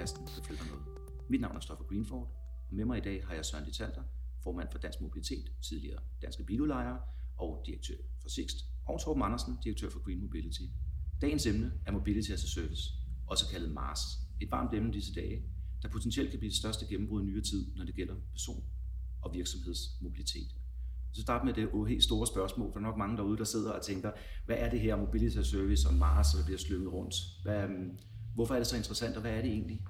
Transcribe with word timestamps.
podcasten, 0.00 0.26
der 0.36 0.42
flytter 0.42 0.64
noget. 0.64 0.84
Mit 1.28 1.40
navn 1.40 1.56
er 1.56 1.60
Stoffer 1.60 1.84
Greenford, 1.84 2.28
og 2.68 2.74
med 2.74 2.84
mig 2.84 2.98
i 2.98 3.00
dag 3.00 3.26
har 3.26 3.34
jeg 3.34 3.44
Søren 3.44 3.66
Detalter, 3.66 4.02
formand 4.42 4.68
for 4.72 4.78
Dansk 4.78 5.00
Mobilitet, 5.00 5.52
tidligere 5.68 6.00
Danske 6.22 6.44
Biludlejere 6.44 7.00
og 7.38 7.62
direktør 7.66 7.94
for 8.22 8.28
Sixt, 8.28 8.56
og 8.86 9.00
Torben 9.00 9.22
Andersen, 9.22 9.56
direktør 9.64 9.90
for 9.90 10.04
Green 10.04 10.20
Mobility. 10.20 10.62
Dagens 11.20 11.46
emne 11.46 11.72
er 11.86 11.92
Mobility 11.92 12.30
as 12.30 12.44
a 12.44 12.46
Service, 12.46 12.82
også 13.26 13.44
kaldet 13.52 13.70
MARS. 13.70 14.00
Et 14.40 14.50
varmt 14.50 14.74
emne 14.74 14.92
disse 14.92 15.14
dage, 15.14 15.42
der 15.82 15.88
potentielt 15.88 16.30
kan 16.30 16.38
blive 16.38 16.50
det 16.50 16.58
største 16.58 16.86
gennembrud 16.86 17.22
i 17.22 17.24
nyere 17.24 17.42
tid, 17.42 17.76
når 17.76 17.84
det 17.84 17.94
gælder 17.94 18.14
person- 18.32 18.64
og 19.22 19.34
virksomhedsmobilitet. 19.34 20.50
Så 21.12 21.22
start 21.22 21.44
med 21.44 21.54
det 21.54 21.88
helt 21.88 22.04
store 22.04 22.26
spørgsmål, 22.26 22.72
for 22.72 22.78
der 22.78 22.86
er 22.86 22.90
nok 22.90 22.98
mange 22.98 23.16
derude, 23.16 23.38
der 23.38 23.44
sidder 23.44 23.72
og 23.72 23.82
tænker, 23.82 24.10
hvad 24.46 24.56
er 24.58 24.70
det 24.70 24.80
her 24.80 24.96
Mobility 24.96 25.36
as 25.36 25.46
a 25.46 25.50
Service 25.50 25.88
og 25.88 25.94
MARS, 25.94 26.26
der 26.34 26.44
bliver 26.44 26.58
slynget 26.58 26.92
rundt? 26.92 27.14
Hvad, 27.42 27.62
øhm, 27.62 27.98
hvorfor 28.34 28.54
er 28.54 28.58
det 28.58 28.66
så 28.66 28.76
interessant, 28.76 29.16
og 29.16 29.20
hvad 29.20 29.32
er 29.32 29.42
det 29.42 29.50
egentlig? 29.50 29.80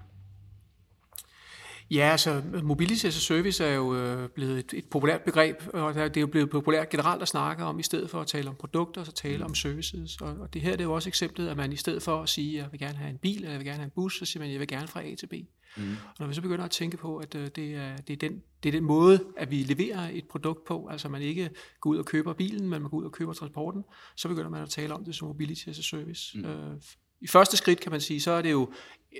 Ja, 1.90 2.10
altså 2.10 2.42
mobility 2.62 3.04
as 3.04 3.16
a 3.16 3.20
service 3.20 3.64
er 3.64 3.74
jo 3.74 3.96
øh, 3.96 4.28
blevet 4.28 4.58
et, 4.58 4.74
et 4.74 4.84
populært 4.90 5.22
begreb, 5.22 5.56
og 5.74 5.94
det 5.94 6.16
er 6.16 6.20
jo 6.20 6.26
blevet 6.26 6.50
populært 6.50 6.88
generelt 6.88 7.22
at 7.22 7.28
snakke 7.28 7.64
om, 7.64 7.78
i 7.78 7.82
stedet 7.82 8.10
for 8.10 8.20
at 8.20 8.26
tale 8.26 8.48
om 8.48 8.54
produkter, 8.54 9.04
så 9.04 9.12
tale 9.12 9.44
om 9.44 9.54
services. 9.54 10.16
Og, 10.20 10.36
og 10.40 10.54
det 10.54 10.62
her 10.62 10.70
det 10.70 10.80
er 10.80 10.84
jo 10.84 10.94
også 10.94 11.08
eksemplet, 11.08 11.48
at 11.48 11.56
man 11.56 11.72
i 11.72 11.76
stedet 11.76 12.02
for 12.02 12.22
at 12.22 12.28
sige, 12.28 12.58
at 12.58 12.62
jeg 12.62 12.72
vil 12.72 12.80
gerne 12.80 12.98
have 12.98 13.10
en 13.10 13.18
bil, 13.18 13.36
eller 13.36 13.50
jeg 13.50 13.58
vil 13.58 13.66
gerne 13.66 13.78
have 13.78 13.84
en 13.84 13.92
bus, 13.94 14.18
så 14.18 14.24
siger 14.24 14.40
man, 14.40 14.48
at 14.48 14.52
jeg 14.52 14.60
vil 14.60 14.68
gerne 14.68 14.88
fra 14.88 15.02
A 15.02 15.14
til 15.14 15.26
B. 15.26 15.32
Mm. 15.76 15.92
Og 15.92 16.14
når 16.18 16.26
vi 16.26 16.34
så 16.34 16.42
begynder 16.42 16.64
at 16.64 16.70
tænke 16.70 16.96
på, 16.96 17.16
at 17.16 17.34
øh, 17.34 17.48
det, 17.56 17.74
er, 17.74 17.96
det, 17.96 18.12
er 18.12 18.28
den, 18.28 18.42
det 18.62 18.68
er 18.68 18.72
den 18.72 18.84
måde, 18.84 19.24
at 19.36 19.50
vi 19.50 19.56
leverer 19.56 20.10
et 20.12 20.24
produkt 20.30 20.64
på, 20.64 20.88
altså 20.90 21.08
man 21.08 21.22
ikke 21.22 21.50
går 21.80 21.90
ud 21.90 21.96
og 21.96 22.04
køber 22.04 22.32
bilen, 22.32 22.60
men 22.60 22.82
man 22.82 22.90
går 22.90 22.96
ud 22.96 23.04
og 23.04 23.12
køber 23.12 23.32
transporten, 23.32 23.84
så 24.16 24.28
begynder 24.28 24.50
man 24.50 24.62
at 24.62 24.70
tale 24.70 24.94
om 24.94 25.04
det 25.04 25.14
som 25.14 25.28
mobility 25.28 25.68
as 25.68 25.78
a 25.78 25.82
service. 25.82 26.38
Mm. 26.38 26.44
Øh, 26.44 26.76
i 27.20 27.26
første 27.26 27.56
skridt, 27.56 27.80
kan 27.80 27.92
man 27.92 28.00
sige, 28.00 28.20
så 28.20 28.30
er 28.30 28.42
det 28.42 28.50
jo 28.50 28.72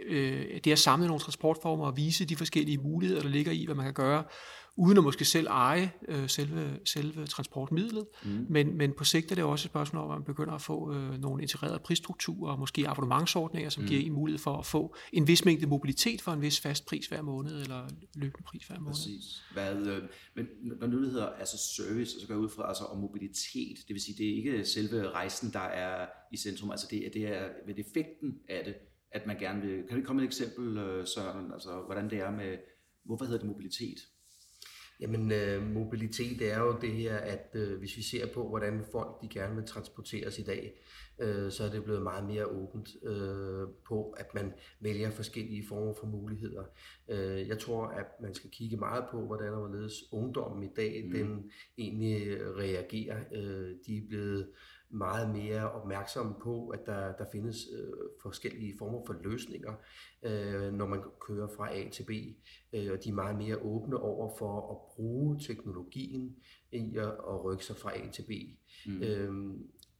øh, 0.07 0.61
det 0.65 0.73
at 0.73 0.79
samle 0.79 1.07
nogle 1.07 1.21
transportformer 1.21 1.87
og 1.87 1.97
vise 1.97 2.25
de 2.25 2.37
forskellige 2.37 2.79
muligheder, 2.79 3.23
der 3.23 3.29
ligger 3.29 3.53
i, 3.53 3.65
hvad 3.65 3.75
man 3.75 3.85
kan 3.85 3.95
gøre, 3.95 4.25
uden 4.77 4.99
at 4.99 5.05
måske 5.05 5.25
selv 5.25 5.47
eje 5.47 5.93
øh, 6.09 6.29
selve, 6.29 6.79
selve 6.85 7.27
transportmidlet. 7.27 8.07
Mm. 8.25 8.47
Men, 8.49 8.77
men 8.77 8.93
på 8.93 9.05
sigt 9.05 9.31
er 9.31 9.35
det 9.35 9.45
også 9.45 9.67
et 9.67 9.71
spørgsmål 9.71 10.05
om, 10.05 10.11
at 10.11 10.19
man 10.19 10.25
begynder 10.25 10.53
at 10.53 10.63
få 10.63 10.95
øh, 10.95 11.21
nogle 11.21 11.43
integrerede 11.43 11.79
prisstrukturer 11.79 12.53
og 12.53 12.59
måske 12.59 12.89
abonnementsordninger, 12.89 13.71
som 13.71 13.83
mm. 13.83 13.89
giver 13.89 14.01
en 14.01 14.13
mulighed 14.13 14.39
for 14.39 14.57
at 14.57 14.67
få 14.67 14.97
en 15.13 15.27
vis 15.27 15.45
mængde 15.45 15.67
mobilitet 15.67 16.21
for 16.21 16.33
en 16.33 16.41
vis 16.41 16.61
fast 16.61 16.87
pris 16.87 17.07
hver 17.07 17.23
måned, 17.23 17.61
eller 17.63 17.89
løbende 18.15 18.43
pris 18.47 18.67
hver 18.67 18.79
måned. 18.79 18.95
Præcis. 18.95 19.43
Hvad, 19.53 19.87
øh, 19.87 20.03
men 20.35 20.47
når 20.63 20.87
nu 20.87 21.03
det 21.03 21.11
hedder 21.11 21.27
altså 21.27 21.59
service, 21.77 22.21
så 22.21 22.27
går 22.27 22.35
jeg 22.35 22.41
ud 22.41 22.49
fra 22.49 22.69
altså, 22.69 22.85
om 22.85 22.99
mobilitet, 22.99 23.79
det 23.89 23.95
vil 23.95 24.01
sige, 24.01 24.19
det 24.19 24.31
er 24.31 24.37
ikke 24.37 24.65
selve 24.65 25.11
rejsen, 25.11 25.53
der 25.53 25.61
er 25.61 26.07
i 26.33 26.37
centrum, 26.37 26.71
altså 26.71 26.87
det, 26.91 27.11
det 27.15 27.27
er 27.27 27.49
ved 27.67 27.75
effekten 27.79 28.39
af 28.49 28.65
det, 28.65 28.75
at 29.13 29.27
man 29.27 29.39
gerne 29.39 29.61
vil... 29.61 29.83
Kan 29.89 30.01
du 30.01 30.07
komme 30.07 30.23
med 30.23 30.29
et 30.29 30.33
eksempel, 30.33 30.79
øh, 30.79 31.07
Søren, 31.07 31.53
altså 31.53 31.83
hvordan 31.87 32.11
det 32.11 32.19
er 32.19 32.31
med... 32.31 32.57
Hvorfor 33.05 33.25
hedder 33.25 33.39
det 33.39 33.49
mobilitet? 33.49 33.99
Jamen, 35.01 35.33
øh, 35.33 35.71
mobilitet 35.73 36.53
er 36.53 36.59
jo 36.61 36.79
det 36.81 36.93
her, 36.93 37.17
at 37.17 37.51
øh, 37.55 37.79
hvis 37.79 37.97
vi 37.97 38.03
ser 38.03 38.27
på, 38.35 38.49
hvordan 38.49 38.85
folk 38.93 39.23
de 39.23 39.29
gerne 39.29 39.55
vil 39.55 39.65
transporteres 39.65 40.39
i 40.39 40.43
dag, 40.43 40.73
øh, 41.21 41.51
så 41.51 41.65
er 41.65 41.71
det 41.71 41.85
blevet 41.85 42.03
meget 42.03 42.27
mere 42.27 42.47
åbent 42.47 42.89
øh, 43.03 43.69
på, 43.89 44.11
at 44.11 44.35
man 44.35 44.53
vælger 44.81 45.11
forskellige 45.11 45.67
former 45.69 45.95
for 46.01 46.07
muligheder. 46.07 46.65
Øh, 47.09 47.49
jeg 47.49 47.59
tror, 47.59 47.87
at 47.87 48.07
man 48.23 48.35
skal 48.35 48.51
kigge 48.51 48.77
meget 48.77 49.05
på, 49.11 49.27
hvordan 49.27 49.53
og 49.53 49.59
hvorledes 49.59 49.95
ungdommen 50.13 50.63
i 50.63 50.73
dag, 50.77 51.05
mm. 51.05 51.13
den 51.13 51.51
egentlig 51.79 52.39
reagerer. 52.57 53.19
Øh, 53.35 53.77
de 53.87 53.97
er 53.97 54.09
blevet 54.09 54.49
meget 54.91 55.31
mere 55.31 55.71
opmærksomme 55.71 56.35
på, 56.43 56.69
at 56.69 56.81
der, 56.87 57.13
der 57.13 57.25
findes 57.33 57.57
øh, 57.79 57.93
forskellige 58.23 58.75
former 58.79 59.03
for 59.07 59.17
løsninger, 59.23 59.73
øh, 60.23 60.73
når 60.73 60.87
man 60.87 61.03
kører 61.21 61.49
fra 61.57 61.77
A 61.77 61.89
til 61.89 62.05
B. 62.05 62.11
Øh, 62.73 62.93
og 62.93 63.05
de 63.05 63.09
er 63.09 63.15
meget 63.15 63.37
mere 63.37 63.57
åbne 63.57 63.97
over 63.97 64.37
for 64.39 64.71
at 64.71 64.95
bruge 64.95 65.41
teknologien 65.41 66.37
i 66.73 66.97
at, 66.97 67.07
at 67.07 67.45
rykke 67.45 67.65
sig 67.65 67.77
fra 67.77 67.97
A 67.97 68.11
til 68.13 68.23
B. 68.23 68.31
Mm. 68.87 69.03
Øh, 69.03 69.55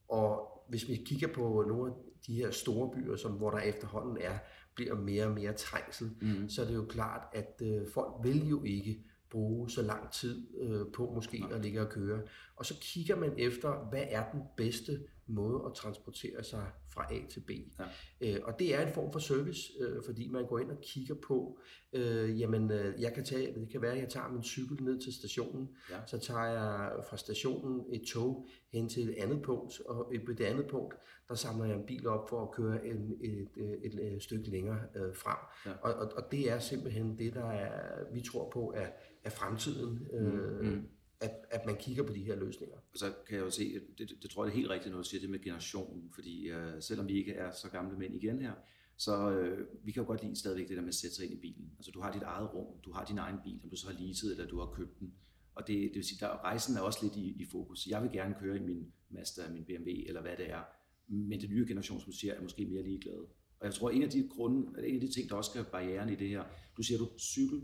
og 0.09 0.51
hvis 0.69 0.89
vi 0.89 0.97
kigger 1.07 1.29
på 1.35 1.65
nogle 1.69 1.93
af 1.93 1.97
de 2.27 2.35
her 2.35 2.51
store 2.51 2.91
byer, 2.91 3.17
som, 3.17 3.33
hvor 3.33 3.51
der 3.51 3.59
efterhånden 3.59 4.19
er, 4.21 4.39
bliver 4.75 4.95
mere 4.95 5.25
og 5.25 5.35
mere 5.35 5.53
trængsel, 5.53 6.11
mm. 6.23 6.49
så 6.49 6.63
er 6.63 6.67
det 6.67 6.75
jo 6.75 6.85
klart, 6.85 7.23
at 7.33 7.63
øh, 7.63 7.89
folk 7.95 8.13
vil 8.23 8.49
jo 8.49 8.63
ikke 8.65 9.05
bruge 9.31 9.71
så 9.71 9.83
lang 9.83 10.13
tid 10.13 10.61
øh, 10.61 10.93
på 10.93 11.13
måske 11.15 11.45
at 11.53 11.61
ligge 11.63 11.81
og 11.81 11.89
køre. 11.89 12.23
Og 12.57 12.67
så 12.67 12.75
kigger 12.81 13.17
man 13.17 13.35
efter, 13.39 13.89
hvad 13.91 14.05
er 14.09 14.31
den 14.33 14.43
bedste 14.57 15.01
måde 15.27 15.63
at 15.67 15.75
transportere 15.75 16.45
sig 16.45 16.67
fra 16.95 17.15
A 17.15 17.19
til 17.31 17.41
B. 17.41 17.51
Ja. 17.51 17.85
Øh, 18.21 18.41
og 18.45 18.59
det 18.59 18.75
er 18.75 18.87
en 18.87 18.93
form 18.95 19.13
for 19.13 19.19
service, 19.19 19.73
øh, 19.81 20.03
fordi 20.07 20.29
man 20.29 20.47
går 20.47 20.59
ind 20.59 20.71
og 20.71 20.81
kigger 20.83 21.15
på, 21.15 21.59
øh, 21.93 22.41
jamen 22.41 22.71
øh, 22.71 23.01
jeg 23.01 23.15
kan 23.15 23.25
tage, 23.25 23.55
det 23.55 23.69
kan 23.73 23.83
være, 23.83 23.93
at 23.93 23.99
jeg 23.99 24.09
tager 24.09 24.29
min 24.29 24.43
cykel 24.43 24.83
ned 24.83 25.01
til 25.01 25.13
stationen, 25.13 25.69
ja. 25.91 25.97
så 26.07 26.19
tager 26.19 26.45
jeg 26.45 27.05
fra 27.09 27.17
stationen 27.17 27.85
et 27.93 28.03
tog 28.03 28.47
hen 28.73 28.89
til 28.89 29.09
et 29.09 29.15
andet 29.19 29.43
punkt, 29.43 29.81
og 29.81 30.13
på 30.27 30.33
det 30.33 30.45
andet 30.45 30.67
punkt, 30.67 30.95
der 31.29 31.35
samler 31.35 31.67
jeg 31.67 31.77
en 31.77 31.87
bil 31.87 32.07
op 32.07 32.29
for 32.29 32.43
at 32.43 32.51
køre 32.51 32.87
en, 32.87 33.13
et, 33.21 33.49
et, 33.57 33.79
et, 33.85 34.15
et 34.15 34.23
stykke 34.23 34.51
længere 34.51 34.81
øh, 34.97 35.17
frem. 35.17 35.37
Ja. 35.67 35.73
Og, 35.83 35.95
og, 35.95 36.13
og 36.17 36.33
det 36.33 36.51
er 36.51 36.59
simpelthen 36.59 37.19
det, 37.19 37.35
der 37.35 37.51
er, 37.51 38.05
vi 38.13 38.21
tror 38.21 38.51
på 38.53 38.73
er, 38.77 38.87
er 39.25 39.31
fremtiden. 39.31 40.09
Øh, 40.13 40.61
mm. 40.61 40.69
Mm 40.69 40.89
at, 41.21 41.31
at 41.51 41.67
man 41.67 41.77
kigger 41.77 42.03
på 42.03 42.13
de 42.13 42.25
her 42.25 42.37
løsninger. 42.37 42.77
Og 42.77 42.99
så 42.99 43.13
kan 43.27 43.37
jeg 43.37 43.45
jo 43.45 43.51
se, 43.51 43.75
det, 43.75 43.99
det, 43.99 44.23
det 44.23 44.31
tror 44.31 44.45
jeg 44.45 44.51
er 44.51 44.57
helt 44.57 44.71
rigtigt, 44.71 44.93
når 44.93 45.03
du 45.03 45.09
siger 45.09 45.21
det 45.21 45.31
med 45.31 45.43
generationen, 45.43 46.11
fordi 46.15 46.49
øh, 46.49 46.83
selvom 46.83 47.09
vi 47.09 47.19
ikke 47.19 47.33
er 47.33 47.51
så 47.51 47.69
gamle 47.69 47.99
mænd 47.99 48.15
igen 48.15 48.41
her, 48.41 48.53
så 48.97 49.31
øh, 49.31 49.67
vi 49.85 49.93
kan 49.93 50.03
jo 50.03 50.07
godt 50.07 50.23
lide 50.23 50.37
stadigvæk 50.37 50.69
det 50.69 50.77
der 50.77 50.83
med 50.83 50.89
at 50.89 50.95
sætte 50.95 51.17
sig 51.17 51.25
ind 51.25 51.35
i 51.35 51.41
bilen. 51.41 51.73
Altså 51.79 51.91
du 51.91 52.01
har 52.01 52.13
dit 52.13 52.23
eget 52.23 52.55
rum, 52.55 52.81
du 52.85 52.93
har 52.93 53.05
din 53.05 53.19
egen 53.19 53.37
bil, 53.45 53.61
om 53.65 53.71
du 53.71 53.77
så 53.77 53.87
har 53.87 53.99
leaset 54.01 54.31
eller 54.31 54.47
du 54.47 54.59
har 54.59 54.67
købt 54.67 55.01
den. 55.01 55.15
Og 55.55 55.67
det, 55.67 55.77
det 55.77 55.95
vil 55.95 56.05
sige, 56.05 56.19
der, 56.21 56.45
rejsen 56.45 56.77
er 56.77 56.81
også 56.81 56.99
lidt 57.03 57.17
i, 57.17 57.43
i 57.43 57.45
fokus. 57.45 57.87
Jeg 57.87 58.03
vil 58.03 58.11
gerne 58.13 58.35
køre 58.41 58.57
i 58.57 58.61
min 58.61 58.93
Mazda, 59.11 59.43
min 59.53 59.65
BMW 59.65 59.91
eller 60.07 60.21
hvad 60.21 60.37
det 60.37 60.51
er, 60.51 60.63
men 61.09 61.41
den 61.41 61.51
nye 61.51 61.67
generation, 61.69 62.01
som 62.01 62.13
du 62.13 62.19
siger, 62.19 62.35
er 62.35 62.43
måske 62.43 62.67
mere 62.67 62.83
ligeglade. 62.83 63.27
Og 63.61 63.67
jeg 63.67 63.75
tror, 63.75 63.91
en 63.91 64.03
af 64.03 64.11
de 64.11 64.29
grunde, 64.29 64.89
en 64.89 64.95
af 64.95 65.01
de 65.01 65.13
ting, 65.13 65.29
der 65.29 65.35
også 65.35 65.51
skal 65.51 65.65
barrieren 65.65 66.09
i 66.09 66.15
det 66.15 66.29
her, 66.29 66.45
du 66.77 66.83
siger 66.83 66.99
du 66.99 67.09
cykel, 67.19 67.63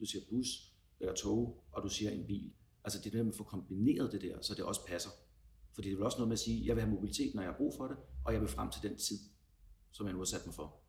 du 0.00 0.04
siger 0.04 0.24
bus, 0.30 0.46
eller 1.00 1.14
tog, 1.14 1.64
og 1.72 1.82
du 1.82 1.88
siger 1.88 2.10
en 2.10 2.26
bil. 2.26 2.52
Altså 2.84 3.00
det 3.04 3.12
der 3.12 3.22
med 3.22 3.32
at 3.32 3.36
få 3.36 3.44
kombineret 3.44 4.12
det 4.12 4.22
der, 4.22 4.40
så 4.42 4.54
det 4.54 4.64
også 4.64 4.86
passer. 4.86 5.10
Fordi 5.74 5.88
det 5.88 5.92
er 5.92 5.96
vel 5.96 6.04
også 6.04 6.18
noget 6.18 6.28
med 6.28 6.36
at 6.36 6.38
sige, 6.40 6.66
jeg 6.66 6.76
vil 6.76 6.82
have 6.82 6.94
mobilitet, 6.94 7.34
når 7.34 7.42
jeg 7.42 7.50
har 7.50 7.56
brug 7.56 7.74
for 7.76 7.86
det, 7.86 7.96
og 8.24 8.32
jeg 8.32 8.40
vil 8.40 8.48
frem 8.48 8.70
til 8.70 8.82
den 8.82 8.98
tid, 8.98 9.18
som 9.92 10.06
jeg 10.06 10.12
nu 10.12 10.18
har 10.18 10.24
sat 10.24 10.46
mig 10.46 10.54
for. 10.54 10.80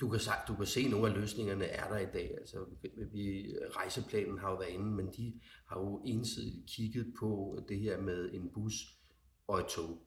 Du 0.00 0.08
kan, 0.08 0.20
du 0.48 0.54
kan 0.54 0.66
se, 0.66 0.80
at 0.80 0.90
nogle 0.90 1.08
af 1.08 1.14
løsningerne 1.14 1.64
er 1.64 1.88
der 1.88 1.98
i 1.98 2.12
dag. 2.12 2.34
Altså, 2.38 2.64
vi, 3.12 3.54
rejseplanen 3.70 4.38
har 4.38 4.50
jo 4.50 4.56
været 4.56 4.70
inde, 4.70 4.90
men 4.90 5.06
de 5.16 5.40
har 5.66 5.80
jo 5.80 6.02
ensidigt 6.04 6.66
kigget 6.66 7.14
på 7.18 7.60
det 7.68 7.78
her 7.78 8.00
med 8.00 8.30
en 8.32 8.50
bus 8.54 8.74
og 9.46 9.60
et 9.60 9.66
tog. 9.66 10.02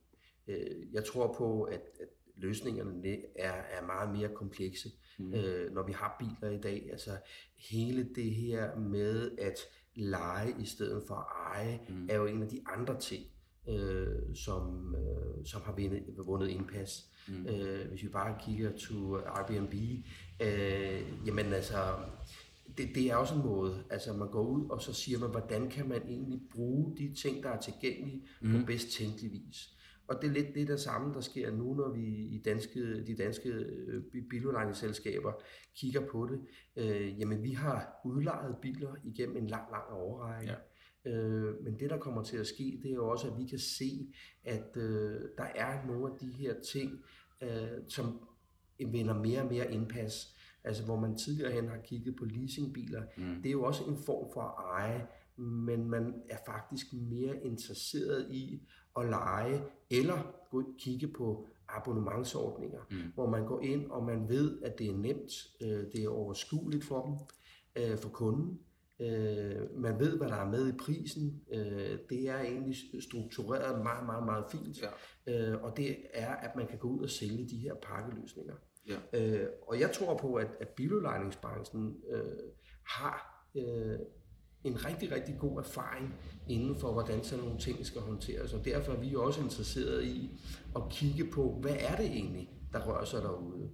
Øh, 0.48 0.94
jeg 0.94 1.06
tror 1.06 1.34
på, 1.38 1.64
at, 1.64 1.82
at 2.00 2.08
løsningerne 2.36 3.08
er, 3.36 3.52
er 3.52 3.86
meget 3.86 4.18
mere 4.18 4.36
komplekse, 4.36 4.90
mm. 5.20 5.34
øh, 5.34 5.74
når 5.74 5.84
vi 5.84 5.92
har 5.92 6.16
biler 6.20 6.52
i 6.52 6.62
dag. 6.62 6.90
Altså 6.92 7.12
hele 7.56 8.10
det 8.16 8.36
her 8.36 8.76
med 8.80 9.38
at 9.38 9.60
lege 9.96 10.56
i 10.60 10.66
stedet 10.66 11.04
for 11.08 11.16
at 11.16 11.56
eje, 11.56 11.80
mm. 11.90 12.08
er 12.10 12.16
jo 12.16 12.26
en 12.26 12.44
af 12.44 12.50
de 12.50 12.62
andre 12.66 13.00
ting, 13.00 13.26
øh, 13.70 14.36
som, 14.36 14.96
øh, 14.96 15.46
som 15.46 15.62
har 15.62 15.72
vundet, 15.72 16.04
vundet 16.26 16.48
indpas. 16.48 17.06
Mm. 17.28 17.46
Øh, 17.46 17.90
hvis 17.90 18.04
vi 18.04 18.08
bare 18.08 18.36
kigger 18.46 18.72
til 18.78 18.96
Airbnb, 19.26 19.74
øh, 20.42 21.28
jamen 21.28 21.54
altså, 21.54 21.96
det, 22.78 22.90
det 22.96 23.12
er 23.12 23.16
også 23.16 23.36
en 23.36 23.42
måde, 23.42 23.84
altså 23.90 24.14
man 24.14 24.32
går 24.32 24.44
ud, 24.44 24.70
og 24.70 24.82
så 24.82 24.94
siger 24.94 25.20
man, 25.20 25.30
hvordan 25.30 25.70
kan 25.70 25.90
man 25.90 26.02
egentlig 26.08 26.42
bruge 26.52 26.98
de 26.98 27.14
ting, 27.16 27.44
der 27.44 27.50
er 27.50 27.60
tilgængelige 27.60 28.24
mm. 28.42 28.52
på 28.52 28.66
bedst 28.66 28.92
tænkelig 28.92 29.32
vis. 29.32 29.76
Og 30.12 30.22
det 30.22 30.28
er 30.28 30.34
lidt 30.34 30.56
det 30.56 30.68
der 30.68 30.76
samme, 30.76 31.14
der 31.14 31.22
sker 31.22 31.52
nu, 31.52 31.74
når 31.74 31.92
vi 31.94 32.06
i 32.08 32.42
danske, 32.46 33.06
de 33.06 33.16
danske 33.16 33.50
øh, 33.50 34.04
biludlejningsselskaber 34.30 35.32
kigger 35.76 36.02
på 36.12 36.28
det. 36.32 36.40
Øh, 36.76 37.20
jamen, 37.20 37.44
vi 37.44 37.52
har 37.52 38.02
udlejet 38.06 38.56
biler 38.62 38.96
igennem 39.04 39.38
en 39.38 39.48
lang, 39.48 39.72
lang 39.72 39.84
overrække. 39.92 40.54
Ja. 41.06 41.12
Øh, 41.12 41.64
men 41.64 41.80
det, 41.80 41.90
der 41.90 41.98
kommer 41.98 42.24
til 42.24 42.38
at 42.38 42.48
ske, 42.48 42.80
det 42.84 42.92
er 42.92 42.96
jo 42.96 43.10
også, 43.10 43.28
at 43.28 43.38
vi 43.38 43.46
kan 43.46 43.60
se, 43.60 44.14
at 44.44 44.78
øh, 44.78 45.22
der 45.38 45.48
er 45.56 45.86
nogle 45.88 46.14
af 46.14 46.20
de 46.20 46.28
her 46.28 46.54
ting, 46.72 47.04
øh, 47.42 47.70
som 47.88 48.20
vinder 48.80 49.14
mere 49.14 49.42
og 49.42 49.48
mere 49.48 49.74
indpas. 49.74 50.36
Altså, 50.64 50.86
hvor 50.86 51.00
man 51.00 51.18
tidligere 51.18 51.52
hen 51.52 51.68
har 51.68 51.80
kigget 51.84 52.16
på 52.16 52.26
leasingbiler. 52.26 53.04
Mm. 53.18 53.36
Det 53.36 53.46
er 53.46 53.52
jo 53.52 53.64
også 53.64 53.84
en 53.84 53.98
form 54.06 54.34
for 54.34 54.42
at 54.42 54.82
eje, 54.82 55.08
men 55.38 55.90
man 55.90 56.14
er 56.30 56.38
faktisk 56.46 56.94
mere 56.94 57.46
interesseret 57.46 58.32
i 58.32 58.62
at 59.00 59.10
lege, 59.10 59.64
eller 59.92 60.36
gå 60.52 60.64
kigge 60.80 61.08
på 61.08 61.48
abonnementsordninger, 61.70 62.80
mm. 62.92 62.98
hvor 63.14 63.30
man 63.30 63.46
går 63.46 63.62
ind, 63.62 63.92
og 63.92 64.04
man 64.04 64.30
ved, 64.30 64.62
at 64.62 64.80
det 64.80 64.88
er 64.88 64.98
nemt, 64.98 65.32
øh, 65.62 65.92
det 65.94 66.04
er 66.04 66.10
overskueligt 66.10 66.84
for 66.84 67.06
dem, 67.06 67.16
øh, 67.84 67.98
for 67.98 68.10
kunden. 68.10 68.60
Øh, 69.00 69.80
man 69.80 70.00
ved, 70.00 70.18
hvad 70.18 70.28
der 70.28 70.36
er 70.36 70.50
med 70.50 70.74
i 70.74 70.78
prisen. 70.78 71.42
Øh, 71.54 72.00
det 72.10 72.30
er 72.30 72.40
egentlig 72.40 72.76
struktureret 73.04 73.84
meget, 73.84 74.06
meget, 74.06 74.26
meget 74.26 74.46
fint. 74.52 74.78
Ja. 75.28 75.52
Øh, 75.52 75.64
og 75.64 75.78
det 75.78 75.98
er, 76.14 76.36
at 76.36 76.56
man 76.56 76.68
kan 76.68 76.78
gå 76.78 76.88
ud 76.88 77.04
og 77.04 77.10
sælge 77.10 77.50
de 77.50 77.58
her 77.58 77.76
pakkeløsninger. 77.76 78.56
Ja. 78.88 78.98
Øh, 79.14 79.48
og 79.68 79.80
jeg 79.80 79.92
tror 79.92 80.18
på, 80.18 80.34
at, 80.34 80.48
at 80.60 80.70
biludlejningsbranchen 80.70 81.98
øh, 82.10 82.24
har 82.84 83.48
øh, 83.56 84.00
en 84.64 84.86
rigtig, 84.86 85.12
rigtig 85.12 85.36
god 85.40 85.60
erfaring 85.60 86.16
inden 86.48 86.76
for, 86.76 86.94
hvordan 86.94 87.24
sådan 87.24 87.44
nogle 87.44 87.60
ting 87.60 87.86
skal 87.86 88.02
håndteres. 88.02 88.54
Og 88.54 88.66
derfor 88.66 88.92
er 88.92 89.00
vi 89.00 89.16
også 89.16 89.42
interesseret 89.42 90.04
i 90.04 90.40
at 90.76 90.82
kigge 90.90 91.32
på, 91.32 91.58
hvad 91.62 91.76
er 91.80 91.96
det 91.96 92.06
egentlig, 92.06 92.50
der 92.74 92.88
rører 92.88 93.06
sig 93.06 93.22
derude. 93.22 93.70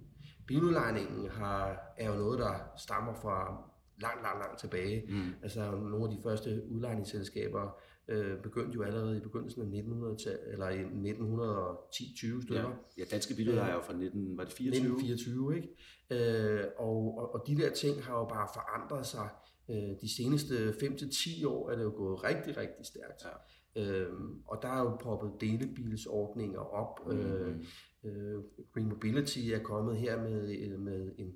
Biludlejningen 0.46 1.28
har, 1.28 1.80
er 1.98 2.10
jo 2.10 2.16
noget, 2.16 2.38
der 2.38 2.52
stammer 2.76 3.14
fra 3.14 3.64
langt, 4.00 4.22
langt, 4.22 4.40
langt 4.40 4.60
tilbage. 4.60 5.04
Mm. 5.08 5.34
Altså 5.42 5.70
nogle 5.70 6.04
af 6.04 6.10
de 6.10 6.22
første 6.22 6.62
udlejningsselskaber 6.70 7.80
øh, 8.08 8.42
begyndte 8.42 8.74
jo 8.74 8.82
allerede 8.82 9.16
i 9.16 9.20
begyndelsen 9.20 9.62
af 9.62 9.66
1900 9.66 10.16
eller 10.52 10.68
i 10.68 10.82
1910-20 10.82 12.42
stykker. 12.42 12.62
Ja, 12.62 12.68
ja 12.98 13.04
danske 13.10 13.34
billeder 13.34 13.62
er 13.62 13.74
jo 13.74 13.80
fra 13.80 13.92
19, 13.92 14.38
var 14.38 14.44
det 14.44 14.52
24? 14.52 14.84
1924, 14.84 15.56
ikke? 15.56 16.60
Øh, 16.60 16.64
og, 16.78 17.18
og, 17.18 17.34
og 17.34 17.44
de 17.46 17.56
der 17.56 17.70
ting 17.70 18.04
har 18.04 18.18
jo 18.18 18.24
bare 18.24 18.48
forandret 18.54 19.06
sig. 19.06 19.28
Øh, 19.70 20.00
de 20.00 20.16
seneste 20.16 20.70
5-10 20.70 21.46
år 21.46 21.70
er 21.70 21.76
det 21.76 21.84
jo 21.84 21.92
gået 21.96 22.24
rigtig, 22.24 22.56
rigtig 22.56 22.86
stærkt. 22.86 23.24
Ja. 23.24 23.82
Øh, 23.82 24.12
og 24.46 24.58
der 24.62 24.68
er 24.68 24.80
jo 24.80 24.96
proppet 24.96 25.32
delebilsordninger 25.40 26.60
op. 26.60 27.06
Mm. 27.06 27.18
Øh, 27.18 27.56
øh, 28.04 28.42
Green 28.74 28.88
Mobility 28.88 29.38
er 29.38 29.62
kommet 29.62 29.96
her 29.96 30.22
med, 30.22 30.78
med 30.78 31.12
en 31.18 31.32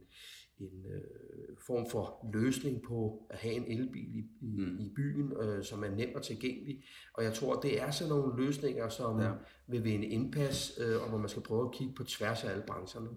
en 0.63 0.87
øh, 0.87 1.57
form 1.67 1.91
for 1.91 2.31
løsning 2.33 2.83
på 2.83 3.27
at 3.31 3.39
have 3.39 3.55
en 3.55 3.79
elbil 3.79 4.17
i, 4.17 4.25
i, 4.41 4.61
mm. 4.61 4.79
i 4.79 4.93
byen, 4.97 5.33
øh, 5.41 5.65
som 5.65 5.85
er 5.85 5.91
nem 5.91 6.15
og 6.15 6.23
tilgængelig. 6.23 6.85
Og 7.15 7.25
jeg 7.25 7.35
tror, 7.35 7.61
det 7.61 7.81
er 7.81 7.91
sådan 7.91 8.13
nogle 8.13 8.45
løsninger, 8.45 8.89
som 8.89 9.21
ja. 9.21 9.33
vil 9.67 9.85
vinde 9.85 10.07
indpas, 10.07 10.79
øh, 10.81 11.03
og 11.03 11.09
hvor 11.09 11.19
man 11.19 11.29
skal 11.29 11.43
prøve 11.43 11.65
at 11.65 11.73
kigge 11.73 11.95
på 11.95 12.05
tværs 12.05 12.45
af 12.45 12.51
alle 12.51 12.65
brancherne. 12.67 13.09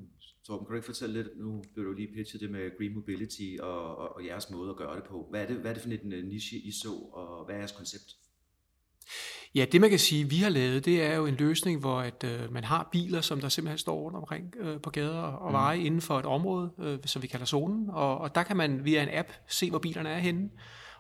Torben, 0.48 0.66
kan 0.66 0.72
du 0.72 0.76
ikke 0.76 0.86
fortælle 0.86 1.14
lidt, 1.24 1.28
nu 1.38 1.64
blev 1.74 1.86
du 1.86 1.94
lige 1.94 2.14
pitchet 2.14 2.42
det 2.42 2.52
med 2.52 2.78
Green 2.78 2.96
Mobility 2.96 3.58
og, 3.60 3.98
og, 3.98 4.16
og 4.16 4.26
jeres 4.26 4.50
måde 4.50 4.70
at 4.70 4.76
gøre 4.76 4.96
det 4.96 5.04
på. 5.04 5.28
Hvad 5.30 5.42
er 5.42 5.48
det, 5.48 5.56
hvad 5.56 5.72
er 5.72 5.74
det 5.74 5.84
for 5.84 5.90
en 5.90 6.14
uh, 6.14 6.20
niche, 6.20 6.58
I 6.58 6.72
så, 6.72 6.94
og 7.14 7.46
hvad 7.46 7.56
er 7.56 7.60
jeres 7.60 7.72
koncept? 7.72 8.16
Ja, 9.56 9.66
det 9.72 9.82
man 9.82 9.90
kan 9.90 10.00
sige, 10.00 10.30
vi 10.30 10.38
har 10.38 10.50
lavet, 10.50 10.86
det 10.86 11.04
er 11.04 11.16
jo 11.16 11.26
en 11.26 11.36
løsning, 11.36 11.80
hvor 11.80 12.00
at, 12.00 12.24
øh, 12.24 12.54
man 12.54 12.64
har 12.64 12.90
biler, 12.92 13.22
som 13.22 13.42
der 13.42 13.50
simpelthen 13.50 13.78
står 13.78 14.00
rundt 14.00 14.18
omkring 14.18 14.54
øh, 14.58 14.82
på 14.82 14.90
gader 14.90 15.22
og 15.22 15.54
veje 15.54 15.80
mm. 15.80 15.86
inden 15.86 16.02
for 16.02 16.20
et 16.20 16.26
område, 16.26 16.72
øh, 16.80 17.00
som 17.06 17.22
vi 17.22 17.28
kalder 17.28 17.46
zonen. 17.46 17.90
Og, 17.90 18.18
og 18.18 18.36
der 18.36 18.44
kan 18.44 18.58
man 18.58 18.86
via 18.86 19.04
en 19.04 19.10
app 19.12 19.32
se, 19.48 19.70
hvor 19.70 19.80
bilerne 19.80 20.10
er 20.10 20.20
henne 20.20 20.50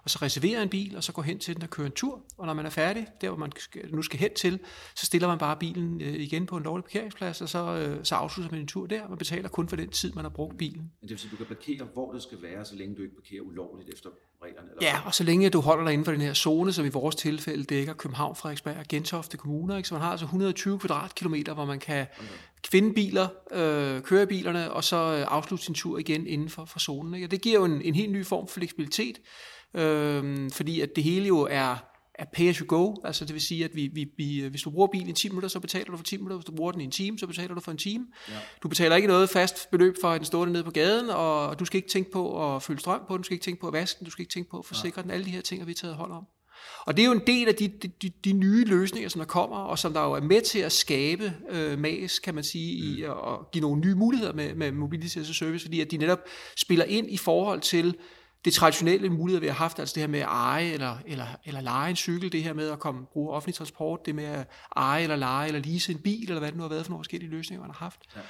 og 0.05 0.11
så 0.11 0.19
reservere 0.21 0.63
en 0.63 0.69
bil, 0.69 0.97
og 0.97 1.03
så 1.03 1.11
gå 1.11 1.21
hen 1.21 1.39
til 1.39 1.55
den 1.55 1.63
og 1.63 1.69
køre 1.69 1.85
en 1.85 1.91
tur. 1.91 2.21
Og 2.37 2.45
når 2.45 2.53
man 2.53 2.65
er 2.65 2.69
færdig, 2.69 3.07
der 3.21 3.29
hvor 3.29 3.37
man 3.37 3.51
nu 3.89 4.01
skal 4.01 4.19
hen 4.19 4.33
til, 4.35 4.59
så 4.95 5.05
stiller 5.05 5.27
man 5.27 5.37
bare 5.37 5.57
bilen 5.57 6.01
øh, 6.01 6.15
igen 6.15 6.45
på 6.45 6.57
en 6.57 6.63
lovlig 6.63 6.83
parkeringsplads, 6.83 7.41
og 7.41 7.49
så, 7.49 7.59
øh, 7.59 7.99
så 8.03 8.15
afslutter 8.15 8.51
man 8.51 8.61
en 8.61 8.67
tur 8.67 8.87
der, 8.87 9.03
og 9.03 9.09
man 9.09 9.17
betaler 9.17 9.49
kun 9.49 9.69
for 9.69 9.75
den 9.75 9.89
tid, 9.89 10.13
man 10.13 10.25
har 10.25 10.29
brugt 10.29 10.57
bilen. 10.57 10.91
Det 11.01 11.09
vil 11.09 11.19
sige, 11.19 11.31
du 11.31 11.35
kan 11.35 11.45
parkere, 11.45 11.87
hvor 11.93 12.11
det 12.11 12.23
skal 12.23 12.41
være, 12.41 12.65
så 12.65 12.75
længe 12.75 12.95
du 12.95 13.01
ikke 13.01 13.15
parkerer 13.15 13.41
ulovligt 13.41 13.89
efter 13.93 14.09
reglerne? 14.43 14.69
Eller 14.69 14.87
ja, 14.87 14.99
og 15.05 15.13
så 15.13 15.23
længe 15.23 15.49
du 15.49 15.61
holder 15.61 15.83
dig 15.83 15.93
inden 15.93 16.05
for 16.05 16.11
den 16.11 16.21
her 16.21 16.33
zone, 16.33 16.73
som 16.73 16.85
i 16.85 16.89
vores 16.89 17.15
tilfælde 17.15 17.63
dækker 17.63 17.93
København, 17.93 18.35
Frederiksberg 18.35 18.77
og 18.77 18.85
Gentofte 18.89 19.37
kommuner. 19.37 19.77
Ikke? 19.77 19.89
Så 19.89 19.95
man 19.95 20.01
har 20.01 20.11
altså 20.11 20.25
120 20.25 20.79
kvadratkilometer, 20.79 21.53
hvor 21.53 21.65
man 21.65 21.79
kan 21.79 22.07
okay. 22.17 22.27
finde 22.67 22.93
biler, 22.93 23.27
øh, 23.51 24.01
køre 24.01 24.27
bilerne, 24.27 24.71
og 24.71 24.83
så 24.83 24.95
øh, 24.95 25.25
afslutte 25.27 25.65
sin 25.65 25.75
tur 25.75 25.97
igen 25.97 26.27
inden 26.27 26.49
for, 26.49 26.65
for 26.65 26.79
zonen. 26.79 27.13
Ikke? 27.13 27.27
Og 27.27 27.31
det 27.31 27.41
giver 27.41 27.59
jo 27.59 27.65
en, 27.65 27.81
en 27.81 27.95
helt 27.95 28.11
ny 28.11 28.25
form 28.25 28.47
for 28.47 28.53
fleksibilitet, 28.53 29.19
øh, 29.73 30.51
fordi 30.51 30.81
at 30.81 30.89
det 30.95 31.03
hele 31.03 31.27
jo 31.27 31.39
er, 31.39 31.75
er 32.15 32.25
pay 32.33 32.49
as 32.49 32.57
you 32.57 32.65
go, 32.67 32.95
altså 33.03 33.25
det 33.25 33.33
vil 33.33 33.41
sige, 33.41 33.65
at 33.65 33.75
vi, 33.75 33.87
vi, 33.93 34.07
vi, 34.17 34.47
hvis 34.49 34.61
du 34.61 34.69
bruger 34.69 34.87
bilen 34.87 35.09
i 35.09 35.13
10 35.13 35.29
minutter, 35.29 35.49
så 35.49 35.59
betaler 35.59 35.91
du 35.91 35.97
for 35.97 36.03
10 36.03 36.17
minutter, 36.17 36.37
hvis 36.37 36.45
du 36.45 36.51
bruger 36.51 36.71
den 36.71 36.81
i 36.81 36.83
en 36.83 36.91
time, 36.91 37.19
så 37.19 37.27
betaler 37.27 37.55
du 37.55 37.61
for 37.61 37.71
en 37.71 37.77
time. 37.77 38.05
Ja. 38.29 38.33
Du 38.63 38.67
betaler 38.67 38.95
ikke 38.95 39.07
noget 39.07 39.29
fast 39.29 39.71
beløb 39.71 39.95
for 40.01 40.07
at 40.07 40.19
den 40.19 40.25
står 40.25 40.45
nede 40.45 40.63
på 40.63 40.71
gaden, 40.71 41.09
og 41.09 41.59
du 41.59 41.65
skal 41.65 41.77
ikke 41.77 41.89
tænke 41.89 42.11
på 42.11 42.55
at 42.55 42.63
fylde 42.63 42.79
strøm 42.79 43.01
på 43.07 43.13
den, 43.13 43.17
du 43.17 43.23
skal 43.23 43.35
ikke 43.35 43.45
tænke 43.45 43.61
på 43.61 43.67
at 43.67 43.73
vaske 43.73 43.99
den, 43.99 44.05
du 44.05 44.11
skal 44.11 44.21
ikke 44.21 44.33
tænke 44.33 44.49
på 44.49 44.59
at 44.59 44.65
forsikre 44.65 44.99
ja. 44.99 45.03
den, 45.03 45.11
alle 45.11 45.25
de 45.25 45.31
her 45.31 45.41
ting 45.41 45.61
har 45.61 45.65
vi 45.65 45.73
taget 45.73 45.95
hold 45.95 46.11
om. 46.11 46.23
Og 46.85 46.97
det 46.97 47.03
er 47.03 47.05
jo 47.05 47.11
en 47.11 47.27
del 47.27 47.47
af 47.47 47.55
de, 47.55 47.67
de, 48.01 48.09
de, 48.25 48.33
nye 48.33 48.65
løsninger, 48.65 49.09
som 49.09 49.19
der 49.19 49.25
kommer, 49.25 49.57
og 49.57 49.79
som 49.79 49.93
der 49.93 50.03
jo 50.03 50.11
er 50.11 50.21
med 50.21 50.41
til 50.41 50.59
at 50.59 50.71
skabe 50.71 51.33
øh, 51.49 51.79
MAS, 51.79 52.19
kan 52.19 52.35
man 52.35 52.43
sige, 52.43 52.73
i 52.73 53.05
mm. 53.05 53.11
at 53.11 53.51
give 53.51 53.61
nogle 53.61 53.81
nye 53.81 53.95
muligheder 53.95 54.33
med, 54.33 54.55
med 54.55 54.71
Mobility 54.71 55.17
as 55.17 55.29
a 55.29 55.33
Service, 55.33 55.65
fordi 55.65 55.81
at 55.81 55.91
de 55.91 55.97
netop 55.97 56.19
spiller 56.57 56.85
ind 56.85 57.11
i 57.11 57.17
forhold 57.17 57.61
til 57.61 57.95
det 58.45 58.53
traditionelle 58.53 59.09
muligheder, 59.09 59.41
vi 59.41 59.47
har 59.47 59.53
haft, 59.53 59.79
altså 59.79 59.93
det 59.93 60.01
her 60.01 60.07
med 60.07 60.19
at 60.19 60.25
eje 60.25 60.71
eller, 60.71 60.97
eller, 61.05 61.27
eller 61.45 61.61
lege 61.61 61.89
en 61.89 61.95
cykel, 61.95 62.31
det 62.31 62.43
her 62.43 62.53
med 62.53 62.69
at 62.69 62.79
komme 62.79 63.05
bruge 63.05 63.33
offentlig 63.33 63.55
transport, 63.55 64.05
det 64.05 64.15
med 64.15 64.23
at 64.23 64.47
eje 64.75 65.03
eller 65.03 65.15
lege 65.15 65.47
eller 65.47 65.61
lease 65.61 65.91
en 65.91 65.99
bil, 65.99 66.21
eller 66.21 66.39
hvad 66.39 66.49
det 66.49 66.57
nu 66.57 66.61
har 66.61 66.69
været 66.69 66.85
for 66.85 66.89
nogle 66.89 66.99
forskellige 67.03 67.31
løsninger, 67.31 67.61
man 67.61 67.71
har 67.71 67.85
haft. 67.85 67.99
Ja. 68.15 68.21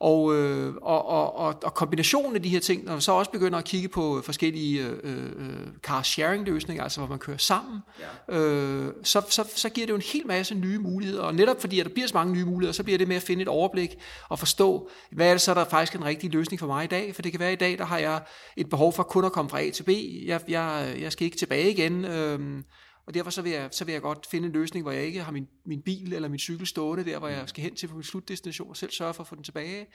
Og, 0.00 0.34
øh, 0.34 0.74
og, 0.82 1.06
og, 1.08 1.36
og, 1.62 1.74
kombinationen 1.74 2.36
af 2.36 2.42
de 2.42 2.48
her 2.48 2.60
ting, 2.60 2.84
når 2.84 2.92
man 2.92 3.00
så 3.00 3.12
også 3.12 3.30
begynder 3.30 3.58
at 3.58 3.64
kigge 3.64 3.88
på 3.88 4.20
forskellige 4.24 4.86
øh, 4.86 5.24
øh, 5.24 5.66
car 5.82 6.02
sharing 6.02 6.46
løsninger, 6.46 6.82
altså 6.82 7.00
hvor 7.00 7.08
man 7.08 7.18
kører 7.18 7.36
sammen, 7.36 7.80
ja. 8.28 8.38
øh, 8.38 8.92
så, 9.02 9.22
så, 9.28 9.44
så 9.56 9.68
giver 9.68 9.86
det 9.86 9.90
jo 9.90 9.96
en 9.96 10.02
hel 10.12 10.26
masse 10.26 10.54
nye 10.54 10.78
muligheder. 10.78 11.22
Og 11.22 11.34
netop 11.34 11.60
fordi 11.60 11.80
at 11.80 11.86
der 11.86 11.92
bliver 11.92 12.08
så 12.08 12.14
mange 12.14 12.32
nye 12.32 12.44
muligheder, 12.44 12.72
så 12.72 12.82
bliver 12.82 12.98
det 12.98 13.08
med 13.08 13.16
at 13.16 13.22
finde 13.22 13.42
et 13.42 13.48
overblik 13.48 13.98
og 14.28 14.38
forstå, 14.38 14.90
hvad 15.12 15.28
er 15.28 15.32
det 15.32 15.40
så, 15.40 15.54
der 15.54 15.60
er 15.60 15.68
faktisk 15.68 15.94
en 15.94 16.04
rigtig 16.04 16.32
løsning 16.32 16.60
for 16.60 16.66
mig 16.66 16.84
i 16.84 16.88
dag. 16.88 17.14
For 17.14 17.22
det 17.22 17.32
kan 17.32 17.40
være, 17.40 17.50
at 17.50 17.54
i 17.54 17.64
dag, 17.64 17.78
der 17.78 17.84
har 17.84 17.98
jeg 17.98 18.20
et 18.56 18.70
behov 18.70 18.92
for 18.92 19.02
kun 19.02 19.24
at 19.24 19.32
komme 19.32 19.50
fra 19.50 19.60
A 19.60 19.70
til 19.70 19.82
B. 19.82 19.88
Jeg, 20.26 20.40
jeg, 20.48 20.96
jeg 21.00 21.12
skal 21.12 21.24
ikke 21.24 21.36
tilbage 21.36 21.70
igen. 21.70 22.04
Øh, 22.04 22.62
og 23.08 23.14
derfor 23.14 23.30
så 23.30 23.42
vil, 23.42 23.52
jeg, 23.52 23.68
så 23.72 23.84
vil 23.84 23.92
jeg 23.92 24.02
godt 24.02 24.26
finde 24.30 24.46
en 24.46 24.52
løsning, 24.52 24.82
hvor 24.82 24.92
jeg 24.92 25.02
ikke 25.02 25.22
har 25.22 25.32
min, 25.32 25.48
min 25.64 25.82
bil 25.82 26.12
eller 26.12 26.28
min 26.28 26.38
cykel 26.38 26.66
stående 26.66 27.04
der, 27.04 27.18
hvor 27.18 27.28
jeg 27.28 27.48
skal 27.48 27.64
hen 27.64 27.74
til 27.74 27.94
min 27.94 28.02
slutdestination 28.02 28.70
og 28.70 28.76
selv 28.76 28.90
sørge 28.90 29.14
for 29.14 29.22
at 29.22 29.26
få 29.26 29.34
den 29.34 29.44
tilbage. 29.44 29.86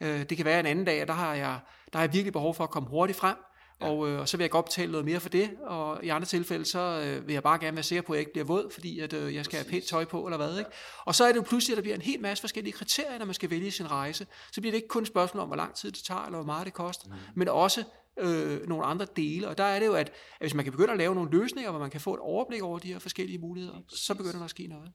Øh, 0.00 0.22
det 0.28 0.36
kan 0.36 0.46
være 0.46 0.60
en 0.60 0.66
anden 0.66 0.84
dag, 0.84 1.02
og 1.02 1.08
der 1.08 1.14
har 1.14 1.34
jeg, 1.34 1.60
der 1.92 1.98
har 1.98 2.04
jeg 2.04 2.12
virkelig 2.12 2.32
behov 2.32 2.54
for 2.54 2.64
at 2.64 2.70
komme 2.70 2.88
hurtigt 2.88 3.18
frem. 3.18 3.36
Ja. 3.80 3.86
Og, 3.86 4.08
øh, 4.08 4.20
og 4.20 4.28
så 4.28 4.36
vil 4.36 4.44
jeg 4.44 4.50
godt 4.50 4.64
betale 4.64 4.92
noget 4.92 5.04
mere 5.04 5.20
for 5.20 5.28
det, 5.28 5.50
og 5.66 6.04
i 6.04 6.08
andre 6.08 6.26
tilfælde, 6.26 6.64
så 6.64 6.78
øh, 6.78 7.26
vil 7.26 7.32
jeg 7.32 7.42
bare 7.42 7.58
gerne 7.58 7.76
være 7.76 7.82
sikker 7.82 8.02
på, 8.02 8.12
at 8.12 8.16
jeg 8.16 8.20
ikke 8.20 8.32
bliver 8.32 8.44
våd, 8.46 8.70
fordi 8.72 9.00
at, 9.00 9.12
øh, 9.12 9.34
jeg 9.34 9.44
skal 9.44 9.56
Præcis. 9.56 9.70
have 9.70 9.80
pænt 9.80 9.84
tøj 9.84 10.04
på, 10.04 10.26
eller 10.26 10.36
hvad. 10.36 10.58
Ikke? 10.58 10.70
Og 11.04 11.14
så 11.14 11.24
er 11.24 11.28
det 11.28 11.36
jo 11.36 11.42
pludselig, 11.42 11.72
at 11.72 11.76
der 11.76 11.82
bliver 11.82 11.96
en 11.96 12.02
hel 12.02 12.20
masse 12.20 12.42
forskellige 12.42 12.72
kriterier, 12.72 13.18
når 13.18 13.26
man 13.26 13.34
skal 13.34 13.50
vælge 13.50 13.70
sin 13.70 13.90
rejse. 13.90 14.26
Så 14.52 14.60
bliver 14.60 14.72
det 14.72 14.76
ikke 14.76 14.88
kun 14.88 15.02
et 15.02 15.08
spørgsmål 15.08 15.42
om, 15.42 15.48
hvor 15.48 15.56
lang 15.56 15.74
tid 15.74 15.90
det 15.90 16.04
tager, 16.04 16.24
eller 16.24 16.38
hvor 16.38 16.46
meget 16.46 16.66
det 16.66 16.74
koster, 16.74 17.08
mm. 17.08 17.14
men 17.34 17.48
også, 17.48 17.84
øh, 18.20 18.68
nogle 18.68 18.84
andre 18.84 19.06
dele. 19.16 19.48
Og 19.48 19.58
der 19.58 19.64
er 19.64 19.78
det 19.78 19.86
jo, 19.86 19.92
at, 19.92 20.08
at 20.08 20.12
hvis 20.40 20.54
man 20.54 20.64
kan 20.64 20.72
begynde 20.72 20.92
at 20.92 20.98
lave 20.98 21.14
nogle 21.14 21.30
løsninger, 21.30 21.70
hvor 21.70 21.80
man 21.80 21.90
kan 21.90 22.00
få 22.00 22.14
et 22.14 22.20
overblik 22.20 22.62
over 22.62 22.78
de 22.78 22.92
her 22.92 22.98
forskellige 22.98 23.38
muligheder, 23.38 23.80
så 23.88 24.14
begynder 24.14 24.38
der 24.38 24.44
at 24.44 24.50
ske 24.50 24.66
noget. 24.66 24.92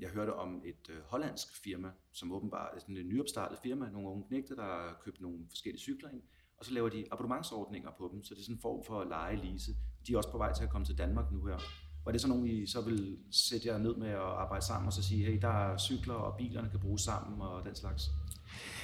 Jeg, 0.00 0.08
øh, 0.08 0.14
hørte 0.14 0.34
om 0.34 0.62
et 0.64 0.90
øh, 0.90 0.96
hollandsk 1.04 1.62
firma, 1.62 1.90
som 2.12 2.32
åbenbart 2.32 2.70
er 2.76 2.80
sådan 2.80 2.96
et 2.96 3.06
nyopstartet 3.06 3.58
firma, 3.62 3.90
nogle 3.90 4.08
unge 4.08 4.24
knægte, 4.28 4.56
der 4.56 4.62
har 4.62 5.00
købt 5.04 5.20
nogle 5.20 5.38
forskellige 5.48 5.80
cykler 5.80 6.08
ind, 6.10 6.22
og 6.58 6.64
så 6.64 6.74
laver 6.74 6.88
de 6.88 7.04
abonnementsordninger 7.12 7.90
på 7.98 8.10
dem, 8.12 8.24
så 8.24 8.34
det 8.34 8.40
er 8.40 8.44
sådan 8.44 8.56
en 8.56 8.60
form 8.60 8.84
for 8.84 9.04
leje-lease. 9.04 9.72
De 10.06 10.12
er 10.12 10.16
også 10.16 10.30
på 10.30 10.38
vej 10.38 10.52
til 10.52 10.64
at 10.64 10.70
komme 10.70 10.84
til 10.84 10.98
Danmark 10.98 11.32
nu 11.32 11.44
her. 11.44 11.58
Var 12.04 12.12
det 12.12 12.20
så 12.20 12.28
nogen, 12.28 12.46
I 12.46 12.66
så 12.66 12.80
vil 12.80 13.18
sætte 13.30 13.68
jer 13.68 13.78
ned 13.78 13.96
med 13.96 14.08
at 14.08 14.18
arbejde 14.20 14.64
sammen 14.64 14.86
og 14.86 14.92
så 14.92 15.02
sige, 15.02 15.24
hey, 15.24 15.40
der 15.40 15.48
er 15.48 15.78
cykler, 15.78 16.14
og 16.14 16.36
bilerne 16.36 16.70
kan 16.70 16.80
bruges 16.80 17.02
sammen 17.02 17.40
og 17.40 17.64
den 17.64 17.74
slags? 17.74 18.10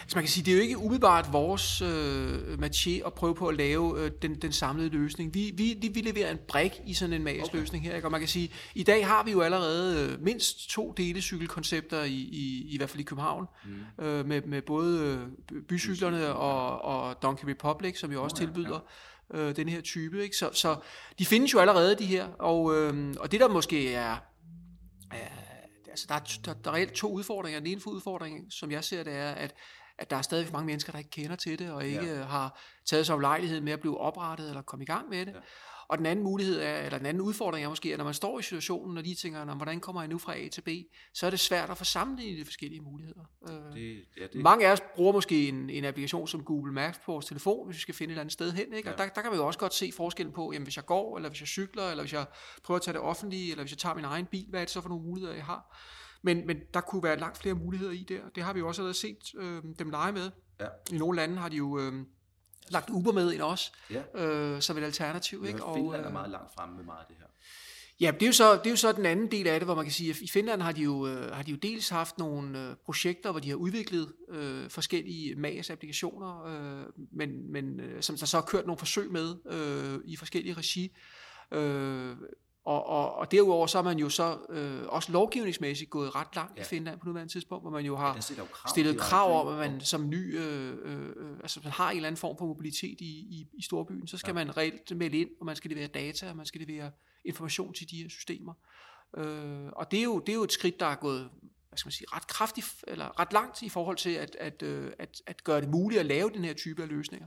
Så 0.09 0.17
man 0.17 0.25
kan 0.25 0.29
sige, 0.29 0.45
det 0.45 0.53
er 0.53 0.57
jo 0.57 0.63
ikke 0.63 0.79
umiddelbart 0.79 1.33
vores 1.33 1.83
øh, 1.83 2.59
métier 2.63 3.07
at 3.07 3.15
prøve 3.15 3.35
på 3.35 3.47
at 3.47 3.57
lave 3.57 4.01
øh, 4.01 4.11
den, 4.23 4.35
den 4.35 4.53
samlede 4.53 4.89
løsning. 4.89 5.35
Vi, 5.35 5.53
vi, 5.55 5.91
vi 5.95 6.01
leverer 6.01 6.31
en 6.31 6.39
brik 6.49 6.73
i 6.87 6.95
sådan 6.95 7.13
en 7.13 7.23
magisk 7.23 7.47
okay. 7.47 7.59
løsning 7.59 7.85
her. 7.85 7.95
Ikke? 7.95 8.07
Og 8.07 8.11
man 8.11 8.21
kan 8.21 8.29
sige, 8.29 8.51
i 8.75 8.83
dag 8.83 9.07
har 9.07 9.25
vi 9.25 9.31
jo 9.31 9.41
allerede 9.41 10.11
øh, 10.11 10.23
mindst 10.23 10.71
to 10.71 10.95
delecykelkoncepter, 10.97 12.03
i, 12.03 12.13
i, 12.13 12.67
i 12.69 12.77
hvert 12.77 12.91
fald 12.91 13.01
i 13.01 13.05
København, 13.05 13.47
mm. 13.65 14.05
øh, 14.05 14.27
med, 14.27 14.43
med 14.43 14.63
både 14.63 15.01
øh, 15.53 15.63
bycyklerne 15.63 16.35
og, 16.35 16.83
og 16.83 17.23
Donkey 17.23 17.49
Republic, 17.49 17.99
som 17.99 18.11
vi 18.11 18.17
også 18.17 18.37
oh, 18.37 18.41
ja, 18.41 18.47
tilbyder. 18.47 18.75
Ja 18.75 18.79
øh, 19.35 19.57
den 19.57 19.69
her 19.69 19.81
type. 19.81 20.23
Ikke? 20.23 20.37
Så, 20.37 20.51
så 20.53 20.77
de 21.19 21.27
findes 21.27 21.55
jo 21.55 21.59
allerede, 21.59 21.95
de 21.95 22.07
her. 22.07 22.27
Og, 22.27 22.77
øh, 22.77 23.15
og 23.21 23.33
det 23.33 23.41
der 23.41 23.49
måske 23.49 23.95
er... 23.95 24.17
er 25.11 25.46
altså 25.97 26.07
der, 26.09 26.15
er, 26.15 26.55
der, 26.55 26.63
der 26.63 26.71
er 26.71 26.75
reelt 26.75 26.93
to 26.93 27.13
udfordringer. 27.13 27.61
Den 27.61 27.67
ene 27.67 27.81
udfordring, 27.87 28.53
som 28.53 28.71
jeg 28.71 28.85
ser 28.85 29.03
det, 29.03 29.13
er, 29.13 29.31
at 29.31 29.55
at 29.99 30.11
der 30.11 30.17
er 30.17 30.23
stadig 30.23 30.47
for 30.47 30.53
mange 30.53 30.67
mennesker, 30.67 30.93
der 30.93 30.99
ikke 30.99 31.11
kender 31.11 31.37
til 31.37 31.59
det, 31.59 31.73
og 31.73 31.87
ikke 31.87 32.15
ja. 32.15 32.23
har 32.23 32.61
taget 32.87 33.07
sig 33.07 33.15
om 33.15 33.21
lejlighed 33.21 33.61
med 33.61 33.73
at 33.73 33.81
blive 33.81 33.99
oprettet 33.99 34.49
eller 34.49 34.63
komme 34.63 34.83
i 34.83 34.87
gang 34.87 35.09
med 35.09 35.27
det. 35.27 35.33
Ja. 35.33 35.39
Og 35.89 35.99
den 35.99 36.07
anden 36.07 36.25
mulighed 36.25 36.61
er, 36.61 36.79
eller 36.79 36.99
den 36.99 37.07
anden 37.07 37.21
udfordring 37.21 37.65
er 37.65 37.69
måske, 37.69 37.93
at 37.93 37.99
når 37.99 38.05
man 38.05 38.15
står 38.15 38.39
i 38.39 38.43
situationen, 38.43 38.99
og 38.99 39.05
de 39.05 39.15
tænker, 39.15 39.55
hvordan 39.55 39.81
kommer 39.81 40.03
jeg 40.03 40.09
nu 40.09 40.19
fra 40.19 40.39
A 40.39 40.49
til 40.49 40.61
B, 40.61 40.69
så 41.15 41.27
er 41.27 41.31
det 41.31 41.41
svært 41.41 41.71
at 41.71 41.79
få 41.79 41.85
sammenlignet 41.85 42.39
de 42.39 42.45
forskellige 42.45 42.81
muligheder. 42.81 43.21
Øh, 43.49 43.75
det, 43.75 44.05
ja, 44.21 44.27
det. 44.33 44.43
Mange 44.43 44.67
af 44.67 44.73
os 44.73 44.81
bruger 44.97 45.13
måske 45.13 45.49
en, 45.49 45.71
en 45.71 45.85
applikation 45.85 46.29
som 46.29 46.45
Google 46.45 46.73
Maps 46.73 46.99
på 46.99 47.13
vores 47.13 47.27
telefon, 47.27 47.67
hvis 47.67 47.77
vi 47.77 47.81
skal 47.81 47.95
finde 47.95 48.11
et 48.11 48.13
eller 48.13 48.21
andet 48.21 48.33
sted 48.33 48.53
hen. 48.53 48.73
Ikke? 48.73 48.89
Ja. 48.89 48.93
Og 48.93 48.99
der, 48.99 49.09
der 49.09 49.21
kan 49.23 49.31
man 49.31 49.41
jo 49.41 49.47
også 49.47 49.59
godt 49.59 49.75
se 49.75 49.93
forskellen 49.97 50.33
på, 50.33 50.53
jamen, 50.53 50.65
hvis 50.65 50.77
jeg 50.77 50.87
går, 50.87 51.17
eller 51.17 51.29
hvis 51.29 51.41
jeg 51.41 51.49
cykler, 51.49 51.91
eller 51.91 52.03
hvis 52.03 52.13
jeg 52.13 52.27
prøver 52.65 52.77
at 52.77 52.83
tage 52.83 52.93
det 52.93 53.03
offentlige, 53.03 53.51
eller 53.51 53.63
hvis 53.63 53.73
jeg 53.73 53.79
tager 53.79 53.95
min 53.95 54.05
egen 54.05 54.27
bil, 54.27 54.47
hvad 54.49 54.61
er 54.61 54.65
det 54.65 54.73
så 54.73 54.81
for 54.81 54.89
nogle 54.89 55.05
muligheder, 55.05 55.35
jeg 55.35 55.45
har? 55.45 55.77
Men, 56.23 56.47
men 56.47 56.61
der 56.75 56.81
kunne 56.81 57.03
være 57.03 57.19
langt 57.19 57.39
flere 57.39 57.55
muligheder 57.55 57.93
i 57.93 58.05
der. 58.09 58.21
Det 58.35 58.43
har 58.43 58.53
vi 58.53 58.59
jo 58.59 58.69
også 58.69 58.83
allerede 58.83 58.99
set 58.99 59.35
øh, 59.39 59.63
dem 59.79 59.91
lege 59.91 60.13
med. 60.13 60.31
Ja. 60.61 60.67
I 60.93 60.99
nogle 60.99 61.17
lande 61.17 61.37
har 61.37 61.49
de 61.49 61.57
jo 61.57 61.79
øh, 61.79 61.93
lagt 62.71 62.91
Uber 62.91 63.13
med 63.13 63.33
ind 63.33 63.43
også, 63.43 63.73
ja. 63.91 64.25
øh, 64.25 64.63
som 64.63 64.79
et 64.79 64.85
alternativ. 64.85 65.45
Ikke? 65.47 65.65
Og, 65.65 65.75
Finland 65.77 66.03
er 66.03 66.07
øh, 66.07 66.13
meget 66.13 66.31
langt 66.31 66.55
fremme 66.55 66.77
med 66.77 66.85
meget 66.85 67.01
af 67.01 67.05
det 67.09 67.17
her. 67.19 67.27
Ja, 68.01 68.11
det 68.11 68.23
er, 68.23 68.27
jo 68.27 68.33
så, 68.33 68.53
det 68.53 68.67
er 68.67 68.71
jo 68.71 68.77
så 68.77 68.93
den 68.93 69.07
anden 69.07 69.31
del 69.31 69.47
af 69.47 69.61
det, 69.61 69.67
hvor 69.67 69.75
man 69.75 69.85
kan 69.85 69.93
sige, 69.93 70.11
at 70.11 70.21
i 70.21 70.29
Finland 70.29 70.63
har 70.63 70.73
de 70.73 70.83
jo, 70.83 71.07
øh, 71.07 71.35
har 71.35 71.43
de 71.43 71.51
jo 71.51 71.57
dels 71.57 71.89
haft 71.89 72.19
nogle 72.19 72.69
øh, 72.69 72.77
projekter, 72.85 73.31
hvor 73.31 73.41
de 73.41 73.49
har 73.49 73.57
udviklet 73.57 74.13
øh, 74.29 74.71
forskellige 74.71 75.35
MAS-applikationer, 75.35 76.45
øh, 76.45 76.85
men, 77.13 77.53
men 77.53 77.81
som 78.01 78.17
der 78.17 78.27
så 78.27 78.37
har 78.37 78.45
kørt 78.45 78.67
nogle 78.67 78.79
forsøg 78.79 79.11
med 79.11 79.35
øh, 79.47 80.01
i 80.05 80.17
forskellige 80.17 80.55
regi. 80.55 80.97
Øh, 81.53 82.17
og, 82.67 82.87
og, 82.87 83.15
og 83.15 83.31
derudover 83.31 83.67
så 83.67 83.79
er 83.79 83.83
man 83.83 83.99
jo 83.99 84.09
så 84.09 84.39
øh, 84.49 84.83
også 84.89 85.13
lovgivningsmæssigt 85.13 85.91
gået 85.91 86.15
ret 86.15 86.37
langt 86.37 86.57
ja. 86.57 86.63
i 86.63 86.65
Finland 86.65 87.01
på 87.01 87.07
nuværende 87.07 87.33
tidspunkt, 87.33 87.63
hvor 87.63 87.71
man 87.71 87.85
jo 87.85 87.97
har 87.97 88.15
ja, 88.31 88.35
jo 88.39 88.45
krav, 88.45 88.71
stillet 88.71 88.99
krav 88.99 89.41
om, 89.41 89.49
at 89.49 89.71
man 89.71 89.81
som 89.81 90.09
ny, 90.09 90.39
øh, 90.39 90.77
øh, 90.85 91.37
altså 91.41 91.61
man 91.65 91.73
har 91.73 91.91
en 91.91 91.97
eller 91.97 92.07
anden 92.07 92.17
form 92.17 92.39
for 92.39 92.47
mobilitet 92.47 93.01
i, 93.01 93.05
i, 93.05 93.49
i 93.59 93.63
storbyen, 93.63 94.07
så 94.07 94.19
skal 94.19 94.31
ja. 94.31 94.35
man 94.35 94.57
reelt 94.57 94.97
melde 94.97 95.19
ind, 95.19 95.29
og 95.41 95.47
man 95.47 95.57
skal 95.57 95.71
levere 95.71 95.87
data, 95.87 96.31
og 96.31 96.37
man 96.37 96.47
skal 96.47 96.61
levere 96.61 96.91
information 97.25 97.75
til 97.75 97.91
de 97.91 97.97
her 97.97 98.09
systemer. 98.09 98.53
Øh, 99.17 99.67
og 99.73 99.91
det 99.91 99.99
er, 99.99 100.05
jo, 100.05 100.19
det 100.19 100.29
er 100.29 100.37
jo 100.37 100.45
et 100.45 100.53
skridt, 100.53 100.81
der 100.81 100.87
er 100.87 100.97
gået 100.97 101.31
hvad 101.69 101.79
skal 101.79 101.87
man 101.87 101.93
sige, 101.93 102.07
ret 102.13 102.27
kraftigt, 102.27 102.85
eller 102.89 103.21
ret 103.21 103.33
langt 103.33 103.63
i 103.63 103.69
forhold 103.69 103.97
til 103.97 104.11
at, 104.11 104.37
at, 104.41 104.63
øh, 104.63 104.93
at, 104.99 105.23
at 105.27 105.45
gøre 105.45 105.61
det 105.61 105.69
muligt 105.69 106.01
at 106.01 106.07
lave 106.07 106.31
den 106.31 106.45
her 106.45 106.55
type 106.55 106.83
af 106.83 106.89
løsninger. 106.89 107.27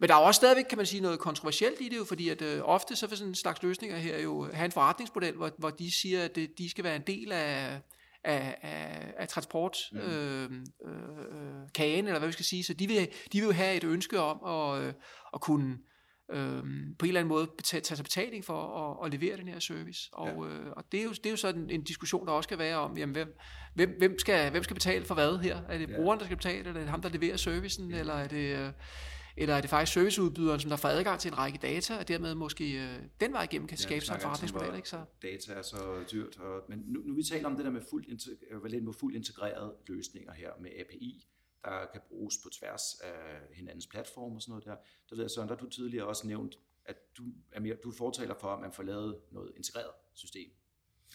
Men 0.00 0.08
der 0.08 0.14
er 0.14 0.18
også 0.18 0.38
stadigvæk, 0.38 0.64
kan 0.64 0.78
man 0.78 0.86
sige, 0.86 1.00
noget 1.00 1.18
kontroversielt 1.18 1.80
i 1.80 1.88
det 1.88 1.96
jo, 1.96 2.04
fordi 2.04 2.28
at 2.28 2.42
øh, 2.42 2.60
ofte 2.64 2.96
så 2.96 3.06
vil 3.06 3.18
sådan 3.18 3.30
en 3.30 3.34
slags 3.34 3.62
løsninger 3.62 3.96
her 3.96 4.18
jo 4.18 4.48
have 4.52 4.64
en 4.64 4.72
forretningsmodel, 4.72 5.34
hvor, 5.34 5.50
hvor 5.58 5.70
de 5.70 5.90
siger, 6.00 6.24
at 6.24 6.34
det, 6.34 6.58
de 6.58 6.70
skal 6.70 6.84
være 6.84 6.96
en 6.96 7.02
del 7.06 7.32
af, 7.32 7.80
af, 8.24 8.58
af, 8.62 9.14
af 9.18 9.28
transport 9.28 9.76
mm. 9.92 9.98
øh, 9.98 10.50
øh, 10.86 11.68
kagen, 11.74 12.06
eller 12.06 12.18
hvad 12.18 12.28
vi 12.28 12.32
skal 12.32 12.44
sige. 12.44 12.64
Så 12.64 12.74
de 12.74 12.86
vil, 12.86 13.08
de 13.32 13.40
vil 13.40 13.46
jo 13.46 13.52
have 13.52 13.76
et 13.76 13.84
ønske 13.84 14.20
om 14.20 14.44
at, 14.44 14.82
øh, 14.82 14.92
at 15.34 15.40
kunne 15.40 15.78
øh, 16.32 16.62
på 16.98 17.04
en 17.04 17.08
eller 17.08 17.20
anden 17.20 17.28
måde 17.28 17.46
betale, 17.56 17.82
tage 17.82 17.96
sig 17.96 18.04
betaling 18.04 18.44
for 18.44 18.78
at, 18.78 19.06
at 19.06 19.20
levere 19.20 19.36
den 19.36 19.48
her 19.48 19.58
service. 19.58 20.08
Og, 20.12 20.46
ja. 20.46 20.54
øh, 20.54 20.72
og 20.76 20.84
det, 20.92 21.00
er 21.00 21.04
jo, 21.04 21.10
det 21.10 21.26
er 21.26 21.30
jo 21.30 21.36
sådan 21.36 21.70
en 21.70 21.84
diskussion, 21.84 22.26
der 22.26 22.32
også 22.32 22.46
skal 22.46 22.58
være 22.58 22.76
om, 22.76 22.98
jamen, 22.98 23.12
hvem, 23.12 23.36
hvem, 23.74 23.94
hvem, 23.98 24.18
skal, 24.18 24.50
hvem 24.50 24.62
skal 24.62 24.74
betale 24.74 25.04
for 25.04 25.14
hvad 25.14 25.38
her? 25.38 25.62
Er 25.68 25.78
det 25.78 25.88
brugeren, 25.96 26.18
der 26.18 26.24
skal 26.24 26.36
betale, 26.36 26.58
eller 26.58 26.72
er 26.72 26.78
det 26.78 26.88
ham, 26.88 27.02
der 27.02 27.08
leverer 27.08 27.36
servicen, 27.36 27.90
ja. 27.90 27.98
eller 27.98 28.14
er 28.14 28.28
det... 28.28 28.56
Øh, 28.58 28.72
eller 29.36 29.54
er 29.54 29.60
det 29.60 29.70
faktisk 29.70 29.92
serviceudbyderen, 29.92 30.60
som 30.60 30.70
der 30.70 30.76
får 30.76 30.88
adgang 30.88 31.20
til 31.20 31.28
en 31.28 31.38
række 31.38 31.58
data, 31.62 31.98
og 31.98 32.08
dermed 32.08 32.34
måske 32.34 32.72
øh, 32.72 33.02
den 33.20 33.32
vej 33.32 33.42
igennem 33.42 33.68
kan 33.68 33.78
ja, 33.78 33.82
skabe 33.82 34.04
sig 34.04 34.14
en 34.14 34.20
forretningsmodel? 34.20 34.76
Ikke? 34.76 34.88
Så. 34.88 35.04
Data 35.22 35.52
er 35.52 35.62
så 35.62 36.04
dyrt. 36.12 36.38
Og, 36.38 36.62
men 36.68 36.78
nu, 36.86 37.00
nu 37.00 37.14
vi 37.14 37.22
taler 37.22 37.46
om 37.48 37.56
det 37.56 37.64
der 37.64 37.70
med 37.70 37.82
fuldt, 37.90 38.84
med 38.84 38.92
fuldt 38.92 39.16
integrerede 39.16 39.76
løsninger 39.86 40.32
her 40.32 40.50
med 40.60 40.70
API, 40.80 41.28
der 41.64 41.86
kan 41.92 42.00
bruges 42.08 42.38
på 42.42 42.48
tværs 42.48 42.94
af 43.02 43.40
hinandens 43.52 43.86
platform 43.86 44.34
og 44.34 44.42
sådan 44.42 44.50
noget 44.50 44.64
der. 44.64 44.76
Der 45.10 45.16
ved 45.16 45.24
jeg, 45.24 45.30
Søren, 45.30 45.48
der 45.48 45.56
du 45.56 45.68
tidligere 45.68 46.06
også 46.06 46.26
nævnt, 46.26 46.58
at 46.84 46.96
du 47.16 47.22
er 47.52 47.60
mere, 47.60 47.76
du 47.84 47.92
fortaler 47.92 48.34
for, 48.40 48.48
at 48.48 48.60
man 48.60 48.72
får 48.72 48.82
lavet 48.82 49.20
noget 49.30 49.52
integreret 49.56 49.92
system. 50.14 50.50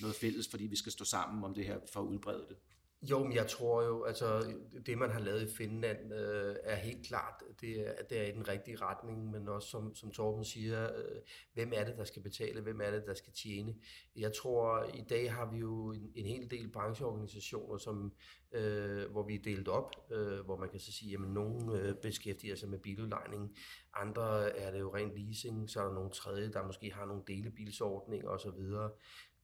Noget 0.02 0.16
fælles, 0.16 0.48
fordi 0.48 0.68
vi 0.68 0.76
skal 0.76 0.92
stå 0.92 1.06
sammen 1.06 1.44
om 1.44 1.54
det 1.54 1.66
her 1.66 1.80
for 1.94 2.02
at 2.02 2.06
udbrede 2.06 2.46
det. 2.50 2.58
Jo, 3.02 3.24
men 3.24 3.34
jeg 3.34 3.48
tror 3.48 3.84
jo, 3.84 4.04
altså 4.04 4.54
det 4.86 4.98
man 4.98 5.10
har 5.12 5.20
lavet 5.20 5.42
i 5.42 5.56
Finland 5.56 6.14
øh, 6.14 6.56
er 6.64 6.76
helt 6.76 7.06
klart, 7.06 7.44
det 7.62 7.88
er, 7.88 8.04
det 8.10 8.20
er 8.20 8.24
i 8.24 8.32
den 8.32 8.48
rigtige 8.48 8.78
retning, 8.78 9.32
men 9.32 9.50
også 9.50 9.70
som, 9.70 9.96
som 9.96 10.12
Torben 10.12 10.46
siger, 10.46 10.84
øh, 10.98 11.22
hvem 11.54 11.72
er 11.76 11.84
det, 11.84 11.98
der 11.98 12.04
skal 12.04 12.22
betale, 12.22 12.62
hvem 12.62 12.82
er 12.82 12.92
det, 12.92 13.04
der 13.06 13.14
skal 13.14 13.34
tjene. 13.34 13.76
Jeg 14.16 14.34
tror, 14.34 14.84
i 14.94 15.04
dag 15.10 15.34
har 15.34 15.52
vi 15.52 15.58
jo 15.58 15.92
en, 15.92 16.12
en 16.16 16.26
hel 16.26 16.52
del 16.52 16.72
brancheorganisationer, 16.72 17.78
som, 17.78 18.14
øh, 18.52 19.12
hvor 19.12 19.24
vi 19.24 19.36
er 19.36 19.44
delt 19.44 19.68
op, 19.68 19.96
øh, 20.12 20.40
hvor 20.40 20.58
man 20.58 20.70
kan 20.70 20.80
så 20.80 20.92
sige, 20.92 21.14
at 21.14 21.22
nogen 21.22 21.76
øh, 21.76 21.96
beskæftiger 21.96 22.56
sig 22.56 22.70
med 22.70 22.80
biludlejning, 22.80 23.56
andre 23.94 24.58
er 24.58 24.72
det 24.72 24.80
jo 24.80 24.96
rent 24.96 25.18
leasing, 25.18 25.70
så 25.70 25.80
er 25.80 25.86
der 25.86 25.94
nogle 25.94 26.10
tredje, 26.10 26.52
der 26.52 26.66
måske 26.66 26.94
har 26.94 27.06
nogle 27.06 27.24
delebilsordninger 27.28 28.30
osv., 28.30 28.62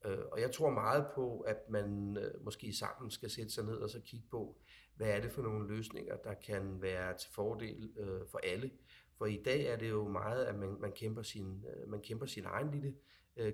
Øh, 0.06 0.18
og 0.32 0.40
jeg 0.40 0.52
tror 0.52 0.70
meget 0.70 1.06
på, 1.14 1.40
at 1.40 1.70
man 1.70 2.16
øh, 2.16 2.44
måske 2.44 2.72
sammen 2.72 3.10
skal 3.10 3.30
sætte 3.30 3.50
sig 3.50 3.64
ned 3.64 3.76
og 3.76 3.90
så 3.90 4.00
kigge 4.00 4.26
på, 4.30 4.56
hvad 4.96 5.08
er 5.08 5.20
det 5.20 5.32
for 5.32 5.42
nogle 5.42 5.68
løsninger, 5.68 6.16
der 6.16 6.34
kan 6.34 6.82
være 6.82 7.16
til 7.16 7.30
fordel 7.32 7.90
øh, 7.96 8.20
for 8.30 8.40
alle. 8.44 8.70
For 9.18 9.26
i 9.26 9.42
dag 9.44 9.64
er 9.64 9.76
det 9.76 9.90
jo 9.90 10.08
meget, 10.08 10.44
at 10.44 10.54
man, 10.54 10.76
man, 10.80 10.92
kæmper, 10.92 11.22
sin, 11.22 11.64
man 11.86 12.00
kæmper 12.00 12.26
sin 12.26 12.44
egen 12.44 12.70
lille 12.70 12.94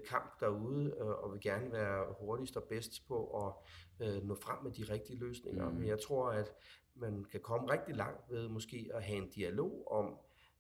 kamp 0.09 0.41
derude, 0.41 0.95
og 0.95 1.33
vil 1.33 1.41
gerne 1.41 1.73
være 1.73 2.15
hurtigst 2.21 2.57
og 2.57 2.65
bedst 2.65 3.09
på 3.09 3.47
at 3.47 3.53
nå 4.25 4.35
frem 4.35 4.65
med 4.65 4.73
de 4.73 4.83
rigtige 4.83 5.19
løsninger. 5.19 5.69
Mm. 5.69 5.75
Men 5.75 5.89
jeg 5.89 6.01
tror, 6.01 6.31
at 6.31 6.55
man 6.95 7.25
kan 7.25 7.41
komme 7.41 7.73
rigtig 7.73 7.97
langt 7.97 8.31
ved 8.31 8.49
måske 8.49 8.91
at 8.95 9.03
have 9.03 9.19
en 9.19 9.31
dialog 9.31 9.93
om, 9.93 10.19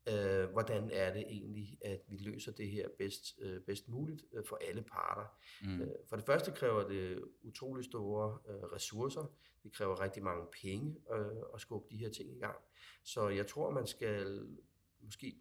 øh, 0.08 0.50
hvordan 0.50 0.90
er 0.90 1.12
det 1.12 1.24
egentlig, 1.28 1.78
at 1.84 2.00
vi 2.08 2.16
løser 2.16 2.52
det 2.52 2.70
her 2.70 2.88
bedst, 2.98 3.38
øh, 3.40 3.60
bedst 3.60 3.88
muligt 3.88 4.24
øh, 4.32 4.44
for 4.44 4.58
alle 4.68 4.82
parter. 4.82 5.26
Mm. 5.62 5.80
Øh, 5.80 5.88
for 6.08 6.16
det 6.16 6.26
første 6.26 6.52
kræver 6.52 6.88
det 6.88 7.24
utrolig 7.42 7.84
store 7.84 8.38
øh, 8.48 8.62
ressourcer. 8.62 9.34
Det 9.62 9.72
kræver 9.72 10.00
rigtig 10.00 10.22
mange 10.22 10.46
penge 10.62 10.96
øh, 11.14 11.42
at 11.54 11.60
skubbe 11.60 11.86
de 11.90 11.96
her 11.96 12.10
ting 12.10 12.36
i 12.36 12.38
gang. 12.38 12.56
Så 13.02 13.28
jeg 13.28 13.46
tror, 13.46 13.70
man 13.70 13.86
skal 13.86 14.46
måske 15.00 15.36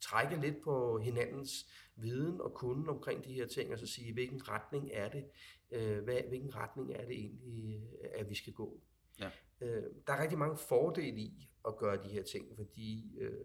trække 0.00 0.40
lidt 0.40 0.62
på 0.64 0.98
hinandens 0.98 1.66
viden 1.96 2.40
og 2.40 2.54
kunden 2.54 2.88
omkring 2.88 3.24
de 3.24 3.32
her 3.32 3.46
ting, 3.46 3.72
og 3.72 3.78
så 3.78 3.86
sige, 3.86 4.12
hvilken 4.12 4.48
retning 4.48 4.90
er 4.92 5.08
det, 5.08 5.24
øh, 5.70 6.04
hvad, 6.04 6.20
hvilken 6.28 6.54
retning 6.54 6.92
er 6.92 7.06
det 7.06 7.18
egentlig, 7.18 7.88
at 8.14 8.30
vi 8.30 8.34
skal 8.34 8.52
gå. 8.52 8.80
Ja. 9.20 9.30
Øh, 9.60 9.82
der 10.06 10.12
er 10.12 10.22
rigtig 10.22 10.38
mange 10.38 10.56
fordele 10.56 11.20
i 11.20 11.50
at 11.66 11.76
gøre 11.76 12.02
de 12.02 12.08
her 12.08 12.22
ting, 12.22 12.56
fordi 12.56 13.18
øh, 13.18 13.44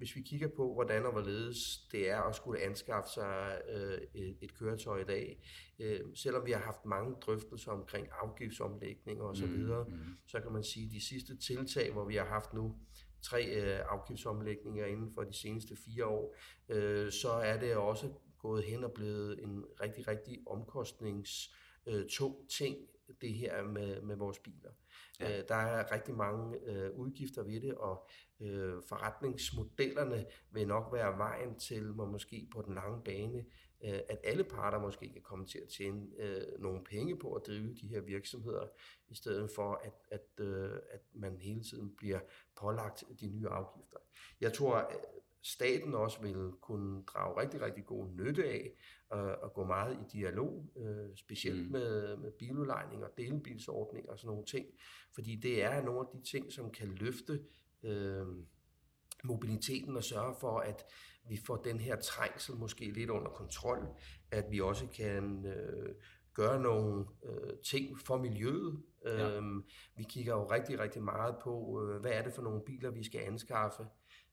hvis 0.00 0.16
vi 0.16 0.20
kigger 0.20 0.48
på, 0.48 0.74
hvordan 0.74 1.06
og 1.06 1.12
hvorledes 1.12 1.78
det 1.92 2.10
er 2.10 2.20
at 2.20 2.34
skulle 2.34 2.60
anskaffe 2.60 3.10
sig 3.14 3.60
øh, 3.68 3.98
et, 4.14 4.36
et 4.40 4.54
køretøj 4.54 5.00
i 5.00 5.04
dag, 5.04 5.42
øh, 5.78 6.00
selvom 6.14 6.46
vi 6.46 6.52
har 6.52 6.60
haft 6.60 6.84
mange 6.84 7.16
drøftelser 7.20 7.72
omkring 7.72 8.08
afgiftsomlægninger 8.22 9.24
osv., 9.24 9.40
så, 9.40 9.46
mm, 9.46 9.54
videre, 9.54 9.84
mm. 9.84 9.96
så 10.26 10.40
kan 10.40 10.52
man 10.52 10.64
sige, 10.64 10.86
at 10.86 10.92
de 10.92 11.04
sidste 11.04 11.36
tiltag, 11.36 11.92
hvor 11.92 12.04
vi 12.04 12.16
har 12.16 12.24
haft 12.24 12.54
nu 12.54 12.76
tre 13.22 13.44
øh, 13.44 13.80
afgiftsomlægninger 13.88 14.86
inden 14.86 15.10
for 15.14 15.22
de 15.22 15.32
seneste 15.32 15.76
fire 15.76 16.06
år, 16.06 16.36
øh, 16.68 17.12
så 17.12 17.30
er 17.30 17.60
det 17.60 17.76
også 17.76 18.12
gået 18.38 18.64
hen 18.64 18.84
og 18.84 18.92
blevet 18.92 19.42
en 19.42 19.64
rigtig, 19.80 20.08
rigtig 20.08 20.38
omkostnings 20.46 21.54
øh, 21.86 22.06
tung 22.08 22.36
ting, 22.58 22.76
det 23.20 23.34
her 23.34 23.62
med, 23.62 24.02
med 24.02 24.16
vores 24.16 24.38
biler. 24.38 24.70
Ja. 25.20 25.38
Øh, 25.38 25.44
der 25.48 25.54
er 25.54 25.92
rigtig 25.92 26.14
mange 26.14 26.58
øh, 26.66 26.90
udgifter 26.90 27.42
ved 27.42 27.60
det, 27.60 27.74
og 27.74 28.08
øh, 28.40 28.82
forretningsmodellerne 28.88 30.26
vil 30.50 30.66
nok 30.66 30.92
være 30.92 31.18
vejen 31.18 31.58
til, 31.58 31.92
hvor 31.92 32.06
måske 32.06 32.48
på 32.52 32.62
den 32.62 32.74
lange 32.74 33.02
bane, 33.04 33.44
øh, 33.84 34.00
at 34.08 34.18
alle 34.24 34.44
parter 34.44 34.80
måske 34.80 35.12
kan 35.12 35.22
komme 35.22 35.46
til 35.46 35.58
at 35.58 35.68
tjene 35.68 36.06
øh, 36.18 36.62
nogle 36.62 36.84
penge 36.84 37.18
på 37.18 37.32
at 37.32 37.42
drive 37.46 37.74
de 37.74 37.88
her 37.88 38.00
virksomheder, 38.00 38.66
i 39.08 39.14
stedet 39.14 39.50
for 39.54 39.80
at, 39.84 39.92
at, 40.10 40.44
øh, 40.46 40.78
at 40.90 41.00
man 41.12 41.36
hele 41.40 41.62
tiden 41.62 41.96
bliver 41.96 42.20
pålagt 42.60 43.04
de 43.20 43.28
nye 43.28 43.48
afgifter. 43.48 43.98
Jeg 44.40 44.52
tror, 44.52 44.92
staten 45.42 45.94
også 45.94 46.22
vil 46.22 46.50
kunne 46.60 47.02
drage 47.02 47.40
rigtig, 47.40 47.60
rigtig 47.60 47.86
god 47.86 48.06
nytte 48.06 48.44
af 48.44 48.70
at, 49.10 49.38
at 49.44 49.52
gå 49.54 49.64
meget 49.64 49.94
i 49.94 50.18
dialog, 50.18 50.64
øh, 50.76 51.16
specielt 51.16 51.66
mm. 51.66 51.72
med, 51.72 52.16
med 52.16 52.30
biludlejning 52.30 53.04
og 53.04 53.10
delebilsordning 53.16 54.10
og 54.10 54.18
sådan 54.18 54.28
nogle 54.28 54.44
ting, 54.44 54.66
fordi 55.14 55.36
det 55.36 55.62
er 55.62 55.82
nogle 55.82 56.00
af 56.00 56.06
de 56.12 56.22
ting, 56.30 56.52
som 56.52 56.70
kan 56.70 56.88
løfte 56.88 57.44
øh, 57.82 58.26
mobiliteten 59.24 59.96
og 59.96 60.04
sørge 60.04 60.34
for, 60.40 60.58
at 60.58 60.84
vi 61.28 61.36
får 61.46 61.56
den 61.56 61.80
her 61.80 61.96
trængsel 61.96 62.56
måske 62.56 62.90
lidt 62.90 63.10
under 63.10 63.30
kontrol, 63.30 63.88
at 64.30 64.44
vi 64.50 64.60
også 64.60 64.86
kan 64.86 65.46
øh, 65.46 65.94
gøre 66.34 66.60
nogle 66.60 67.06
øh, 67.24 67.52
ting 67.70 67.98
for 67.98 68.16
miljøet. 68.16 68.82
Ja. 69.04 69.36
Øhm, 69.36 69.64
vi 69.96 70.02
kigger 70.02 70.34
jo 70.34 70.50
rigtig, 70.50 70.78
rigtig 70.78 71.02
meget 71.02 71.34
på, 71.42 71.82
øh, 71.82 72.00
hvad 72.00 72.10
er 72.10 72.22
det 72.22 72.32
for 72.32 72.42
nogle 72.42 72.62
biler, 72.66 72.90
vi 72.90 73.04
skal 73.04 73.20
anskaffe. 73.20 73.86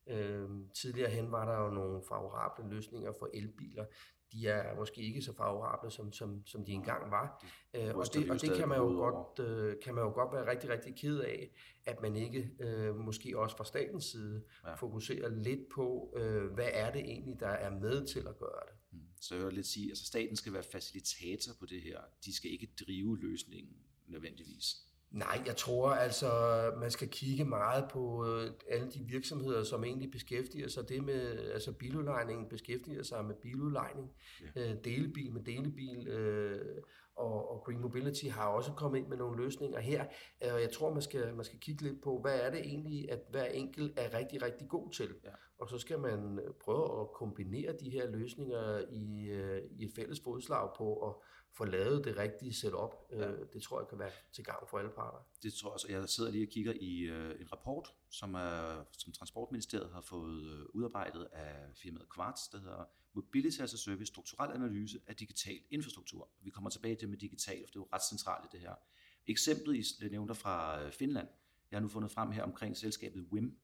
Øhm, 0.09 0.69
tidligere 0.69 1.09
hen 1.09 1.31
var 1.31 1.45
der 1.45 1.63
jo 1.63 1.69
nogle 1.69 2.01
favorable 2.09 2.75
løsninger 2.75 3.11
for 3.19 3.29
elbiler 3.33 3.85
de 4.31 4.47
er 4.47 4.75
måske 4.75 5.01
ikke 5.01 5.21
så 5.21 5.33
favorable, 5.33 5.91
som, 5.91 6.13
som, 6.13 6.45
som 6.45 6.65
de 6.65 6.71
engang 6.71 7.11
var. 7.11 7.45
Øh, 7.73 7.95
og 7.95 8.13
det, 8.13 8.31
og 8.31 8.41
det 8.41 8.53
kan 8.57 8.69
man, 8.69 8.77
jo 8.77 8.83
godt, 8.83 9.39
øh, 9.47 9.75
kan 9.83 9.95
man 9.95 10.03
jo 10.03 10.09
godt 10.09 10.33
være 10.33 10.51
rigtig, 10.51 10.69
rigtig 10.69 10.95
ked 10.95 11.19
af, 11.19 11.51
at 11.85 12.01
man 12.01 12.15
ikke 12.15 12.51
øh, 12.59 12.95
måske 12.95 13.39
også 13.39 13.57
fra 13.57 13.65
statens 13.65 14.05
side 14.05 14.43
ja. 14.65 14.73
fokuserer 14.73 15.29
lidt 15.29 15.69
på, 15.75 16.13
øh, 16.17 16.53
hvad 16.53 16.69
er 16.73 16.91
det 16.91 17.01
egentlig, 17.01 17.39
der 17.39 17.47
er 17.47 17.69
med 17.69 18.07
til 18.07 18.19
at 18.19 18.37
gøre 18.37 18.61
det. 18.67 18.73
Mm. 18.91 18.99
Så 19.21 19.35
jeg 19.35 19.45
vil 19.45 19.53
lidt 19.53 19.67
sige, 19.67 19.85
at 19.85 19.91
altså 19.91 20.05
staten 20.05 20.35
skal 20.35 20.53
være 20.53 20.63
facilitator 20.63 21.53
på 21.59 21.65
det 21.65 21.81
her. 21.81 21.99
De 22.25 22.35
skal 22.35 22.51
ikke 22.51 22.69
drive 22.79 23.19
løsningen 23.19 23.73
nødvendigvis. 24.07 24.86
Nej, 25.17 25.43
jeg 25.45 25.57
tror 25.57 25.89
altså, 25.89 26.29
man 26.79 26.91
skal 26.91 27.09
kigge 27.09 27.45
meget 27.45 27.85
på 27.91 28.25
øh, 28.27 28.51
alle 28.69 28.91
de 28.91 28.99
virksomheder, 28.99 29.63
som 29.63 29.83
egentlig 29.83 30.11
beskæftiger 30.11 30.67
sig 30.67 30.89
det 30.89 31.03
med, 31.03 31.49
altså 31.53 31.71
biludlejningen 31.71 32.49
beskæftiger 32.49 33.03
sig 33.03 33.25
med 33.25 33.35
biludlejning, 33.35 34.11
ja. 34.55 34.61
øh, 34.61 34.75
delebil 34.83 35.33
med 35.33 35.41
delebil, 35.41 36.07
øh, 36.07 36.81
og, 37.15 37.51
og 37.51 37.63
Green 37.65 37.81
Mobility 37.81 38.25
har 38.25 38.47
også 38.47 38.71
kommet 38.71 38.99
ind 38.99 39.07
med 39.07 39.17
nogle 39.17 39.43
løsninger 39.43 39.79
her. 39.79 40.05
Øh, 40.43 40.53
og 40.53 40.61
jeg 40.61 40.71
tror, 40.71 40.93
man 40.93 41.01
skal, 41.01 41.35
man 41.35 41.45
skal 41.45 41.59
kigge 41.59 41.83
lidt 41.83 42.01
på, 42.01 42.19
hvad 42.21 42.39
er 42.39 42.51
det 42.51 42.59
egentlig, 42.59 43.11
at 43.11 43.19
hver 43.29 43.45
enkelt 43.45 43.99
er 43.99 44.17
rigtig, 44.17 44.41
rigtig 44.41 44.67
god 44.67 44.91
til. 44.91 45.15
Ja. 45.23 45.29
Og 45.59 45.69
så 45.69 45.77
skal 45.77 45.99
man 45.99 46.39
øh, 46.39 46.53
prøve 46.53 47.01
at 47.01 47.11
kombinere 47.13 47.73
de 47.79 47.89
her 47.89 48.09
løsninger 48.09 48.81
i, 48.89 49.31
i 49.71 49.85
et 49.85 49.91
fælles 49.95 50.19
fodslag 50.19 50.69
på 50.77 50.93
at 50.93 51.13
få 51.57 51.65
lavet 51.65 52.05
det 52.05 52.17
rigtige 52.17 52.53
setup. 52.53 52.95
Ja. 53.11 53.31
Det 53.53 53.63
tror 53.63 53.79
jeg 53.79 53.87
kan 53.87 53.99
være 53.99 54.11
til 54.31 54.43
gavn 54.43 54.67
for 54.69 54.77
alle 54.77 54.91
parter. 54.91 55.27
Det 55.43 55.53
tror 55.53 55.69
jeg 55.69 55.73
også. 55.73 55.87
Jeg 55.89 56.09
sidder 56.09 56.31
lige 56.31 56.45
og 56.45 56.49
kigger 56.49 56.73
i 56.79 57.07
en 57.41 57.51
rapport, 57.51 57.93
som, 58.09 58.33
er, 58.33 58.83
som 58.91 59.13
Transportministeriet 59.13 59.89
har 59.93 60.01
fået 60.01 60.67
udarbejdet 60.73 61.27
af 61.31 61.55
firmaet 61.75 62.07
Quartz, 62.15 62.41
der 62.51 62.59
hedder 62.59 62.85
Mobility 63.13 63.59
as 63.59 63.73
a 63.73 63.77
Service, 63.77 64.05
strukturel 64.05 64.51
analyse 64.51 64.99
af 65.07 65.15
digital 65.15 65.59
infrastruktur. 65.69 66.29
Vi 66.41 66.49
kommer 66.49 66.69
tilbage 66.69 66.95
til 66.95 67.09
med 67.09 67.17
digital, 67.17 67.57
for 67.57 67.67
det 67.67 67.75
er 67.75 67.79
jo 67.79 67.87
ret 67.93 68.03
centralt 68.09 68.45
i 68.45 68.47
det 68.51 68.59
her. 68.59 68.75
Eksemplet, 69.27 70.01
I 70.01 70.09
nævnte 70.09 70.35
fra 70.35 70.89
Finland, 70.89 71.27
jeg 71.71 71.77
har 71.77 71.81
nu 71.81 71.87
fundet 71.87 72.11
frem 72.11 72.31
her 72.31 72.43
omkring 72.43 72.77
selskabet 72.77 73.27
WIM. 73.31 73.57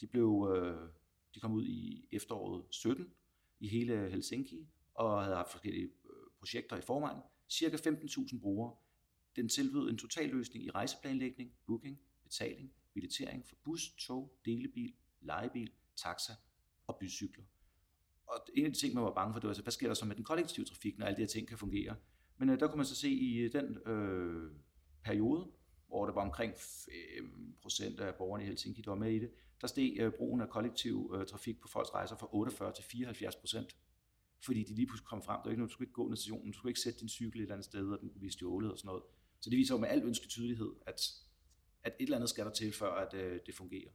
De, 0.00 0.06
blev, 0.06 0.54
øh, 0.56 0.88
de 1.34 1.40
kom 1.40 1.52
ud 1.52 1.66
i 1.66 2.08
efteråret 2.12 2.64
17 2.70 3.14
i 3.60 3.68
hele 3.68 4.10
Helsinki 4.10 4.66
og 4.94 5.22
havde 5.22 5.36
haft 5.36 5.50
forskellige 5.50 5.90
øh, 6.04 6.07
projekter 6.38 6.76
i 6.76 6.80
forvejen. 6.80 7.22
Cirka 7.48 7.76
15.000 7.76 8.40
brugere. 8.40 8.76
Den 9.36 9.48
tilbød 9.48 9.90
en 9.90 9.98
total 9.98 10.28
løsning 10.28 10.64
i 10.64 10.70
rejseplanlægning, 10.70 11.52
booking, 11.66 12.00
betaling, 12.22 12.72
billettering 12.94 13.46
for 13.46 13.56
bus, 13.64 13.94
tog, 13.98 14.38
delebil, 14.44 14.94
lejebil, 15.20 15.70
taxa 15.96 16.32
og 16.86 16.96
bycykler. 17.00 17.44
Og 18.26 18.46
en 18.54 18.66
af 18.66 18.72
de 18.72 18.78
ting, 18.78 18.94
man 18.94 19.04
var 19.04 19.14
bange 19.14 19.32
for, 19.34 19.40
det 19.40 19.46
var, 19.46 19.50
altså, 19.50 19.62
hvad 19.62 19.72
sker 19.72 19.86
der 19.86 19.94
så 19.94 20.04
med 20.04 20.16
den 20.16 20.24
kollektive 20.24 20.66
trafik, 20.66 20.98
når 20.98 21.06
alle 21.06 21.16
de 21.16 21.22
her 21.22 21.28
ting 21.28 21.48
kan 21.48 21.58
fungere? 21.58 21.96
Men 22.38 22.48
øh, 22.48 22.60
der 22.60 22.66
kunne 22.66 22.76
man 22.76 22.86
så 22.86 22.94
se 22.94 23.08
i 23.08 23.36
øh, 23.36 23.52
den 23.52 23.78
øh, 23.86 24.52
periode, 25.04 25.50
hvor 25.86 26.06
der 26.06 26.12
var 26.12 26.22
omkring 26.22 26.52
5% 26.52 28.02
af 28.02 28.14
borgerne 28.14 28.44
i 28.44 28.46
Helsinki, 28.46 28.82
der 28.82 28.90
var 28.90 28.98
med 28.98 29.12
i 29.12 29.18
det, 29.18 29.30
der 29.60 29.66
steg 29.66 29.96
øh, 29.98 30.12
brugen 30.12 30.40
af 30.40 30.48
kollektiv 30.48 31.14
øh, 31.16 31.26
trafik 31.26 31.60
på 31.60 31.68
folks 31.68 31.94
rejser 31.94 32.16
fra 32.16 32.28
48 32.34 32.72
til 32.72 32.84
74 32.84 33.36
procent. 33.36 33.76
Fordi 34.44 34.64
de 34.64 34.74
lige 34.74 34.86
pludselig 34.86 35.08
kom 35.08 35.22
frem, 35.22 35.36
der 35.36 35.44
var 35.44 35.50
ikke 35.50 35.60
noget, 35.60 35.70
du 35.70 35.72
skulle 35.72 35.86
ikke 35.86 35.94
gå 35.94 36.08
ned 36.08 36.16
stationen, 36.16 36.52
du 36.52 36.58
skulle 36.58 36.70
ikke 36.70 36.80
sætte 36.80 37.00
din 37.00 37.08
cykel 37.08 37.40
et 37.40 37.42
eller 37.42 37.54
andet 37.54 37.64
sted, 37.64 37.88
og 37.88 38.00
den 38.00 38.08
kunne 38.10 38.18
blive 38.18 38.32
stjålet 38.32 38.72
og 38.72 38.78
sådan 38.78 38.88
noget. 38.88 39.02
Så 39.40 39.50
det 39.50 39.56
viser 39.56 39.74
jo 39.74 39.80
med 39.80 39.88
al 39.88 40.02
ønsket 40.02 40.28
tydelighed, 40.28 40.72
at, 40.86 41.00
at 41.82 41.92
et 42.00 42.04
eller 42.04 42.16
andet 42.16 42.30
skal 42.30 42.44
der 42.44 42.52
til, 42.52 42.72
før 42.72 42.94
at 42.94 43.14
øh, 43.14 43.40
det 43.46 43.54
fungerer. 43.54 43.90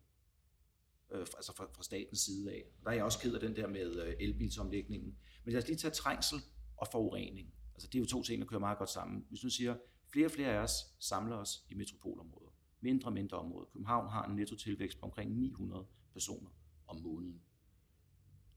Øh, 1.11 1.19
altså 1.19 1.55
fra, 1.55 1.65
fra 1.75 1.83
statens 1.83 2.19
side 2.19 2.51
af. 2.51 2.63
Der 2.83 2.89
er 2.89 2.93
jeg 2.93 3.03
også 3.03 3.19
ked 3.19 3.33
af 3.33 3.39
den 3.39 3.55
der 3.55 3.67
med 3.67 4.05
øh, 4.05 4.15
elbilsomlægningen. 4.19 5.17
Men 5.43 5.53
lad 5.53 5.61
os 5.61 5.67
lige 5.67 5.77
tage 5.77 5.91
trængsel 5.91 6.37
og 6.77 6.87
forurening. 6.91 7.53
Altså 7.73 7.87
det 7.87 7.95
er 7.95 7.99
jo 7.99 8.05
to 8.05 8.23
ting, 8.23 8.41
der 8.41 8.47
kører 8.47 8.59
meget 8.59 8.77
godt 8.77 8.89
sammen. 8.89 9.25
Hvis 9.29 9.39
du 9.39 9.49
siger, 9.49 9.75
Flere 10.13 10.27
og 10.27 10.31
flere 10.31 10.49
af 10.49 10.63
os 10.63 10.71
samler 10.99 11.35
os 11.35 11.65
i 11.69 11.75
metropolområder. 11.75 12.51
Mindre 12.81 13.07
og 13.07 13.13
mindre 13.13 13.37
områder. 13.37 13.65
København 13.65 14.09
har 14.09 14.25
en 14.25 14.35
nettotilvækst 14.35 14.99
på 14.99 15.05
omkring 15.05 15.35
900 15.35 15.87
personer 16.13 16.49
om 16.87 17.01
måneden. 17.01 17.41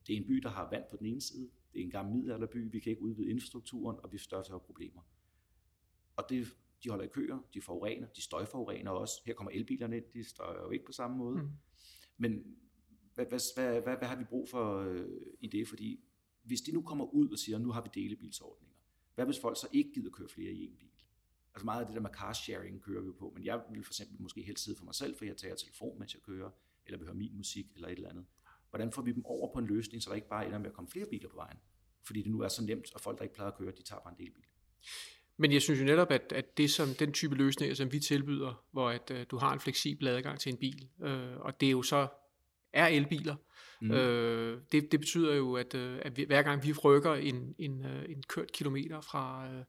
Det 0.06 0.12
er 0.12 0.16
en 0.16 0.26
by, 0.26 0.34
der 0.34 0.48
har 0.48 0.70
vand 0.70 0.84
på 0.90 0.96
den 0.96 1.06
ene 1.06 1.20
side. 1.20 1.50
Det 1.76 1.82
er 1.82 1.84
en 1.84 1.90
gammel 1.90 2.14
middelalderby. 2.14 2.72
Vi 2.72 2.80
kan 2.80 2.90
ikke 2.90 3.02
udvide 3.02 3.30
infrastrukturen, 3.30 3.98
og 4.02 4.12
vi 4.12 4.18
får 4.18 4.42
større 4.42 4.60
problemer. 4.60 5.00
Og 6.16 6.24
det, 6.28 6.56
de 6.84 6.88
holder 6.88 7.04
i 7.04 7.08
køer, 7.08 7.38
de 7.54 7.60
forurener, 7.60 8.06
de 8.08 8.22
støjforurener 8.22 8.90
også. 8.90 9.22
Her 9.26 9.34
kommer 9.34 9.50
elbilerne 9.50 9.96
ind, 9.96 10.04
de 10.14 10.24
støjer 10.24 10.62
jo 10.62 10.70
ikke 10.70 10.84
på 10.84 10.92
samme 10.92 11.16
måde. 11.16 11.42
Mm. 11.42 11.50
Men 12.16 12.56
hvad, 13.14 13.26
hvad, 13.26 13.40
hvad, 13.54 13.80
hvad, 13.80 13.96
hvad 13.96 14.08
har 14.08 14.16
vi 14.16 14.24
brug 14.24 14.48
for 14.48 14.78
øh, 14.78 15.08
i 15.40 15.48
det? 15.48 15.68
Fordi 15.68 16.00
hvis 16.42 16.60
de 16.60 16.72
nu 16.72 16.82
kommer 16.82 17.04
ud 17.04 17.28
og 17.28 17.38
siger, 17.38 17.58
nu 17.58 17.70
har 17.70 17.82
vi 17.82 17.88
delebilsordninger, 17.94 18.76
hvad 19.14 19.24
hvis 19.24 19.40
folk 19.40 19.56
så 19.56 19.68
ikke 19.72 19.92
gider 19.92 20.10
køre 20.10 20.28
flere 20.28 20.52
i 20.52 20.64
en 20.64 20.76
bil? 20.76 20.90
Altså 21.54 21.64
meget 21.64 21.80
af 21.80 21.86
det 21.86 21.94
der 21.94 22.02
med 22.02 22.10
car 22.10 22.32
sharing 22.32 22.82
kører 22.82 23.02
vi 23.02 23.12
på, 23.12 23.32
men 23.34 23.44
jeg 23.44 23.64
vil 23.70 23.84
for 23.84 23.92
eksempel 23.92 24.22
måske 24.22 24.42
helst 24.42 24.64
sidde 24.64 24.78
for 24.78 24.84
mig 24.84 24.94
selv, 24.94 25.16
for 25.16 25.24
jeg 25.24 25.36
tager 25.36 25.54
telefon, 25.54 25.98
mens 25.98 26.14
jeg 26.14 26.22
kører, 26.22 26.50
eller 26.86 26.98
vil 26.98 27.06
høre 27.06 27.16
min 27.16 27.36
musik, 27.36 27.72
eller 27.74 27.88
et 27.88 27.96
eller 27.96 28.10
andet. 28.10 28.26
Hvordan 28.70 28.92
får 28.92 29.02
vi 29.02 29.12
dem 29.12 29.24
over 29.24 29.52
på 29.52 29.58
en 29.58 29.66
løsning, 29.66 30.02
så 30.02 30.10
der 30.10 30.16
ikke 30.16 30.28
bare 30.28 30.46
ender 30.46 30.58
med 30.58 30.66
at 30.66 30.72
komme 30.72 30.90
flere 30.90 31.06
biler 31.10 31.28
på 31.28 31.36
vejen? 31.36 31.58
Fordi 32.06 32.22
det 32.22 32.30
nu 32.30 32.40
er 32.40 32.48
så 32.48 32.64
nemt, 32.64 32.94
og 32.94 33.00
folk, 33.00 33.18
der 33.18 33.22
ikke 33.22 33.34
plejer 33.34 33.50
at 33.50 33.58
køre, 33.58 33.72
de 33.72 33.82
tager 33.82 34.00
bare 34.00 34.14
en 34.18 34.24
del 34.24 34.32
bil. 34.32 34.44
Men 35.36 35.52
jeg 35.52 35.62
synes 35.62 35.80
jo 35.80 35.84
netop, 35.84 36.10
at, 36.10 36.32
at 36.34 36.58
det 36.58 36.70
som 36.70 36.88
den 36.98 37.12
type 37.12 37.34
løsninger, 37.34 37.74
som 37.74 37.92
vi 37.92 38.00
tilbyder, 38.00 38.64
hvor 38.72 38.90
at, 38.90 39.10
uh, 39.10 39.16
du 39.30 39.36
har 39.36 39.52
en 39.52 39.60
fleksibel 39.60 40.08
adgang 40.08 40.40
til 40.40 40.52
en 40.52 40.58
bil, 40.58 40.88
uh, 40.98 41.36
og 41.40 41.60
det 41.60 41.66
er 41.66 41.70
jo 41.70 41.82
så 41.82 42.08
er 42.72 42.86
elbiler, 42.86 43.36
mm. 43.80 43.90
øh, 43.90 44.60
det, 44.72 44.92
det 44.92 45.00
betyder 45.00 45.34
jo, 45.34 45.54
at, 45.54 45.74
uh, 45.74 45.98
at 46.02 46.12
hver 46.12 46.42
gang 46.42 46.64
vi 46.64 46.72
rykker 46.72 47.14
en, 47.14 47.54
en, 47.58 47.84
uh, 47.84 48.10
en 48.10 48.22
kørt 48.28 48.52
kilometer 48.52 49.00
fra, 49.00 49.48
uh, 49.48 49.64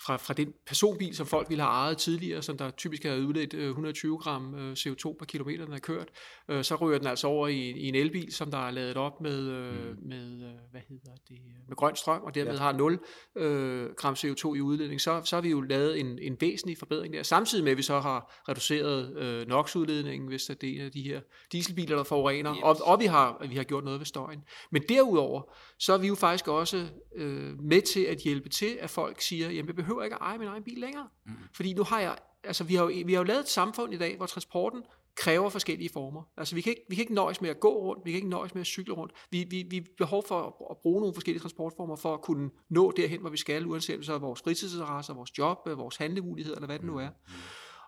fra, 0.00 0.16
fra 0.16 0.34
den 0.34 0.52
personbil, 0.66 1.16
som 1.16 1.26
folk 1.26 1.48
ville 1.48 1.62
have 1.62 1.72
ejet 1.72 1.98
tidligere, 1.98 2.42
som 2.42 2.58
der 2.58 2.70
typisk 2.70 3.02
havde 3.02 3.26
udledt 3.26 3.54
120 3.54 4.18
gram 4.18 4.54
øh, 4.54 4.72
CO2 4.72 5.16
per 5.18 5.24
kilometer, 5.28 5.64
den 5.64 5.72
har 5.72 5.80
kørt, 5.80 6.08
øh, 6.48 6.64
så 6.64 6.74
rører 6.74 6.98
den 6.98 7.06
altså 7.06 7.26
over 7.26 7.48
i, 7.48 7.70
i 7.70 7.88
en 7.88 7.94
elbil, 7.94 8.32
som 8.32 8.50
der 8.50 8.58
er 8.58 8.70
lavet 8.70 8.96
op 8.96 9.20
med, 9.20 9.48
øh, 9.48 9.90
mm. 9.90 10.08
med 10.08 10.52
hvad 10.70 10.80
hedder 10.88 11.12
det, 11.28 11.38
med 11.68 11.76
grøn 11.76 11.96
strøm, 11.96 12.22
og 12.22 12.34
dermed 12.34 12.52
ja. 12.52 12.58
har 12.58 12.72
0 12.72 12.98
øh, 13.36 13.90
gram 13.96 14.14
CO2 14.14 14.54
i 14.54 14.60
udledning. 14.60 15.00
Så, 15.00 15.20
så 15.24 15.36
har 15.36 15.40
vi 15.40 15.50
jo 15.50 15.60
lavet 15.60 16.00
en, 16.00 16.18
en 16.18 16.36
væsentlig 16.40 16.78
forbedring 16.78 17.14
der, 17.14 17.22
samtidig 17.22 17.64
med, 17.64 17.72
at 17.72 17.78
vi 17.78 17.82
så 17.82 18.00
har 18.00 18.42
reduceret 18.48 19.16
øh, 19.18 19.48
NOx-udledningen, 19.48 20.28
hvis 20.28 20.50
det 20.60 20.82
er 20.82 20.88
de 20.88 21.02
her 21.02 21.20
dieselbiler, 21.52 21.96
der 21.96 22.04
forurener, 22.04 22.54
yes. 22.54 22.62
og, 22.62 22.76
og 22.82 23.00
vi, 23.00 23.06
har, 23.06 23.46
vi 23.48 23.56
har 23.56 23.64
gjort 23.64 23.84
noget 23.84 24.00
ved 24.00 24.06
støjen. 24.06 24.44
Men 24.70 24.82
derudover, 24.88 25.42
så 25.78 25.92
er 25.92 25.98
vi 25.98 26.06
jo 26.06 26.14
faktisk 26.14 26.48
også 26.48 26.86
øh, 27.16 27.60
med 27.60 27.82
til 27.82 28.00
at 28.00 28.18
hjælpe 28.18 28.48
til, 28.48 28.78
at 28.80 28.90
folk 28.90 29.20
siger, 29.20 29.50
jamen 29.50 29.76
jeg 29.76 29.85
behøver 29.86 30.02
ikke 30.02 30.16
at 30.16 30.22
eje 30.22 30.38
min 30.38 30.48
egen 30.48 30.62
bil 30.62 30.78
længere. 30.78 31.08
Mm. 31.26 31.32
Fordi 31.52 31.74
nu 31.74 31.82
har 31.82 32.00
jeg, 32.00 32.18
altså 32.44 32.64
vi 32.64 32.74
har, 32.74 32.84
jo, 32.84 32.92
vi 33.06 33.12
har 33.12 33.20
jo 33.20 33.24
lavet 33.24 33.40
et 33.40 33.48
samfund 33.48 33.94
i 33.94 33.98
dag, 33.98 34.16
hvor 34.16 34.26
transporten 34.26 34.82
kræver 35.14 35.48
forskellige 35.48 35.90
former. 35.92 36.22
Altså 36.36 36.54
vi 36.54 36.60
kan 36.60 36.70
ikke, 36.70 36.82
vi 36.88 36.94
kan 36.94 37.02
ikke 37.02 37.14
nøjes 37.14 37.40
med 37.40 37.50
at 37.50 37.60
gå 37.60 37.68
rundt, 37.68 38.04
vi 38.04 38.10
kan 38.10 38.16
ikke 38.16 38.28
nøjes 38.28 38.54
med 38.54 38.60
at 38.60 38.66
cykle 38.66 38.94
rundt. 38.94 39.12
Vi, 39.30 39.46
vi, 39.50 39.66
vi 39.70 39.86
behov 39.98 40.24
for 40.28 40.66
at 40.70 40.76
bruge 40.82 41.00
nogle 41.00 41.14
forskellige 41.14 41.40
transportformer 41.40 41.96
for 41.96 42.14
at 42.14 42.22
kunne 42.22 42.50
nå 42.68 42.90
derhen, 42.90 43.20
hvor 43.20 43.30
vi 43.30 43.36
skal, 43.36 43.66
uanset 43.66 44.06
så 44.06 44.14
er 44.14 44.18
vores 44.18 44.42
fritidsinteresser, 44.42 45.14
vores 45.14 45.38
job, 45.38 45.58
vores 45.66 45.96
handlemuligheder, 45.96 46.56
eller 46.56 46.66
hvad 46.66 46.78
det 46.78 46.86
nu 46.86 46.98
er. 46.98 47.08
Mm. 47.08 47.32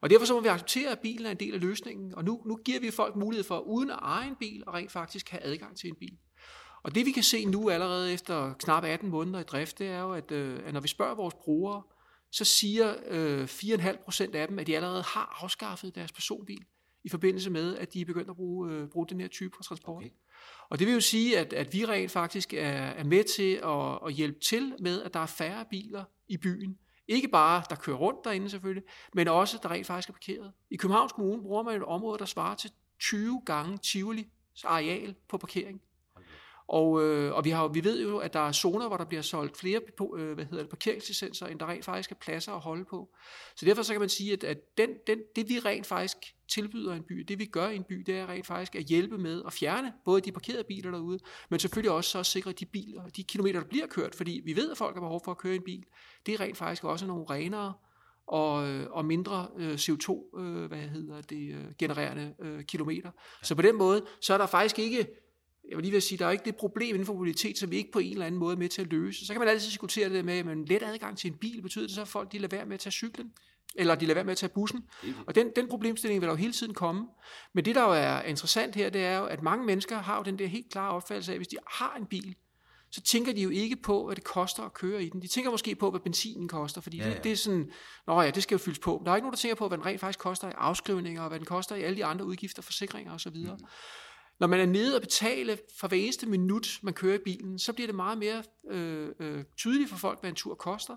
Og 0.03 0.11
derfor 0.11 0.27
så 0.27 0.35
må 0.35 0.41
vi 0.41 0.49
acceptere, 0.49 0.91
at 0.91 0.99
bilen 0.99 1.27
er 1.27 1.31
en 1.31 1.37
del 1.37 1.55
af 1.55 1.61
løsningen, 1.61 2.15
og 2.15 2.25
nu, 2.25 2.43
nu 2.47 2.57
giver 2.65 2.81
vi 2.81 2.91
folk 2.91 3.17
mulighed 3.17 3.45
for, 3.45 3.59
uden 3.59 3.91
at 3.91 3.99
eje 4.03 4.29
en 4.29 4.37
bil, 4.37 4.63
og 4.67 4.75
rent 4.75 4.93
faktisk 4.93 5.29
have 5.29 5.43
adgang 5.43 5.77
til 5.77 5.89
en 5.89 5.97
bil. 6.01 6.19
Og 6.89 6.95
det 6.95 7.07
vi 7.07 7.11
kan 7.11 7.23
se 7.23 7.45
nu 7.45 7.71
allerede 7.71 8.13
efter 8.13 8.53
knap 8.53 8.85
18 8.85 9.09
måneder 9.09 9.41
i 9.41 9.43
drift, 9.43 9.79
det 9.79 9.87
er 9.87 10.01
jo, 10.01 10.13
at, 10.13 10.31
øh, 10.31 10.61
at 10.67 10.75
når 10.75 10.81
vi 10.81 10.89
spørger 10.89 11.15
vores 11.15 11.35
brugere, 11.35 11.83
så 12.31 12.45
siger 12.45 12.95
øh, 13.09 13.45
4,5 13.45 14.05
procent 14.05 14.35
af 14.35 14.49
dem, 14.49 14.59
at 14.59 14.67
de 14.67 14.77
allerede 14.77 15.03
har 15.03 15.39
afskaffet 15.43 15.95
deres 15.95 16.13
personbil 16.13 16.65
i 17.05 17.09
forbindelse 17.09 17.51
med, 17.51 17.77
at 17.77 17.93
de 17.93 18.01
er 18.01 18.05
begyndt 18.05 18.31
at 18.31 18.37
bruge, 18.37 18.73
øh, 18.73 18.89
bruge 18.89 19.07
den 19.09 19.21
her 19.21 19.29
type 19.29 19.57
for 19.57 19.63
transport. 19.63 19.97
Okay. 19.97 20.11
Og 20.69 20.79
det 20.79 20.87
vil 20.87 20.95
jo 20.95 21.01
sige, 21.01 21.39
at, 21.39 21.53
at 21.53 21.73
vi 21.73 21.85
rent 21.85 22.11
faktisk 22.11 22.55
er, 22.55 22.59
er 22.73 23.05
med 23.05 23.25
til 23.25 23.55
at, 23.65 24.09
at 24.09 24.15
hjælpe 24.15 24.41
til 24.41 24.75
med, 24.81 25.03
at 25.03 25.15
der 25.15 25.21
er 25.21 25.27
færre 25.27 25.65
biler 25.71 26.05
i 26.29 26.37
byen. 26.37 26.79
Ikke 27.09 27.29
bare, 27.29 27.63
der 27.71 27.77
kører 27.77 27.97
rundt 27.97 28.25
derinde 28.25 28.51
selvfølgelig, 28.51 28.85
men 29.15 29.29
også, 29.29 29.59
der 29.63 29.71
rent 29.71 29.87
faktisk 29.87 30.09
er 30.09 30.13
parkeret. 30.13 30.53
I 30.71 30.77
Københavns 30.77 31.13
Kommune 31.13 31.43
bruger 31.43 31.63
man 31.63 31.77
et 31.77 31.85
område, 31.85 32.19
der 32.19 32.25
svarer 32.25 32.55
til 32.55 32.71
20 33.01 33.43
gange 33.47 33.79
Tivoli 33.79 34.29
areal 34.65 35.15
på 35.29 35.39
parkering. 35.39 35.81
Og, 36.69 37.03
øh, 37.03 37.35
og 37.35 37.45
vi, 37.45 37.51
har, 37.51 37.69
vi 37.69 37.85
ved 37.85 38.03
jo, 38.03 38.19
at 38.19 38.33
der 38.33 38.41
er 38.41 38.53
zoner, 38.53 38.89
hvor 38.89 38.97
der 38.97 39.05
bliver 39.05 39.23
solgt 39.23 39.57
flere 39.57 39.81
øh, 40.17 40.33
hvad 40.33 40.45
hedder 40.45 40.63
det, 40.63 40.69
parkeringslicenser, 40.69 41.47
end 41.47 41.59
der 41.59 41.67
rent 41.69 41.85
faktisk 41.85 42.11
er 42.11 42.15
pladser 42.15 42.53
at 42.53 42.61
holde 42.61 42.85
på. 42.85 43.09
Så 43.57 43.67
derfor 43.67 43.83
så 43.83 43.93
kan 43.93 44.01
man 44.01 44.09
sige, 44.09 44.33
at, 44.33 44.45
at 44.45 44.59
den, 44.79 44.91
den, 45.07 45.19
det 45.37 45.49
vi 45.49 45.59
rent 45.59 45.87
faktisk 45.87 46.17
tilbyder 46.49 46.95
en 46.95 47.03
by, 47.03 47.15
det 47.15 47.39
vi 47.39 47.45
gør 47.45 47.69
i 47.69 47.77
en 47.77 47.85
by, 47.85 47.95
det 47.95 48.19
er 48.19 48.29
rent 48.29 48.47
faktisk 48.47 48.75
at 48.75 48.85
hjælpe 48.85 49.19
med 49.19 49.43
at 49.47 49.53
fjerne 49.53 49.93
både 50.05 50.21
de 50.21 50.33
parkerede 50.33 50.65
biler 50.65 50.91
derude, 50.91 51.19
men 51.51 51.61
selvfølgelig 51.61 51.91
også 51.91 52.11
så 52.11 52.19
at 52.19 52.27
sikre 52.27 52.53
de 52.53 52.67
biler, 52.67 53.09
de 53.09 53.23
kilometer, 53.23 53.61
der 53.61 53.69
bliver 53.69 53.87
kørt, 53.87 54.15
fordi 54.15 54.41
vi 54.45 54.57
ved, 54.57 54.71
at 54.71 54.77
folk 54.77 54.95
har 54.95 55.01
behov 55.01 55.21
for 55.25 55.31
at 55.31 55.39
køre 55.39 55.55
en 55.55 55.65
bil. 55.65 55.85
Det 56.27 56.35
er 56.35 56.41
rent 56.41 56.57
faktisk 56.57 56.85
også 56.85 57.07
nogle 57.07 57.25
renere 57.31 57.73
og, 58.27 58.69
øh, 58.69 58.87
og 58.91 59.05
mindre 59.05 59.49
øh, 59.59 59.75
CO2 59.75 60.39
øh, 60.41 60.67
hvad 60.67 60.79
hedder 60.79 61.21
det, 61.21 61.55
øh, 61.55 61.65
genererende 61.79 62.35
øh, 62.41 62.65
kilometer. 62.65 63.11
Så 63.43 63.55
på 63.55 63.63
den 63.63 63.77
måde, 63.77 64.05
så 64.21 64.35
er 64.35 64.39
der 64.39 64.47
faktisk 64.47 64.79
ikke 64.79 65.07
jeg 65.69 65.77
vil 65.77 65.83
lige 65.83 65.93
vil 65.93 66.03
sige, 66.03 66.19
der 66.19 66.27
er 66.27 66.31
ikke 66.31 66.45
det 66.45 66.57
problem 66.57 66.95
inden 66.95 67.07
for 67.07 67.13
mobilitet, 67.13 67.59
som 67.59 67.71
vi 67.71 67.77
ikke 67.77 67.93
på 67.93 67.99
en 67.99 68.13
eller 68.13 68.27
anden 68.27 68.41
måde 68.41 68.55
er 68.55 68.59
med 68.59 68.69
til 68.69 68.83
at 68.83 68.91
løse. 68.91 69.27
Så 69.27 69.33
kan 69.33 69.41
man 69.41 69.49
altid 69.49 69.69
diskutere 69.69 70.09
det 70.09 70.25
med, 70.25 70.35
at 70.35 70.47
man 70.47 70.65
let 70.65 70.83
adgang 70.83 71.19
til 71.19 71.31
en 71.31 71.37
bil, 71.37 71.63
betyder 71.63 71.87
det 71.87 71.95
så, 71.95 72.01
at 72.01 72.09
folk 72.09 72.33
de 72.33 72.39
lader 72.39 72.57
være 72.57 72.67
med 72.67 72.75
at 72.75 72.81
tage 72.81 72.93
cyklen? 72.93 73.33
Eller 73.75 73.95
de 73.95 74.07
lader 74.07 74.15
være 74.15 74.25
med 74.25 74.33
at 74.33 74.39
tage 74.39 74.51
bussen? 74.55 74.85
Og 75.27 75.35
den, 75.35 75.51
den 75.57 75.69
problemstilling 75.69 76.21
vil 76.21 76.27
der 76.27 76.33
jo 76.33 76.37
hele 76.37 76.53
tiden 76.53 76.75
komme. 76.75 77.07
Men 77.55 77.65
det, 77.65 77.75
der 77.75 77.83
jo 77.83 77.91
er 77.91 78.23
interessant 78.23 78.75
her, 78.75 78.91
det 78.91 79.05
er 79.05 79.19
jo, 79.19 79.25
at 79.25 79.43
mange 79.43 79.67
mennesker 79.67 79.99
har 79.99 80.17
jo 80.17 80.23
den 80.23 80.39
der 80.39 80.47
helt 80.47 80.71
klare 80.71 80.91
opfattelse 80.91 81.33
af, 81.33 81.35
at 81.35 81.39
hvis 81.39 81.49
de 81.49 81.57
har 81.67 81.97
en 81.97 82.07
bil, 82.07 82.35
så 82.91 83.01
tænker 83.01 83.33
de 83.33 83.43
jo 83.43 83.49
ikke 83.49 83.77
på, 83.77 84.07
hvad 84.07 84.17
det 84.17 84.25
koster 84.25 84.63
at 84.63 84.75
køre 84.75 85.05
i 85.05 85.09
den. 85.09 85.23
De 85.23 85.29
tænker 85.29 85.51
måske 85.51 85.75
på, 85.75 85.91
hvad 85.91 86.01
benzinen 86.01 86.49
koster, 86.49 86.81
fordi 86.81 86.97
ja, 86.97 87.09
ja. 87.09 87.15
Det, 87.15 87.25
det 87.25 87.33
er 87.33 87.37
sådan, 87.37 87.71
nå 88.07 88.23
ja, 88.23 88.31
det 88.31 88.43
skal 88.43 88.55
jo 88.55 88.59
fyldes 88.59 88.79
på. 88.79 89.03
Der 89.05 89.11
er 89.11 89.17
ikke 89.17 89.25
nogen, 89.25 89.33
der 89.33 89.39
tænker 89.39 89.55
på, 89.55 89.69
hvad 89.69 89.79
den 89.79 89.87
rent 89.87 90.01
faktisk 90.01 90.19
koster 90.19 90.49
i 90.49 90.53
afskrivninger, 90.57 91.23
og 91.23 91.29
hvad 91.29 91.39
den 91.39 91.47
koster 91.47 91.77
i 91.77 91.83
alle 91.83 91.97
de 91.97 92.05
andre 92.05 92.25
udgifter, 92.25 92.63
forsikringer 92.63 93.15
osv. 93.15 93.37
Mm. 93.37 93.67
Når 94.41 94.47
man 94.47 94.61
er 94.61 94.67
nede 94.67 94.97
og 94.97 95.01
betale 95.01 95.59
for 95.81 95.89
hver 95.89 95.97
eneste 95.97 96.27
minut, 96.27 96.79
man 96.83 96.95
kører 96.95 97.15
i 97.15 97.23
bilen, 97.25 97.59
så 97.59 97.73
bliver 97.73 97.87
det 97.87 97.95
meget 97.95 98.19
mere 98.19 98.43
øh, 98.71 99.09
øh, 99.21 99.45
tydeligt 99.57 99.91
for 99.91 99.97
folk, 99.97 100.21
hvad 100.21 100.31
en 100.31 100.37
tur 100.37 100.55
koster. 100.55 100.97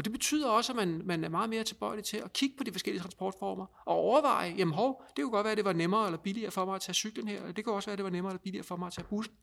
Og 0.00 0.04
det 0.04 0.12
betyder 0.12 0.48
også, 0.48 0.72
at 0.72 0.76
man, 0.76 1.02
man 1.04 1.24
er 1.24 1.28
meget 1.28 1.50
mere 1.50 1.64
tilbøjelig 1.64 2.04
til 2.04 2.16
at 2.16 2.32
kigge 2.32 2.56
på 2.56 2.64
de 2.64 2.72
forskellige 2.72 3.02
transportformer 3.02 3.66
og 3.86 3.94
overveje, 3.94 4.54
jamen 4.58 4.74
hov, 4.74 5.04
det 5.16 5.22
kunne 5.22 5.32
godt 5.32 5.44
være, 5.44 5.52
at 5.52 5.56
det 5.56 5.64
var 5.64 5.72
nemmere 5.72 6.06
eller 6.06 6.18
billigere 6.18 6.50
for 6.50 6.64
mig 6.64 6.74
at 6.74 6.80
tage 6.80 6.94
cyklen 6.94 7.28
her, 7.28 7.36
eller 7.36 7.52
det 7.52 7.64
kunne 7.64 7.74
også 7.74 7.86
være, 7.86 7.92
at 7.92 7.98
det 7.98 8.04
var 8.04 8.10
nemmere 8.10 8.32
eller 8.32 8.42
billigere 8.42 8.64
for 8.64 8.76
mig 8.76 8.86
at 8.86 8.92
tage 8.92 9.06
bussen. 9.10 9.34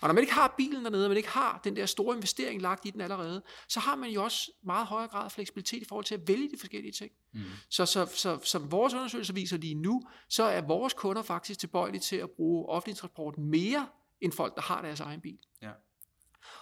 Og 0.00 0.08
når 0.08 0.12
man 0.14 0.22
ikke 0.22 0.32
har 0.32 0.54
bilen 0.56 0.84
dernede, 0.84 1.04
og 1.04 1.10
man 1.10 1.16
ikke 1.16 1.28
har 1.28 1.60
den 1.64 1.76
der 1.76 1.86
store 1.86 2.16
investering 2.16 2.62
lagt 2.62 2.86
i 2.86 2.90
den 2.90 3.00
allerede, 3.00 3.42
så 3.68 3.80
har 3.80 3.96
man 3.96 4.10
jo 4.10 4.24
også 4.24 4.50
meget 4.62 4.86
højere 4.86 5.08
grad 5.08 5.24
af 5.24 5.32
fleksibilitet 5.32 5.82
i 5.82 5.84
forhold 5.88 6.04
til 6.04 6.14
at 6.14 6.28
vælge 6.28 6.50
de 6.50 6.56
forskellige 6.58 6.92
ting. 6.92 7.10
Mm. 7.32 7.40
Så, 7.68 7.86
så, 7.86 8.06
så 8.14 8.38
som 8.44 8.72
vores 8.72 8.94
undersøgelser 8.94 9.34
viser 9.34 9.56
lige 9.56 9.74
nu, 9.74 10.02
så 10.28 10.42
er 10.42 10.60
vores 10.60 10.92
kunder 10.92 11.22
faktisk 11.22 11.60
tilbøjelige 11.60 12.00
til 12.00 12.16
at 12.16 12.30
bruge 12.30 12.68
offentlig 12.68 12.96
transport 12.96 13.38
mere 13.38 13.86
end 14.20 14.32
folk, 14.32 14.54
der 14.54 14.62
har 14.62 14.82
deres 14.82 15.00
egen 15.00 15.20
bil. 15.20 15.38
Ja. 15.62 15.70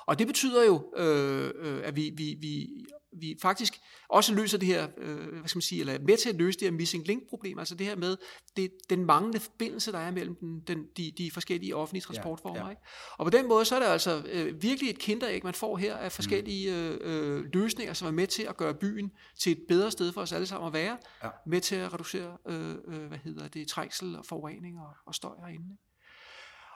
Og 0.06 0.18
det 0.18 0.26
betyder 0.26 0.64
jo, 0.64 0.92
øh, 0.96 1.50
øh, 1.54 1.80
at 1.84 1.96
vi, 1.96 2.10
vi, 2.16 2.36
vi, 2.40 2.68
vi 3.12 3.36
faktisk 3.42 3.80
også 4.08 4.34
løser 4.34 4.58
det 4.58 4.68
her, 4.68 4.88
øh, 4.98 5.16
hvad 5.16 5.48
skal 5.48 5.56
man 5.56 5.62
sige, 5.62 5.80
eller 5.80 5.92
er 5.92 5.98
med 5.98 6.16
til 6.16 6.28
at 6.28 6.34
løse 6.34 6.58
det 6.58 6.66
her 6.68 6.72
missing 6.72 7.06
link 7.06 7.28
problem, 7.28 7.58
altså 7.58 7.74
det 7.74 7.86
her 7.86 7.96
med 7.96 8.16
det, 8.56 8.70
den 8.90 9.04
manglende 9.04 9.40
forbindelse, 9.40 9.92
der 9.92 9.98
er 9.98 10.10
mellem 10.10 10.36
den, 10.36 10.60
den, 10.60 10.86
de, 10.96 11.12
de 11.18 11.30
forskellige 11.30 11.76
offentlige 11.76 12.02
transportformer. 12.02 12.58
Ja, 12.58 12.64
ja. 12.64 12.70
Ikke? 12.70 12.82
Og 13.18 13.26
på 13.26 13.30
den 13.30 13.48
måde, 13.48 13.64
så 13.64 13.76
er 13.76 13.80
det 13.80 13.86
altså 13.86 14.22
øh, 14.26 14.62
virkelig 14.62 14.90
et 14.90 14.98
kinderæg, 14.98 15.44
man 15.44 15.54
får 15.54 15.76
her 15.76 15.96
af 15.96 16.12
forskellige 16.12 16.70
mm. 16.70 17.10
øh, 17.10 17.44
løsninger, 17.52 17.94
som 17.94 18.08
er 18.08 18.12
med 18.12 18.26
til 18.26 18.42
at 18.42 18.56
gøre 18.56 18.74
byen 18.74 19.12
til 19.40 19.52
et 19.52 19.62
bedre 19.68 19.90
sted 19.90 20.12
for 20.12 20.20
os 20.20 20.32
alle 20.32 20.46
sammen 20.46 20.66
at 20.66 20.72
være, 20.72 20.98
ja. 21.24 21.28
med 21.46 21.60
til 21.60 21.76
at 21.76 21.92
reducere, 21.92 22.36
øh, 22.48 22.74
øh, 22.88 23.06
hvad 23.06 23.18
hedder 23.18 23.48
det, 23.48 23.68
trængsel 23.68 24.16
og 24.16 24.26
forurening 24.26 24.78
og, 24.78 24.92
og 25.06 25.14
støj 25.14 25.34
herinde. 25.38 25.66
Ikke? 25.72 25.87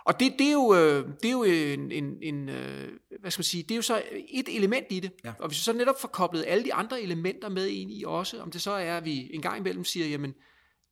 Og 0.05 0.21
det, 0.21 0.35
det, 0.39 0.47
er 0.47 0.53
jo, 0.53 0.75
øh, 0.75 1.09
det 1.23 1.29
er 1.29 1.33
jo 1.33 1.43
en, 1.43 1.93
en, 1.93 2.17
en, 2.23 2.49
øh, 2.49 2.93
hvad 3.21 3.31
skal 3.31 3.41
man 3.41 3.45
sige, 3.45 3.63
det 3.63 3.71
er 3.71 3.77
jo 3.77 3.83
så 3.83 4.03
et 4.29 4.57
element 4.57 4.87
i 4.91 5.01
det. 5.01 5.13
Ja. 5.25 5.33
Og 5.39 5.49
hvis 5.49 5.59
vi 5.59 5.63
så 5.63 5.73
netop 5.73 6.01
får 6.01 6.09
koblet 6.09 6.45
alle 6.49 6.65
de 6.65 6.75
andre 6.75 7.03
elementer 7.03 7.49
med 7.49 7.67
ind 7.67 7.93
i 7.93 8.05
også, 8.07 8.41
om 8.41 8.51
det 8.51 8.63
så 8.63 8.71
er, 8.71 8.97
at 8.97 9.05
vi 9.05 9.31
en 9.35 9.43
gang 9.43 9.59
imellem 9.59 9.85
siger, 9.85 10.07
jamen, 10.07 10.35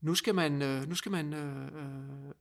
nu 0.03 0.15
skal 0.15 0.35
man, 0.35 0.63
øh, 0.63 0.89
nu 0.89 0.95
skal 0.95 1.13
man 1.13 1.35
øh, 1.35 1.67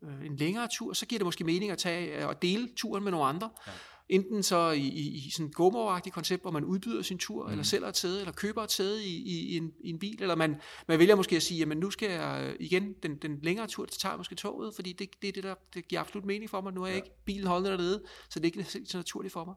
øh, 0.04 0.26
en 0.26 0.36
længere 0.36 0.68
tur, 0.78 0.94
så 0.94 1.06
giver 1.06 1.20
det 1.20 1.26
måske 1.26 1.44
mening 1.44 1.72
at 1.72 1.78
tage 1.78 2.28
og 2.28 2.42
dele 2.42 2.70
turen 2.76 3.04
med 3.04 3.12
nogle 3.12 3.28
andre. 3.28 3.50
Ja. 3.68 3.72
Enten 4.10 4.44
så 4.44 4.72
i, 4.72 4.82
i, 4.82 5.28
i 5.28 5.30
sådan 5.30 5.46
et 5.46 5.56
gomo 5.56 6.00
koncept, 6.12 6.42
hvor 6.42 6.52
man 6.52 6.66
udbyder 6.66 7.02
sin 7.02 7.18
tur, 7.18 7.46
mm. 7.46 7.52
eller 7.52 7.64
sælger 7.64 7.88
et 7.88 7.98
sæde, 7.98 8.20
eller 8.20 8.32
køber 8.32 8.64
et 8.64 8.72
sæde 8.72 9.06
i, 9.06 9.16
i, 9.16 9.54
i, 9.54 9.58
en, 9.58 9.72
i 9.84 9.90
en 9.90 10.00
bil, 10.00 10.22
eller 10.22 10.36
man, 10.36 10.56
man 10.88 11.00
vælger 11.00 11.16
måske 11.16 11.36
at 11.36 11.44
sige, 11.44 11.60
jamen 11.60 11.78
nu 11.78 11.92
skal 11.92 12.12
jeg 12.12 12.44
øh, 12.44 12.56
igen, 12.60 12.94
den, 13.04 13.16
den 13.16 13.40
længere 13.42 13.68
tur, 13.68 13.88
så 13.92 14.00
tager 14.00 14.14
jeg 14.14 14.18
måske 14.18 14.36
toget, 14.36 14.76
fordi 14.76 14.94
det, 14.94 15.10
det 15.22 15.28
er 15.28 15.32
det, 15.32 15.44
der 15.44 15.56
det 15.74 15.88
giver 15.88 16.02
absolut 16.02 16.26
mening 16.26 16.50
for 16.50 16.62
mig. 16.62 16.74
Nu 16.74 16.84
er 16.84 16.88
jeg 16.88 16.94
ja. 16.94 17.04
ikke 17.04 17.16
bilen 17.26 17.48
holdende 17.48 17.72
dernede, 17.72 18.04
så 18.30 18.40
det 18.40 18.56
er 18.56 18.60
ikke 18.60 18.90
så 18.90 18.98
naturligt 18.98 19.34
for 19.34 19.46
mig. 19.46 19.56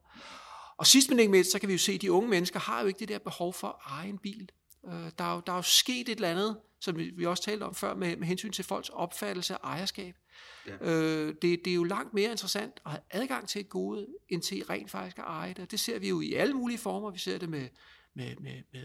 Og 0.76 0.86
sidst 0.86 1.10
men 1.10 1.18
ikke 1.18 1.32
mindst, 1.32 1.52
så 1.52 1.58
kan 1.58 1.68
vi 1.68 1.74
jo 1.74 1.78
se, 1.78 1.92
at 1.92 2.02
de 2.02 2.12
unge 2.12 2.28
mennesker 2.28 2.60
har 2.60 2.80
jo 2.80 2.86
ikke 2.86 3.00
det 3.00 3.08
der 3.08 3.18
behov 3.18 3.54
for 3.54 3.68
at 3.68 3.74
eje 3.98 4.08
en 4.08 4.18
bil. 4.18 4.50
Øh, 4.86 5.10
der, 5.18 5.24
er 5.24 5.34
jo, 5.34 5.42
der 5.46 5.52
er 5.52 5.56
jo 5.56 5.62
sket 5.62 6.08
et 6.08 6.14
eller 6.14 6.28
andet, 6.28 6.58
som 6.80 6.98
vi, 6.98 7.10
vi 7.16 7.26
også 7.26 7.42
talte 7.42 7.64
om 7.64 7.74
før, 7.74 7.94
med, 7.94 8.16
med 8.16 8.26
hensyn 8.26 8.52
til 8.52 8.64
folks 8.64 8.88
opfattelse 8.88 9.54
af 9.54 9.58
ejerskab. 9.64 10.14
Ja. 10.66 10.90
Øh, 10.90 11.34
det, 11.42 11.64
det 11.64 11.70
er 11.70 11.74
jo 11.74 11.84
langt 11.84 12.14
mere 12.14 12.30
interessant 12.30 12.80
at 12.84 12.90
have 12.90 13.00
adgang 13.10 13.48
til 13.48 13.60
et 13.60 13.68
gode, 13.68 14.06
end 14.28 14.42
til 14.42 14.64
rent 14.64 14.90
faktisk 14.90 15.18
at 15.18 15.24
eje 15.26 15.54
det. 15.54 15.70
Det 15.70 15.80
ser 15.80 15.98
vi 15.98 16.08
jo 16.08 16.20
i 16.20 16.32
alle 16.32 16.54
mulige 16.54 16.78
former. 16.78 17.10
Vi 17.10 17.18
ser 17.18 17.38
det 17.38 17.48
med, 17.48 17.68
med, 18.14 18.36
med, 18.40 18.62
med, 18.72 18.82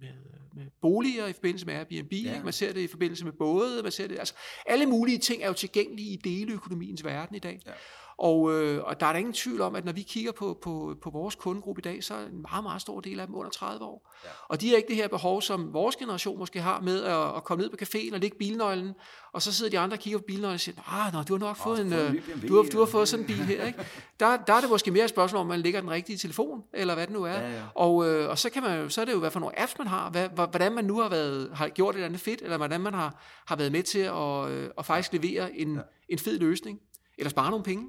med, 0.00 0.12
med 0.54 0.66
boliger 0.80 1.26
i 1.26 1.32
forbindelse 1.32 1.66
med 1.66 1.74
Airbnb, 1.74 2.12
ja. 2.12 2.42
man 2.42 2.52
ser 2.52 2.72
det 2.72 2.80
i 2.80 2.86
forbindelse 2.86 3.24
med 3.24 3.32
både, 3.32 3.82
man 3.82 3.92
ser 3.92 4.08
det, 4.08 4.18
altså 4.18 4.34
alle 4.66 4.86
mulige 4.86 5.18
ting 5.18 5.42
er 5.42 5.46
jo 5.46 5.52
tilgængelige 5.52 6.12
i 6.12 6.16
deleøkonomiens 6.16 7.04
verden 7.04 7.36
i 7.36 7.38
dag. 7.38 7.60
Ja. 7.66 7.72
Og, 8.20 8.52
øh, 8.52 8.84
og 8.84 9.00
der 9.00 9.06
er 9.06 9.12
der 9.12 9.18
ingen 9.18 9.34
tvivl 9.34 9.60
om, 9.60 9.74
at 9.74 9.84
når 9.84 9.92
vi 9.92 10.02
kigger 10.02 10.32
på, 10.32 10.58
på, 10.62 10.96
på 11.02 11.10
vores 11.10 11.34
kundegruppe 11.34 11.80
i 11.80 11.82
dag, 11.82 12.04
så 12.04 12.14
er 12.14 12.26
en 12.26 12.42
meget, 12.50 12.62
meget 12.62 12.80
stor 12.80 13.00
del 13.00 13.20
af 13.20 13.26
dem 13.26 13.36
under 13.36 13.50
30 13.50 13.84
år. 13.84 14.12
Ja. 14.24 14.28
Og 14.48 14.60
de 14.60 14.68
har 14.68 14.76
ikke 14.76 14.88
det 14.88 14.96
her 14.96 15.08
behov, 15.08 15.42
som 15.42 15.72
vores 15.72 15.96
generation 15.96 16.38
måske 16.38 16.60
har 16.60 16.80
med 16.80 17.02
at, 17.02 17.36
at 17.36 17.44
komme 17.44 17.62
ned 17.62 17.70
på 17.70 17.76
caféen 17.82 18.14
og 18.14 18.20
lægge 18.20 18.38
bilnøglen, 18.38 18.94
og 19.32 19.42
så 19.42 19.52
sidder 19.52 19.70
de 19.70 19.78
andre 19.78 19.94
og 19.94 20.00
kigger 20.00 20.18
på 20.18 20.24
bilnøglen 20.26 20.54
og 20.54 20.60
siger, 20.60 21.06
ah, 21.06 21.12
nå, 21.12 21.22
du 21.22 21.32
har 21.34 21.38
nok 21.38 21.56
fået 21.56 21.80
en, 21.80 21.92
øh, 21.92 22.14
du 22.48 22.56
har, 22.56 22.62
du 22.62 22.78
har 22.78 22.86
fået 22.86 23.08
sådan 23.08 23.24
en 23.24 23.26
bil 23.26 23.44
her. 23.44 23.66
Ikke? 23.66 23.78
Der, 24.20 24.36
der 24.36 24.52
er 24.52 24.60
det 24.60 24.70
måske 24.70 24.90
mere 24.90 25.04
et 25.04 25.10
spørgsmål, 25.10 25.40
om 25.40 25.46
man 25.46 25.60
lægger 25.60 25.80
den 25.80 25.90
rigtige 25.90 26.18
telefon, 26.18 26.62
eller 26.74 26.94
hvad 26.94 27.06
det 27.06 27.14
nu 27.14 27.22
er. 27.22 27.32
Ja, 27.32 27.50
ja. 27.50 27.62
Og, 27.74 28.08
øh, 28.08 28.30
og 28.30 28.38
så, 28.38 28.50
kan 28.50 28.62
man, 28.62 28.90
så 28.90 29.00
er 29.00 29.04
det 29.04 29.12
jo, 29.12 29.18
hvad 29.18 29.30
for 29.30 29.40
nogle 29.40 29.60
apps 29.60 29.78
man 29.78 29.86
har, 29.86 30.10
hvad, 30.10 30.28
hvordan 30.28 30.72
man 30.72 30.84
nu 30.84 31.00
har, 31.00 31.08
været, 31.08 31.50
har 31.54 31.68
gjort 31.68 31.94
et 31.94 31.96
eller 31.96 32.06
andet 32.06 32.20
fedt, 32.20 32.42
eller 32.42 32.56
hvordan 32.56 32.80
man 32.80 32.94
har, 32.94 33.22
har 33.46 33.56
været 33.56 33.72
med 33.72 33.82
til 33.82 33.98
at, 33.98 34.50
øh, 34.50 34.70
at 34.78 34.86
faktisk 34.86 35.12
levere 35.12 35.56
en, 35.56 35.74
ja. 35.74 35.80
en 36.08 36.18
fed 36.18 36.38
løsning, 36.38 36.78
eller 37.18 37.30
spare 37.30 37.50
nogle 37.50 37.64
penge. 37.64 37.86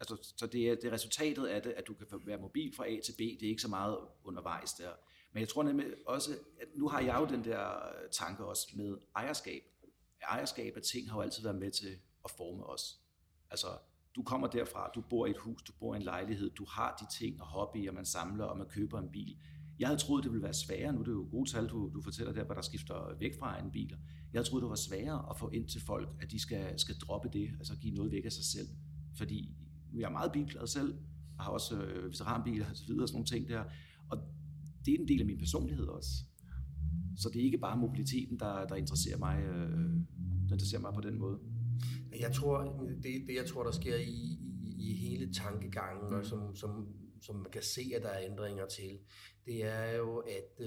Altså, 0.00 0.34
så 0.36 0.46
det 0.46 0.68
er, 0.68 0.74
det 0.74 0.84
er 0.84 0.92
resultatet 0.92 1.46
af 1.46 1.62
det, 1.62 1.70
at 1.70 1.86
du 1.86 1.94
kan 1.94 2.06
være 2.26 2.38
mobil 2.38 2.74
fra 2.76 2.88
A 2.88 3.00
til 3.04 3.12
B. 3.12 3.18
Det 3.18 3.42
er 3.42 3.48
ikke 3.48 3.62
så 3.62 3.68
meget 3.68 3.98
undervejs 4.24 4.72
der. 4.72 4.90
Men 5.32 5.40
jeg 5.40 5.48
tror 5.48 5.62
nemlig 5.62 5.86
også, 6.06 6.30
at 6.60 6.68
nu 6.74 6.88
har 6.88 7.00
jeg 7.00 7.16
jo 7.20 7.36
den 7.36 7.44
der 7.44 7.92
tanke 8.12 8.44
også 8.44 8.68
med 8.74 8.98
ejerskab. 9.16 9.62
Ejerskab 10.22 10.76
af 10.76 10.82
ting 10.82 11.10
har 11.10 11.16
jo 11.16 11.22
altid 11.22 11.42
været 11.42 11.58
med 11.58 11.70
til 11.70 11.98
at 12.24 12.30
forme 12.30 12.66
os. 12.66 13.00
Altså, 13.50 13.66
du 14.14 14.22
kommer 14.22 14.46
derfra, 14.46 14.90
du 14.94 15.00
bor 15.00 15.26
i 15.26 15.30
et 15.30 15.36
hus, 15.36 15.62
du 15.62 15.72
bor 15.72 15.94
i 15.94 15.96
en 15.96 16.02
lejlighed, 16.02 16.50
du 16.50 16.64
har 16.64 16.96
de 17.00 17.18
ting 17.18 17.40
og 17.40 17.46
hobbyer, 17.46 17.92
man 17.92 18.04
samler, 18.04 18.44
og 18.44 18.58
man 18.58 18.68
køber 18.68 18.98
en 18.98 19.10
bil. 19.10 19.36
Jeg 19.78 19.88
havde 19.88 20.00
troet, 20.00 20.24
det 20.24 20.32
ville 20.32 20.42
være 20.42 20.54
sværere, 20.54 20.92
nu 20.92 21.00
er 21.00 21.04
det 21.04 21.12
jo 21.12 21.28
gode 21.30 21.50
tal, 21.50 21.68
du, 21.68 21.90
du 21.94 22.02
fortæller 22.02 22.32
der, 22.32 22.44
hvor 22.44 22.54
der 22.54 22.62
skifter 22.62 23.14
væk 23.18 23.38
fra 23.38 23.58
en 23.64 23.70
biler. 23.70 23.96
Jeg 24.32 24.38
havde 24.38 24.48
troet, 24.48 24.62
det 24.62 24.70
var 24.70 24.76
sværere 24.76 25.30
at 25.30 25.38
få 25.38 25.48
ind 25.48 25.68
til 25.68 25.80
folk, 25.80 26.08
at 26.20 26.30
de 26.30 26.40
skal, 26.40 26.78
skal 26.78 26.94
droppe 26.98 27.28
det, 27.32 27.50
altså 27.58 27.76
give 27.76 27.94
noget 27.94 28.12
væk 28.12 28.24
af 28.24 28.32
sig 28.32 28.44
selv. 28.44 28.68
Fordi 29.16 29.54
jeg 29.98 30.06
er 30.06 30.10
meget 30.10 30.32
bilglad 30.32 30.66
selv, 30.66 30.98
og 31.38 31.44
har 31.44 31.50
også 31.50 31.82
øh, 31.82 32.04
veteranbiler 32.04 32.70
og 32.70 32.76
så 32.76 32.86
videre, 32.86 33.08
sådan 33.08 33.16
nogle 33.16 33.26
ting 33.26 33.48
der. 33.48 33.64
Og 34.10 34.18
det 34.84 34.94
er 34.94 34.98
en 34.98 35.08
del 35.08 35.20
af 35.20 35.26
min 35.26 35.38
personlighed 35.38 35.86
også. 35.86 36.10
Så 37.16 37.28
det 37.32 37.40
er 37.40 37.44
ikke 37.44 37.58
bare 37.58 37.76
mobiliteten, 37.78 38.38
der, 38.38 38.66
der 38.66 38.74
interesserer 38.74 39.18
mig, 39.18 39.42
øh, 39.42 39.94
der 40.48 40.52
interesserer 40.52 40.80
mig 40.80 40.94
på 40.94 41.00
den 41.00 41.18
måde. 41.18 41.38
Jeg 42.20 42.32
tror, 42.32 42.82
det, 43.02 43.26
det 43.26 43.34
jeg 43.34 43.46
tror, 43.46 43.62
der 43.64 43.70
sker 43.70 43.96
i, 43.96 44.38
i, 44.62 44.90
i 44.90 44.94
hele 44.94 45.32
tankegangen, 45.32 46.10
mm. 46.10 46.16
og 46.16 46.26
som, 46.26 46.56
som, 46.56 46.88
som 47.20 47.36
man 47.36 47.50
kan 47.52 47.62
se, 47.62 47.82
at 47.96 48.02
der 48.02 48.08
er 48.08 48.30
ændringer 48.30 48.66
til, 48.66 48.98
det 49.46 49.64
er 49.64 49.96
jo, 49.96 50.16
at 50.16 50.66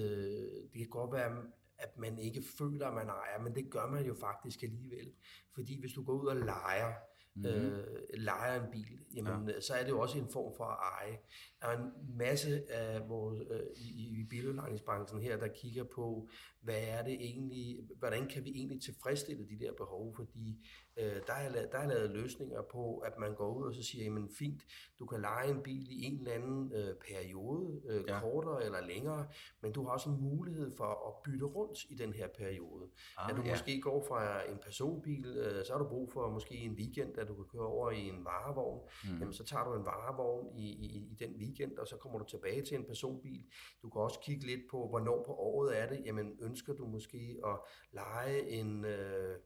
det 0.72 0.78
kan 0.78 0.88
godt 0.90 1.12
være, 1.12 1.30
at 1.78 1.98
man 1.98 2.18
ikke 2.18 2.42
føler, 2.58 2.86
at 2.86 2.94
man 2.94 3.08
ejer, 3.08 3.42
men 3.44 3.54
det 3.54 3.70
gør 3.70 3.90
man 3.90 4.06
jo 4.06 4.14
faktisk 4.14 4.62
alligevel. 4.62 5.12
Fordi 5.54 5.80
hvis 5.80 5.92
du 5.92 6.04
går 6.04 6.12
ud 6.22 6.26
og 6.26 6.36
leger, 6.36 6.92
mm-hmm. 7.34 7.50
øh, 7.50 7.84
leger 8.14 8.64
en 8.64 8.70
bil, 8.70 8.98
jamen, 9.16 9.48
ja. 9.48 9.60
så 9.60 9.74
er 9.74 9.82
det 9.82 9.90
jo 9.90 10.00
også 10.00 10.18
en 10.18 10.28
form 10.28 10.54
for 10.56 10.64
at 10.64 10.78
eje. 11.02 11.18
Der 11.60 11.68
er 11.68 11.78
en 11.78 12.16
masse 12.18 12.72
af 12.72 13.08
vores, 13.08 13.40
øh, 13.50 13.60
i, 13.76 14.20
i 14.20 14.24
biludlejningsbranchen 14.30 15.20
her, 15.20 15.36
der 15.36 15.48
kigger 15.48 15.84
på, 15.84 16.28
hvad 16.60 16.80
er 16.88 17.02
det 17.02 17.14
egentlig, 17.14 17.88
hvordan 17.98 18.28
kan 18.28 18.44
vi 18.44 18.50
egentlig 18.50 18.82
tilfredsstille 18.82 19.48
de 19.48 19.58
der 19.64 19.72
behov, 19.72 20.16
fordi 20.16 20.66
øh, 20.96 21.16
der, 21.26 21.32
er, 21.32 21.66
der 21.66 21.78
er 21.78 21.88
lavet 21.88 22.10
løsninger 22.10 22.62
på, 22.62 22.98
at 22.98 23.12
man 23.18 23.34
går 23.34 23.54
ud 23.54 23.66
og 23.66 23.74
så 23.74 23.82
siger, 23.82 24.04
jamen 24.04 24.28
fint, 24.38 24.62
du 24.98 25.06
kan 25.06 25.20
lege 25.20 25.50
en 25.50 25.62
bil 25.62 25.86
i 25.90 26.04
en 26.04 26.18
eller 26.18 26.32
anden 26.32 26.72
øh, 26.72 26.94
periode, 27.08 27.80
øh, 27.88 28.04
ja. 28.08 28.20
kortere 28.20 28.64
eller 28.64 28.80
længere, 28.80 29.26
men 29.60 29.72
du 29.72 29.84
har 29.84 29.90
også 29.90 30.10
en 30.10 30.20
mulighed 30.20 30.76
for 30.76 31.08
at 31.08 31.22
bytte 31.24 31.46
rundt 31.46 31.78
i 31.90 31.94
den 31.94 32.12
her 32.12 32.28
periode. 32.38 32.90
Ah, 33.18 33.30
at 33.30 33.36
du 33.36 33.42
ja. 33.42 33.50
måske 33.50 33.80
går 33.80 34.04
fra 34.08 34.50
en 34.50 34.58
personbil, 34.62 35.26
øh, 35.26 35.64
så 35.64 35.72
har 35.72 35.78
du 35.78 35.88
brug 35.88 36.12
for 36.12 36.30
måske 36.30 36.54
en 36.54 36.72
weekend, 36.72 37.14
at 37.24 37.28
du 37.28 37.34
kan 37.34 37.44
køre 37.44 37.66
over 37.66 37.90
i 37.90 38.08
en 38.08 38.24
varevogn, 38.24 38.80
mm. 39.04 39.18
jamen 39.18 39.34
så 39.34 39.44
tager 39.44 39.64
du 39.64 39.74
en 39.74 39.84
varevogn 39.84 40.58
i, 40.58 40.68
i, 40.86 40.88
i 41.12 41.14
den 41.14 41.32
weekend, 41.36 41.78
og 41.78 41.86
så 41.86 41.96
kommer 41.96 42.18
du 42.18 42.24
tilbage 42.24 42.62
til 42.62 42.76
en 42.78 42.84
personbil. 42.84 43.42
Du 43.82 43.90
kan 43.90 44.00
også 44.02 44.20
kigge 44.20 44.46
lidt 44.46 44.60
på, 44.70 44.88
hvornår 44.88 45.24
på 45.26 45.32
året 45.32 45.80
er 45.80 45.86
det, 45.88 46.02
jamen 46.04 46.36
ønsker 46.40 46.72
du 46.72 46.86
måske 46.86 47.40
at 47.46 47.56
lege 47.92 48.48
en... 48.48 48.84
Øh, 48.84 49.38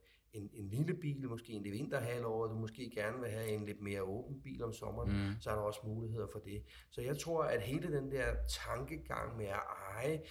lille 0.78 0.94
bil, 0.94 1.28
måske 1.28 1.52
en 1.52 1.64
det 1.64 1.72
vinterhalvår, 1.72 2.46
du 2.46 2.54
måske 2.54 2.90
gerne 2.94 3.20
vil 3.20 3.30
have 3.30 3.48
en 3.48 3.66
lidt 3.66 3.80
mere 3.80 4.02
åben 4.02 4.40
bil 4.42 4.64
om 4.64 4.72
sommeren, 4.72 5.10
mm. 5.10 5.40
så 5.40 5.50
er 5.50 5.54
der 5.54 5.62
også 5.62 5.80
muligheder 5.84 6.26
for 6.32 6.38
det. 6.38 6.62
Så 6.90 7.00
jeg 7.00 7.18
tror, 7.18 7.42
at 7.42 7.62
hele 7.62 7.96
den 7.96 8.10
der 8.10 8.34
tankegang 8.66 9.36
med 9.36 9.46
at 9.46 9.60
eje, 9.96 10.22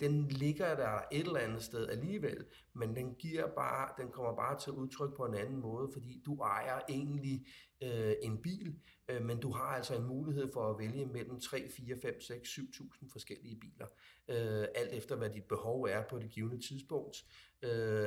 den 0.00 0.28
ligger 0.28 0.74
der 0.74 1.00
et 1.12 1.26
eller 1.26 1.40
andet 1.40 1.62
sted 1.62 1.88
alligevel, 1.88 2.44
men 2.74 2.96
den, 2.96 3.14
giver 3.14 3.46
bare, 3.54 3.88
den 3.98 4.10
kommer 4.10 4.36
bare 4.36 4.58
til 4.58 4.72
udtryk 4.72 5.16
på 5.16 5.24
en 5.24 5.34
anden 5.34 5.60
måde, 5.60 5.90
fordi 5.92 6.22
du 6.26 6.42
ejer 6.42 6.80
egentlig 6.88 7.46
øh, 7.82 8.14
en 8.22 8.42
bil, 8.42 8.80
øh, 9.08 9.22
men 9.22 9.40
du 9.40 9.52
har 9.52 9.64
altså 9.64 9.96
en 9.96 10.04
mulighed 10.04 10.52
for 10.52 10.70
at 10.70 10.78
vælge 10.78 11.06
mellem 11.06 11.40
3, 11.40 11.68
4, 11.76 11.96
5, 12.02 12.20
6, 12.20 12.48
7.000 12.48 13.12
forskellige 13.12 13.60
biler, 13.60 13.86
øh, 14.28 14.66
alt 14.74 14.92
efter 14.92 15.16
hvad 15.16 15.30
dit 15.30 15.44
behov 15.44 15.82
er 15.82 16.02
på 16.02 16.18
det 16.18 16.30
givende 16.30 16.68
tidspunkt. 16.68 17.16
Øh, 17.62 18.06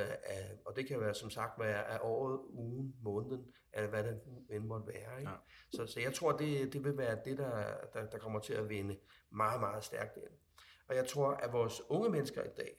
og 0.66 0.76
det 0.76 0.86
kan 0.86 1.00
være 1.00 1.14
som 1.14 1.30
sagt 1.30 1.60
være 1.60 1.84
af 1.84 1.98
året, 2.02 2.40
ugen, 2.48 2.94
måneden, 3.02 3.44
eller 3.72 3.90
hvad 3.90 4.04
det 4.04 4.20
end 4.50 4.64
måtte 4.64 4.86
være. 4.86 5.20
Ikke? 5.20 5.30
Ja. 5.30 5.36
Så, 5.72 5.86
så 5.86 6.00
jeg 6.00 6.14
tror, 6.14 6.32
det, 6.32 6.72
det 6.72 6.84
vil 6.84 6.96
være 6.96 7.18
det, 7.24 7.38
der, 7.38 7.74
der, 7.92 8.06
der 8.10 8.18
kommer 8.18 8.40
til 8.40 8.52
at 8.52 8.68
vinde 8.68 8.96
meget, 9.30 9.60
meget 9.60 9.84
stærkt 9.84 10.16
ind. 10.16 10.32
Og 10.88 10.96
jeg 10.96 11.06
tror, 11.06 11.30
at 11.30 11.52
vores 11.52 11.82
unge 11.88 12.10
mennesker 12.10 12.42
i 12.42 12.54
dag 12.56 12.76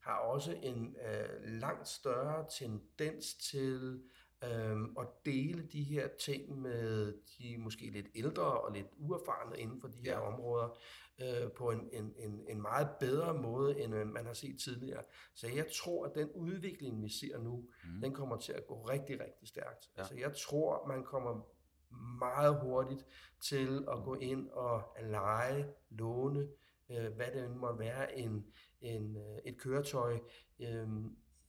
har 0.00 0.16
også 0.16 0.58
en 0.62 0.96
øh, 1.06 1.60
langt 1.60 1.88
større 1.88 2.46
tendens 2.58 3.34
til 3.34 4.02
øhm, 4.44 4.96
og 4.96 5.20
dele 5.24 5.62
de 5.62 5.82
her 5.82 6.08
ting 6.20 6.60
med 6.60 7.14
de 7.38 7.58
måske 7.58 7.90
lidt 7.90 8.06
ældre 8.14 8.60
og 8.60 8.72
lidt 8.72 8.86
uerfarne 8.96 9.58
inden 9.58 9.80
for 9.80 9.88
de 9.88 9.98
her 10.04 10.16
områder 10.16 10.78
øh, 11.20 11.52
på 11.52 11.70
en, 11.70 11.88
en, 11.92 12.14
en, 12.18 12.44
en 12.48 12.62
meget 12.62 12.88
bedre 13.00 13.34
måde, 13.34 13.80
end 13.80 13.94
øh, 13.94 14.06
man 14.06 14.26
har 14.26 14.32
set 14.32 14.60
tidligere. 14.60 15.02
Så 15.34 15.48
jeg 15.48 15.66
tror, 15.72 16.06
at 16.06 16.14
den 16.14 16.30
udvikling, 16.30 17.02
vi 17.02 17.08
ser 17.08 17.38
nu, 17.38 17.68
mm. 17.84 18.00
den 18.00 18.12
kommer 18.12 18.36
til 18.36 18.52
at 18.52 18.66
gå 18.66 18.82
rigtig, 18.82 19.20
rigtig 19.20 19.48
stærkt. 19.48 19.90
Ja. 19.96 20.00
Altså 20.00 20.14
jeg 20.14 20.36
tror, 20.36 20.86
man 20.86 21.04
kommer 21.04 21.46
meget 22.18 22.60
hurtigt 22.60 23.06
til 23.40 23.84
at 23.92 24.04
gå 24.04 24.14
ind 24.14 24.48
og 24.48 24.82
lege, 25.02 25.66
låne, 25.90 26.48
øh, 26.90 27.12
hvad 27.16 27.26
det 27.34 27.56
måtte 27.56 27.78
være, 27.78 28.18
en, 28.18 28.46
en, 28.80 29.16
øh, 29.16 29.38
et 29.44 29.58
køretøj, 29.58 30.18
øh, 30.60 30.88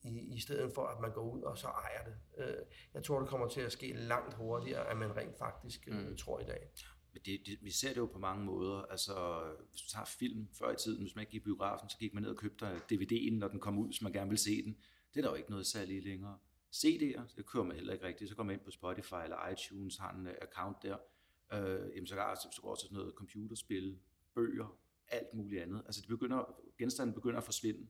i, 0.06 0.36
i 0.36 0.40
stedet 0.40 0.72
for 0.76 0.88
at 0.88 1.02
man 1.02 1.12
går 1.12 1.32
ud 1.32 1.42
og 1.42 1.58
så 1.58 1.68
ejer 1.68 2.04
det. 2.04 2.16
Øh, 2.38 2.66
jeg 2.94 3.04
tror, 3.04 3.20
det 3.20 3.30
kommer 3.30 3.48
til 3.48 3.62
at 3.62 3.72
ske 3.72 3.94
langt 3.94 4.34
hurtigere, 4.34 4.92
end 4.92 5.00
man 5.00 5.16
rent 5.16 5.38
faktisk 5.38 5.88
øh, 5.88 6.10
mm. 6.10 6.18
tror 6.18 6.40
i 6.40 6.44
dag. 6.44 6.70
Men 7.14 7.22
det, 7.26 7.42
det, 7.46 7.58
vi 7.62 7.72
ser 7.72 7.90
det 7.90 7.98
jo 7.98 8.06
på 8.06 8.20
mange 8.20 8.46
måder. 8.46 8.82
Altså, 8.82 9.42
hvis 9.70 9.82
du 9.82 9.90
tager 9.90 10.06
film 10.06 10.48
før 10.60 10.72
i 10.72 10.76
tiden, 10.76 11.02
hvis 11.02 11.16
man 11.16 11.22
ikke 11.22 11.32
gik 11.32 11.42
i 11.42 11.44
biografen, 11.44 11.90
så 11.90 11.98
gik 11.98 12.14
man 12.14 12.24
ned 12.24 12.30
og 12.30 12.38
købte 12.38 12.66
DVD'en, 12.92 13.34
når 13.34 13.48
den 13.48 13.60
kom 13.60 13.78
ud, 13.78 13.88
hvis 13.88 14.02
man 14.02 14.12
gerne 14.12 14.30
vil 14.30 14.40
se 14.40 14.64
den. 14.64 14.78
Det 15.14 15.20
er 15.20 15.22
der 15.22 15.30
jo 15.30 15.36
ikke 15.36 15.50
noget 15.50 15.68
særligt 15.68 16.04
længere. 16.04 16.38
CD'er, 16.76 17.36
det 17.36 17.46
kører 17.46 17.64
man 17.64 17.76
heller 17.76 17.94
ikke 17.94 18.06
rigtigt. 18.08 18.30
Så 18.30 18.36
går 18.36 18.44
man 18.44 18.56
ind 18.56 18.66
på 18.66 18.72
Spotify 18.72 19.24
eller 19.24 19.50
iTunes, 19.50 19.98
har 19.98 20.14
en 20.14 20.28
øh, 20.28 20.34
account 20.42 20.78
der. 20.84 20.98
Øh, 21.54 21.96
jamen, 21.96 22.08
så, 22.08 22.16
går, 22.16 22.52
så 22.54 22.62
går 22.62 22.76
sådan 22.76 22.98
noget 22.98 23.14
computerspil, 23.16 24.00
bøger, 24.36 24.78
alt 25.08 25.34
muligt 25.34 25.62
andet. 25.62 25.84
Altså, 25.86 26.02
det 26.02 26.10
begynder, 26.10 26.56
genstanden 26.78 27.14
begynder 27.14 27.38
at 27.38 27.44
forsvinde. 27.44 27.88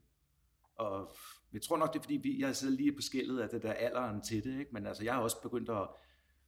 Og 0.75 1.15
jeg 1.53 1.61
tror 1.61 1.77
nok, 1.77 1.93
det 1.93 1.99
er 1.99 2.03
fordi, 2.03 2.17
vi, 2.17 2.39
jeg 2.39 2.55
sidder 2.55 2.75
lige 2.75 2.95
på 2.95 3.01
skældet 3.01 3.39
af 3.39 3.49
det 3.49 3.63
der 3.63 3.73
alderen 3.73 4.21
til 4.21 4.43
det, 4.43 4.59
ikke? 4.59 4.71
men 4.73 4.87
altså, 4.87 5.03
jeg 5.03 5.13
har 5.13 5.21
også 5.21 5.41
begyndt 5.41 5.69
at, 5.69 5.87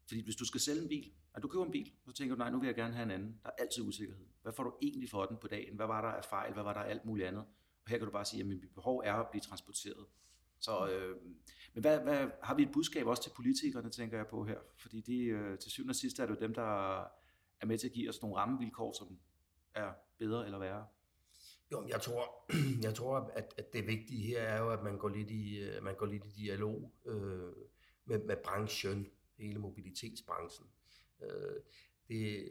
fordi 0.07 0.23
hvis 0.23 0.35
du 0.35 0.45
skal 0.45 0.61
sælge 0.61 0.81
en 0.81 0.87
bil, 0.89 1.11
og 1.33 1.43
du 1.43 1.47
køber 1.47 1.65
en 1.65 1.71
bil, 1.71 1.91
så 2.05 2.13
tænker 2.13 2.35
du, 2.35 2.39
nej, 2.39 2.49
nu 2.49 2.59
vil 2.59 2.67
jeg 2.67 2.75
gerne 2.75 2.93
have 2.93 3.03
en 3.03 3.11
anden. 3.11 3.39
Der 3.43 3.49
er 3.49 3.53
altid 3.59 3.83
usikkerhed. 3.83 4.25
Hvad 4.41 4.53
får 4.53 4.63
du 4.63 4.73
egentlig 4.81 5.09
for 5.09 5.25
den 5.25 5.37
på 5.37 5.47
dagen? 5.47 5.75
Hvad 5.75 5.87
var 5.87 6.01
der 6.01 6.09
af 6.09 6.25
fejl? 6.25 6.53
Hvad 6.53 6.63
var 6.63 6.73
der 6.73 6.79
af 6.79 6.89
alt 6.89 7.05
muligt 7.05 7.27
andet? 7.27 7.41
Og 7.83 7.89
her 7.89 7.97
kan 7.97 8.05
du 8.05 8.11
bare 8.11 8.25
sige, 8.25 8.41
at 8.41 8.47
mit 8.47 8.73
behov 8.75 9.01
er 9.05 9.13
at 9.13 9.27
blive 9.31 9.41
transporteret. 9.41 10.05
Så, 10.59 10.89
øh, 10.89 11.15
men 11.73 11.81
hvad, 11.81 11.99
hvad, 11.99 12.27
har 12.43 12.55
vi 12.55 12.63
et 12.63 12.71
budskab 12.71 13.07
også 13.07 13.23
til 13.23 13.31
politikerne, 13.35 13.89
tænker 13.89 14.17
jeg 14.17 14.27
på 14.27 14.45
her? 14.45 14.57
Fordi 14.77 15.01
de, 15.01 15.17
øh, 15.23 15.59
til 15.59 15.71
syvende 15.71 15.91
og 15.91 15.95
sidst 15.95 16.19
er 16.19 16.25
det 16.25 16.35
jo 16.35 16.39
dem, 16.39 16.53
der 16.53 16.97
er 17.61 17.65
med 17.65 17.77
til 17.77 17.87
at 17.87 17.93
give 17.93 18.09
os 18.09 18.21
nogle 18.21 18.37
rammevilkår, 18.37 18.93
som 18.93 19.19
er 19.73 19.93
bedre 20.17 20.45
eller 20.45 20.59
værre. 20.59 20.85
Jo, 21.71 21.87
jeg 21.87 22.01
tror, 22.01 22.45
jeg 22.85 22.93
tror 22.95 23.17
at, 23.17 23.53
at 23.57 23.73
det 23.73 23.87
vigtige 23.87 24.27
her 24.27 24.41
er 24.41 24.61
jo, 24.61 24.71
at 24.71 24.83
man 24.83 24.97
går 24.97 25.09
lidt 25.09 25.31
i, 25.31 25.59
øh, 25.59 25.83
man 25.83 25.95
går 25.95 26.05
lidt 26.05 26.25
i 26.25 26.29
dialog 26.29 26.91
øh, 27.05 27.53
med, 28.05 28.23
med 28.23 28.35
branchen, 28.43 29.07
hele 29.37 29.59
mobilitetsbranchen. 29.59 30.67
Øh, 31.21 31.61
det, 32.07 32.49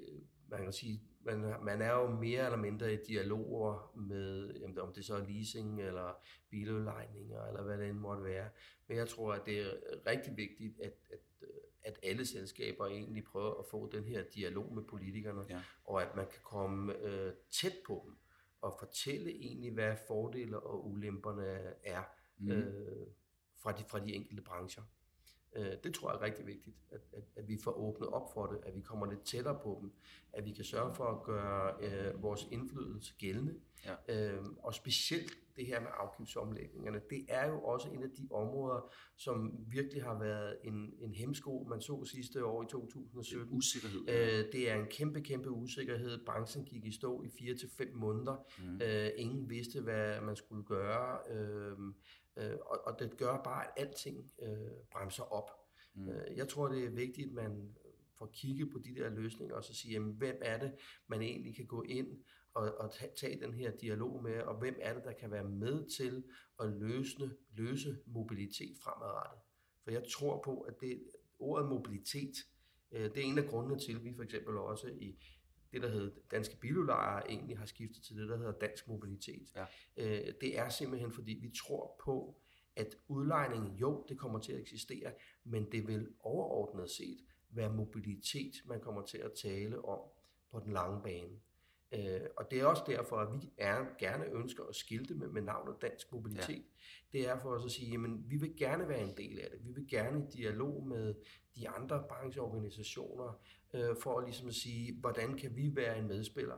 man 0.49 0.63
kan 0.63 0.73
sige, 0.73 1.03
man, 1.21 1.55
man 1.63 1.83
er 1.83 1.93
jo 1.93 2.11
mere 2.11 2.45
eller 2.45 2.59
mindre 2.59 2.95
i 2.95 2.97
dialoger 3.09 3.93
med, 3.97 4.55
jamen, 4.61 4.79
om 4.79 4.93
det 4.93 5.05
så 5.05 5.15
er 5.15 5.27
leasing 5.27 5.83
eller 5.83 6.13
biludlejninger 6.51 7.45
eller 7.47 7.63
hvad 7.63 7.79
det 7.79 7.89
end 7.89 7.99
måtte 7.99 8.25
være. 8.25 8.49
Men 8.89 8.97
jeg 8.97 9.09
tror, 9.09 9.33
at 9.33 9.47
det 9.47 9.61
er 9.61 9.71
rigtig 10.07 10.37
vigtigt, 10.37 10.81
at, 10.81 10.95
at, 11.13 11.49
at 11.83 11.99
alle 12.03 12.27
selskaber 12.27 12.87
egentlig 12.87 13.25
prøver 13.25 13.59
at 13.59 13.67
få 13.71 13.91
den 13.93 14.05
her 14.05 14.23
dialog 14.35 14.75
med 14.75 14.83
politikerne, 14.83 15.45
ja. 15.49 15.61
og 15.85 16.03
at 16.03 16.17
man 16.17 16.27
kan 16.27 16.41
komme 16.43 16.99
øh, 16.99 17.33
tæt 17.51 17.75
på 17.87 18.03
dem 18.07 18.17
og 18.61 18.77
fortælle 18.79 19.31
egentlig, 19.31 19.73
hvad 19.73 19.97
fordele 20.07 20.61
og 20.61 20.91
ulemperne 20.91 21.45
er 21.85 22.03
mm. 22.39 22.51
øh, 22.51 23.07
fra, 23.57 23.73
de, 23.73 23.85
fra 23.85 23.99
de 23.99 24.15
enkelte 24.15 24.43
brancher. 24.43 24.83
Øh, 25.57 25.73
det 25.85 25.95
tror 25.95 26.11
jeg 26.11 26.17
er 26.17 26.23
rigtig 26.23 26.47
vigtigt, 26.47 26.77
at, 26.91 27.01
at, 27.13 27.25
at 27.37 27.49
vi 27.49 27.59
får 27.65 27.73
åbnet 27.73 28.09
op 28.09 28.33
for 28.35 28.47
det, 28.47 28.61
at 28.63 28.77
vi 28.77 28.81
kommer 28.81 29.07
lidt 29.07 29.25
tættere 29.25 29.59
på 29.63 29.79
dem, 29.81 29.93
at 30.33 30.45
vi 30.45 30.53
kan 30.53 30.65
sørge 30.65 30.95
for 30.95 31.05
at 31.05 31.23
gøre 31.23 31.75
øh, 31.81 32.23
vores 32.23 32.47
indflydelse 32.51 33.15
gældende. 33.19 33.61
Ja. 33.85 34.33
Øh, 34.33 34.45
og 34.63 34.75
specielt 34.75 35.39
det 35.57 35.67
her 35.67 35.81
med 35.81 35.89
afgiftsomlægningerne, 35.95 37.01
det 37.11 37.27
er 37.29 37.49
jo 37.49 37.61
også 37.61 37.89
en 37.89 38.03
af 38.03 38.11
de 38.11 38.29
områder, 38.31 38.93
som 39.17 39.53
virkelig 39.69 40.03
har 40.03 40.19
været 40.19 40.59
en, 40.65 40.93
en 40.99 41.15
hemsko, 41.15 41.67
man 41.69 41.81
så 41.81 42.05
sidste 42.05 42.45
år 42.45 42.63
i 42.63 42.67
2017. 42.67 43.49
Det 43.49 43.57
usikkerhed. 43.57 44.01
Øh, 44.09 44.53
det 44.53 44.71
er 44.71 44.75
en 44.75 44.87
kæmpe, 44.87 45.21
kæmpe 45.21 45.51
usikkerhed. 45.51 46.25
Branchen 46.27 46.65
gik 46.65 46.85
i 46.85 46.93
stå 46.93 47.23
i 47.23 47.29
4 47.39 47.55
til 47.55 47.71
fem 47.79 47.95
måneder. 47.95 48.37
Mm. 48.59 48.81
Øh, 48.83 49.11
ingen 49.17 49.51
vidste, 49.51 49.81
hvad 49.81 50.21
man 50.21 50.37
skulle 50.37 50.65
gøre. 50.65 51.19
Øh, 51.31 51.79
Øh, 52.37 52.57
og, 52.67 52.81
og 52.87 52.99
det 52.99 53.17
gør 53.17 53.43
bare, 53.45 53.65
at 53.65 53.73
alting 53.77 54.33
øh, 54.43 54.71
bremser 54.93 55.33
op. 55.33 55.51
Mm. 55.95 56.09
Øh, 56.09 56.37
jeg 56.37 56.49
tror, 56.49 56.69
det 56.69 56.85
er 56.85 56.91
vigtigt, 56.91 57.29
at 57.29 57.35
man 57.35 57.75
får 58.19 58.31
kigget 58.33 58.71
på 58.73 58.79
de 58.79 58.95
der 58.95 59.11
løsninger, 59.11 59.55
og 59.57 59.65
så 59.65 59.75
sige, 59.75 59.93
jamen, 59.93 60.13
hvem 60.13 60.39
er 60.43 60.59
det, 60.59 60.73
man 61.07 61.23
egentlig 61.23 61.57
kan 61.57 61.67
gå 61.67 61.83
ind 61.83 62.09
og, 62.57 62.75
og 62.79 62.93
tage, 63.17 63.41
den 63.41 63.55
her 63.55 63.71
dialog 63.71 64.23
med, 64.23 64.41
og 64.41 64.59
hvem 64.59 64.77
er 64.81 64.95
det, 64.95 65.05
der 65.05 65.13
kan 65.13 65.31
være 65.31 65.45
med 65.45 65.97
til 65.97 66.25
at 66.61 66.69
løse, 66.69 67.31
løse 67.53 67.99
mobilitet 68.07 68.79
fremadrettet. 68.83 69.41
For 69.85 69.91
jeg 69.91 70.03
tror 70.13 70.43
på, 70.45 70.61
at 70.61 70.75
det 70.81 71.03
ordet 71.39 71.69
mobilitet, 71.69 72.35
øh, 72.93 73.05
det 73.05 73.17
er 73.17 73.23
en 73.23 73.39
af 73.39 73.47
grundene 73.49 73.81
til, 73.81 73.95
at 73.95 74.05
vi 74.05 74.15
for 74.15 74.23
eksempel 74.23 74.57
også 74.57 74.89
i, 74.89 75.19
det, 75.73 75.83
der 75.83 75.89
hedder 75.89 76.11
Danske 76.31 76.57
Biludlejere, 76.61 77.31
egentlig 77.31 77.59
har 77.59 77.67
skiftet 77.67 78.03
til 78.03 78.17
det, 78.17 78.29
der 78.29 78.37
hedder 78.37 78.53
Dansk 78.53 78.89
Mobilitet. 78.89 79.49
Ja. 79.57 79.65
Øh, 79.97 80.33
det 80.41 80.59
er 80.59 80.69
simpelthen, 80.69 81.13
fordi 81.13 81.33
vi 81.43 81.51
tror 81.51 82.01
på, 82.05 82.41
at 82.77 82.97
udlejningen, 83.09 83.77
jo, 83.77 84.07
det 84.09 84.19
kommer 84.19 84.39
til 84.39 84.53
at 84.53 84.61
eksistere, 84.61 85.13
men 85.45 85.73
det 85.73 85.87
vil 85.89 86.09
overordnet 86.21 86.91
set 86.91 87.19
være 87.51 87.73
mobilitet, 87.73 88.53
man 88.65 88.81
kommer 88.81 89.03
til 89.03 89.19
at 89.19 89.33
tale 89.43 89.85
om 89.85 90.01
på 90.51 90.61
den 90.61 90.73
lange 90.73 91.03
bane. 91.03 91.41
Øh, 91.97 92.21
og 92.37 92.51
det 92.51 92.61
er 92.61 92.67
også 92.67 92.83
derfor, 92.87 93.17
at 93.17 93.33
vi 93.33 93.53
er, 93.59 93.85
gerne 93.99 94.25
ønsker 94.33 94.65
at 94.65 94.77
skilte 94.77 95.15
med, 95.15 95.29
med 95.29 95.43
navnet 95.43 95.77
Dansk 95.83 96.13
Mobilitet. 96.13 96.65
Ja. 97.13 97.19
Det 97.19 97.29
er 97.29 97.39
for 97.39 97.51
os 97.51 97.65
at 97.65 97.71
sige, 97.71 97.91
jamen 97.91 98.25
vi 98.27 98.37
vil 98.37 98.57
gerne 98.57 98.89
være 98.89 99.01
en 99.01 99.17
del 99.17 99.39
af 99.39 99.49
det. 99.51 99.67
Vi 99.67 99.73
vil 99.73 99.89
gerne 99.89 100.23
i 100.23 100.37
dialog 100.37 100.87
med 100.87 101.15
de 101.57 101.69
andre 101.69 102.05
brancheorganisationer, 102.09 103.41
øh, 103.75 103.97
for 104.03 104.19
at 104.19 104.25
ligesom 104.25 104.49
at 104.49 104.55
sige, 104.55 105.01
hvordan 105.01 105.37
kan 105.39 105.57
vi 105.57 105.77
være 105.77 105.99
en 105.99 106.09
medspiller? 106.09 106.57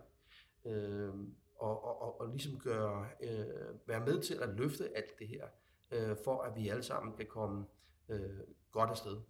Øh, 0.67 1.15
og, 1.57 1.85
og, 1.85 2.03
og, 2.03 2.21
og 2.21 2.29
ligesom 2.29 2.59
gøre, 2.59 3.09
øh, 3.23 3.89
være 3.89 4.07
med 4.07 4.23
til 4.23 4.35
at 4.35 4.49
løfte 4.49 4.97
alt 4.97 5.19
det 5.19 5.29
her, 5.29 5.47
øh, 5.91 6.17
for 6.25 6.43
at 6.43 6.57
vi 6.57 6.69
alle 6.69 6.83
sammen 6.83 7.17
kan 7.17 7.27
komme 7.27 7.67
øh, 8.09 8.41
godt 8.71 8.91
afsted. 8.91 9.21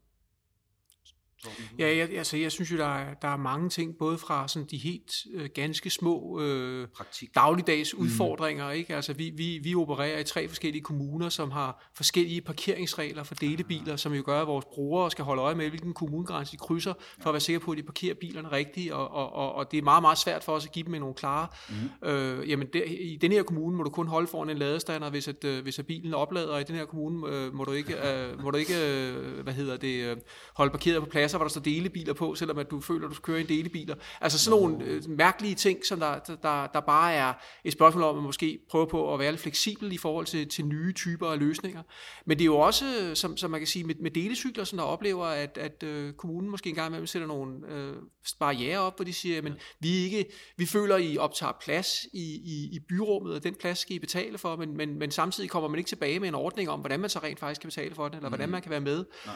Ja, 1.79 1.96
jeg, 1.96 2.11
altså, 2.11 2.37
jeg 2.37 2.53
synes 2.53 2.72
jo, 2.72 2.77
der 2.77 2.98
er, 2.98 3.14
der 3.14 3.29
er 3.29 3.37
mange 3.37 3.68
ting, 3.68 3.94
både 3.98 4.18
fra 4.18 4.48
sådan 4.48 4.68
de 4.70 4.77
helt 4.77 5.12
øh, 5.35 5.48
ganske 5.55 5.90
små 5.90 6.40
øh, 6.40 6.88
Praktik. 6.88 7.35
dagligdags 7.35 7.94
mm. 7.94 8.01
udfordringer. 8.01 8.70
Ikke? 8.70 8.96
Altså, 8.96 9.12
vi, 9.12 9.31
vi, 9.31 9.59
vi 9.62 9.74
opererer 9.74 10.18
i 10.18 10.24
tre 10.24 10.48
forskellige 10.48 10.83
kommuner, 10.83 11.29
som 11.29 11.51
har 11.51 11.90
forskellige 11.96 12.40
parkeringsregler 12.40 13.22
for 13.22 13.35
delebiler, 13.35 13.96
som 13.96 14.14
jo 14.14 14.22
gør, 14.27 14.40
at 14.40 14.46
vores 14.46 14.64
brugere 14.64 15.11
skal 15.11 15.24
holde 15.24 15.42
øje 15.42 15.55
med, 15.55 15.68
hvilken 15.68 15.94
kommunegrænse 15.94 16.53
de 16.53 16.57
krydser, 16.57 16.94
for 17.22 17.31
at 17.31 17.35
være 17.35 17.40
sikre 17.40 17.61
på, 17.61 17.70
at 17.70 17.79
de 17.79 17.83
parkerer 17.83 18.14
bilerne 18.14 18.53
rigtigt. 18.53 18.92
Og, 18.92 19.11
og, 19.11 19.33
og, 19.33 19.55
og 19.55 19.70
det 19.70 19.79
er 19.79 19.83
meget, 19.83 20.03
meget 20.03 20.18
svært 20.18 20.44
for 20.44 20.53
os 20.53 20.66
at 20.66 20.72
give 20.72 20.85
dem 20.85 21.01
nogle 21.01 21.14
klare... 21.14 21.46
Mm. 21.68 22.09
Øh, 22.09 22.51
jamen, 22.51 22.68
der, 22.72 22.83
i 22.85 23.18
den 23.20 23.33
her 23.33 23.42
kommune 23.42 23.77
må 23.77 23.83
du 23.83 23.90
kun 23.90 24.07
holde 24.07 24.27
foran 24.27 24.51
en 24.51 24.59
ladestander, 24.59 25.11
hvis, 25.11 25.29
at, 25.29 25.44
øh, 25.44 25.62
hvis 25.62 25.79
at 25.79 25.87
bilen 25.87 26.14
oplader, 26.14 26.53
og 26.53 26.61
i 26.61 26.64
den 26.64 26.74
her 26.74 26.85
kommune 26.85 27.29
øh, 27.29 27.55
må 27.55 27.64
du 27.64 27.72
ikke, 27.72 27.94
øh, 28.09 28.42
må 28.42 28.51
du 28.51 28.57
ikke 28.57 28.74
øh, 28.74 29.42
hvad 29.42 29.53
hedder 29.53 29.77
det, 29.77 30.05
øh, 30.05 30.16
holde 30.55 30.70
parkeret 30.70 31.03
på 31.03 31.09
plads 31.09 31.28
pladser, 31.29 31.38
hvor 31.38 31.45
der 31.45 31.51
står 31.51 31.61
delebiler 31.61 32.12
på, 32.12 32.35
selvom 32.35 32.59
at 32.59 32.71
du 32.71 32.81
føler, 32.81 33.09
at 33.09 33.17
du 33.17 33.21
kører 33.21 33.41
en 33.41 33.49
delebiler. 33.49 33.95
Altså 34.21 34.38
sådan 34.38 34.61
nogle 34.61 34.85
øh, 34.85 35.03
mærkelige 35.09 35.55
ting, 35.55 35.87
som 35.87 36.01
der, 36.01 36.19
der, 36.19 36.67
der 36.67 36.81
bare 36.81 37.12
er 37.14 37.33
et 37.64 37.73
spørgsmål 37.73 38.03
om 38.05 38.17
at 38.17 38.23
måske 38.23 38.59
prøve 38.71 38.87
på 38.87 39.14
at 39.14 39.21
være 39.21 39.33
lidt 39.33 39.41
fleksibel 39.41 39.93
i 39.93 39.99
forhold 39.99 40.27
til, 40.27 40.49
til 40.49 40.64
nye 40.67 40.93
typer 40.93 41.27
af 41.27 41.38
løsninger. 41.38 41.83
Men 42.27 42.38
det 42.38 42.43
er 42.43 42.47
jo 42.47 42.59
også, 42.59 43.11
som, 43.14 43.37
som 43.37 43.51
man 43.51 43.61
kan 43.61 43.67
sige, 43.67 43.85
med, 43.85 43.95
med 44.01 44.11
delecykler, 44.11 44.64
som 44.64 44.77
der 44.77 44.85
oplever, 44.85 45.27
at, 45.27 45.59
at 45.59 45.83
øh, 45.83 46.12
kommunen 46.12 46.51
måske 46.51 46.69
engang 46.69 46.88
imellem 46.88 47.07
sætter 47.07 47.29
nogle 47.29 47.55
øh, 47.69 47.97
barriere 48.38 48.79
op, 48.79 48.97
hvor 48.97 49.05
de 49.05 49.12
siger, 49.12 49.43
men 49.43 49.53
vi, 49.81 49.88
ikke, 49.88 50.25
vi 50.57 50.67
føler, 50.67 50.95
at 50.95 51.03
I 51.05 51.19
optager 51.19 51.53
plads 51.61 52.07
i, 52.12 52.25
i, 52.45 52.69
i 52.73 52.79
byrummet, 52.88 53.35
og 53.35 53.45
den 53.45 53.55
plads 53.55 53.79
skal 53.79 53.97
I 53.97 53.99
betale 53.99 54.38
for, 54.38 54.57
men, 54.57 54.77
men, 54.77 54.99
men 54.99 55.11
samtidig 55.11 55.51
kommer 55.51 55.69
man 55.69 55.79
ikke 55.79 55.88
tilbage 55.88 56.21
med 56.21 56.29
en 56.29 56.35
ordning 56.35 56.71
om, 56.71 56.81
hvordan 56.81 57.01
man 57.01 57.11
så 57.11 57.19
rent 57.19 57.38
faktisk 57.38 57.61
kan 57.61 57.69
betale 57.69 57.95
for 57.95 58.09
det, 58.09 58.17
eller 58.17 58.29
hvordan 58.29 58.49
mm. 58.49 58.53
man 58.53 58.62
kan 58.62 58.71
være 58.71 58.81
med. 58.81 59.05
Nej. 59.27 59.35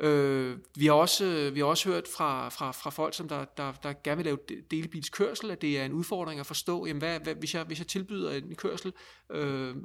Øh, 0.00 0.58
vi, 0.76 0.86
har 0.86 0.92
også, 0.92 1.24
øh, 1.24 1.54
vi 1.54 1.60
har 1.60 1.66
også 1.66 1.88
hørt 1.88 2.08
fra, 2.16 2.48
fra, 2.48 2.72
fra 2.72 2.90
folk, 2.90 3.14
som 3.14 3.28
der, 3.28 3.44
der, 3.44 3.72
der 3.72 3.92
gerne 4.04 4.16
vil 4.16 4.24
lave 4.24 4.38
delebilskørsel, 4.70 5.50
at 5.50 5.62
det 5.62 5.78
er 5.78 5.84
en 5.84 5.92
udfordring 5.92 6.40
at 6.40 6.46
forstå, 6.46 6.86
jamen 6.86 6.98
hvad, 6.98 7.20
hvad, 7.20 7.34
hvis, 7.34 7.54
jeg, 7.54 7.64
hvis 7.64 7.78
jeg 7.78 7.86
tilbyder 7.86 8.30
en 8.30 8.54
kørsel, 8.54 8.92
øh, 9.30 9.76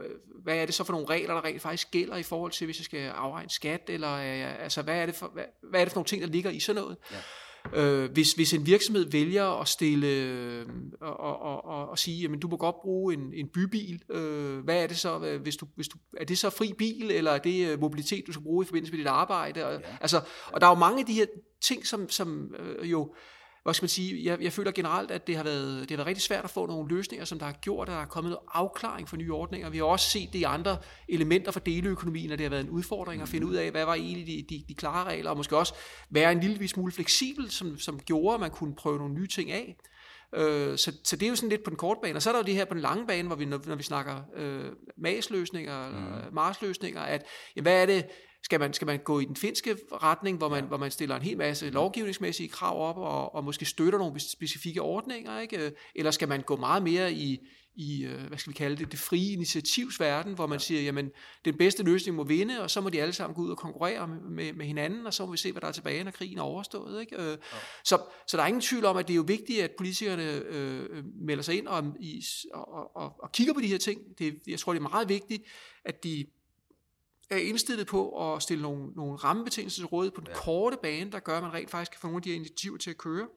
hvad 0.43 0.55
er 0.57 0.65
det 0.65 0.75
så 0.75 0.83
for 0.83 0.93
nogle 0.93 1.09
regler, 1.09 1.33
der 1.33 1.45
rent 1.45 1.61
faktisk 1.61 1.91
gælder 1.91 2.15
i 2.15 2.23
forhold 2.23 2.51
til, 2.51 2.65
hvis 2.65 2.79
jeg 2.79 2.85
skal 2.85 3.09
afregne 3.09 3.49
skat, 3.49 3.89
eller 3.89 4.13
øh, 4.13 4.63
altså, 4.63 4.81
hvad, 4.81 4.95
er 5.01 5.05
det 5.05 5.15
for, 5.15 5.27
hvad, 5.27 5.43
hvad 5.63 5.79
er 5.81 5.85
det 5.85 5.91
for 5.91 5.97
nogle 5.97 6.07
ting, 6.07 6.21
der 6.21 6.27
ligger 6.27 6.51
i 6.51 6.59
sådan 6.59 6.81
noget? 6.81 6.97
Ja. 7.11 7.17
Øh, 7.75 8.11
hvis, 8.11 8.33
hvis 8.33 8.53
en 8.53 8.65
virksomhed 8.65 9.11
vælger 9.11 9.61
at 9.61 9.67
stille 9.67 10.07
øh, 10.07 10.65
og, 11.01 11.19
og, 11.19 11.65
og, 11.65 11.89
og 11.89 11.99
sige, 11.99 12.21
jamen 12.21 12.39
du 12.39 12.47
må 12.47 12.57
godt 12.57 12.75
bruge 12.81 13.13
en, 13.13 13.33
en 13.33 13.47
bybil, 13.53 14.01
øh, 14.09 14.59
hvad 14.59 14.83
er 14.83 14.87
det 14.87 14.97
så, 14.97 15.37
hvis 15.41 15.55
du, 15.55 15.67
hvis 15.75 15.87
du, 15.87 15.97
er 16.17 16.25
det 16.25 16.37
så 16.37 16.49
fri 16.49 16.73
bil, 16.77 17.11
eller 17.11 17.31
er 17.31 17.37
det 17.37 17.67
øh, 17.67 17.79
mobilitet, 17.79 18.27
du 18.27 18.31
skal 18.31 18.43
bruge 18.43 18.65
i 18.65 18.67
forbindelse 18.67 18.93
med 18.93 18.99
dit 18.99 19.07
arbejde? 19.07 19.65
Og, 19.65 19.73
ja. 19.73 19.97
altså, 20.01 20.21
og 20.47 20.61
der 20.61 20.67
er 20.67 20.71
jo 20.71 20.79
mange 20.79 20.99
af 20.99 21.05
de 21.05 21.13
her 21.13 21.25
ting, 21.61 21.87
som, 21.87 22.09
som 22.09 22.55
øh, 22.59 22.91
jo 22.91 23.15
hvad 23.65 23.73
skal 23.73 23.83
man 23.83 23.89
sige, 23.89 24.25
jeg, 24.25 24.41
jeg 24.41 24.53
føler 24.53 24.71
generelt, 24.71 25.11
at 25.11 25.27
det 25.27 25.35
har, 25.35 25.43
været, 25.43 25.81
det 25.81 25.91
har 25.91 25.97
været 25.97 26.07
rigtig 26.07 26.21
svært 26.21 26.43
at 26.43 26.49
få 26.49 26.65
nogle 26.65 26.95
løsninger, 26.95 27.25
som 27.25 27.39
der 27.39 27.45
har 27.45 27.53
gjort, 27.53 27.89
at 27.89 27.93
der 27.93 28.01
er 28.01 28.05
kommet 28.05 28.31
noget 28.31 28.45
afklaring 28.53 29.09
for 29.09 29.17
nye 29.17 29.33
ordninger. 29.33 29.69
Vi 29.69 29.77
har 29.77 29.85
også 29.85 30.09
set 30.09 30.33
det 30.33 30.39
i 30.39 30.43
andre 30.43 30.77
elementer 31.09 31.51
for 31.51 31.59
deleøkonomien, 31.59 32.31
at 32.31 32.39
det 32.39 32.45
har 32.45 32.49
været 32.49 32.63
en 32.63 32.69
udfordring 32.69 33.21
at 33.21 33.29
finde 33.29 33.47
ud 33.47 33.55
af, 33.55 33.71
hvad 33.71 33.85
var 33.85 33.93
egentlig 33.93 34.27
de, 34.27 34.55
de, 34.55 34.63
de 34.67 34.73
klare 34.73 35.03
regler, 35.03 35.29
og 35.29 35.37
måske 35.37 35.57
også 35.57 35.73
være 36.09 36.31
en 36.31 36.39
lille 36.39 36.67
smule 36.67 36.91
fleksibel, 36.91 37.51
som, 37.51 37.77
som 37.77 37.99
gjorde, 37.99 38.33
at 38.33 38.39
man 38.39 38.51
kunne 38.51 38.75
prøve 38.75 38.97
nogle 38.97 39.13
nye 39.13 39.27
ting 39.27 39.51
af. 39.51 39.75
Øh, 40.35 40.77
så, 40.77 40.93
så 41.03 41.15
det 41.15 41.25
er 41.25 41.29
jo 41.29 41.35
sådan 41.35 41.49
lidt 41.49 41.63
på 41.63 41.69
den 41.69 41.77
korte 41.77 41.99
bane. 42.03 42.15
Og 42.15 42.21
så 42.21 42.29
er 42.29 42.33
der 42.33 42.39
jo 42.39 42.45
det 42.45 42.53
her 42.53 42.65
på 42.65 42.73
den 42.73 42.81
lange 42.81 43.07
bane, 43.07 43.27
hvor 43.27 43.35
vi, 43.35 43.45
når, 43.45 43.61
når 43.65 43.75
vi 43.75 43.83
snakker 43.83 44.15
øh, 44.35 44.65
masløsninger, 44.97 45.89
mm. 45.89 46.33
marsløsninger, 46.33 47.01
at 47.01 47.23
jamen, 47.55 47.63
hvad 47.63 47.81
er 47.81 47.85
det, 47.85 48.05
skal 48.45 48.59
man, 48.59 48.73
skal 48.73 48.85
man 48.85 48.99
gå 48.99 49.19
i 49.19 49.25
den 49.25 49.35
finske 49.35 49.77
retning, 49.91 50.37
hvor 50.37 50.49
man, 50.49 50.59
ja. 50.59 50.67
hvor 50.67 50.77
man 50.77 50.91
stiller 50.91 51.15
en 51.15 51.21
hel 51.21 51.37
masse 51.37 51.69
lovgivningsmæssige 51.69 52.49
krav 52.49 52.89
op, 52.89 52.97
og, 52.97 53.35
og 53.35 53.43
måske 53.43 53.65
støtter 53.65 53.99
nogle 53.99 54.19
specifikke 54.19 54.81
ordninger, 54.81 55.39
ikke? 55.39 55.71
eller 55.95 56.11
skal 56.11 56.27
man 56.27 56.41
gå 56.41 56.55
meget 56.55 56.83
mere 56.83 57.13
i, 57.13 57.39
i 57.75 58.05
øh, 58.05 58.27
hvad 58.27 58.37
skal 58.37 58.53
vi 58.53 58.57
kalde 58.57 58.77
det, 58.77 58.91
det 58.91 58.99
frie 58.99 59.33
initiativsverden, 59.33 60.33
hvor 60.33 60.47
man 60.47 60.55
ja. 60.55 60.63
siger, 60.63 60.81
jamen, 60.81 61.11
den 61.45 61.57
bedste 61.57 61.83
løsning 61.83 62.15
må 62.15 62.23
vinde, 62.23 62.61
og 62.61 62.71
så 62.71 62.81
må 62.81 62.89
de 62.89 63.01
alle 63.01 63.13
sammen 63.13 63.35
gå 63.35 63.41
ud 63.41 63.49
og 63.49 63.57
konkurrere 63.57 64.07
med, 64.07 64.19
med, 64.19 64.53
med 64.53 64.65
hinanden, 64.65 65.07
og 65.07 65.13
så 65.13 65.25
må 65.25 65.31
vi 65.31 65.37
se, 65.37 65.51
hvad 65.51 65.61
der 65.61 65.67
er 65.67 65.71
tilbage, 65.71 66.03
når 66.03 66.11
krigen 66.11 66.37
er 66.37 66.41
overstået. 66.41 67.01
Ikke? 67.01 67.15
Øh, 67.15 67.29
ja. 67.29 67.57
så, 67.85 68.01
så 68.27 68.37
der 68.37 68.43
er 68.43 68.47
ingen 68.47 68.61
tvivl 68.61 68.85
om, 68.85 68.97
at 68.97 69.07
det 69.07 69.13
er 69.13 69.17
jo 69.17 69.25
vigtigt, 69.27 69.63
at 69.63 69.71
politikerne 69.77 70.31
øh, 70.31 71.03
melder 71.27 71.43
sig 71.43 71.57
ind 71.57 71.67
og, 71.67 71.83
i, 71.99 72.25
og, 72.53 72.95
og, 72.95 73.13
og 73.19 73.31
kigger 73.31 73.53
på 73.53 73.61
de 73.61 73.67
her 73.67 73.77
ting. 73.77 74.01
Det, 74.19 74.39
jeg 74.47 74.59
tror, 74.59 74.73
det 74.73 74.79
er 74.79 74.89
meget 74.89 75.09
vigtigt, 75.09 75.43
at 75.85 76.03
de 76.03 76.25
er 77.29 77.37
indstillet 77.37 77.87
på 77.87 78.33
at 78.33 78.41
stille 78.41 78.61
nogle, 78.61 78.91
nogle 78.95 79.15
rammebetingelser 79.15 79.79
til 79.79 79.85
rådighed 79.85 80.11
på 80.11 80.21
den 80.21 80.29
ja. 80.29 80.35
korte 80.35 80.77
bane, 80.81 81.11
der 81.11 81.19
gør, 81.19 81.37
at 81.37 81.43
man 81.43 81.53
rent 81.53 81.69
faktisk 81.69 81.91
kan 81.91 81.99
få 81.99 82.07
nogle 82.07 82.17
af 82.17 82.21
de 82.21 82.29
her 82.29 82.35
initiativer 82.35 82.77
til 82.77 82.89
at 82.89 82.97
køre. 82.97 83.27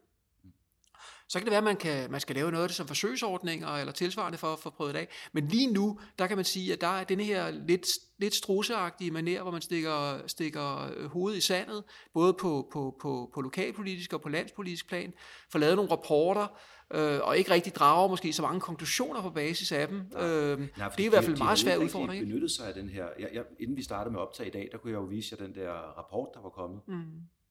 Så 1.29 1.39
kan 1.39 1.45
det 1.45 1.51
være, 1.51 1.57
at 1.57 1.63
man, 1.63 1.77
kan, 1.77 2.11
man 2.11 2.21
skal 2.21 2.35
lave 2.35 2.51
noget 2.51 2.63
af 2.63 2.69
det 2.69 2.75
som 2.75 2.87
forsøgsordninger 2.87 3.67
eller 3.67 3.93
tilsvarende 3.93 4.37
for 4.37 4.53
at 4.53 4.59
få 4.59 4.69
prøvet 4.69 4.93
det 4.93 4.99
af. 4.99 5.07
Men 5.31 5.47
lige 5.47 5.73
nu, 5.73 5.99
der 6.19 6.27
kan 6.27 6.37
man 6.37 6.45
sige, 6.45 6.73
at 6.73 6.81
der 6.81 6.87
er 6.87 7.03
denne 7.03 7.23
her 7.23 7.51
lidt, 7.51 7.87
lidt 8.17 8.35
strusseagtige 8.35 9.11
manér, 9.11 9.41
hvor 9.41 9.51
man 9.51 9.61
stikker, 9.61 10.27
stikker 10.27 10.91
øh, 10.95 11.05
hovedet 11.05 11.37
i 11.37 11.41
sandet, 11.41 11.83
både 12.13 12.33
på, 12.33 12.69
på, 12.73 12.97
på, 13.01 13.31
på 13.33 13.41
lokalpolitisk 13.41 14.13
og 14.13 14.21
på 14.21 14.29
landspolitisk 14.29 14.87
plan, 14.87 15.13
får 15.51 15.59
lavet 15.59 15.75
nogle 15.75 15.91
rapporter, 15.91 16.47
øh, 16.93 17.19
og 17.23 17.37
ikke 17.37 17.51
rigtig 17.51 17.75
drager 17.75 18.07
måske 18.07 18.33
så 18.33 18.41
mange 18.41 18.59
konklusioner 18.59 19.21
på 19.21 19.29
basis 19.29 19.71
af 19.71 19.87
dem. 19.87 19.97
Nej, 20.11 20.27
øh, 20.27 20.59
nej, 20.59 20.89
det 20.89 21.03
er 21.03 21.05
i 21.05 21.09
hvert 21.09 21.23
fald 21.23 21.35
en 21.35 21.43
meget 21.43 21.59
svær 21.59 21.77
udfordring. 21.77 22.21
De 22.21 22.25
benyttede 22.25 22.53
sig 22.55 22.67
af 22.67 22.73
den 22.73 22.89
her, 22.89 23.07
jeg, 23.19 23.29
jeg, 23.33 23.43
inden 23.59 23.77
vi 23.77 23.83
startede 23.83 24.13
med 24.13 24.19
optag 24.19 24.47
i 24.47 24.49
dag, 24.49 24.69
der 24.71 24.77
kunne 24.77 24.91
jeg 24.91 24.97
jo 24.97 25.03
vise 25.03 25.35
jer 25.39 25.45
den 25.45 25.55
der 25.55 25.71
rapport, 25.71 26.29
der 26.33 26.41
var 26.41 26.49
kommet. 26.49 26.81
Mm 26.87 27.03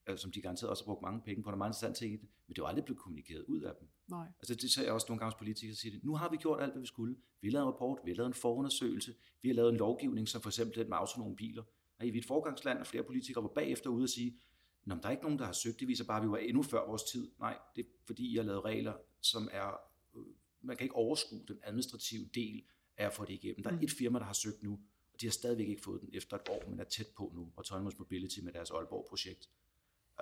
øh, 0.09 0.17
som 0.17 0.31
de 0.31 0.41
garanteret 0.41 0.69
også 0.69 0.83
har 0.83 0.85
brugt 0.85 1.01
mange 1.01 1.21
penge 1.21 1.43
på. 1.43 1.49
Der 1.49 1.53
er 1.53 1.57
meget 1.57 1.69
interessant 1.69 1.97
ting 1.97 2.13
i 2.13 2.17
det, 2.17 2.29
men 2.47 2.55
det 2.55 2.61
er 2.61 2.63
jo 2.63 2.67
aldrig 2.67 2.85
blevet 2.85 2.99
kommunikeret 2.99 3.43
ud 3.47 3.61
af 3.61 3.73
dem. 3.79 3.87
Nej. 4.07 4.27
Altså 4.39 4.55
det 4.55 4.71
ser 4.71 4.83
jeg 4.83 4.93
også 4.93 5.05
nogle 5.09 5.19
gange 5.19 5.31
hos 5.31 5.37
politikere 5.37 5.75
sige 5.75 5.91
det. 5.91 6.03
Nu 6.03 6.15
har 6.15 6.29
vi 6.29 6.37
gjort 6.37 6.61
alt, 6.61 6.71
hvad 6.71 6.81
vi 6.81 6.87
skulle. 6.87 7.15
Vi 7.41 7.47
har 7.47 7.51
lavet 7.51 7.65
en 7.65 7.71
rapport, 7.73 7.99
vi 8.03 8.11
har 8.11 8.15
lavet 8.15 8.27
en 8.27 8.33
forundersøgelse, 8.33 9.13
vi 9.41 9.49
har 9.49 9.55
lavet 9.55 9.69
en 9.71 9.77
lovgivning, 9.77 10.27
som 10.27 10.41
for 10.41 10.49
eksempel 10.49 10.79
den 10.79 10.89
med 10.89 10.97
autonome 10.97 11.35
biler. 11.35 11.63
Og 11.99 12.05
i 12.05 12.17
et 12.17 12.25
forgangsland, 12.25 12.79
og 12.79 12.87
flere 12.87 13.03
politikere 13.03 13.43
var 13.43 13.49
bagefter 13.49 13.89
ude 13.89 14.03
og 14.03 14.09
sige, 14.09 14.39
Nå, 14.85 14.95
der 14.95 15.07
er 15.07 15.11
ikke 15.11 15.23
nogen, 15.23 15.39
der 15.39 15.45
har 15.45 15.51
søgt, 15.51 15.79
det 15.79 15.87
viser 15.87 16.05
bare, 16.05 16.17
at 16.17 16.23
vi 16.23 16.29
var 16.29 16.37
endnu 16.37 16.63
før 16.63 16.87
vores 16.87 17.03
tid. 17.03 17.31
Nej, 17.39 17.57
det 17.75 17.85
er 17.85 17.89
fordi, 18.07 18.33
I 18.33 18.35
har 18.35 18.43
lavet 18.43 18.65
regler, 18.65 18.93
som 19.21 19.49
er, 19.51 19.81
øh, 20.15 20.23
man 20.61 20.77
kan 20.77 20.85
ikke 20.85 20.95
overskue 20.95 21.45
den 21.47 21.59
administrative 21.63 22.29
del 22.35 22.63
af 22.97 23.05
at 23.05 23.13
få 23.13 23.25
det 23.25 23.33
igennem. 23.33 23.63
Der 23.63 23.69
er 23.69 23.75
mm. 23.75 23.83
et 23.83 23.91
firma, 23.91 24.19
der 24.19 24.25
har 24.25 24.33
søgt 24.33 24.63
nu, 24.63 24.79
og 25.13 25.21
de 25.21 25.25
har 25.25 25.31
stadigvæk 25.31 25.67
ikke 25.67 25.81
fået 25.81 26.01
den 26.01 26.09
efter 26.13 26.37
et 26.37 26.49
år, 26.49 26.69
men 26.69 26.79
er 26.79 26.83
tæt 26.83 27.07
på 27.17 27.31
nu, 27.35 27.41
og 27.41 27.53
Autonomous 27.57 27.97
Mobility 27.99 28.39
med 28.39 28.53
deres 28.53 28.71
Aalborg-projekt. 28.71 29.49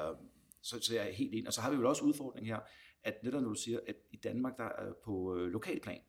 Um, 0.02 0.30
så, 0.62 0.82
så 0.82 0.96
jeg 0.96 1.08
er 1.08 1.12
helt 1.12 1.34
ind. 1.34 1.48
Og 1.48 1.54
så 1.54 1.62
har 1.62 1.72
vi 1.72 1.76
jo 1.76 1.90
også 1.90 2.04
udfordring 2.04 2.48
her, 2.48 2.60
at 3.04 3.24
netop 3.24 3.42
når 3.42 3.50
du 3.50 3.56
siger, 3.56 3.80
at 3.88 3.96
i 4.12 4.18
Danmark, 4.18 4.58
der 4.58 4.64
er 4.64 4.94
på 5.04 5.36
øh, 5.36 5.52
lokalplan, 5.52 6.02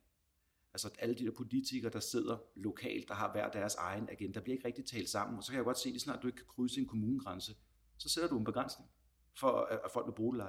altså 0.73 0.89
alle 0.99 1.15
de 1.15 1.25
der 1.25 1.31
politikere, 1.31 1.91
der 1.91 1.99
sidder 1.99 2.37
lokalt, 2.55 3.07
der 3.07 3.13
har 3.13 3.31
hver 3.31 3.49
deres 3.49 3.75
egen 3.75 4.09
agenda, 4.09 4.39
der 4.39 4.43
bliver 4.43 4.55
ikke 4.55 4.67
rigtig 4.67 4.85
talt 4.85 5.09
sammen. 5.09 5.37
Og 5.37 5.43
så 5.43 5.51
kan 5.51 5.57
jeg 5.57 5.65
godt 5.65 5.79
se, 5.79 5.89
at 5.95 6.01
snart 6.01 6.21
du 6.21 6.27
ikke 6.27 6.37
kan 6.37 6.47
krydse 6.47 6.79
en 6.79 6.87
kommunegrænse, 6.87 7.55
så 7.97 8.09
sætter 8.09 8.29
du 8.29 8.37
en 8.37 8.43
begrænsning 8.43 8.89
for, 9.33 9.51
at 9.85 9.91
folk 9.91 10.07
vil 10.07 10.13
bruge 10.13 10.33
det 10.33 10.39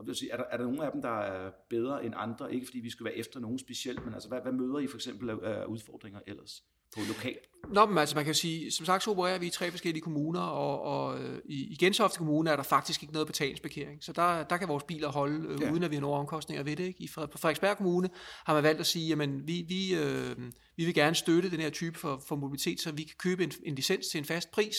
Og 0.00 0.06
vil 0.06 0.14
sige, 0.14 0.30
er, 0.30 0.36
der, 0.36 0.44
er 0.50 0.56
der 0.56 0.64
nogle 0.64 0.84
af 0.84 0.92
dem, 0.92 1.02
der 1.02 1.20
er 1.20 1.50
bedre 1.68 2.04
end 2.04 2.14
andre? 2.16 2.54
Ikke 2.54 2.66
fordi 2.66 2.80
vi 2.80 2.90
skal 2.90 3.04
være 3.04 3.16
efter 3.16 3.40
nogen 3.40 3.58
specielt, 3.58 4.04
men 4.04 4.14
altså, 4.14 4.28
hvad, 4.28 4.40
hvad 4.40 4.52
møder 4.52 4.78
I 4.78 4.86
for 4.86 4.96
eksempel 4.96 5.30
af 5.30 5.64
udfordringer 5.64 6.20
ellers? 6.26 6.62
på 6.94 7.00
lokal? 7.08 7.38
Nå, 7.68 7.86
men 7.86 7.98
altså 7.98 8.16
man 8.16 8.24
kan 8.24 8.34
sige, 8.34 8.70
som 8.70 8.86
sagt 8.86 9.04
så 9.04 9.10
opererer 9.10 9.38
vi 9.38 9.46
i 9.46 9.50
tre 9.50 9.70
forskellige 9.70 10.02
kommuner, 10.02 10.40
og, 10.40 10.82
og 10.82 11.20
øh, 11.20 11.38
i, 11.44 11.72
i 11.72 11.76
Gentofte 11.76 12.18
Kommune 12.18 12.50
er 12.50 12.56
der 12.56 12.62
faktisk 12.62 13.02
ikke 13.02 13.12
noget 13.12 13.26
betalingsparkering, 13.26 14.04
så 14.04 14.12
der, 14.12 14.44
der 14.44 14.56
kan 14.56 14.68
vores 14.68 14.84
biler 14.84 15.08
holde, 15.08 15.48
øh, 15.48 15.60
ja. 15.60 15.72
uden 15.72 15.82
at 15.82 15.90
vi 15.90 15.96
har 15.96 16.00
nogen 16.00 16.20
omkostninger 16.20 16.62
ved 16.62 16.76
det. 16.76 16.84
Ikke? 16.84 17.02
I, 17.02 17.08
på 17.14 17.38
Frederiksberg 17.38 17.76
Kommune 17.76 18.10
har 18.44 18.54
man 18.54 18.62
valgt 18.62 18.80
at 18.80 18.86
sige, 18.86 19.08
jamen 19.08 19.46
vi, 19.46 19.64
vi, 19.68 19.94
øh, 19.94 20.36
vi 20.76 20.84
vil 20.84 20.94
gerne 20.94 21.14
støtte 21.14 21.50
den 21.50 21.60
her 21.60 21.70
type 21.70 21.98
for, 21.98 22.22
for 22.28 22.36
mobilitet, 22.36 22.80
så 22.80 22.92
vi 22.92 23.02
kan 23.02 23.16
købe 23.18 23.44
en, 23.44 23.52
en 23.64 23.74
licens 23.74 24.06
til 24.06 24.18
en 24.18 24.24
fast 24.24 24.50
pris, 24.50 24.76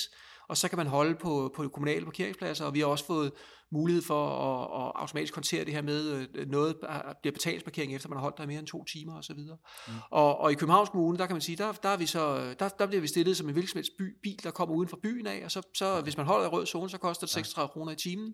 og 0.51 0.57
så 0.57 0.67
kan 0.67 0.77
man 0.77 0.87
holde 0.87 1.15
på, 1.15 1.51
på 1.55 1.67
kommunale 1.67 2.05
parkeringspladser, 2.05 2.65
og 2.65 2.73
vi 2.73 2.79
har 2.79 2.87
også 2.87 3.05
fået 3.05 3.31
mulighed 3.71 4.03
for 4.03 4.27
at, 4.27 4.85
at 4.85 4.91
automatisk 4.95 5.33
kontere 5.33 5.65
det 5.65 5.73
her 5.73 5.81
med, 5.81 6.27
øh, 6.35 6.49
noget 6.49 6.75
bliver 7.21 7.33
betalingsparkering 7.33 7.95
efter 7.95 8.09
man 8.09 8.17
har 8.17 8.21
holdt 8.21 8.37
der 8.37 8.45
mere 8.45 8.59
end 8.59 8.67
to 8.67 8.83
timer 8.83 9.17
osv. 9.17 9.37
Mm. 9.37 9.93
Og, 10.09 10.37
og 10.39 10.51
i 10.51 10.55
Københavns 10.55 10.89
Kommune, 10.89 11.17
der 11.17 11.25
kan 11.25 11.33
man 11.33 11.41
sige, 11.41 11.55
der, 11.55 11.71
der, 11.71 11.89
er 11.89 11.97
vi 11.97 12.05
så, 12.05 12.53
der, 12.59 12.69
der 12.69 12.85
bliver 12.85 13.01
vi 13.01 13.07
stillet 13.07 13.37
som 13.37 13.49
en 13.49 13.55
by, 13.99 14.17
bil, 14.23 14.43
der 14.43 14.51
kommer 14.51 14.75
uden 14.75 14.89
fra 14.89 14.97
byen 15.03 15.27
af, 15.27 15.41
og 15.45 15.51
så, 15.51 15.61
så 15.73 16.01
hvis 16.01 16.17
man 16.17 16.25
holder 16.25 16.45
i 16.45 16.49
rød 16.49 16.65
zone, 16.65 16.89
så 16.89 16.97
koster 16.97 17.27
det 17.27 17.33
36 17.33 17.63
ja. 17.63 17.73
kroner 17.73 17.91
i 17.91 17.95
timen. 17.95 18.33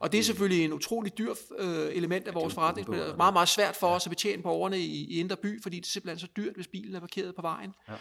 Og 0.00 0.12
det 0.12 0.20
er 0.20 0.22
selvfølgelig 0.22 0.64
en 0.64 0.72
utrolig 0.72 1.18
dyr 1.18 1.34
øh, 1.58 1.88
element 1.92 2.28
af 2.28 2.34
vores 2.34 2.54
forretning. 2.54 2.92
Det 2.92 3.08
er 3.08 3.16
meget, 3.16 3.32
meget 3.34 3.48
svært 3.48 3.76
for 3.76 3.86
os 3.86 4.06
at 4.06 4.10
betjene 4.10 4.42
borgerne 4.42 4.78
i, 4.78 5.14
i 5.14 5.20
indre 5.20 5.36
by, 5.36 5.62
fordi 5.62 5.76
det 5.76 5.86
er 5.86 5.90
simpelthen 5.90 6.18
så 6.18 6.32
dyrt, 6.36 6.54
hvis 6.54 6.66
bilen 6.66 6.94
er 6.94 7.00
parkeret 7.00 7.34
på 7.34 7.42
vejen. 7.42 7.74
Ja. 7.88 7.94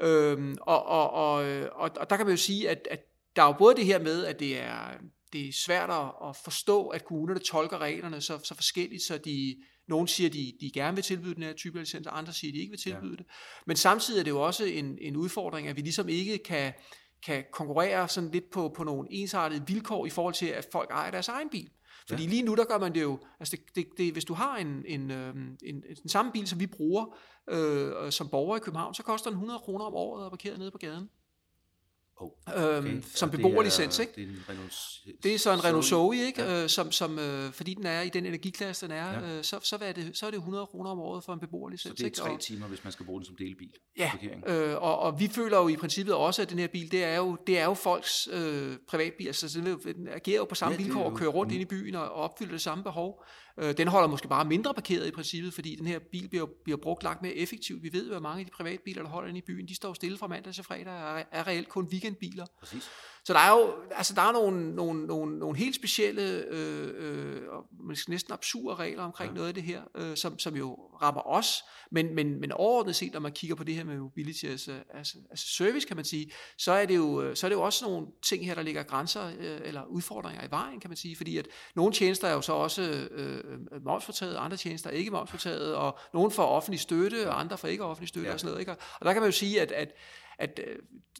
Øhm, 0.00 0.56
og, 0.60 0.86
og, 0.86 1.10
og, 1.10 1.34
og, 1.72 1.90
og 1.96 2.10
der 2.10 2.16
kan 2.16 2.26
man 2.26 2.32
jo 2.32 2.40
sige, 2.40 2.70
at, 2.70 2.88
at 2.90 3.00
der 3.36 3.42
er 3.42 3.46
jo 3.46 3.52
både 3.52 3.76
det 3.76 3.84
her 3.84 3.98
med, 3.98 4.24
at 4.24 4.40
det 4.40 4.58
er, 4.58 4.92
det 5.32 5.48
er 5.48 5.52
svært 5.52 5.90
at 6.28 6.36
forstå, 6.44 6.86
at 6.86 7.04
kommunerne 7.04 7.40
tolker 7.40 7.78
reglerne 7.78 8.20
så, 8.20 8.38
så 8.44 8.54
forskelligt, 8.54 9.02
så 9.02 9.18
de, 9.18 9.56
nogen 9.88 10.08
siger, 10.08 10.30
de, 10.30 10.52
de 10.60 10.70
gerne 10.70 10.94
vil 10.94 11.04
tilbyde 11.04 11.34
den 11.34 11.42
her 11.42 11.52
type 11.52 11.78
licenser, 11.78 12.10
andre 12.10 12.32
siger, 12.32 12.52
de 12.52 12.58
ikke 12.58 12.70
vil 12.70 12.80
tilbyde 12.80 13.10
ja. 13.10 13.16
det. 13.16 13.26
Men 13.66 13.76
samtidig 13.76 14.20
er 14.20 14.24
det 14.24 14.30
jo 14.30 14.40
også 14.40 14.64
en, 14.64 14.98
en 15.00 15.16
udfordring, 15.16 15.68
at 15.68 15.76
vi 15.76 15.80
ligesom 15.80 16.08
ikke 16.08 16.38
kan, 16.38 16.72
kan 17.22 17.44
konkurrere 17.52 18.08
sådan 18.08 18.30
lidt 18.30 18.50
på, 18.50 18.68
på 18.68 18.84
nogle 18.84 19.08
ensartede 19.10 19.66
vilkår 19.66 20.06
i 20.06 20.10
forhold 20.10 20.34
til, 20.34 20.46
at 20.46 20.68
folk 20.72 20.90
ejer 20.90 21.10
deres 21.10 21.28
egen 21.28 21.48
bil. 21.48 21.70
Fordi 22.08 22.22
ja. 22.22 22.28
lige 22.28 22.42
nu, 22.42 22.54
der 22.54 22.64
gør 22.64 22.78
man 22.78 22.94
det 22.94 23.02
jo, 23.02 23.18
altså 23.40 23.56
det, 23.56 23.76
det, 23.76 23.86
det, 23.98 24.12
hvis 24.12 24.24
du 24.24 24.34
har 24.34 24.56
en, 24.56 24.84
en, 24.86 25.10
øhm, 25.10 25.56
en, 25.62 25.74
en, 25.74 25.96
den 26.02 26.08
samme 26.08 26.32
bil, 26.32 26.48
som 26.48 26.60
vi 26.60 26.66
bruger 26.66 27.16
øh, 27.50 28.12
som 28.12 28.28
borger 28.28 28.56
i 28.56 28.60
København, 28.60 28.94
så 28.94 29.02
koster 29.02 29.30
den 29.30 29.36
100 29.36 29.58
kroner 29.58 29.84
om 29.84 29.94
året 29.94 30.24
at 30.24 30.32
parkere 30.32 30.58
nede 30.58 30.70
på 30.70 30.78
gaden. 30.78 31.10
Oh, 32.18 32.30
okay. 32.46 32.78
øhm, 32.78 33.02
som 33.02 33.30
beboerlicens, 33.30 33.98
ikke? 33.98 34.12
Det 34.16 34.22
er, 34.22 34.28
en 34.28 34.44
Renault, 34.48 34.74
det 35.22 35.34
er 35.34 35.38
så 35.38 35.52
en 35.52 35.64
Renault 35.64 35.84
Zoe, 35.84 36.16
ikke? 36.16 36.42
Ja. 36.42 36.62
Øh, 36.62 36.68
som, 36.68 36.92
som, 36.92 37.18
øh, 37.18 37.52
fordi 37.52 37.74
den 37.74 37.86
er 37.86 38.00
i 38.00 38.08
den 38.08 38.26
energiklasse, 38.26 38.86
den 38.86 38.94
er, 38.94 39.12
ja. 39.12 39.36
øh, 39.36 39.44
så, 39.44 39.58
så, 39.62 39.78
er 39.80 39.92
det, 39.92 40.16
så 40.16 40.26
er 40.26 40.30
det 40.30 40.36
100 40.36 40.66
kroner 40.66 40.90
om 40.90 40.98
året 40.98 41.24
for 41.24 41.32
en 41.32 41.40
beboerlicens. 41.40 41.98
Så 41.98 42.04
det 42.04 42.18
er 42.18 42.22
tre 42.22 42.38
timer, 42.38 42.66
hvis 42.66 42.84
man 42.84 42.92
skal 42.92 43.06
bruge 43.06 43.20
den 43.20 43.26
som 43.26 43.36
delbil? 43.36 43.72
Ja, 43.98 44.12
øh, 44.46 44.82
og, 44.82 44.98
og 44.98 45.20
vi 45.20 45.28
føler 45.28 45.58
jo 45.58 45.68
i 45.68 45.76
princippet 45.76 46.14
også, 46.14 46.42
at 46.42 46.50
den 46.50 46.58
her 46.58 46.68
bil, 46.68 46.92
det 46.92 47.04
er 47.04 47.16
jo, 47.16 47.36
det 47.46 47.58
er 47.58 47.64
jo 47.64 47.74
folks 47.74 48.28
øh, 48.32 48.76
privatbil, 48.88 49.26
altså 49.26 49.60
den 49.84 50.08
agerer 50.08 50.36
jo 50.36 50.44
på 50.44 50.54
samme 50.54 50.76
ja, 50.78 50.82
vilkår 50.82 51.04
og 51.04 51.16
kører 51.16 51.30
rundt 51.30 51.52
mm. 51.52 51.54
ind 51.54 51.62
i 51.62 51.66
byen 51.66 51.94
og 51.94 52.10
opfylder 52.10 52.52
det 52.52 52.60
samme 52.60 52.84
behov. 52.84 53.24
Øh, 53.58 53.76
den 53.76 53.88
holder 53.88 54.08
måske 54.08 54.28
bare 54.28 54.44
mindre 54.44 54.74
parkeret 54.74 55.06
i 55.06 55.10
princippet, 55.10 55.54
fordi 55.54 55.76
den 55.76 55.86
her 55.86 55.98
bil 55.98 56.28
bliver, 56.28 56.46
bliver 56.64 56.76
brugt 56.76 57.02
langt 57.02 57.22
mere 57.22 57.34
effektivt. 57.34 57.82
Vi 57.82 57.92
ved, 57.92 58.12
at 58.12 58.22
mange 58.22 58.40
af 58.40 58.46
de 58.46 58.50
privatbiler, 58.50 59.02
der 59.02 59.10
holder 59.10 59.28
inde 59.28 59.38
i 59.38 59.42
byen, 59.46 59.68
de 59.68 59.74
står 59.74 59.94
stille 59.94 60.18
fra 60.18 60.26
mandag 60.26 60.54
til 60.54 60.64
fredag 60.64 60.92
og 60.92 61.20
er, 61.20 61.24
er 61.32 61.46
reelt 61.46 61.68
kun 61.68 61.84
weekendbiler. 61.84 62.46
Præcis. 62.60 62.90
Så 63.26 63.32
der 63.32 63.38
er 63.38 63.50
jo 63.50 63.74
altså 63.90 64.14
der 64.14 64.22
er 64.22 64.32
nogle, 64.32 64.74
nogle, 64.74 65.06
nogle, 65.06 65.38
nogle 65.38 65.58
helt 65.58 65.74
specielle 65.74 66.44
øh, 66.48 66.92
øh, 66.96 67.96
næsten 68.08 68.32
absurde 68.32 68.76
regler 68.76 69.02
omkring 69.02 69.30
ja. 69.30 69.34
noget 69.34 69.48
af 69.48 69.54
det 69.54 69.62
her, 69.62 69.82
øh, 69.94 70.16
som, 70.16 70.38
som 70.38 70.56
jo 70.56 70.74
rammer 71.02 71.26
os, 71.26 71.64
men, 71.90 72.14
men, 72.14 72.40
men 72.40 72.52
overordnet 72.52 72.96
set, 72.96 73.12
når 73.12 73.20
man 73.20 73.32
kigger 73.32 73.56
på 73.56 73.64
det 73.64 73.74
her 73.74 73.84
med 73.84 73.98
mobility 73.98 74.44
altså, 74.44 74.72
altså, 74.94 75.18
altså 75.30 75.48
service, 75.48 75.86
kan 75.86 75.96
man 75.96 76.04
sige, 76.04 76.30
så 76.58 76.72
er, 76.72 76.86
det 76.86 76.96
jo, 76.96 77.34
så 77.34 77.46
er 77.46 77.48
det 77.48 77.56
jo 77.56 77.62
også 77.62 77.84
nogle 77.84 78.06
ting 78.22 78.46
her, 78.46 78.54
der 78.54 78.62
ligger 78.62 78.82
grænser 78.82 79.26
øh, 79.38 79.60
eller 79.64 79.84
udfordringer 79.84 80.44
i 80.44 80.50
vejen, 80.50 80.80
kan 80.80 80.90
man 80.90 80.96
sige, 80.96 81.16
fordi 81.16 81.38
at 81.38 81.46
nogle 81.76 81.92
tjenester 81.92 82.28
er 82.28 82.32
jo 82.32 82.40
så 82.40 82.52
også 82.52 82.82
øh, 83.10 83.44
momsfortaget, 83.84 84.36
andre 84.36 84.56
tjenester 84.56 84.90
er 84.90 84.94
ikke 84.94 85.10
momsfortaget, 85.10 85.74
og 85.74 85.98
nogle 86.14 86.30
får 86.30 86.46
offentlig 86.46 86.80
støtte, 86.80 87.28
og 87.30 87.40
andre 87.40 87.58
får 87.58 87.68
ikke 87.68 87.84
offentlig 87.84 88.08
støtte 88.08 88.28
ja. 88.28 88.34
og 88.34 88.40
sådan 88.40 88.50
noget. 88.50 88.60
Ikke? 88.60 88.72
Og 88.72 89.04
der 89.06 89.12
kan 89.12 89.22
man 89.22 89.28
jo 89.28 89.36
sige, 89.36 89.60
at, 89.60 89.72
at 89.72 89.92
at 90.38 90.60
øh, 90.66 90.76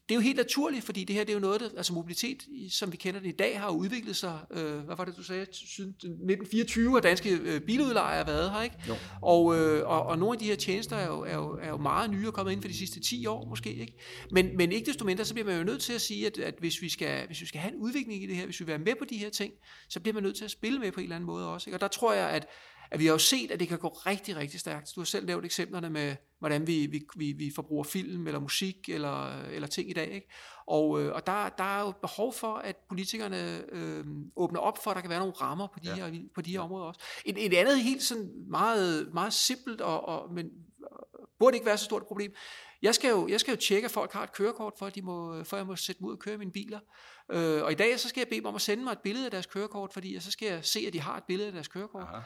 det 0.08 0.14
er 0.14 0.16
jo 0.16 0.20
helt 0.20 0.36
naturligt, 0.36 0.84
fordi 0.84 1.04
det 1.04 1.16
her 1.16 1.24
det 1.24 1.30
er 1.30 1.34
jo 1.34 1.40
noget, 1.40 1.60
der, 1.60 1.68
altså 1.76 1.92
mobilitet, 1.92 2.42
som 2.70 2.92
vi 2.92 2.96
kender 2.96 3.20
det 3.20 3.28
i 3.28 3.36
dag, 3.36 3.60
har 3.60 3.70
udviklet 3.70 4.16
sig, 4.16 4.38
øh, 4.50 4.78
hvad 4.78 4.96
var 4.96 5.04
det, 5.04 5.16
du 5.16 5.22
sagde, 5.22 5.46
siden 5.52 5.90
1924 5.90 6.92
har 6.92 7.00
danske 7.00 7.30
øh, 7.30 7.60
biludlejere 7.60 8.26
været 8.26 8.50
her, 8.50 8.62
ikke? 8.62 8.76
Jo. 8.88 8.94
Og, 9.22 9.58
øh, 9.58 9.88
og, 9.88 10.06
og 10.06 10.18
nogle 10.18 10.32
af 10.32 10.38
de 10.38 10.44
her 10.44 10.56
tjenester 10.56 10.96
er 10.96 11.06
jo, 11.06 11.20
er 11.20 11.34
jo, 11.34 11.58
er 11.62 11.68
jo 11.68 11.76
meget 11.76 12.10
nye 12.10 12.26
og 12.26 12.34
kommet 12.34 12.52
ind 12.52 12.62
for 12.62 12.68
de 12.68 12.76
sidste 12.76 13.00
10 13.00 13.26
år 13.26 13.48
måske, 13.48 13.74
ikke? 13.74 13.92
Men, 14.30 14.56
men 14.56 14.72
ikke 14.72 14.86
desto 14.86 15.04
mindre, 15.04 15.24
så 15.24 15.34
bliver 15.34 15.46
man 15.46 15.58
jo 15.58 15.64
nødt 15.64 15.82
til 15.82 15.92
at 15.92 16.00
sige, 16.00 16.26
at, 16.26 16.38
at 16.38 16.54
hvis, 16.58 16.82
vi 16.82 16.88
skal, 16.88 17.26
hvis 17.26 17.40
vi 17.40 17.46
skal 17.46 17.60
have 17.60 17.74
en 17.74 17.80
udvikling 17.80 18.22
i 18.22 18.26
det 18.26 18.36
her, 18.36 18.44
hvis 18.44 18.60
vi 18.60 18.64
vil 18.64 18.70
være 18.70 18.78
med 18.78 18.94
på 18.98 19.04
de 19.04 19.16
her 19.16 19.30
ting, 19.30 19.52
så 19.88 20.00
bliver 20.00 20.14
man 20.14 20.22
nødt 20.22 20.36
til 20.36 20.44
at 20.44 20.50
spille 20.50 20.78
med 20.78 20.92
på 20.92 21.00
en 21.00 21.04
eller 21.04 21.16
anden 21.16 21.26
måde 21.26 21.48
også, 21.48 21.70
ikke? 21.70 21.76
Og 21.76 21.80
der 21.80 21.88
tror 21.88 22.12
jeg, 22.12 22.30
at 22.30 22.46
at 22.90 23.00
vi 23.00 23.06
har 23.06 23.12
jo 23.12 23.18
set, 23.18 23.50
at 23.50 23.60
det 23.60 23.68
kan 23.68 23.78
gå 23.78 23.88
rigtig, 23.88 24.36
rigtig 24.36 24.60
stærkt. 24.60 24.92
Du 24.94 25.00
har 25.00 25.04
selv 25.04 25.26
nævnt 25.26 25.44
eksemplerne 25.44 25.90
med, 25.90 26.16
hvordan 26.38 26.66
vi, 26.66 26.86
vi, 26.86 27.06
vi, 27.16 27.32
vi 27.32 27.52
forbruger 27.54 27.84
film 27.84 28.26
eller 28.26 28.40
musik 28.40 28.88
eller, 28.88 29.42
eller 29.42 29.68
ting 29.68 29.90
i 29.90 29.92
dag. 29.92 30.10
Ikke? 30.10 30.28
Og, 30.66 31.02
øh, 31.02 31.14
og 31.14 31.26
der, 31.26 31.48
der 31.48 31.64
er 31.64 31.80
jo 31.80 31.90
behov 31.90 32.32
for, 32.32 32.54
at 32.54 32.76
politikerne 32.88 33.62
øh, 33.72 34.04
åbner 34.36 34.60
op 34.60 34.84
for, 34.84 34.90
at 34.90 34.94
der 34.94 35.00
kan 35.00 35.10
være 35.10 35.18
nogle 35.18 35.34
rammer 35.34 35.66
på 35.66 35.78
de, 35.82 35.88
ja. 35.88 35.94
her, 35.94 36.20
på 36.34 36.40
de 36.40 36.50
her 36.50 36.60
områder 36.60 36.86
også. 36.86 37.00
Et, 37.24 37.46
et 37.46 37.54
andet 37.54 37.82
helt 37.82 38.02
sådan 38.02 38.30
meget, 38.50 39.14
meget 39.14 39.32
simpelt, 39.32 39.80
og, 39.80 40.08
og, 40.08 40.34
men 40.34 40.50
burde 41.38 41.56
ikke 41.56 41.66
være 41.66 41.78
så 41.78 41.84
stort 41.84 42.02
et 42.02 42.08
problem. 42.08 42.34
Jeg 42.82 42.94
skal, 42.94 43.10
jo, 43.10 43.28
jeg 43.28 43.40
skal 43.40 43.52
jo 43.52 43.56
tjekke, 43.56 43.84
at 43.84 43.90
folk 43.90 44.12
har 44.12 44.22
et 44.22 44.32
kørekort, 44.32 44.72
for 44.78 44.86
at, 44.86 44.94
de 44.94 45.02
må, 45.02 45.44
for 45.44 45.56
at 45.56 45.58
jeg 45.58 45.66
må 45.66 45.76
sætte 45.76 45.98
dem 45.98 46.06
ud 46.08 46.12
og 46.12 46.18
køre 46.18 46.38
mine 46.38 46.52
biler. 46.52 46.80
Øh, 47.32 47.62
og 47.62 47.72
i 47.72 47.74
dag 47.74 48.00
så 48.00 48.08
skal 48.08 48.20
jeg 48.20 48.28
bede 48.28 48.40
dem 48.40 48.46
om 48.46 48.54
at 48.54 48.60
sende 48.60 48.84
mig 48.84 48.92
et 48.92 48.98
billede 48.98 49.24
af 49.24 49.30
deres 49.30 49.46
kørekort, 49.46 49.92
fordi 49.92 50.20
så 50.20 50.30
skal 50.30 50.48
jeg 50.48 50.64
se, 50.64 50.84
at 50.86 50.92
de 50.92 51.00
har 51.00 51.16
et 51.16 51.24
billede 51.24 51.46
af 51.46 51.52
deres 51.52 51.68
kørekort. 51.68 52.02
Aha. 52.02 52.22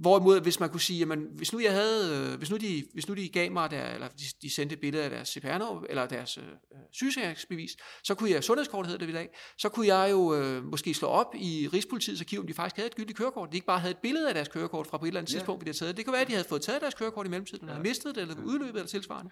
Hvorimod, 0.00 0.40
hvis 0.40 0.60
man 0.60 0.70
kunne 0.70 0.80
sige, 0.80 0.98
jamen, 0.98 1.26
hvis 1.34 1.52
nu 1.52 1.60
jeg 1.60 1.72
havde, 1.72 2.30
øh, 2.32 2.38
hvis 2.38 2.50
nu 2.50 2.56
de, 2.56 2.84
hvis 2.92 3.08
nu 3.08 3.14
de 3.14 3.28
gav 3.28 3.52
mig, 3.52 3.70
der, 3.70 3.94
eller 3.94 4.08
de, 4.08 4.24
de 4.42 4.50
sendte 4.50 4.72
et 4.74 4.80
billede 4.80 5.04
af 5.04 5.10
deres 5.10 5.28
cpr 5.28 5.84
eller 5.90 6.06
deres 6.06 6.38
øh, 6.38 6.44
sygesikringsbevis, 6.92 7.76
så 8.04 8.14
kunne 8.14 8.30
jeg, 8.30 8.44
sundhedskort 8.44 8.86
hedder 8.86 9.06
det 9.06 9.12
i 9.12 9.14
dag, 9.14 9.28
så 9.58 9.68
kunne 9.68 9.86
jeg 9.86 10.10
jo 10.10 10.34
øh, 10.34 10.64
måske 10.64 10.94
slå 10.94 11.08
op 11.08 11.34
i 11.34 11.68
Rigspolitiets 11.72 12.20
arkiv, 12.20 12.40
om 12.40 12.46
de 12.46 12.54
faktisk 12.54 12.76
havde 12.76 12.86
et 12.86 12.94
gyldigt 12.94 13.18
kørekort. 13.18 13.52
De 13.52 13.56
ikke 13.56 13.66
bare 13.66 13.80
havde 13.80 13.92
et 13.92 13.98
billede 13.98 14.28
af 14.28 14.34
deres 14.34 14.48
kørekort 14.48 14.86
fra 14.86 14.98
på 14.98 15.04
et 15.04 15.08
eller 15.08 15.20
andet 15.20 15.32
ja. 15.32 15.38
tidspunkt, 15.38 15.64
vi 15.64 15.68
havde 15.68 15.78
taget. 15.78 15.96
Det 15.96 16.04
kan 16.04 16.12
være, 16.12 16.22
at 16.22 16.28
de 16.28 16.32
havde 16.32 16.48
fået 16.48 16.62
taget 16.62 16.80
deres 16.80 16.94
kørekort 16.94 17.26
i 17.26 17.30
mellemtiden, 17.30 17.64
eller 17.64 17.76
ja. 17.76 17.82
mistet 17.82 18.14
det, 18.14 18.22
eller 18.22 18.44
udløbet, 18.44 18.74
eller 18.74 18.86
tilsvarende. 18.86 19.30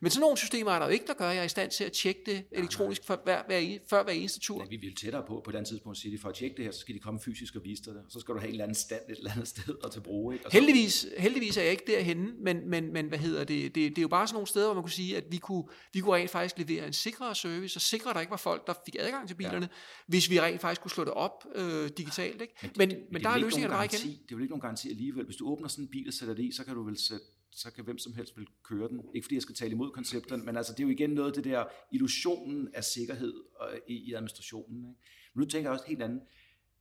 Men 0.00 0.10
sådan 0.10 0.20
nogle 0.20 0.36
systemer 0.36 0.72
er 0.72 0.78
der 0.78 0.86
jo 0.86 0.92
ikke, 0.92 1.06
der 1.06 1.14
gør, 1.14 1.28
at 1.28 1.34
jeg 1.34 1.40
er 1.40 1.44
i 1.44 1.48
stand 1.48 1.70
til 1.70 1.84
at 1.84 1.92
tjekke 1.92 2.20
det 2.26 2.44
elektronisk 2.52 3.04
for 3.04 3.20
hver, 3.24 3.42
hver, 3.46 3.78
før 3.90 4.04
hver 4.04 4.12
eneste 4.12 4.40
tur. 4.40 4.62
Ja, 4.62 4.68
vi 4.70 4.76
vil 4.76 4.94
tættere 4.94 5.24
på, 5.28 5.40
på 5.44 5.50
et 5.50 5.54
andet 5.54 5.68
tidspunkt 5.68 5.98
sige, 5.98 6.18
for 6.18 6.28
at 6.28 6.34
tjekke 6.34 6.56
det 6.56 6.64
her, 6.64 6.72
så 6.72 6.78
skal 6.78 6.94
de 6.94 7.00
komme 7.00 7.20
fysisk 7.20 7.56
og 7.56 7.62
vise 7.64 7.82
dig 7.82 7.94
det, 7.94 8.02
og 8.04 8.10
så 8.10 8.20
skal 8.20 8.34
du 8.34 8.38
have 8.38 8.48
en 8.48 8.54
eller 8.54 8.64
anden 8.64 8.74
stand 8.74 9.00
et 9.08 9.18
eller 9.18 9.32
andet 9.32 9.48
sted 9.48 9.74
og 9.84 9.92
til 10.02 10.08
brug. 10.08 10.32
Ikke? 10.32 10.46
Og 10.46 10.52
heldigvis, 10.52 11.06
heldigvis 11.18 11.56
er 11.56 11.62
jeg 11.62 11.70
ikke 11.70 11.84
derhenne, 11.86 12.32
men, 12.38 12.70
men, 12.70 12.92
men 12.92 13.06
hvad 13.06 13.18
hedder 13.18 13.44
det, 13.44 13.74
det, 13.74 13.90
det 13.90 13.98
er 13.98 14.02
jo 14.02 14.08
bare 14.08 14.26
sådan 14.26 14.34
nogle 14.34 14.46
steder, 14.46 14.66
hvor 14.66 14.74
man 14.74 14.82
kunne 14.82 14.90
sige, 14.90 15.16
at 15.16 15.24
vi 15.30 15.36
kunne, 15.36 15.64
vi 15.92 16.00
kunne 16.00 16.14
rent 16.14 16.30
faktisk 16.30 16.58
levere 16.58 16.86
en 16.86 16.92
sikrere 16.92 17.34
service, 17.34 17.76
og 17.76 17.80
sikre, 17.80 18.10
at 18.10 18.14
der 18.14 18.20
ikke 18.20 18.30
var 18.30 18.36
folk, 18.36 18.66
der 18.66 18.74
fik 18.84 18.96
adgang 18.98 19.28
til 19.28 19.34
bilerne, 19.34 19.68
ja. 19.72 19.76
hvis 20.06 20.30
vi 20.30 20.40
rent 20.40 20.60
faktisk 20.60 20.80
kunne 20.80 20.90
slå 20.90 21.04
det 21.04 21.12
op 21.12 21.44
øh, 21.54 21.88
digitalt. 21.98 22.40
Ikke? 22.40 22.54
Men, 22.62 22.70
men, 22.76 22.88
men, 22.88 22.98
men 23.10 23.22
der 23.22 23.30
er 23.30 23.38
løsninger, 23.38 23.70
der 23.70 23.82
igen. 23.82 23.98
Det 24.00 24.06
er 24.08 24.16
jo 24.30 24.38
ikke 24.38 24.50
nogen 24.50 24.60
garanti 24.60 24.90
alligevel. 24.90 25.24
Hvis 25.24 25.36
du 25.36 25.48
åbner 25.48 25.68
sådan 25.68 25.84
en 25.84 25.88
bil 25.88 26.08
og 26.08 26.14
sætter 26.14 26.34
det 26.34 26.42
i, 26.42 26.52
så 26.52 26.64
kan 26.64 26.74
du 26.74 26.82
vel 26.84 26.98
sætte 26.98 27.24
så 27.54 27.70
kan 27.70 27.84
hvem 27.84 27.98
som 27.98 28.14
helst 28.14 28.36
vil 28.36 28.46
køre 28.62 28.88
den. 28.88 29.00
Ikke 29.14 29.24
fordi 29.24 29.34
jeg 29.34 29.42
skal 29.42 29.54
tale 29.54 29.70
imod 29.70 29.90
koncepterne, 29.90 30.44
men 30.44 30.56
altså, 30.56 30.72
det 30.72 30.80
er 30.80 30.84
jo 30.84 30.90
igen 30.90 31.10
noget 31.10 31.28
af 31.28 31.34
det 31.34 31.44
der 31.44 31.64
illusionen 31.92 32.68
af 32.74 32.84
sikkerhed 32.84 33.34
øh, 33.62 33.78
i, 33.88 33.94
i 33.94 34.12
administrationen. 34.12 34.76
Ikke? 34.76 35.00
Men 35.34 35.40
nu 35.40 35.44
tænker 35.44 35.70
jeg 35.70 35.72
også 35.72 35.88
helt 35.88 36.02
andet. 36.02 36.22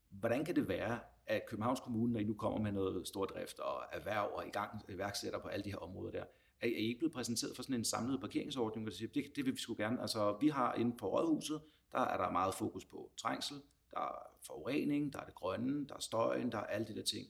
Hvordan 0.09 0.45
kan 0.45 0.55
det 0.55 0.67
være, 0.67 0.99
at 1.31 1.45
Københavns 1.45 1.79
Kommune, 1.79 2.13
når 2.13 2.19
I 2.19 2.23
nu 2.23 2.33
kommer 2.33 2.59
med 2.59 2.71
noget 2.71 3.07
stordrift 3.07 3.59
og 3.59 3.83
erhverv 3.91 4.31
og 4.33 4.47
i 4.47 4.49
gang 4.49 4.81
iværksætter 4.89 5.39
på 5.39 5.47
alle 5.47 5.63
de 5.63 5.69
her 5.69 5.77
områder 5.77 6.11
der, 6.11 6.23
er 6.61 6.67
I 6.67 6.71
ikke 6.71 6.99
blevet 6.99 7.13
præsenteret 7.13 7.55
for 7.55 7.63
sådan 7.63 7.75
en 7.75 7.85
samlet 7.85 8.19
parkeringsordning, 8.19 8.85
hvor 8.85 8.91
siger, 8.91 9.09
det, 9.13 9.23
det 9.35 9.45
vil 9.45 9.53
vi 9.53 9.59
sgu 9.59 9.75
gerne. 9.77 10.01
Altså, 10.01 10.37
vi 10.41 10.47
har 10.47 10.73
inde 10.73 10.97
på 10.97 11.07
Rådhuset, 11.07 11.61
der 11.91 11.99
er 11.99 12.17
der 12.17 12.31
meget 12.31 12.53
fokus 12.53 12.85
på 12.85 13.11
trængsel, 13.17 13.57
der 13.91 13.99
er 13.99 14.31
forurening, 14.47 15.13
der 15.13 15.19
er 15.19 15.25
det 15.25 15.35
grønne, 15.35 15.87
der 15.87 15.95
er 15.95 15.99
støjen, 15.99 16.51
der 16.51 16.57
er 16.57 16.65
alle 16.65 16.87
de 16.87 16.95
der 16.95 17.03
ting. 17.03 17.27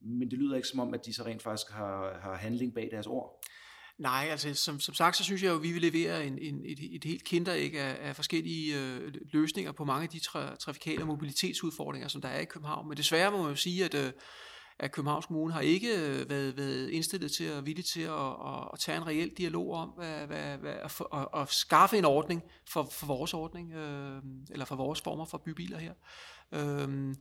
Men 0.00 0.30
det 0.30 0.38
lyder 0.38 0.56
ikke 0.56 0.68
som 0.68 0.80
om, 0.80 0.94
at 0.94 1.06
de 1.06 1.14
så 1.14 1.24
rent 1.24 1.42
faktisk 1.42 1.72
har, 1.72 2.18
har 2.18 2.34
handling 2.34 2.74
bag 2.74 2.88
deres 2.90 3.06
ord. 3.06 3.40
Nej, 3.98 4.28
altså 4.30 4.54
som, 4.54 4.80
som 4.80 4.94
sagt, 4.94 5.16
så 5.16 5.24
synes 5.24 5.42
jeg 5.42 5.50
jo, 5.50 5.56
at 5.56 5.62
vi 5.62 5.72
vil 5.72 5.82
levere 5.82 6.26
en, 6.26 6.38
en, 6.38 6.62
et, 6.64 6.78
et 6.94 7.04
helt 7.04 7.24
kinderæg 7.24 7.74
af, 7.74 8.08
af 8.08 8.16
forskellige 8.16 8.80
øh, 8.80 9.14
løsninger 9.32 9.72
på 9.72 9.84
mange 9.84 10.02
af 10.02 10.08
de 10.08 10.18
tra, 10.18 10.56
trafikale 10.56 11.04
mobilitetsudfordringer, 11.04 12.08
som 12.08 12.20
der 12.20 12.28
er 12.28 12.40
i 12.40 12.44
København. 12.44 12.88
Men 12.88 12.96
desværre 12.96 13.30
må 13.30 13.42
man 13.42 13.50
jo 13.50 13.56
sige, 13.56 13.84
at, 13.84 13.94
øh, 13.94 14.12
at 14.78 14.92
Københavns 14.92 15.26
Kommune 15.26 15.52
har 15.52 15.60
ikke 15.60 15.88
øh, 15.88 16.30
været, 16.30 16.56
været 16.56 16.90
indstillet 16.90 17.32
til 17.32 17.52
og 17.52 17.66
villig 17.66 17.84
til 17.84 18.00
at, 18.00 18.30
at, 18.46 18.68
at 18.72 18.78
tage 18.78 18.96
en 18.96 19.06
reel 19.06 19.30
dialog 19.38 19.72
om 19.72 19.88
hvad, 19.88 20.26
hvad, 20.26 20.58
hvad, 20.58 20.72
at, 20.72 21.02
at, 21.14 21.28
at 21.34 21.52
skaffe 21.52 21.98
en 21.98 22.04
ordning 22.04 22.42
for, 22.68 22.88
for 22.92 23.06
vores 23.06 23.34
ordning, 23.34 23.72
øh, 23.72 24.22
eller 24.50 24.64
for 24.64 24.76
vores 24.76 25.00
former 25.00 25.24
for 25.24 25.38
bybiler 25.38 25.78
her. 25.78 25.92
Øh, 26.52 27.14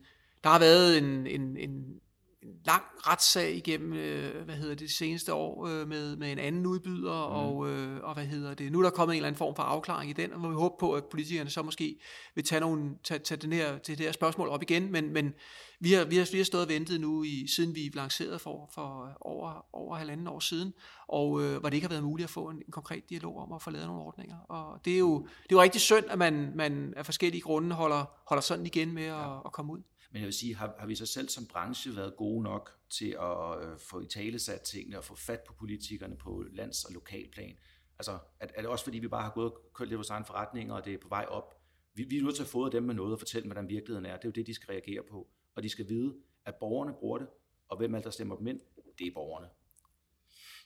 der 0.44 0.50
har 0.50 0.60
været 0.60 0.98
en, 0.98 1.28
en, 1.28 1.58
en 1.58 2.00
en 2.46 2.62
lang 2.66 2.84
retssag 3.08 3.56
igennem, 3.56 3.94
øh, 3.94 4.46
hvad 4.46 4.56
hedder 4.56 4.76
det, 4.76 4.92
seneste 4.92 5.34
år 5.34 5.68
øh, 5.68 5.88
med, 5.88 6.16
med 6.16 6.32
en 6.32 6.40
anden 6.40 6.66
udbyder, 6.66 7.28
mm. 7.30 7.36
og, 7.36 7.70
øh, 7.70 8.04
og 8.04 8.14
hvad 8.14 8.26
hedder 8.26 8.54
det, 8.54 8.72
nu 8.72 8.80
er 8.80 8.84
der 8.84 8.90
kommet 8.90 9.14
en 9.14 9.18
eller 9.18 9.28
anden 9.28 9.38
form 9.38 9.56
for 9.56 9.64
afklaring 9.64 10.10
i 10.10 10.14
den, 10.14 10.34
og 10.34 10.50
vi 10.50 10.56
håber 10.56 10.76
på, 10.80 10.94
at 10.94 11.06
politikerne 11.06 11.50
så 11.50 11.64
måske 11.64 12.00
vil 12.36 12.44
tage, 12.44 12.60
nogle, 12.60 12.92
tage, 13.04 13.20
tage 13.20 13.42
den 13.42 13.54
her, 13.54 13.78
til 13.78 13.98
det 13.98 14.06
her 14.06 14.14
spørgsmål 14.14 14.50
op 14.50 14.62
igen, 14.62 14.92
men, 14.92 15.14
men 15.14 15.34
vi, 15.80 15.94
har, 15.94 16.06
vi, 16.06 16.18
har, 16.18 16.30
vi 16.32 16.38
har 16.38 16.46
stået 16.46 16.64
og 16.64 16.70
ventet 16.70 17.02
nu, 17.02 17.24
i, 17.24 17.48
siden 17.56 17.76
vi 17.76 17.92
lancerede 17.94 18.40
for, 18.40 18.70
for 18.74 19.18
over, 19.22 19.66
over 19.74 19.96
halvanden 19.96 20.28
år 20.28 20.40
siden, 20.40 20.74
og 21.08 21.42
øh, 21.42 21.60
hvor 21.60 21.70
det 21.70 21.74
ikke 21.74 21.88
har 21.88 21.94
været 21.94 22.04
muligt 22.04 22.26
at 22.26 22.32
få 22.32 22.50
en, 22.50 22.58
en 22.58 22.72
konkret 22.72 23.10
dialog 23.10 23.38
om 23.38 23.54
at 23.54 23.62
få 23.62 23.70
lavet 23.70 23.88
nogle 23.88 24.02
ordninger, 24.02 24.38
og 24.38 24.86
det 24.86 24.94
er 24.94 25.00
jo, 25.00 25.20
det 25.20 25.52
er 25.52 25.56
jo 25.56 25.62
rigtig 25.62 25.82
synd, 25.82 26.06
at 26.10 26.18
man, 26.18 26.52
man 26.56 26.94
af 26.98 27.06
forskellige 27.06 27.42
grunde 27.42 27.76
holder, 27.76 28.06
holder 28.28 28.42
sådan 28.42 28.66
igen 28.66 28.92
med 28.92 29.04
at, 29.04 29.10
ja. 29.10 29.40
at 29.46 29.52
komme 29.52 29.74
ud. 29.74 29.82
Men 30.16 30.20
jeg 30.20 30.26
vil 30.26 30.34
sige, 30.34 30.56
har, 30.56 30.76
har 30.80 30.88
vi 30.88 30.96
så 30.96 31.06
selv 31.06 31.30
som 31.30 31.48
branche 31.48 31.96
været 31.96 32.16
gode 32.18 32.44
nok 32.44 32.72
til 32.90 33.18
at 33.22 33.64
øh, 33.64 33.80
få 33.80 34.00
i 34.00 34.06
tale 34.06 34.40
sat 34.40 34.62
tingene 34.62 34.98
og 34.98 35.04
få 35.04 35.16
fat 35.16 35.42
på 35.48 35.54
politikerne 35.54 36.18
på 36.18 36.44
lands- 36.52 36.86
og 36.86 36.94
lokalplan? 36.94 37.58
Altså, 38.00 38.12
er, 38.12 38.48
er 38.56 38.62
det 38.62 38.70
også 38.70 38.84
fordi, 38.84 39.00
vi 39.00 39.08
bare 39.08 39.24
har 39.24 39.32
gået 39.32 39.52
og 39.52 39.72
kørt 39.74 39.88
lidt 39.88 39.98
vores 39.98 40.10
egen 40.10 40.26
forretning, 40.26 40.74
og 40.74 40.86
det 40.86 40.94
er 40.94 40.98
på 40.98 41.08
vej 41.08 41.26
op? 41.30 41.62
Vi, 41.94 42.04
vi 42.04 42.18
er 42.18 42.24
nødt 42.24 42.36
til 42.36 42.44
at 42.44 42.50
få 42.50 42.70
dem 42.70 42.84
med 42.84 42.96
noget 42.96 43.14
og 43.14 43.20
fortælle, 43.20 43.46
hvordan 43.48 43.70
virkeligheden 43.70 44.06
er. 44.06 44.16
Det 44.16 44.24
er 44.24 44.28
jo 44.30 44.32
det, 44.32 44.48
de 44.48 44.54
skal 44.54 44.68
reagere 44.68 45.04
på. 45.04 45.28
Og 45.56 45.64
de 45.64 45.70
skal 45.70 45.90
vide, 45.90 46.16
at 46.46 46.56
borgerne 46.56 46.94
bruger 46.94 47.18
det, 47.18 47.28
og 47.68 47.78
hvem 47.78 47.96
er 47.96 48.00
der 48.00 48.10
stemmer 48.10 48.36
dem 48.36 48.48
ind? 48.48 48.60
Det 49.00 49.08
er 49.08 49.12
borgerne. 49.14 49.50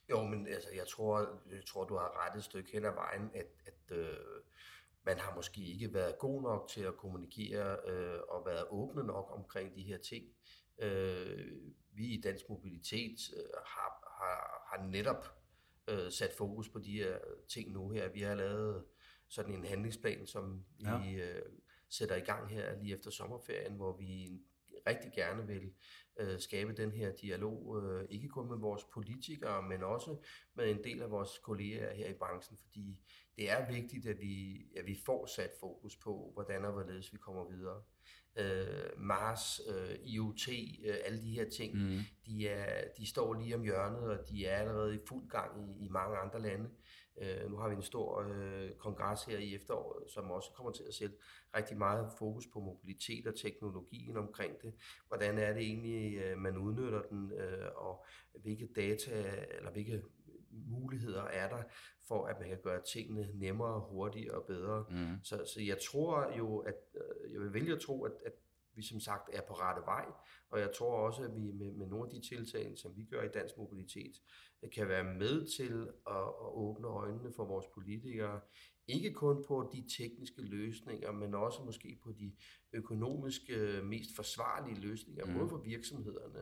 Jo, 0.10 0.24
men 0.24 0.48
altså, 0.48 0.70
jeg 0.76 0.88
tror, 0.88 1.20
jeg 1.52 1.66
tror, 1.66 1.84
du 1.84 1.94
har 1.94 2.26
ret 2.26 2.38
et 2.38 2.44
stykke 2.44 2.72
hen 2.72 2.86
ad 2.86 2.94
vejen, 2.94 3.32
at, 3.34 3.48
at 3.66 3.98
øh, 3.98 4.16
man 5.10 5.20
har 5.20 5.36
måske 5.36 5.62
ikke 5.62 5.94
været 5.94 6.20
god 6.20 6.42
nok 6.42 6.70
til 6.70 6.82
at 6.82 6.98
kommunikere 6.98 7.78
øh, 7.88 8.20
og 8.30 8.46
været 8.46 8.66
åbne 8.70 9.04
nok 9.04 9.32
omkring 9.32 9.76
de 9.76 9.84
her 9.84 9.98
ting. 9.98 10.26
Øh, 10.80 11.52
vi 11.92 12.08
i 12.08 12.22
Dansk 12.22 12.50
Mobilitet 12.50 13.34
øh, 13.38 13.44
har, 13.66 13.90
har, 14.20 14.68
har 14.70 14.88
netop 14.88 15.26
øh, 15.88 16.12
sat 16.12 16.34
fokus 16.38 16.70
på 16.70 16.80
de 16.80 16.92
her 16.92 17.18
ting 17.48 17.72
nu 17.72 17.90
her. 17.90 18.10
Vi 18.10 18.22
har 18.22 18.36
lavet 18.36 18.86
sådan 19.28 19.54
en 19.54 19.66
handlingsplan, 19.66 20.28
som 20.28 20.66
ja. 20.84 21.02
vi 21.02 21.22
øh, 21.22 21.42
sætter 21.90 22.16
i 22.16 22.20
gang 22.20 22.50
her 22.50 22.82
lige 22.82 22.96
efter 22.96 23.12
sommerferien, 23.12 23.74
hvor 23.76 23.98
vi 23.98 24.40
rigtig 24.88 25.12
gerne 25.16 25.48
vil 25.48 25.74
øh, 26.20 26.40
skabe 26.40 26.74
den 26.74 26.92
her 26.92 27.12
dialog, 27.12 27.84
øh, 27.84 28.08
ikke 28.10 28.28
kun 28.28 28.50
med 28.50 28.58
vores 28.58 28.84
politikere, 28.94 29.64
men 29.64 29.84
også 29.84 30.18
med 30.54 30.72
en 30.72 30.84
del 30.84 31.02
af 31.02 31.12
vores 31.12 31.38
kolleger 31.44 31.94
her 31.94 32.08
i 32.08 32.14
branchen, 32.14 32.58
fordi 32.58 33.00
det 33.40 33.52
er 33.52 33.72
vigtigt, 33.72 34.06
at 34.06 34.20
vi, 34.20 34.66
at 34.76 34.86
vi 34.86 34.98
får 35.06 35.26
sat 35.26 35.52
fokus 35.60 35.96
på, 35.96 36.32
hvordan 36.34 36.66
og 36.66 36.72
hvorledes 36.72 37.14
vi 37.14 37.18
kommer 37.18 37.50
videre. 37.50 37.82
Øh, 38.36 38.90
Mars, 38.98 39.62
øh, 39.68 39.96
IoT, 40.04 40.48
øh, 40.86 40.96
alle 41.06 41.22
de 41.22 41.32
her 41.32 41.50
ting, 41.50 41.74
mm. 41.74 42.00
de, 42.26 42.48
er, 42.48 42.84
de 42.98 43.06
står 43.06 43.34
lige 43.34 43.56
om 43.56 43.64
hjørnet, 43.64 44.00
og 44.00 44.30
de 44.30 44.46
er 44.46 44.58
allerede 44.58 44.96
i 44.96 45.00
fuld 45.08 45.30
gang 45.30 45.52
i, 45.62 45.86
i 45.86 45.88
mange 45.90 46.18
andre 46.18 46.42
lande. 46.42 46.70
Øh, 47.22 47.52
nu 47.52 47.58
har 47.58 47.70
vi 47.70 47.76
en 47.76 47.82
stor 47.82 48.22
øh, 48.22 48.72
kongres 48.72 49.24
her 49.24 49.38
i 49.38 49.56
efteråret, 49.56 50.12
som 50.12 50.32
også 50.32 50.50
kommer 50.56 50.72
til 50.72 50.84
at 50.88 50.94
sætte 50.94 51.16
rigtig 51.56 51.78
meget 51.78 52.12
fokus 52.18 52.48
på 52.54 52.60
mobilitet 52.60 53.28
og 53.28 53.36
teknologien 53.36 54.18
omkring 54.18 54.62
det. 54.62 54.74
Hvordan 55.08 55.38
er 55.38 55.54
det 55.54 55.62
egentlig, 55.62 56.18
øh, 56.18 56.38
man 56.38 56.58
udnytter 56.58 57.02
den, 57.02 57.32
øh, 57.32 57.70
og 57.76 58.06
hvilke 58.42 58.68
data 58.76 59.46
eller 59.58 59.72
hvilke 59.72 60.02
muligheder 60.68 61.24
er 61.24 61.50
der 61.50 61.64
for, 62.08 62.26
at 62.26 62.40
man 62.40 62.50
kan 62.50 62.58
gøre 62.64 62.82
tingene 62.94 63.30
nemmere, 63.34 63.80
hurtigere 63.80 64.36
og 64.36 64.46
bedre. 64.46 64.86
Mm. 64.90 65.24
Så, 65.24 65.46
så 65.54 65.62
jeg 65.62 65.78
tror 65.92 66.38
jo, 66.38 66.58
at 66.58 66.76
øh, 66.96 67.34
jeg 67.34 67.42
vil 67.42 67.54
vælge 67.54 67.74
at 67.74 67.82
tro, 67.82 68.04
at, 68.04 68.12
at 68.26 68.34
vi 68.74 68.84
som 68.84 69.00
sagt 69.00 69.30
er 69.34 69.42
på 69.42 69.54
rette 69.54 69.82
vej, 69.82 70.06
og 70.50 70.60
jeg 70.60 70.72
tror 70.78 70.98
også, 70.98 71.24
at 71.24 71.36
vi 71.36 71.52
med, 71.52 71.72
med 71.72 71.88
nogle 71.88 72.06
af 72.06 72.12
de 72.12 72.28
tiltag, 72.30 72.78
som 72.78 72.98
vi 72.98 73.04
gør 73.04 73.22
i 73.22 73.28
dansk 73.28 73.58
mobilitet, 73.58 74.16
kan 74.76 74.88
være 74.88 75.04
med 75.04 75.58
til 75.58 75.88
at, 76.08 76.28
at 76.44 76.50
åbne 76.54 76.88
øjnene 76.88 77.34
for 77.36 77.46
vores 77.46 77.66
politikere, 77.74 78.40
ikke 78.90 79.14
kun 79.14 79.44
på 79.48 79.70
de 79.74 79.84
tekniske 79.98 80.42
løsninger, 80.42 81.12
men 81.12 81.34
også 81.34 81.64
måske 81.66 82.00
på 82.04 82.12
de 82.12 82.32
økonomiske, 82.74 83.82
mest 83.84 84.16
forsvarlige 84.16 84.80
løsninger, 84.80 85.26
mm. 85.26 85.34
både 85.34 85.50
for 85.50 85.58
virksomhederne, 85.58 86.40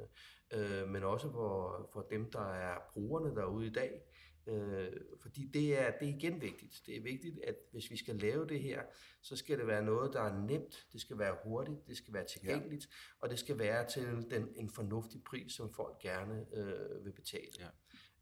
øh, 0.53 0.89
men 0.89 1.03
også 1.03 1.31
for, 1.31 1.89
for 1.93 2.01
dem, 2.01 2.31
der 2.31 2.53
er 2.53 2.77
brugerne 2.93 3.35
derude 3.35 3.67
i 3.67 3.71
dag. 3.71 4.01
Øh, 4.47 4.91
fordi 5.21 5.45
det 5.53 5.79
er, 5.79 5.91
det 5.91 6.09
er 6.09 6.13
igen 6.15 6.41
vigtigt. 6.41 6.81
Det 6.85 6.97
er 6.97 7.01
vigtigt, 7.01 7.39
at 7.43 7.55
hvis 7.71 7.91
vi 7.91 7.97
skal 7.97 8.15
lave 8.15 8.47
det 8.47 8.59
her, 8.59 8.81
så 9.21 9.35
skal 9.35 9.57
det 9.57 9.67
være 9.67 9.83
noget, 9.83 10.13
der 10.13 10.21
er 10.21 10.45
nemt, 10.45 10.87
det 10.93 11.01
skal 11.01 11.17
være 11.17 11.35
hurtigt, 11.43 11.87
det 11.87 11.97
skal 11.97 12.13
være 12.13 12.25
tilgængeligt, 12.25 12.85
ja. 12.85 12.89
og 13.19 13.29
det 13.29 13.39
skal 13.39 13.59
være 13.59 13.89
til 13.89 14.03
den, 14.31 14.47
en 14.55 14.69
fornuftig 14.69 15.23
pris, 15.23 15.51
som 15.51 15.73
folk 15.73 15.99
gerne 15.99 16.45
øh, 16.53 17.05
vil 17.05 17.11
betale. 17.11 17.51
Ja. 17.59 17.67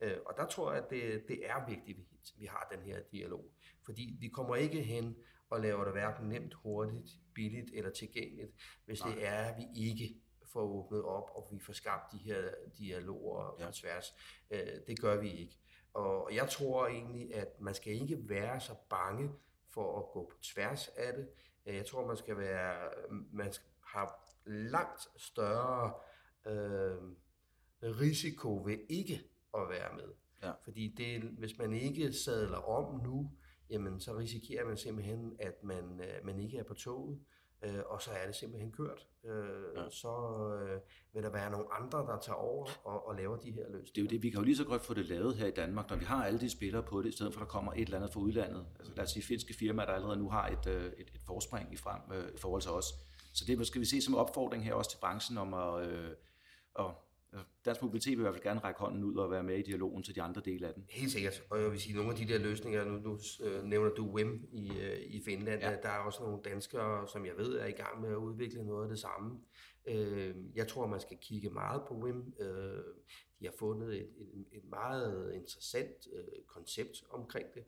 Øh, 0.01 0.17
og 0.25 0.33
der 0.37 0.45
tror 0.45 0.73
jeg, 0.73 0.83
at 0.83 0.89
det, 0.89 1.27
det 1.27 1.49
er 1.49 1.69
vigtigt, 1.69 1.99
at 1.99 2.33
vi 2.37 2.45
har 2.45 2.67
den 2.71 2.83
her 2.83 2.99
dialog. 3.11 3.51
Fordi 3.85 4.17
vi 4.19 4.27
kommer 4.27 4.55
ikke 4.55 4.81
hen 4.81 5.15
og 5.49 5.61
laver 5.61 5.83
det 5.83 5.93
hverken 5.93 6.29
nemt, 6.29 6.53
hurtigt, 6.53 7.09
billigt 7.33 7.71
eller 7.73 7.91
tilgængeligt, 7.91 8.51
hvis 8.85 9.05
Nej. 9.05 9.13
det 9.13 9.27
er, 9.27 9.43
at 9.43 9.57
vi 9.57 9.87
ikke 9.89 10.21
får 10.53 10.61
åbnet 10.61 11.03
op, 11.03 11.29
og 11.35 11.47
vi 11.51 11.59
får 11.59 11.73
skabt 11.73 12.11
de 12.11 12.17
her 12.17 12.49
dialoger 12.77 13.55
ja. 13.59 13.65
på 13.65 13.71
tværs. 13.71 14.15
Øh, 14.51 14.79
det 14.87 14.99
gør 14.99 15.21
vi 15.21 15.31
ikke. 15.31 15.57
Og 15.93 16.29
jeg 16.33 16.49
tror 16.49 16.87
egentlig, 16.87 17.35
at 17.35 17.61
man 17.61 17.73
skal 17.75 17.93
ikke 17.93 18.29
være 18.29 18.59
så 18.59 18.75
bange 18.89 19.31
for 19.69 19.99
at 19.99 20.11
gå 20.13 20.29
på 20.31 20.37
tværs 20.41 20.87
af 20.87 21.13
det. 21.13 21.27
Øh, 21.65 21.75
jeg 21.75 21.85
tror, 21.85 22.07
man 22.07 22.17
skal 22.17 22.37
være, 22.37 22.89
man 23.31 23.53
har 23.85 24.35
langt 24.45 25.07
større 25.17 25.93
øh, 26.45 26.97
risiko 27.81 28.63
ved 28.65 28.77
ikke 28.89 29.21
at 29.62 29.70
være 29.70 29.95
med. 29.95 30.14
Ja. 30.43 30.51
Fordi 30.64 30.93
det, 30.97 31.22
hvis 31.22 31.58
man 31.58 31.74
ikke 31.74 32.14
sadler 32.14 32.58
om 32.58 33.03
nu, 33.03 33.32
jamen 33.70 33.99
så 33.99 34.18
risikerer 34.18 34.66
man 34.66 34.78
simpelthen, 34.78 35.36
at 35.39 35.64
man, 35.64 36.01
øh, 36.01 36.26
man 36.26 36.39
ikke 36.39 36.58
er 36.58 36.64
på 36.64 36.74
toget 36.74 37.20
øh, 37.66 37.84
og 37.86 38.01
så 38.01 38.12
er 38.12 38.26
det 38.26 38.36
simpelthen 38.36 38.72
kørt. 38.72 39.08
Øh, 39.26 39.32
ja. 39.76 39.89
Så 39.89 40.10
øh, 40.62 40.80
vil 41.14 41.24
der 41.24 41.30
være 41.30 41.51
nogle 41.51 41.66
andre, 41.74 41.97
der 41.97 42.20
tager 42.20 42.38
over 42.38 42.68
og, 42.84 43.08
og 43.08 43.16
laver 43.16 43.38
de 43.38 43.51
her 43.51 43.64
løsninger. 43.70 43.91
Det 43.95 43.97
er 43.97 44.01
jo 44.01 44.08
det, 44.08 44.24
vi 44.24 44.30
kan 44.30 44.39
jo 44.39 44.45
lige 44.45 44.58
så 44.58 44.64
godt 44.64 44.82
få 44.82 44.93
det 44.93 45.06
lavet 45.06 45.36
her 45.36 45.47
i 45.47 45.51
Danmark, 45.51 45.89
når 45.89 45.97
vi 45.97 46.06
har 46.06 46.26
alle 46.26 46.39
de 46.39 46.49
spillere 46.49 46.84
på 46.84 47.01
det, 47.01 47.10
i 47.10 47.12
stedet 47.12 47.34
for 47.34 47.41
at 47.41 47.45
der 47.45 47.51
kommer 47.51 47.74
et 47.74 47.82
eller 47.82 47.97
andet 47.97 48.14
fra 48.14 48.20
udlandet. 48.20 48.66
Altså 48.80 48.93
lad 48.95 49.03
os 49.03 49.12
sige 49.12 49.24
finske 49.24 49.53
firmaer, 49.53 49.86
der 49.86 49.93
allerede 49.93 50.18
nu 50.18 50.30
har 50.30 50.47
et, 50.47 50.68
øh, 50.68 50.86
et, 50.86 51.12
et 51.16 51.22
forspring 51.26 51.74
i, 51.74 51.78
frem, 51.78 52.01
øh, 52.14 52.30
i 52.36 52.38
forhold 52.38 52.62
til 52.62 52.72
os. 52.72 52.86
Så 53.34 53.45
det 53.47 53.68
skal 53.68 53.82
vi 53.82 53.86
se 53.86 54.01
som 54.01 54.16
opfordring 54.16 54.64
her 54.64 54.74
også 54.74 54.91
til 54.91 54.97
branchen 54.97 55.38
om 55.38 55.53
at, 55.53 55.88
øh, 55.88 56.10
at 56.80 56.86
Dansk 57.65 57.81
Mobilitet 57.81 58.11
vil 58.11 58.17
i 58.17 58.21
hvert 58.21 58.33
fald 58.33 58.43
gerne 58.43 58.59
række 58.59 58.79
hånden 58.79 59.03
ud 59.03 59.15
og 59.15 59.31
være 59.31 59.43
med 59.43 59.57
i 59.57 59.61
dialogen 59.61 60.03
til 60.03 60.15
de 60.15 60.21
andre 60.21 60.41
dele 60.45 60.67
af 60.67 60.73
den. 60.73 60.86
Helt 60.89 61.11
sikkert. 61.11 61.43
Og 61.49 61.61
jeg 61.61 61.71
vil 61.71 61.79
sige, 61.79 61.95
nogle 61.95 62.11
af 62.11 62.17
de 62.17 62.27
der 62.27 62.39
løsninger, 62.39 62.86
nu, 62.86 62.97
nu 62.97 63.19
øh, 63.43 63.63
nævner 63.63 63.89
du 63.89 64.11
WIM 64.15 64.47
i, 64.51 64.71
øh, 64.79 64.99
i 64.99 65.21
Finland, 65.25 65.61
ja. 65.61 65.75
der 65.83 65.89
er 65.89 65.97
også 65.97 66.23
nogle 66.23 66.39
danskere, 66.43 67.07
som 67.07 67.25
jeg 67.25 67.38
ved 67.38 67.57
er 67.57 67.65
i 67.65 67.71
gang 67.71 68.01
med 68.01 68.09
at 68.09 68.15
udvikle 68.15 68.65
noget 68.65 68.83
af 68.83 68.89
det 68.89 68.99
samme. 68.99 69.39
Øh, 69.88 70.36
jeg 70.55 70.67
tror, 70.67 70.88
man 70.88 70.99
skal 70.99 71.17
kigge 71.21 71.49
meget 71.49 71.81
på 71.88 71.93
WIM. 71.93 72.33
De 73.39 73.45
har 73.45 73.53
fundet 73.59 73.95
et, 73.95 74.09
et, 74.33 74.45
et 74.51 74.65
meget 74.69 75.33
interessant 75.33 76.07
koncept 76.47 77.03
omkring 77.09 77.47
det. 77.53 77.63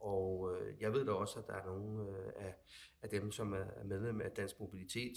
Og 0.00 0.56
jeg 0.80 0.92
ved 0.92 1.04
da 1.04 1.12
også, 1.12 1.38
at 1.38 1.46
der 1.46 1.52
er 1.52 1.66
nogle 1.66 2.16
af, 2.36 2.54
af 3.02 3.08
dem, 3.08 3.32
som 3.32 3.52
er 3.52 3.84
medlem 3.84 4.20
af 4.20 4.30
Dansk 4.30 4.60
Mobilitet, 4.60 5.14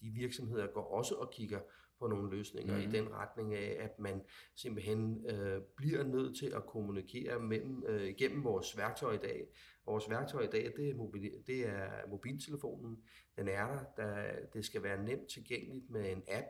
de 0.00 0.10
virksomheder 0.10 0.66
går 0.66 0.84
også 0.84 1.14
og 1.14 1.30
kigger 1.30 1.60
på 2.04 2.08
nogle 2.08 2.36
løsninger 2.36 2.74
mm-hmm. 2.74 2.94
i 2.94 2.96
den 2.96 3.12
retning 3.12 3.54
af, 3.54 3.76
at 3.80 3.98
man 3.98 4.22
simpelthen 4.54 5.26
øh, 5.26 5.62
bliver 5.76 6.02
nødt 6.02 6.38
til 6.38 6.46
at 6.46 6.66
kommunikere 6.66 7.40
mellem, 7.40 7.84
øh, 7.86 8.14
gennem 8.18 8.44
vores 8.44 8.76
værktøj 8.76 9.14
i 9.14 9.18
dag. 9.18 9.46
Vores 9.86 10.10
værktøj 10.10 10.42
i 10.42 10.46
dag, 10.46 10.72
det 10.76 10.90
er, 10.90 10.94
mobil, 10.94 11.32
det 11.46 11.68
er 11.68 12.08
mobiltelefonen. 12.08 13.02
Den 13.36 13.48
er 13.48 13.66
der. 13.66 13.84
der. 13.96 14.32
Det 14.54 14.64
skal 14.64 14.82
være 14.82 15.04
nemt 15.04 15.28
tilgængeligt 15.28 15.90
med 15.90 16.12
en 16.12 16.22
app. 16.28 16.46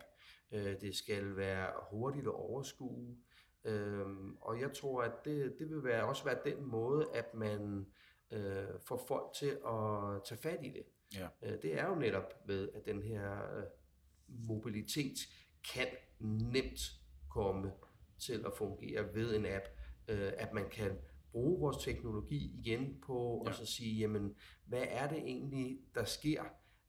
Øh, 0.53 0.81
det 0.81 0.95
skal 0.95 1.37
være 1.37 1.71
hurtigt 1.91 2.27
at 2.27 2.35
overskue. 2.35 3.17
Øh, 3.65 4.07
og 4.41 4.61
jeg 4.61 4.73
tror, 4.73 5.03
at 5.03 5.25
det, 5.25 5.55
det 5.59 5.71
vil 5.71 5.85
være, 5.85 6.05
også 6.05 6.25
være 6.25 6.39
den 6.45 6.65
måde, 6.67 7.07
at 7.15 7.35
man 7.35 7.87
øh, 8.33 8.81
får 8.85 9.05
folk 9.09 9.33
til 9.35 9.59
at 9.67 10.23
tage 10.25 10.39
fat 10.39 10.59
i 10.63 10.71
det. 10.71 10.85
Ja. 11.15 11.29
Øh, 11.43 11.63
det 11.63 11.81
er 11.81 11.89
jo 11.89 11.95
netop 11.95 12.35
ved, 12.47 12.69
at 12.75 12.87
den 12.87 13.03
her 13.03 13.57
øh, 13.57 13.65
mobilitet 14.29 15.19
kan 15.73 15.87
nemt 16.21 16.81
komme 17.31 17.73
til 18.19 18.45
at 18.47 18.53
fungere 18.57 19.15
ved 19.15 19.37
en 19.37 19.47
app, 19.47 19.65
øh, 20.09 20.33
at 20.37 20.53
man 20.53 20.69
kan 20.71 20.99
bruge 21.33 21.61
vores 21.61 21.85
teknologi 21.85 22.61
igen 22.61 23.01
på 23.07 23.43
ja. 23.45 23.51
og 23.51 23.55
så 23.55 23.67
sige, 23.67 23.99
jamen, 23.99 24.35
hvad 24.67 24.85
er 24.89 25.09
det 25.09 25.19
egentlig, 25.19 25.79
der 25.95 26.05
sker? 26.05 26.43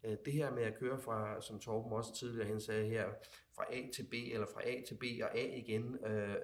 Øh, 0.04 0.18
det 0.26 0.34
her 0.34 0.52
med 0.52 0.64
at 0.64 0.78
køre 0.80 1.00
fra, 1.00 1.42
som 1.42 1.60
Torben 1.60 1.94
også 1.94 2.16
tidligere 2.16 2.48
han 2.48 2.62
sagde 2.62 2.90
her, 2.90 3.10
fra 3.56 3.66
A 3.74 3.82
til 3.96 4.04
B, 4.04 4.14
eller 4.14 4.48
fra 4.54 4.62
A 4.70 4.82
til 4.88 4.96
B 4.96 5.04
og 5.24 5.38
A 5.38 5.58
igen, 5.58 6.06
øh, 6.06 6.36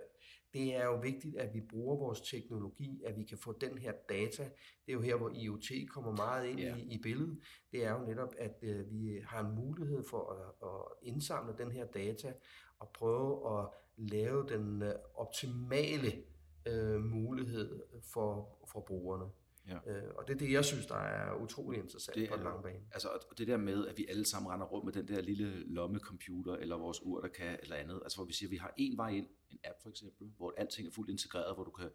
det 0.54 0.76
er 0.76 0.86
jo 0.86 0.96
vigtigt, 0.96 1.36
at 1.36 1.54
vi 1.54 1.62
bruger 1.62 1.96
vores 1.96 2.22
teknologi, 2.22 3.02
at 3.06 3.18
vi 3.18 3.24
kan 3.24 3.38
få 3.38 3.52
den 3.52 3.78
her 3.78 3.94
data. 4.10 4.44
Det 4.86 4.92
er 4.92 4.94
jo 4.94 5.02
her, 5.02 5.16
hvor 5.16 5.30
IoT 5.30 5.72
kommer 5.90 6.12
meget 6.12 6.48
ind 6.48 6.60
ja. 6.60 6.76
i, 6.76 6.82
i 6.82 7.02
billedet. 7.02 7.40
Det 7.72 7.86
er 7.86 7.92
jo 7.92 8.06
netop, 8.06 8.34
at 8.38 8.60
øh, 8.62 8.92
vi 8.92 9.22
har 9.26 9.46
en 9.46 9.56
mulighed 9.56 10.04
for 10.04 10.32
at, 10.32 10.70
at 10.70 11.08
indsamle 11.08 11.56
den 11.58 11.72
her 11.72 11.86
data 11.86 12.34
og 12.80 12.90
prøve 12.94 13.60
at 13.60 13.68
lave 13.98 14.48
den 14.50 14.82
øh, 14.82 14.94
optimale 15.16 16.24
øh, 16.66 17.02
mulighed 17.02 17.84
for, 18.04 18.58
for 18.72 18.80
brugerne. 18.80 19.26
Ja. 19.68 19.78
Øh, 19.88 20.14
og 20.16 20.28
det 20.28 20.34
er 20.34 20.38
det, 20.38 20.52
jeg 20.52 20.66
synes, 20.66 20.86
der 20.86 20.96
er 20.96 21.36
utrolig 21.36 21.80
interessant 21.80 22.16
det 22.16 22.30
på 22.30 22.36
den 22.36 22.44
lange 22.44 22.64
bane. 22.64 22.80
Altså, 22.92 23.10
og 23.32 23.38
det 23.38 23.48
der 23.48 23.58
med, 23.58 23.88
at 23.88 23.98
vi 23.98 24.06
alle 24.10 24.26
sammen 24.26 24.52
render 24.52 24.66
rundt 24.66 24.86
med 24.86 24.94
den 24.94 25.08
der 25.08 25.22
lille 25.22 25.74
lommecomputer, 25.74 26.56
eller 26.56 26.78
vores 26.78 27.02
ur, 27.04 27.22
der 27.22 27.28
kan, 27.28 27.60
eller 27.62 27.76
andet, 27.76 28.00
altså 28.04 28.18
hvor 28.18 28.26
vi 28.26 28.34
siger, 28.34 28.48
at 28.48 28.52
vi 28.52 28.58
har 28.58 28.74
en 28.78 28.98
vej 28.98 29.10
ind, 29.10 29.28
en 29.50 29.60
app 29.64 29.82
for 29.82 29.90
eksempel, 29.90 30.28
hvor 30.38 30.54
alting 30.58 30.88
er 30.88 30.92
fuldt 30.92 31.10
integreret, 31.10 31.56
hvor 31.56 31.64
du 31.64 31.72
kan 31.72 31.90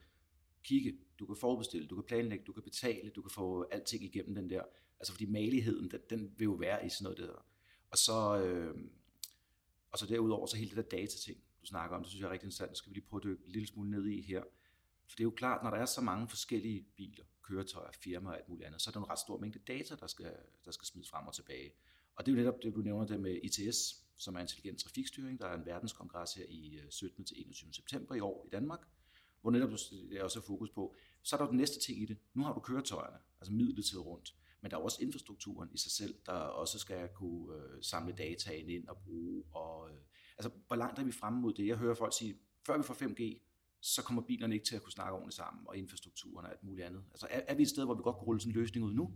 kigge, 0.64 0.98
du 1.18 1.26
kan 1.26 1.36
forbestille, 1.36 1.86
du 1.86 1.94
kan 1.94 2.04
planlægge, 2.04 2.44
du 2.44 2.52
kan 2.52 2.62
betale, 2.62 3.10
du 3.10 3.22
kan 3.22 3.30
få 3.30 3.68
alting 3.70 4.04
igennem 4.04 4.34
den 4.34 4.50
der, 4.50 4.62
altså 5.00 5.12
fordi 5.12 5.26
maligheden, 5.26 5.90
den, 5.90 6.00
den 6.10 6.34
vil 6.36 6.44
jo 6.44 6.52
være 6.52 6.86
i 6.86 6.88
sådan 6.88 7.04
noget 7.04 7.18
der. 7.18 7.46
Og 7.90 7.98
så, 7.98 8.42
øh, 8.42 8.74
og 9.90 9.98
så 9.98 10.06
derudover, 10.06 10.46
så 10.46 10.56
hele 10.56 10.70
det 10.70 10.76
der 10.76 10.98
datating, 10.98 11.38
du 11.60 11.66
snakker 11.66 11.96
om, 11.96 12.02
det 12.02 12.10
synes 12.10 12.20
jeg 12.20 12.28
er 12.28 12.32
rigtig 12.32 12.46
interessant, 12.46 12.70
det 12.70 12.78
skal 12.78 12.90
vi 12.90 12.94
lige 12.94 13.06
prøve 13.06 13.20
at 13.20 13.24
dykke 13.24 13.44
en 13.46 13.52
lille 13.52 13.68
smule 13.68 13.90
ned 13.90 14.06
i 14.06 14.22
her. 14.22 14.42
For 15.08 15.16
det 15.16 15.20
er 15.20 15.24
jo 15.24 15.30
klart, 15.30 15.62
når 15.62 15.70
der 15.70 15.76
er 15.76 15.86
så 15.86 16.00
mange 16.00 16.28
forskellige 16.28 16.86
biler, 16.96 17.24
køretøjer, 17.48 17.90
firmaer 17.92 18.32
og 18.32 18.38
alt 18.38 18.48
muligt 18.48 18.66
andet, 18.66 18.82
så 18.82 18.90
er 18.90 18.92
der 18.92 19.00
en 19.00 19.10
ret 19.10 19.18
stor 19.18 19.38
mængde 19.38 19.58
data, 19.58 19.94
der 19.94 20.06
skal, 20.06 20.32
der 20.64 20.70
skal 20.70 20.86
smides 20.86 21.10
frem 21.10 21.26
og 21.26 21.34
tilbage. 21.34 21.72
Og 22.16 22.26
det 22.26 22.32
er 22.32 22.36
jo 22.36 22.42
netop 22.42 22.62
det, 22.62 22.74
du 22.74 22.80
nævner 22.80 23.06
det 23.06 23.20
med 23.20 23.40
ITS, 23.42 24.06
som 24.16 24.36
er 24.36 24.40
intelligent 24.40 24.80
trafikstyring. 24.80 25.40
Der 25.40 25.46
er 25.46 25.54
en 25.54 25.66
verdenskongres 25.66 26.34
her 26.34 26.44
i 26.48 26.76
øh, 26.76 26.90
17. 26.90 27.24
Til 27.24 27.40
21. 27.40 27.72
september 27.72 28.14
i 28.14 28.20
år 28.20 28.46
i 28.46 28.50
Danmark, 28.50 28.80
hvor 29.40 29.50
netop 29.50 29.70
det 29.70 30.18
er 30.18 30.22
også 30.22 30.40
fokus 30.40 30.70
på. 30.70 30.94
Så 31.22 31.36
er 31.36 31.40
der 31.40 31.46
den 31.46 31.56
næste 31.56 31.80
ting 31.80 32.02
i 32.02 32.04
det. 32.04 32.18
Nu 32.34 32.42
har 32.42 32.52
du 32.52 32.60
køretøjerne, 32.60 33.16
altså 33.40 33.52
midlertidigt 33.52 34.06
rundt, 34.06 34.34
men 34.60 34.70
der 34.70 34.76
er 34.76 34.80
også 34.80 34.98
infrastrukturen 35.02 35.68
i 35.72 35.78
sig 35.78 35.92
selv, 35.92 36.14
der 36.26 36.32
også 36.32 36.78
skal 36.78 37.08
kunne 37.08 37.56
øh, 37.56 37.82
samle 37.82 38.12
dataen 38.12 38.68
ind 38.68 38.88
og 38.88 38.96
bruge. 38.98 39.44
Og, 39.52 39.90
øh, 39.90 39.96
altså, 40.38 40.50
hvor 40.66 40.76
langt 40.76 40.98
er 40.98 41.04
vi 41.04 41.12
fremme 41.12 41.40
mod 41.40 41.54
det? 41.54 41.66
Jeg 41.66 41.76
hører 41.76 41.94
folk 41.94 42.12
sige, 42.18 42.38
før 42.66 42.76
vi 42.76 42.82
får 42.82 42.94
5G, 42.94 43.45
så 43.86 44.02
kommer 44.02 44.22
bilerne 44.22 44.54
ikke 44.54 44.66
til 44.66 44.76
at 44.76 44.82
kunne 44.82 44.92
snakke 44.92 45.12
ordentligt 45.12 45.36
sammen, 45.36 45.66
og 45.66 45.76
infrastrukturen 45.76 46.46
og 46.46 46.52
alt 46.52 46.64
muligt 46.64 46.86
andet. 46.86 47.04
Altså 47.10 47.26
er, 47.30 47.40
er 47.48 47.54
vi 47.54 47.62
et 47.62 47.68
sted, 47.68 47.84
hvor 47.84 47.94
vi 47.94 48.02
godt 48.02 48.16
kan 48.16 48.24
rulle 48.24 48.40
sådan 48.40 48.52
en 48.52 48.60
løsning 48.60 48.86
ud 48.86 48.92
nu? 48.92 49.14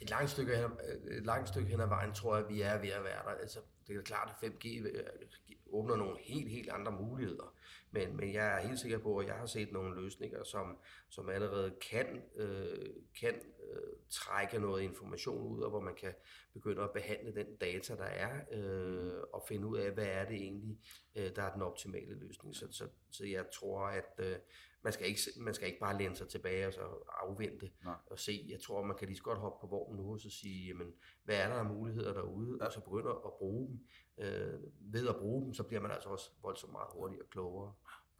Et 0.00 0.10
langt 0.10 0.30
stykke 0.30 0.56
hen, 0.56 0.70
et 1.10 1.26
langt 1.26 1.48
stykke 1.48 1.70
hen 1.70 1.80
ad 1.80 1.86
vejen 1.86 2.12
tror 2.14 2.36
jeg, 2.36 2.48
vi 2.48 2.60
er 2.60 2.78
ved 2.78 2.88
at 2.88 3.04
være 3.04 3.22
der. 3.24 3.30
Altså, 3.30 3.60
det 3.88 3.96
er 3.96 4.02
klart, 4.02 4.36
at 4.42 4.48
5G 4.48 4.86
øh, 4.86 5.04
åbner 5.72 5.96
nogle 5.96 6.16
helt, 6.20 6.50
helt 6.50 6.70
andre 6.70 6.92
muligheder. 6.92 7.54
Men, 7.90 8.16
men 8.16 8.32
jeg 8.32 8.58
er 8.58 8.66
helt 8.66 8.80
sikker 8.80 8.98
på, 8.98 9.18
at 9.18 9.26
jeg 9.26 9.34
har 9.34 9.46
set 9.46 9.72
nogle 9.72 10.02
løsninger, 10.02 10.44
som, 10.44 10.78
som 11.08 11.28
allerede 11.28 11.74
kan, 11.90 12.22
øh, 12.36 12.94
kan 13.20 13.34
øh, 13.34 13.92
trække 14.10 14.58
noget 14.58 14.82
information 14.82 15.46
ud, 15.46 15.62
og 15.62 15.70
hvor 15.70 15.80
man 15.80 15.94
kan 15.94 16.14
begynde 16.52 16.82
at 16.82 16.92
behandle 16.92 17.34
den 17.34 17.56
data, 17.56 17.96
der 17.96 18.04
er, 18.04 18.40
øh, 18.52 19.22
og 19.32 19.44
finde 19.48 19.66
ud 19.66 19.78
af, 19.78 19.90
hvad 19.90 20.06
er 20.06 20.24
det 20.24 20.36
egentlig, 20.36 20.78
øh, 21.16 21.36
der 21.36 21.42
er 21.42 21.52
den 21.52 21.62
optimale 21.62 22.14
løsning. 22.14 22.56
Så, 22.56 22.66
så, 22.70 22.88
så 23.10 23.26
jeg 23.26 23.44
tror, 23.52 23.80
at 23.86 24.14
øh, 24.18 24.36
man, 24.84 24.92
skal 24.92 25.06
ikke, 25.06 25.20
man 25.36 25.54
skal 25.54 25.68
ikke 25.68 25.80
bare 25.80 25.98
læne 25.98 26.16
sig 26.16 26.28
tilbage 26.28 26.66
og 26.66 26.72
så 26.72 26.80
afvente 27.08 27.70
Nej. 27.84 27.94
og 28.06 28.18
se. 28.18 28.46
Jeg 28.48 28.60
tror, 28.60 28.82
man 28.84 28.96
kan 28.96 29.08
lige 29.08 29.16
så 29.16 29.22
godt 29.22 29.38
hoppe 29.38 29.60
på 29.60 29.66
vognen 29.66 30.00
nu 30.00 30.12
og 30.12 30.20
så 30.20 30.30
sige, 30.30 30.66
jamen, 30.66 30.92
hvad 31.24 31.36
er 31.36 31.48
der 31.48 31.54
af 31.54 31.64
muligheder 31.64 32.12
derude, 32.12 32.58
ja. 32.60 32.66
og 32.66 32.72
så 32.72 32.80
begynde 32.80 33.10
at 33.10 33.32
bruge 33.38 33.68
dem. 33.68 33.80
Øh, 34.18 34.60
ved 34.80 35.08
at 35.08 35.16
bruge 35.16 35.44
dem, 35.44 35.54
så 35.54 35.62
bliver 35.62 35.80
man 35.80 35.90
altså 35.90 36.08
også 36.08 36.30
voldsomt 36.42 36.72
meget 36.72 36.88
hurtigere 36.92 37.24
og 37.24 37.30
klogere 37.30 37.72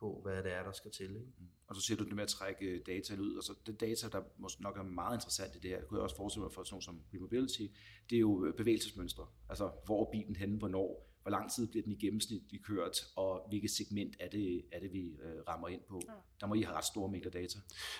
på, 0.02 0.20
hvad 0.22 0.42
det 0.42 0.52
er, 0.52 0.62
der 0.62 0.72
skal 0.72 0.90
til. 0.90 1.10
Ikke? 1.10 1.32
Mm. 1.38 1.48
Og 1.66 1.76
så 1.76 1.82
siger 1.82 1.98
du 1.98 2.04
det 2.04 2.14
med 2.14 2.22
at 2.22 2.28
trække 2.28 2.82
data 2.86 3.14
ud. 3.14 3.34
Altså 3.36 3.54
det 3.66 3.80
data, 3.80 4.08
der 4.08 4.22
måske 4.36 4.62
nok 4.62 4.78
er 4.78 4.82
meget 4.82 5.16
interessant 5.16 5.56
i 5.56 5.58
det 5.58 5.70
her, 5.70 5.78
det 5.78 5.88
kunne 5.88 5.98
jeg 5.98 6.02
også 6.02 6.16
forestille 6.16 6.42
mig 6.42 6.52
for 6.52 6.62
sådan 6.62 6.74
noget 6.74 6.84
som 6.84 7.00
Remobility, 7.14 7.66
det 8.10 8.16
er 8.16 8.20
jo 8.20 8.52
bevægelsesmønstre. 8.56 9.26
Altså 9.48 9.70
hvor 9.84 10.06
er 10.06 10.10
bilen 10.10 10.36
henne, 10.36 10.58
hvornår, 10.58 11.11
hvor 11.23 11.31
lang 11.31 11.53
tid 11.53 11.68
bliver 11.68 11.83
den 11.83 11.93
i 11.93 11.97
gennemsnit 12.07 12.43
kørt, 12.64 12.99
og 13.16 13.47
hvilket 13.49 13.70
segment 13.70 14.16
er 14.20 14.29
det, 14.29 14.64
er 14.73 14.81
det 14.81 14.93
vi 14.93 15.01
øh, 15.01 15.43
rammer 15.49 15.68
ind 15.68 15.81
på. 15.89 16.01
Ja. 16.09 16.12
Der 16.41 16.47
må 16.47 16.55
I 16.55 16.62
have 16.62 16.77
ret 16.77 16.85
store 16.85 17.11
mængder 17.11 17.31
data. 17.31 17.59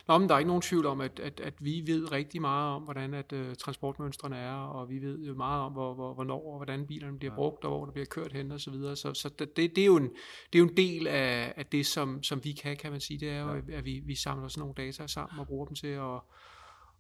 Nå, 0.09 0.19
men 0.19 0.29
der 0.29 0.35
er 0.35 0.39
ikke 0.39 0.49
nogen 0.49 0.63
tvivl 0.63 0.87
om, 0.87 1.01
at, 1.01 1.21
at, 1.21 1.41
at 1.41 1.55
vi 1.61 1.83
ved 1.87 2.13
rigtig 2.13 2.41
meget 2.41 2.75
om, 2.75 2.83
hvordan 2.83 3.15
at, 3.15 3.33
uh, 3.33 3.55
transportmønstrene 3.55 4.37
er, 4.37 4.55
og 4.55 4.89
vi 4.89 4.99
ved 4.99 5.19
jo 5.19 5.35
meget 5.35 5.63
om, 5.63 5.73
hvor, 5.73 5.95
hvor, 5.95 6.15
hvornår 6.15 6.53
og 6.53 6.57
hvordan 6.57 6.87
bilerne 6.87 7.19
bliver 7.19 7.33
ja. 7.33 7.37
brugt, 7.37 7.65
og 7.65 7.71
hvor 7.71 7.85
der 7.85 7.93
bliver 7.93 8.07
kørt 8.07 8.33
hen 8.33 8.53
og 8.53 8.61
så 8.61 8.71
videre. 8.71 8.97
Så, 8.97 9.15
så 9.15 9.29
det, 9.29 9.57
det, 9.57 9.79
er 9.79 9.87
jo 9.87 9.97
en, 9.97 10.11
det 10.53 10.59
er 10.59 10.59
jo 10.59 10.65
en 10.65 10.77
del 10.77 11.07
af, 11.07 11.53
af 11.57 11.67
det, 11.67 11.87
som, 11.87 12.23
som 12.23 12.45
vi 12.45 12.53
kan, 12.53 12.77
kan 12.77 12.91
man 12.93 13.01
sige. 13.01 13.21
Det 13.21 13.29
er 13.29 13.41
jo, 13.41 13.55
ja. 13.55 13.77
at 13.79 13.85
vi, 13.85 14.03
vi 14.07 14.15
samler 14.15 14.49
sådan 14.49 14.61
nogle 14.61 14.75
data 14.75 15.07
sammen 15.07 15.41
og 15.41 15.47
bruger 15.47 15.67
dem 15.67 15.75
til 15.75 15.87
at 15.87 16.21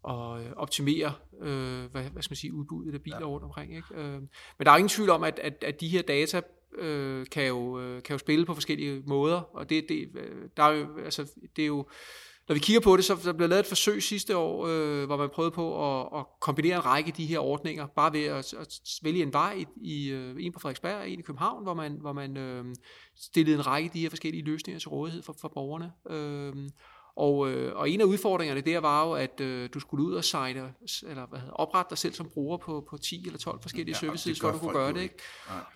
og 0.03 0.42
øh, 0.42 0.53
optimere 0.57 1.12
øh, 1.40 1.84
hvad, 1.90 2.03
hvad 2.03 2.22
skal 2.22 2.30
man 2.30 2.36
sige, 2.36 2.53
udbuddet 2.53 2.94
af 2.94 3.03
biler 3.03 3.18
ja. 3.20 3.26
rundt 3.26 3.44
omkring. 3.44 3.76
Ikke? 3.76 3.88
Øh, 3.94 4.20
men 4.59 4.66
der 4.66 4.70
er 4.70 4.76
ingen 4.76 4.88
tvivl 4.88 5.11
om, 5.11 5.22
at, 5.22 5.38
at, 5.38 5.64
at 5.64 5.80
de 5.80 5.88
her 5.88 6.03
data 6.03 6.40
øh, 6.78 7.26
kan, 7.26 7.46
jo, 7.46 7.80
øh, 7.80 8.03
kan 8.03 8.14
jo 8.14 8.18
spille 8.18 8.46
på 8.46 8.55
forskellige 8.55 9.03
måder, 9.07 9.40
og 9.57 9.70
det, 9.70 9.88
det, 9.88 10.09
øh, 10.14 10.48
der 10.57 10.62
er 10.62 10.72
jo, 10.72 10.86
altså, 11.05 11.32
det 11.57 11.62
er 11.62 11.66
jo, 11.66 11.86
når 12.48 12.55
vi 12.55 12.61
kigger 12.61 12.80
på 12.80 12.96
det, 12.96 13.05
så 13.05 13.18
der 13.24 13.32
blev 13.32 13.48
lavet 13.48 13.61
et 13.61 13.66
forsøg 13.66 14.03
sidste 14.03 14.36
år, 14.36 14.66
øh, 14.66 15.07
hvor 15.07 15.16
man 15.16 15.28
prøvede 15.30 15.50
på 15.50 16.00
at, 16.00 16.18
at 16.18 16.26
kombinere 16.40 16.76
en 16.76 16.84
række 16.86 17.09
af 17.09 17.14
de 17.14 17.26
her 17.26 17.38
ordninger, 17.38 17.86
bare 17.86 18.12
ved 18.12 18.24
at, 18.24 18.55
at 18.55 18.80
vælge 19.03 19.22
en 19.22 19.32
vej, 19.32 19.64
i, 19.76 20.12
i, 20.36 20.46
en 20.46 20.53
på 20.53 20.61
Frederiksberg 20.61 20.96
og 20.96 21.11
en 21.11 21.18
i 21.18 21.22
København, 21.22 21.62
hvor 21.62 21.74
man, 21.74 21.92
hvor 22.00 22.12
man 22.12 22.36
øh, 22.36 22.64
stillede 23.16 23.57
en 23.57 23.66
række 23.66 23.86
af 23.86 23.90
de 23.90 24.00
her 24.00 24.09
forskellige 24.09 24.44
løsninger 24.44 24.80
til 24.80 24.88
rådighed 24.88 25.22
for, 25.22 25.36
for 25.40 25.48
borgerne. 25.48 25.92
Øh, 26.11 26.68
og, 27.16 27.50
øh, 27.50 27.76
og 27.76 27.90
en 27.90 28.00
af 28.00 28.04
udfordringerne 28.04 28.60
der 28.60 28.78
var 28.78 29.06
jo, 29.06 29.12
at 29.12 29.40
øh, 29.40 29.68
du 29.74 29.80
skulle 29.80 30.04
ud 30.04 30.14
og 30.14 30.24
signe, 30.24 30.74
eller 31.08 31.26
hvad 31.26 31.38
hedder, 31.38 31.54
oprette 31.54 31.90
dig 31.90 31.98
selv 31.98 32.14
som 32.14 32.28
bruger 32.34 32.56
på, 32.56 32.86
på 32.90 32.98
10 32.98 33.26
eller 33.26 33.38
12 33.38 33.62
forskellige 33.62 33.94
ja, 33.94 34.06
services, 34.06 34.40
for 34.40 34.50
du 34.50 34.58
kunne 34.58 34.72
gøre 34.72 34.92
det. 34.92 35.00
Ikke? 35.00 35.14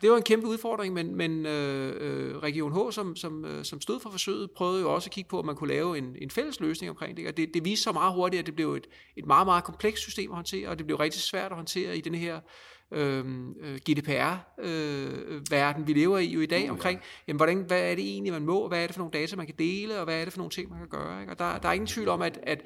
Det 0.03 0.11
var 0.11 0.17
en 0.17 0.23
kæmpe 0.23 0.47
udfordring, 0.47 0.95
men, 0.95 1.17
men 1.17 1.47
øh, 1.47 1.95
øh, 2.01 2.37
Region 2.37 2.73
H, 2.73 2.93
som, 2.93 3.17
som, 3.17 3.45
øh, 3.45 3.65
som 3.65 3.81
stod 3.81 4.01
for 4.01 4.11
forsøget, 4.11 4.51
prøvede 4.51 4.81
jo 4.81 4.95
også 4.95 5.09
at 5.09 5.13
kigge 5.13 5.29
på, 5.29 5.39
om 5.39 5.47
man 5.47 5.57
kunne 5.57 5.69
lave 5.69 5.99
en, 5.99 6.17
en 6.21 6.31
fælles 6.31 6.61
løsning 6.61 6.91
omkring 6.91 7.17
det. 7.17 7.29
Og 7.29 7.37
det, 7.37 7.55
det 7.55 7.65
viste 7.65 7.83
sig 7.83 7.93
meget 7.93 8.15
hurtigt, 8.15 8.41
at 8.41 8.47
det 8.47 8.55
blev 8.55 8.75
et, 8.75 8.87
et 9.17 9.27
meget, 9.27 9.47
meget 9.47 9.65
komplekst 9.65 10.03
system 10.03 10.31
at 10.31 10.37
håndtere, 10.37 10.69
og 10.69 10.79
det 10.79 10.87
blev 10.87 10.97
rigtig 10.97 11.23
svært 11.23 11.51
at 11.51 11.57
håndtere 11.57 11.97
i 11.97 12.01
den 12.01 12.15
her 12.15 12.41
øh, 12.93 13.25
GDPR-verden, 13.91 15.83
øh, 15.83 15.89
vi 15.89 15.93
lever 15.93 16.19
i 16.19 16.27
jo 16.27 16.41
i 16.41 16.47
dag, 16.47 16.65
uh, 16.65 16.71
omkring, 16.71 17.01
ja. 17.01 17.07
jamen, 17.29 17.37
hvordan, 17.37 17.59
hvad 17.59 17.91
er 17.91 17.95
det 17.95 18.05
egentlig, 18.05 18.33
man 18.33 18.43
må, 18.43 18.69
hvad 18.69 18.83
er 18.83 18.87
det 18.87 18.95
for 18.95 19.01
nogle 19.01 19.13
data, 19.21 19.37
man 19.37 19.47
kan 19.47 19.55
dele, 19.59 19.99
og 19.99 20.05
hvad 20.05 20.21
er 20.21 20.25
det 20.25 20.33
for 20.33 20.39
nogle 20.39 20.51
ting, 20.51 20.71
man 20.71 20.79
kan 20.79 20.89
gøre. 20.89 21.21
Ikke? 21.21 21.33
Og 21.33 21.39
der, 21.39 21.59
der 21.59 21.69
er 21.69 21.73
ingen 21.73 21.87
tvivl 21.87 22.09
om, 22.09 22.23
at, 22.23 22.41
at 22.43 22.63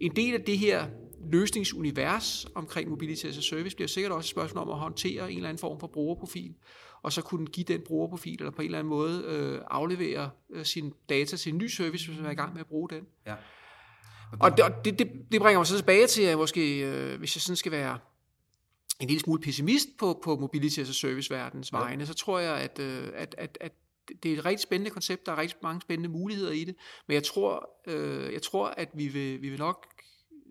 en 0.00 0.16
del 0.16 0.34
af 0.34 0.40
det 0.40 0.58
her 0.58 0.86
løsningsunivers 1.30 2.46
omkring 2.54 2.90
mobility 2.90 3.26
as 3.26 3.38
a 3.38 3.40
service 3.40 3.76
bliver 3.76 3.88
sikkert 3.88 4.12
også 4.12 4.26
et 4.26 4.30
spørgsmål 4.30 4.62
om 4.62 4.70
at 4.70 4.78
håndtere 4.78 5.30
en 5.30 5.36
eller 5.36 5.48
anden 5.48 5.60
form 5.60 5.80
for 5.80 5.86
brugerprofil, 5.86 6.54
og 7.02 7.12
så 7.12 7.22
kunne 7.22 7.46
give 7.46 7.64
den 7.64 7.80
brugerprofil, 7.86 8.36
eller 8.38 8.50
på 8.50 8.62
en 8.62 8.66
eller 8.66 8.78
anden 8.78 8.90
måde 8.90 9.24
øh, 9.26 9.60
aflevere 9.70 10.30
øh, 10.54 10.64
sin 10.64 10.92
data 11.08 11.36
til 11.36 11.52
en 11.52 11.58
ny 11.58 11.66
service, 11.66 12.06
hvis 12.06 12.18
man 12.18 12.26
er 12.26 12.30
i 12.30 12.34
gang 12.34 12.52
med 12.52 12.60
at 12.60 12.66
bruge 12.66 12.88
den. 12.88 13.04
Ja. 13.26 13.34
Og 14.40 14.56
det, 14.56 14.64
det, 14.84 14.98
det, 14.98 15.10
det 15.32 15.40
bringer 15.40 15.58
mig 15.58 15.66
så 15.66 15.76
tilbage 15.76 16.06
til, 16.06 16.22
at 16.22 16.38
måske, 16.38 16.80
øh, 16.80 17.18
hvis 17.18 17.36
jeg 17.36 17.42
sådan 17.42 17.56
skal 17.56 17.72
være 17.72 17.98
en 19.00 19.08
lille 19.08 19.20
smule 19.20 19.40
pessimist 19.40 19.88
på, 19.98 20.20
på 20.24 20.36
mobility 20.36 20.78
as 20.78 20.90
a 20.90 20.92
service 20.92 21.34
verdens 21.34 21.72
ja. 21.72 21.78
vegne, 21.78 22.06
så 22.06 22.14
tror 22.14 22.38
jeg, 22.38 22.56
at, 22.56 22.78
øh, 22.78 23.08
at, 23.14 23.34
at, 23.38 23.58
at 23.60 23.72
det 24.22 24.32
er 24.32 24.38
et 24.38 24.44
rigtig 24.44 24.62
spændende 24.62 24.90
koncept, 24.90 25.26
der 25.26 25.32
er 25.32 25.38
rigtig 25.38 25.58
mange 25.62 25.80
spændende 25.80 26.08
muligheder 26.08 26.52
i 26.52 26.64
det, 26.64 26.74
men 27.08 27.14
jeg 27.14 27.22
tror, 27.22 27.70
øh, 27.86 28.32
jeg 28.32 28.42
tror 28.42 28.66
at 28.66 28.88
vi 28.94 29.08
vil, 29.08 29.42
vi 29.42 29.48
vil 29.48 29.58
nok 29.58 29.86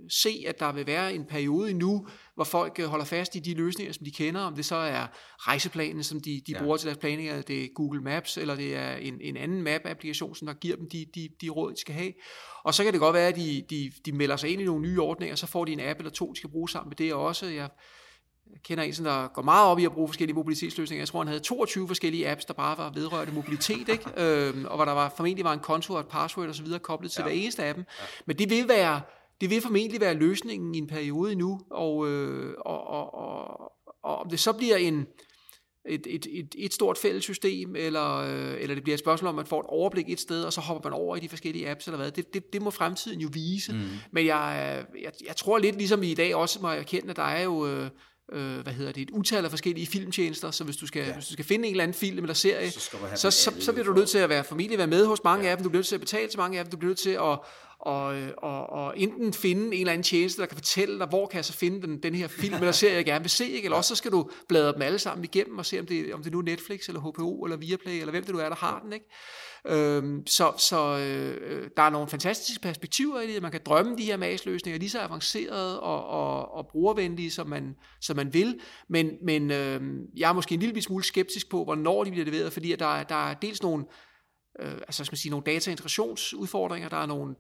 se, 0.10 0.44
at 0.48 0.60
der 0.60 0.72
vil 0.72 0.88
være 0.88 1.14
en 1.14 1.26
periode 1.26 1.74
nu, 1.74 2.08
hvor 2.36 2.44
folk 2.44 2.80
øh, 2.80 2.86
holder 2.86 3.06
fast 3.06 3.36
i 3.36 3.40
de 3.40 3.54
løsninger, 3.54 3.94
som 3.94 4.06
de 4.06 4.12
kender, 4.12 4.42
om 4.42 4.56
det 4.56 4.66
så 4.66 4.76
er 4.76 5.08
rejseplanen, 5.38 6.04
som 6.04 6.20
de, 6.20 6.42
de 6.48 6.52
ja. 6.52 6.62
bruger 6.62 6.78
til 6.78 6.86
deres 6.88 6.98
planninger, 6.98 7.42
det 7.42 7.64
er 7.64 7.68
Google 7.76 8.02
Maps, 8.02 8.38
eller 8.38 8.56
det 8.56 8.76
er 8.76 8.96
en, 8.96 9.22
en 9.22 9.38
anden 9.38 9.62
map-applikation, 9.62 10.36
som 10.36 10.46
der 10.46 10.54
giver 10.54 10.76
dem 10.76 10.90
de, 10.90 11.06
de, 11.16 11.30
de 11.42 11.50
råd, 11.50 11.72
de 11.72 11.80
skal 11.80 11.96
have. 11.96 12.14
Og 12.64 12.74
så 12.74 12.84
kan 12.84 12.94
det 12.94 13.02
godt 13.02 13.14
være, 13.14 13.28
at 13.28 13.36
de, 13.36 13.66
de, 13.70 13.92
de 14.06 14.12
melder 14.12 14.36
sig 14.36 14.50
ind 14.50 14.62
i 14.62 14.66
nogle 14.66 14.82
nye 14.82 15.02
ordninger, 15.02 15.36
så 15.36 15.48
får 15.48 15.66
de 15.66 15.72
en 15.72 15.80
app 15.80 16.00
eller 16.00 16.12
to, 16.12 16.32
de 16.32 16.38
skal 16.38 16.50
bruge 16.50 16.70
sammen 16.70 16.90
med 16.90 16.96
det 16.96 17.14
også. 17.14 17.46
Jeg 17.46 17.70
jeg 18.52 18.62
kender 18.64 18.84
en, 18.84 18.94
der 18.94 19.28
går 19.28 19.42
meget 19.42 19.68
op 19.68 19.80
i 19.80 19.86
at 19.86 19.92
bruge 19.92 20.08
forskellige 20.08 20.36
mobilitetsløsninger. 20.36 21.02
Jeg 21.02 21.08
tror, 21.08 21.20
han 21.20 21.28
havde 21.28 21.40
22 21.40 21.88
forskellige 21.88 22.30
apps, 22.30 22.46
der 22.46 22.54
bare 22.54 22.78
var 22.78 22.90
vedrørte 22.90 23.32
mobilitet, 23.32 23.90
ikke? 23.90 24.10
øhm, 24.24 24.66
og 24.66 24.76
hvor 24.76 24.86
der 24.86 24.92
var, 24.92 25.14
formentlig 25.18 25.46
var 25.46 25.54
en 25.54 25.60
konto 25.60 25.94
og 25.94 26.00
et 26.00 26.08
password 26.08 26.50
osv. 26.50 26.68
koblet 26.82 27.12
til 27.12 27.22
ja. 27.22 27.24
hver 27.24 27.34
eneste 27.34 27.64
af 27.64 27.74
dem. 27.74 27.86
Ja. 28.00 28.06
Men 28.26 28.38
det 28.38 28.50
vil 28.50 28.68
være, 28.68 29.02
det 29.42 29.50
vil 29.50 29.62
formentlig 29.62 30.02
være 30.02 30.14
løsningen 30.14 30.76
i 30.76 30.78
en 30.78 30.88
periode 30.88 31.36
nu, 31.36 31.62
og, 31.72 32.10
øh, 32.10 32.54
og, 32.66 32.88
og, 32.88 33.14
og, 33.14 33.72
og 34.04 34.18
om 34.18 34.30
det 34.30 34.40
så 34.40 34.54
bliver 34.54 34.76
en, 34.76 35.08
et, 35.90 36.08
et, 36.10 36.28
et, 36.32 36.56
et 36.58 36.74
stort 36.74 36.98
fælles 36.98 37.24
system, 37.24 37.76
eller, 37.76 38.18
øh, 38.18 38.62
eller 38.62 38.76
det 38.76 38.84
bliver 38.84 38.94
et 38.94 39.00
spørgsmål 39.00 39.30
om, 39.30 39.36
at 39.36 39.44
man 39.44 39.46
får 39.46 39.60
et 39.60 39.66
overblik 39.70 40.10
et 40.10 40.20
sted, 40.20 40.44
og 40.44 40.54
så 40.54 40.62
hopper 40.62 40.90
man 40.90 41.00
over 41.00 41.16
i 41.16 41.20
de 41.20 41.30
forskellige 41.30 41.70
apps, 41.70 41.88
eller 41.88 41.98
hvad, 41.98 42.12
det, 42.12 42.34
det, 42.34 42.54
det 42.54 42.62
må 42.62 42.70
fremtiden 42.70 43.20
jo 43.20 43.30
vise. 43.34 43.74
Mm. 43.74 43.80
Men 44.12 44.26
jeg, 44.26 44.86
jeg, 45.02 45.12
jeg 45.28 45.36
tror 45.36 45.58
lidt, 45.58 45.76
ligesom 45.76 46.04
i 46.04 46.14
dag 46.14 46.36
også 46.36 46.60
må 46.62 46.70
jeg 46.70 46.80
erkende, 46.80 47.10
at 47.10 47.16
der 47.16 47.24
er 47.24 47.44
jo... 47.44 47.68
Øh, 47.68 47.90
øh, 48.32 48.60
hvad 48.60 48.74
hedder 48.74 48.92
det, 48.92 49.02
et 49.02 49.10
utal 49.10 49.46
af 49.46 49.50
forskellige 49.50 49.88
filmtjenester, 49.88 50.52
så 50.52 50.64
hvis 50.64 50.78
du 50.78 50.88
skal, 50.88 51.06
ja. 51.06 51.14
hvis 51.14 51.26
du 51.26 51.34
skal 51.34 51.46
finde 51.46 51.68
en 51.68 51.74
eller 51.74 51.84
anden 51.84 51.96
film 51.96 52.20
eller 52.20 52.34
serie, 52.34 52.72
så, 52.72 52.98
så, 53.16 53.32
så, 53.32 53.52
så 53.60 53.72
bliver 53.74 53.86
du 53.86 53.94
nødt 53.94 54.10
til 54.10 54.18
at 54.18 54.30
være 54.30 54.44
familie, 54.44 54.78
være 54.78 54.88
med 54.88 55.06
hos 55.06 55.24
mange 55.24 55.46
ja. 55.46 55.52
af 55.52 55.58
dem, 55.58 55.64
du 55.64 55.70
bliver 55.70 55.80
nødt 55.80 55.88
til 55.88 55.96
at 55.96 56.02
betale 56.02 56.30
til 56.30 56.40
mange 56.40 56.60
af 56.60 56.66
dem, 56.66 56.72
du 56.72 56.78
bliver 56.78 56.90
nødt 56.90 57.00
til 57.00 57.10
at 57.10 57.40
og, 57.80 58.16
og, 58.38 58.70
og 58.70 59.00
enten 59.00 59.34
finde 59.34 59.66
en 59.66 59.74
eller 59.74 59.94
anden 59.94 60.04
tjeneste, 60.04 60.42
der 60.42 60.48
kan 60.48 60.58
fortælle 60.58 61.00
dig, 61.00 61.08
hvor 61.08 61.28
kan 61.28 61.38
jeg 61.38 61.46
så 61.46 61.54
finde 61.54 61.82
den, 61.82 62.04
den 62.04 62.16
her 62.16 62.28
film 62.28 62.56
eller 62.56 62.72
serie, 62.72 62.96
jeg 62.96 63.06
gerne 63.06 63.24
vil 63.24 63.30
se, 63.30 63.50
ikke? 63.50 63.66
eller 63.66 63.78
også 63.78 63.88
så 63.88 63.96
skal 63.96 64.12
du 64.12 64.30
bladre 64.50 64.74
dem 64.74 64.82
alle 64.82 65.00
sammen 65.00 65.24
igennem 65.24 65.58
og 65.58 65.66
se, 65.66 65.80
om 65.80 65.86
det, 65.86 66.14
om 66.14 66.24
det 66.24 66.32
nu 66.32 66.40
er 66.40 66.44
Netflix 66.44 66.88
eller 66.88 67.02
HBO 67.02 67.44
eller 67.44 67.58
Viaplay, 67.58 68.00
eller 68.00 68.12
hvem 68.12 68.24
det 68.24 68.34
nu 68.34 68.40
er, 68.40 68.50
der 68.50 68.56
har 68.56 68.80
den. 68.80 68.94
Ikke? 68.94 69.06
Øhm, 69.68 70.28
så 70.28 70.54
så 70.58 70.98
øh, 70.98 71.38
øh, 71.42 71.70
der 71.78 71.84
er 71.84 71.90
nogle 71.90 72.08
fantastiske 72.08 72.62
perspektiver 72.62 73.22
i 73.22 73.34
det. 73.34 73.42
Man 73.42 73.52
kan 73.52 73.62
drømme 73.66 73.98
de 73.98 74.04
her 74.04 74.18
masløsninger 74.18 74.80
lige 74.80 74.90
så 74.90 75.00
avancerede 75.00 75.80
og, 75.80 76.08
og, 76.08 76.54
og 76.54 76.68
brugervenlige, 76.68 77.32
som 77.32 77.48
man, 77.48 77.76
som 78.02 78.16
man 78.16 78.34
vil. 78.34 78.60
Men, 78.90 79.12
men 79.24 79.52
øh, 79.52 79.82
jeg 80.18 80.30
er 80.30 80.34
måske 80.34 80.54
en 80.54 80.60
lille 80.60 80.82
smule 80.82 81.04
skeptisk 81.04 81.50
på, 81.50 81.64
hvornår 81.64 82.04
de 82.04 82.12
bliver 82.12 82.26
leveret, 82.26 82.54
fordi 82.54 82.76
der, 82.76 83.04
der 83.04 83.30
er 83.30 83.34
dels 83.34 83.64
nogle 83.64 83.86
øh, 84.60 84.74
altså 84.74 85.04
skal 85.04 85.14
man 85.14 85.18
sige, 85.18 85.30
nogle 85.30 85.44
dataintegrationsudfordringer, 85.46 86.90
der 86.90 86.98
er 86.98 87.06
nogle 87.06 87.36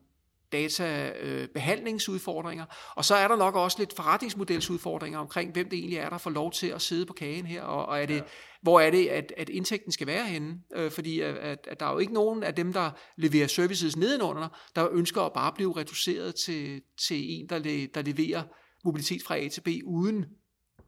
databehandlingsudfordringer, 0.52 2.66
og 2.96 3.06
så 3.06 3.16
er 3.16 3.28
der 3.28 3.36
nok 3.36 3.56
også 3.56 3.80
lidt 3.80 3.96
forretningsmodelsudfordringer 3.96 5.20
omkring, 5.20 5.52
hvem 5.52 5.70
det 5.70 5.80
egentlig 5.80 5.98
er, 5.98 6.10
der 6.10 6.18
får 6.18 6.30
lov 6.30 6.52
til 6.52 6.68
at 6.68 6.82
sidde 6.82 7.06
på 7.06 7.14
kagen 7.14 7.46
her, 7.46 7.62
og, 7.62 7.86
og 7.86 8.02
er 8.02 8.06
det, 8.06 8.16
ja. 8.16 8.22
hvor 8.62 8.80
er 8.80 8.91
det, 8.91 9.08
at, 9.08 9.34
at 9.38 9.50
indtægten 9.50 9.91
skal 9.91 10.08
være 10.08 10.26
henne? 10.26 10.60
Øh, 10.76 10.91
fordi 10.91 11.20
at, 11.20 11.68
at 11.68 11.80
der 11.80 11.86
er 11.86 11.91
jo 11.91 11.98
ikke 11.98 12.14
nogen 12.14 12.43
af 12.43 12.56
dem, 12.56 12.74
der 12.74 12.91
leverer 13.18 13.48
services 13.48 13.98
nedenunder, 13.98 14.48
der 14.76 14.88
ønsker 14.91 15.22
at 15.22 15.34
bare 15.34 15.54
blive 15.56 15.78
reduceret 15.78 16.36
til, 16.36 16.82
til 17.08 17.34
en, 17.34 17.50
der, 17.50 17.60
le, 17.60 17.88
der 17.88 18.02
leverer 18.02 18.43
mobilitet 18.86 19.24
fra 19.24 19.38
A 19.38 19.48
til 19.48 19.62
B, 19.62 19.68
uden 19.86 20.26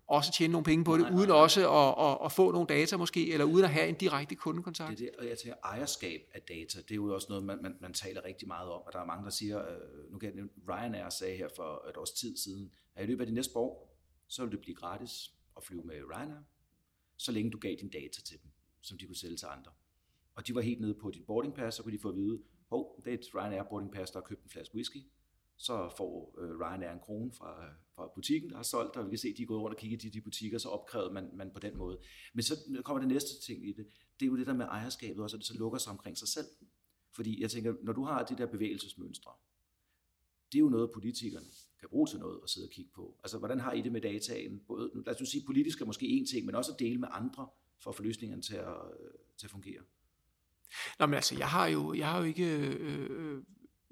også 0.08 0.32
tjene 0.32 0.52
nogle 0.52 0.66
penge 0.66 0.86
på 0.86 0.98
det, 0.98 1.02
nej, 1.02 1.12
uden 1.18 1.28
nej, 1.28 1.38
også 1.38 1.72
at, 1.72 2.06
at, 2.06 2.26
at 2.26 2.32
få 2.32 2.52
nogle 2.52 2.68
data 2.68 2.98
måske, 2.98 3.34
eller 3.34 3.46
uden 3.46 3.64
at 3.64 3.70
have 3.70 3.88
en 3.88 3.96
direkte 3.96 4.36
kundekontakt. 4.36 5.00
Det 5.00 5.08
er 5.08 5.12
det, 5.12 5.20
og 5.20 5.28
jeg 5.28 5.38
tænker, 5.38 5.58
ejerskab 5.64 6.22
af 6.34 6.42
data, 6.42 6.82
det 6.82 6.92
er 6.92 6.96
jo 6.96 7.14
også 7.14 7.28
noget, 7.30 7.44
man, 7.44 7.62
man, 7.62 7.78
man 7.82 7.94
taler 7.94 8.26
rigtig 8.26 8.48
meget 8.48 8.70
om, 8.70 8.82
og 8.82 8.94
der 8.94 9.00
er 9.00 9.06
mange, 9.06 9.24
der 9.24 9.30
siger, 9.30 9.72
øh, 9.72 10.12
nu 10.12 10.18
kan 10.18 10.38
jeg 10.38 10.46
Ryanair 10.70 11.10
sagde 11.10 11.38
her 11.38 11.48
for 11.56 11.90
et 11.90 11.98
års 11.98 12.12
tid 12.12 12.38
siden, 12.38 12.72
at 12.96 13.04
i 13.04 13.08
løbet 13.08 13.22
af 13.22 13.28
de 13.28 13.34
næste 13.34 13.58
år, 13.58 13.98
så 14.28 14.44
vil 14.44 14.52
det 14.52 14.60
blive 14.60 14.76
gratis 14.76 15.32
at 15.58 15.64
flyve 15.64 15.84
med 15.84 15.96
Ryanair, 15.96 16.40
så 17.18 17.32
længe 17.32 17.52
du 17.52 17.58
gav 17.58 17.76
din 17.80 17.90
data 17.90 18.22
til 18.22 18.42
dem, 18.44 18.52
som 18.82 18.98
de 18.98 19.06
kunne 19.06 19.16
sælge 19.16 19.38
til 19.38 19.46
andre. 19.46 19.72
Og 20.36 20.48
de 20.48 20.56
var 20.56 20.62
helt 20.62 20.82
nede 20.82 20.94
på 20.94 21.12
dit 21.12 21.26
boarding 21.26 21.56
pass, 21.56 21.78
så 21.78 21.84
kunne 21.84 21.94
de 21.94 22.02
få 22.02 22.10
at 22.10 22.16
vide, 22.16 22.42
hov, 22.70 23.02
det 23.06 23.14
er 23.14 23.18
et 23.18 23.36
Ryanair 23.36 23.64
boarding 23.64 23.92
pass, 23.92 24.12
der 24.12 24.20
har 24.20 24.26
købt 24.26 24.44
en 24.44 24.50
flaske 24.50 24.76
whisky, 24.76 25.04
så 25.58 25.94
får 25.98 26.40
øh, 26.42 26.60
Ryanair 26.60 26.92
en 26.92 27.00
krone 27.00 27.32
fra, 27.32 27.66
øh, 27.66 27.72
fra 27.96 28.12
butikken, 28.16 28.50
der 28.50 28.56
har 28.56 28.64
solgt, 28.64 28.96
og 28.96 29.06
vi 29.06 29.10
kan 29.10 29.18
se, 29.18 29.28
at 29.28 29.38
de 29.38 29.42
er 29.42 29.48
gået 29.48 29.62
rundt 29.62 29.76
og 29.76 29.80
kigget 29.80 30.04
i 30.04 30.10
de, 30.10 30.22
butikker, 30.22 30.58
så 30.58 30.70
opkrævede 30.70 31.14
man, 31.14 31.30
man 31.34 31.52
på 31.54 31.60
den 31.60 31.78
måde. 31.78 32.00
Men 32.34 32.44
så 32.44 32.82
kommer 32.84 33.00
det 33.00 33.08
næste 33.08 33.42
ting 33.42 33.68
i 33.68 33.74
det, 33.74 33.88
det 34.20 34.26
er 34.26 34.30
jo 34.30 34.38
det 34.38 34.48
der 34.48 34.54
med 34.54 34.66
ejerskabet 34.66 35.24
også, 35.24 35.36
at 35.36 35.40
det 35.40 35.48
så 35.48 35.58
lukker 35.58 35.80
sig 35.80 35.92
omkring 35.92 36.18
sig 36.18 36.28
selv. 36.28 36.48
Fordi 37.12 37.42
jeg 37.42 37.52
tænker, 37.52 37.74
når 37.84 37.94
du 37.94 38.04
har 38.04 38.26
de 38.26 38.38
der 38.38 38.46
bevægelsesmønstre, 38.46 39.32
det 40.52 40.58
er 40.58 40.60
jo 40.60 40.70
noget, 40.70 40.92
politikerne 40.94 41.46
kan 41.80 41.90
bruge 41.90 42.08
til 42.08 42.20
noget 42.20 42.40
at 42.44 42.50
sidde 42.50 42.66
og 42.66 42.72
kigge 42.72 42.92
på. 42.96 43.16
Altså, 43.24 43.38
hvordan 43.38 43.60
har 43.60 43.72
I 43.72 43.82
det 43.82 43.92
med 43.92 44.02
dataen? 44.02 44.62
Både, 44.68 44.92
lad 45.06 45.22
os 45.22 45.30
sige, 45.30 45.44
politisk 45.46 45.82
er 45.82 45.86
måske 45.86 46.08
en 46.08 46.26
ting, 46.26 46.46
men 46.46 46.56
også 46.56 46.72
at 46.72 46.80
dele 46.80 46.98
med 46.98 47.08
andre 47.12 47.50
for 47.80 47.90
at 47.90 47.96
få 47.96 48.04
løsningerne 48.04 48.42
til 48.42 48.56
at, 48.56 48.76
øh, 49.00 49.12
til 49.38 49.48
at 49.48 49.52
fungere. 49.52 49.82
Nå, 51.00 51.06
men 51.06 51.14
altså, 51.14 51.36
jeg 51.38 51.48
har 51.48 51.68
jo, 51.68 51.94
jeg 51.94 52.12
har 52.12 52.18
jo 52.20 52.24
ikke 52.24 52.58
øh, 52.58 53.08
øh 53.10 53.44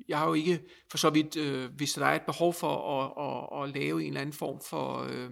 jeg 0.07 0.17
har 0.17 0.27
jo 0.27 0.33
ikke 0.33 0.59
for 0.91 0.97
så 0.97 1.09
vidt, 1.09 1.37
øh, 1.37 1.69
hvis 1.75 1.93
der 1.93 2.05
er 2.05 2.15
et 2.15 2.21
behov 2.21 2.53
for 2.53 3.01
at, 3.01 3.11
at, 3.25 3.63
at 3.63 3.75
lave 3.75 4.01
en 4.01 4.07
eller 4.07 4.21
anden 4.21 4.33
form 4.33 4.59
for, 4.69 5.03
øh, 5.03 5.29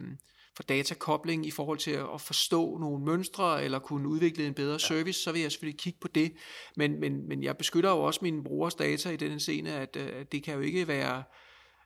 for 0.56 0.64
datakobling 0.64 1.46
i 1.46 1.52
forhold 1.52 1.78
til 1.78 1.92
at 1.92 2.22
forstå 2.22 2.78
nogle 2.78 3.06
mønstre 3.06 3.64
eller 3.64 3.80
kunne 3.80 4.08
udvikle 4.08 4.48
en 4.48 4.54
bedre 4.54 4.80
service, 4.80 5.24
så 5.24 5.32
vil 5.32 5.42
jeg 5.42 5.52
selvfølgelig 5.52 5.80
kigge 5.80 6.00
på 6.02 6.08
det. 6.08 6.34
Men, 6.76 7.00
men, 7.00 7.28
men 7.28 7.44
jeg 7.44 7.58
beskytter 7.58 7.90
jo 7.90 8.04
også 8.04 8.20
mine 8.24 8.44
brugers 8.44 8.76
data 8.76 9.10
i 9.10 9.18
den 9.18 9.40
scene, 9.40 9.74
at, 9.74 9.96
øh, 9.96 10.10
at 10.14 10.32
det 10.32 10.44
kan 10.44 10.54
jo 10.54 10.60
ikke 10.60 10.88
være... 10.88 11.24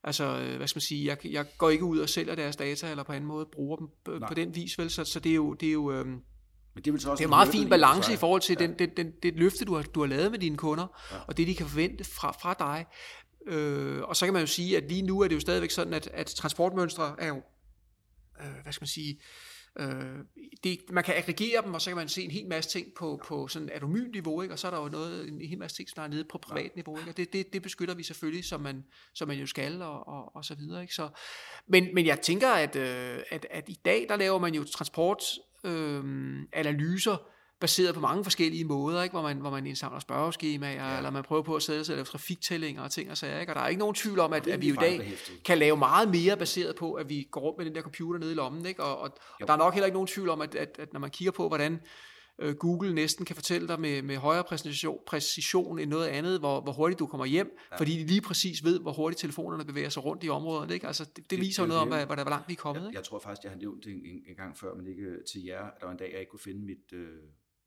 Altså, 0.03 0.23
øh, 0.23 0.57
hvad 0.57 0.67
skal 0.67 0.77
man 0.77 0.81
sige, 0.81 1.05
jeg, 1.05 1.17
jeg 1.25 1.45
går 1.57 1.69
ikke 1.69 1.83
ud 1.83 1.99
og 1.99 2.09
sælger 2.09 2.35
deres 2.35 2.55
data, 2.55 2.91
eller 2.91 3.03
på 3.03 3.11
anden 3.11 3.27
måde 3.27 3.45
bruger 3.51 3.77
dem 3.77 3.87
på, 4.05 4.19
på 4.27 4.33
den 4.33 4.55
vis, 4.55 4.79
vel? 4.79 4.89
Så, 4.89 5.05
så 5.05 5.19
det 5.19 5.31
er 5.31 5.35
jo, 5.35 5.53
det 5.53 5.69
er 5.69 5.73
jo 5.73 5.91
øh, 5.91 6.05
Men 6.77 6.83
det 6.83 6.89
er, 6.89 6.91
vel 6.91 7.01
så 7.01 7.09
også 7.11 7.21
Det 7.21 7.23
er 7.23 7.27
en 7.27 7.29
meget 7.29 7.47
fin 7.49 7.69
balance 7.69 8.13
i 8.13 8.15
forhold 8.15 8.41
til 8.41 8.57
Ja. 8.59 8.67
den, 8.67 8.79
den, 8.79 8.89
den, 8.97 9.11
det 9.23 9.33
løfte, 9.35 9.65
du 9.65 9.75
har, 9.75 9.81
du 9.83 9.99
har 9.99 10.07
lavet 10.07 10.31
med 10.31 10.39
dine 10.39 10.57
kunder, 10.57 10.87
Ja. 11.11 11.17
og 11.27 11.37
det, 11.37 11.47
de 11.47 11.55
kan 11.55 11.65
forvente 11.65 12.03
fra, 12.03 12.31
fra 12.31 12.53
dig. 12.59 12.85
Øh, 13.47 14.01
og 14.03 14.15
så 14.15 14.25
kan 14.25 14.33
man 14.33 14.41
jo 14.41 14.47
sige, 14.47 14.77
at 14.77 14.83
lige 14.89 15.01
nu 15.01 15.21
er 15.21 15.27
det 15.27 15.35
jo 15.35 15.39
stadigvæk 15.39 15.71
sådan, 15.71 15.93
at, 15.93 16.07
at 16.13 16.25
transportmønstre 16.25 17.15
er 17.19 17.27
jo, 17.27 17.41
øh, 18.41 18.63
hvad 18.63 18.73
skal 18.73 18.81
man 18.83 18.87
sige, 18.87 19.19
øh, 19.79 20.17
det, 20.63 20.79
man 20.89 21.03
kan 21.03 21.15
aggregere 21.15 21.61
dem, 21.65 21.73
og 21.73 21.81
så 21.81 21.89
kan 21.89 21.97
man 21.97 22.09
se 22.09 22.21
en 22.23 22.31
hel 22.31 22.47
masse 22.47 22.69
ting 22.69 22.87
på, 22.97 23.19
på 23.25 23.47
sådan 23.47 23.67
et 23.67 23.71
anonymt 23.73 24.11
niveau, 24.13 24.41
ikke? 24.41 24.53
og 24.53 24.59
så 24.59 24.67
er 24.67 24.71
der 24.71 24.81
jo 24.81 24.87
noget, 24.89 25.27
en 25.27 25.41
hel 25.41 25.57
masse 25.59 25.77
ting, 25.77 25.89
som 25.89 26.03
er 26.03 26.07
nede 26.07 26.25
på 26.31 26.37
privat 26.37 26.71
niveau, 26.75 26.97
ikke? 26.97 27.11
og 27.11 27.17
det, 27.17 27.33
det, 27.33 27.53
det 27.53 27.61
beskytter 27.61 27.95
vi 27.95 28.03
selvfølgelig, 28.03 28.45
som 28.45 28.61
man, 28.61 28.83
som 29.13 29.27
man 29.27 29.37
jo 29.37 29.45
skal, 29.45 29.81
og, 29.81 30.07
og, 30.07 30.35
og 30.35 30.45
så 30.45 30.55
videre. 30.55 30.81
Ikke? 30.81 30.93
Så, 30.93 31.09
men, 31.67 31.87
men 31.93 32.05
jeg 32.05 32.21
tænker, 32.21 32.49
at, 32.49 32.75
øh, 32.75 33.19
at, 33.29 33.45
at 33.51 33.69
i 33.69 33.79
dag, 33.85 34.05
der 34.09 34.15
laver 34.15 34.39
man 34.39 34.55
jo 34.55 34.63
transport 34.63 35.23
øh, 35.63 36.03
analyser, 36.53 37.17
baseret 37.59 37.95
på 37.95 38.01
mange 38.01 38.23
forskellige 38.23 38.65
måder, 38.65 39.03
ikke? 39.03 39.13
Hvor, 39.13 39.21
man, 39.21 39.37
hvor 39.37 39.49
man 39.49 39.67
indsamler 39.67 39.99
spørgeskemaer, 39.99 40.91
ja. 40.91 40.97
eller 40.97 41.09
man 41.09 41.23
prøver 41.23 41.41
på 41.41 41.55
at 41.55 41.63
sætte 41.63 41.85
sig 41.85 41.93
og 41.93 41.97
lave 41.97 42.05
trafiktællinger 42.05 42.81
og 42.81 42.91
ting 42.91 43.11
og 43.11 43.17
sager. 43.17 43.39
Ikke? 43.39 43.51
Og 43.51 43.55
der 43.55 43.61
er 43.61 43.67
ikke 43.67 43.79
nogen 43.79 43.95
tvivl 43.95 44.19
om, 44.19 44.33
at, 44.33 44.47
at 44.47 44.61
vi 44.61 44.67
i 44.67 44.71
dag 44.71 45.13
kan 45.45 45.57
lave 45.57 45.77
meget 45.77 46.09
mere 46.09 46.37
baseret 46.37 46.75
på, 46.75 46.93
at 46.93 47.09
vi 47.09 47.27
går 47.31 47.41
rundt 47.41 47.57
med 47.57 47.65
den 47.65 47.75
der 47.75 47.81
computer 47.81 48.19
nede 48.19 48.31
i 48.31 48.35
lommen. 48.35 48.65
Ikke? 48.65 48.83
Og, 48.83 48.97
og, 48.97 49.17
og 49.41 49.47
der 49.47 49.53
er 49.53 49.57
nok 49.57 49.73
heller 49.73 49.85
ikke 49.85 49.95
nogen 49.95 50.07
tvivl 50.07 50.29
om, 50.29 50.41
at, 50.41 50.55
at, 50.55 50.75
at 50.79 50.93
når 50.93 50.99
man 50.99 51.09
kigger 51.09 51.31
på, 51.31 51.47
hvordan 51.47 51.79
øh, 52.39 52.55
Google 52.55 52.93
næsten 52.93 53.25
kan 53.25 53.35
fortælle 53.35 53.67
dig 53.67 53.79
med, 53.79 54.01
med 54.01 54.17
højere 54.17 54.43
præcision, 54.43 54.99
præcision 55.07 55.79
end 55.79 55.89
noget 55.89 56.07
andet, 56.07 56.39
hvor, 56.39 56.61
hvor 56.61 56.71
hurtigt 56.71 56.99
du 56.99 57.07
kommer 57.07 57.25
hjem, 57.25 57.57
ja. 57.71 57.77
fordi 57.77 57.91
de 57.99 58.07
lige 58.07 58.21
præcis 58.21 58.63
ved, 58.63 58.79
hvor 58.79 58.91
hurtigt 58.93 59.19
telefonerne 59.19 59.65
bevæger 59.65 59.89
sig 59.89 60.05
rundt 60.05 60.23
i 60.23 60.29
området. 60.29 60.71
Ikke? 60.71 60.87
Altså, 60.87 61.03
det, 61.05 61.15
det, 61.17 61.29
Det- 61.29 61.39
viser 61.39 61.63
jo 61.63 61.65
det 61.65 61.69
noget 61.69 61.81
om, 61.81 61.87
det. 61.89 61.97
hvad, 62.07 62.15
hvor 62.23 62.29
langt 62.29 62.47
vi 62.47 62.53
er 62.53 62.57
kommet. 62.57 62.81
Jeg, 62.81 62.89
Ikke? 62.89 62.97
jeg 62.97 63.03
tror 63.05 63.19
faktisk, 63.19 63.43
jeg 63.43 63.51
har 63.51 63.57
nævnt 63.59 63.83
det 63.85 63.91
en, 63.93 64.05
en, 64.05 64.23
en 64.27 64.35
gang 64.35 64.57
før, 64.57 64.75
men 64.75 64.87
ikke 64.87 65.23
til 65.31 65.43
jer, 65.43 65.61
at 65.63 65.73
der 65.79 65.85
var 65.85 65.91
en 65.91 65.97
dag, 65.99 66.11
jeg 66.11 66.19
ikke 66.19 66.29
kunne 66.29 66.39
finde 66.39 66.65
mit, 66.65 66.93
øh, 66.93 67.09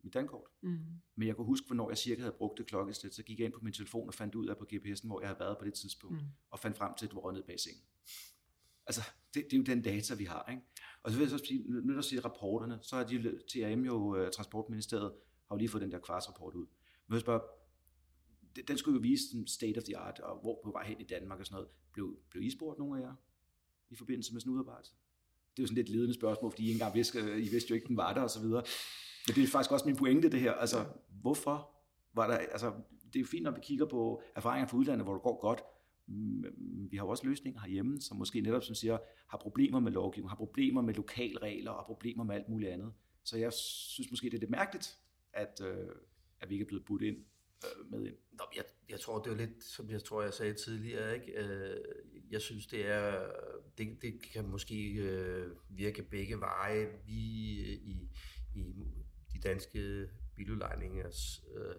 mit 0.05 0.15
dankort. 0.15 0.49
Mm. 0.63 0.79
Men 1.17 1.29
jeg 1.29 1.37
kunne 1.37 1.47
huske, 1.47 1.67
hvornår 1.67 1.91
jeg 1.91 1.99
cirka 1.99 2.21
havde 2.21 2.35
brugt 2.39 2.59
det 2.59 2.67
klokkeslæt, 2.67 3.15
så 3.15 3.23
gik 3.23 3.39
jeg 3.39 3.45
ind 3.45 3.53
på 3.53 3.61
min 3.63 3.73
telefon 3.73 4.09
og 4.09 4.15
fandt 4.15 4.35
ud 4.35 4.47
af 4.47 4.57
på 4.59 4.67
GPS'en, 4.73 5.07
hvor 5.07 5.21
jeg 5.21 5.29
havde 5.29 5.41
været 5.41 5.59
på 5.59 5.65
det 5.65 5.75
tidspunkt, 5.75 6.17
Mm. 6.17 6.27
og 6.51 6.59
fandt 6.59 6.77
frem 6.79 6.93
til, 6.99 7.07
at 7.07 7.13
du 7.13 7.21
var 7.21 7.33
nede 7.33 7.45
bag 7.47 7.61
sengen. 7.61 7.83
Altså, 8.87 9.03
det, 9.35 9.45
det 9.45 9.53
er 9.53 9.57
jo 9.59 9.63
den 9.63 9.83
data, 9.83 10.15
vi 10.15 10.25
har, 10.25 10.47
ikke? 10.51 10.63
Og 11.03 11.11
så 11.11 11.17
vil 11.17 11.23
jeg 11.29 11.39
så 11.39 11.45
sige, 11.47 11.65
nu 11.69 11.95
der 11.95 12.01
siger 12.01 12.25
rapporterne, 12.25 12.79
så 12.83 12.97
har 12.97 13.05
de 13.05 13.39
TRM 13.49 13.85
jo, 13.85 14.17
øh, 14.17 14.31
Transportministeriet, 14.33 15.13
har 15.49 15.55
jo 15.55 15.59
lige 15.59 15.69
fået 15.69 15.83
den 15.83 15.93
der 15.93 15.99
kvartsrapport 15.99 16.55
ud. 16.55 16.67
Men 17.07 17.15
jeg 17.15 17.21
spørger, 17.21 17.41
den- 18.69 18.79
skulle 18.79 18.97
jo 18.97 19.01
vise 19.03 19.47
state 19.47 19.79
of 19.79 19.85
the 19.85 19.97
art, 19.97 20.19
og 20.21 20.41
hvor 20.41 20.61
på 20.65 20.71
vej 20.71 20.85
hen 20.87 21.01
i 21.01 21.05
Danmark 21.05 21.41
og 21.41 21.47
sådan 21.47 21.55
noget. 21.55 21.69
Blev, 21.93 22.19
blev 22.31 22.43
I 22.43 22.51
spurgt 22.51 22.79
nogen 22.79 22.99
af 22.99 23.07
jer 23.07 23.15
i 23.91 23.95
forbindelse 23.95 24.33
med 24.33 24.41
sådan 24.41 24.51
en 24.53 24.55
udarbejdelse? 24.55 24.93
Det 25.57 25.59
er 25.59 25.63
jo 25.63 25.67
sådan 25.67 25.77
lidt 25.77 25.89
ledende 25.89 26.15
spørgsmål, 26.15 26.51
fordi 26.51 26.69
I 26.69 26.73
engang 26.73 26.95
vidste, 26.95 27.19
øh, 27.19 27.39
I 27.47 27.49
vidste 27.49 27.71
jo 27.71 27.75
ikke, 27.75 27.89
den 27.89 27.97
var 27.97 28.15
der 28.15 28.21
og 28.23 28.31
så 28.31 28.41
videre. 28.41 28.63
Men 29.27 29.35
det 29.35 29.43
er 29.45 29.49
faktisk 29.49 29.73
også 29.73 29.87
min 29.87 29.97
pointe, 29.97 30.29
det 30.31 30.41
her. 30.41 30.53
Altså, 30.53 30.87
hvorfor 31.21 31.71
var 32.15 32.27
der, 32.27 32.37
altså, 32.37 32.73
det 33.07 33.17
er 33.17 33.21
jo 33.21 33.27
fint, 33.27 33.43
når 33.43 33.51
vi 33.51 33.61
kigger 33.63 33.87
på 33.87 34.23
erfaringer 34.35 34.69
fra 34.69 34.77
udlandet, 34.77 35.07
hvor 35.07 35.13
det 35.15 35.23
går 35.23 35.41
godt. 35.41 35.61
Mm, 36.11 36.45
vi 36.91 36.97
har 36.97 37.05
jo 37.05 37.11
også 37.11 37.27
løsninger 37.27 37.61
herhjemme, 37.61 38.01
som 38.01 38.17
måske 38.17 38.41
netop, 38.41 38.63
som 38.63 38.75
siger, 38.75 38.99
har 39.29 39.39
problemer 39.39 39.81
med 39.81 39.93
lovgivning, 39.93 40.31
har 40.31 40.37
problemer 40.37 40.83
med 40.83 40.95
lokalregler 40.95 41.71
og 41.71 41.87
problemer 41.87 42.25
med 42.25 42.35
alt 42.35 42.49
muligt 42.49 42.71
andet. 42.71 42.93
Så 43.25 43.39
jeg 43.39 43.53
synes 43.53 44.11
måske, 44.11 44.31
det 44.31 44.35
er 44.35 44.41
lidt 44.41 44.51
mærkeligt, 44.51 44.99
at, 45.33 45.61
øh, 45.65 45.89
at 46.41 46.49
vi 46.49 46.55
ikke 46.55 46.63
er 46.63 46.67
blevet 46.67 46.85
budt 46.85 47.03
ind 47.03 47.17
øh, 47.65 47.91
med 47.91 48.07
ind. 48.07 48.17
Nå, 48.33 48.45
jeg, 48.57 48.65
jeg 48.89 49.01
tror, 49.01 49.23
det 49.23 49.33
er 49.33 49.37
lidt, 49.37 49.65
som 49.65 49.91
jeg 49.91 50.03
tror, 50.03 50.23
jeg 50.23 50.35
sagde 50.35 50.55
tidligere, 50.55 51.15
ikke? 51.15 51.33
Øh, 51.33 51.77
jeg 52.31 52.41
synes, 52.41 52.67
det 52.67 52.87
er, 52.87 53.31
det, 53.79 54.03
det 54.03 54.23
kan 54.33 54.49
måske 54.49 54.93
øh, 54.93 55.51
virke 55.69 56.03
begge 56.03 56.41
veje. 56.41 56.89
Vi 57.07 57.61
øh, 57.61 57.69
i, 57.69 58.11
i 58.55 58.95
de 59.33 59.41
danske 59.43 60.09
biludlejningers, 60.37 61.45
øh, 61.55 61.75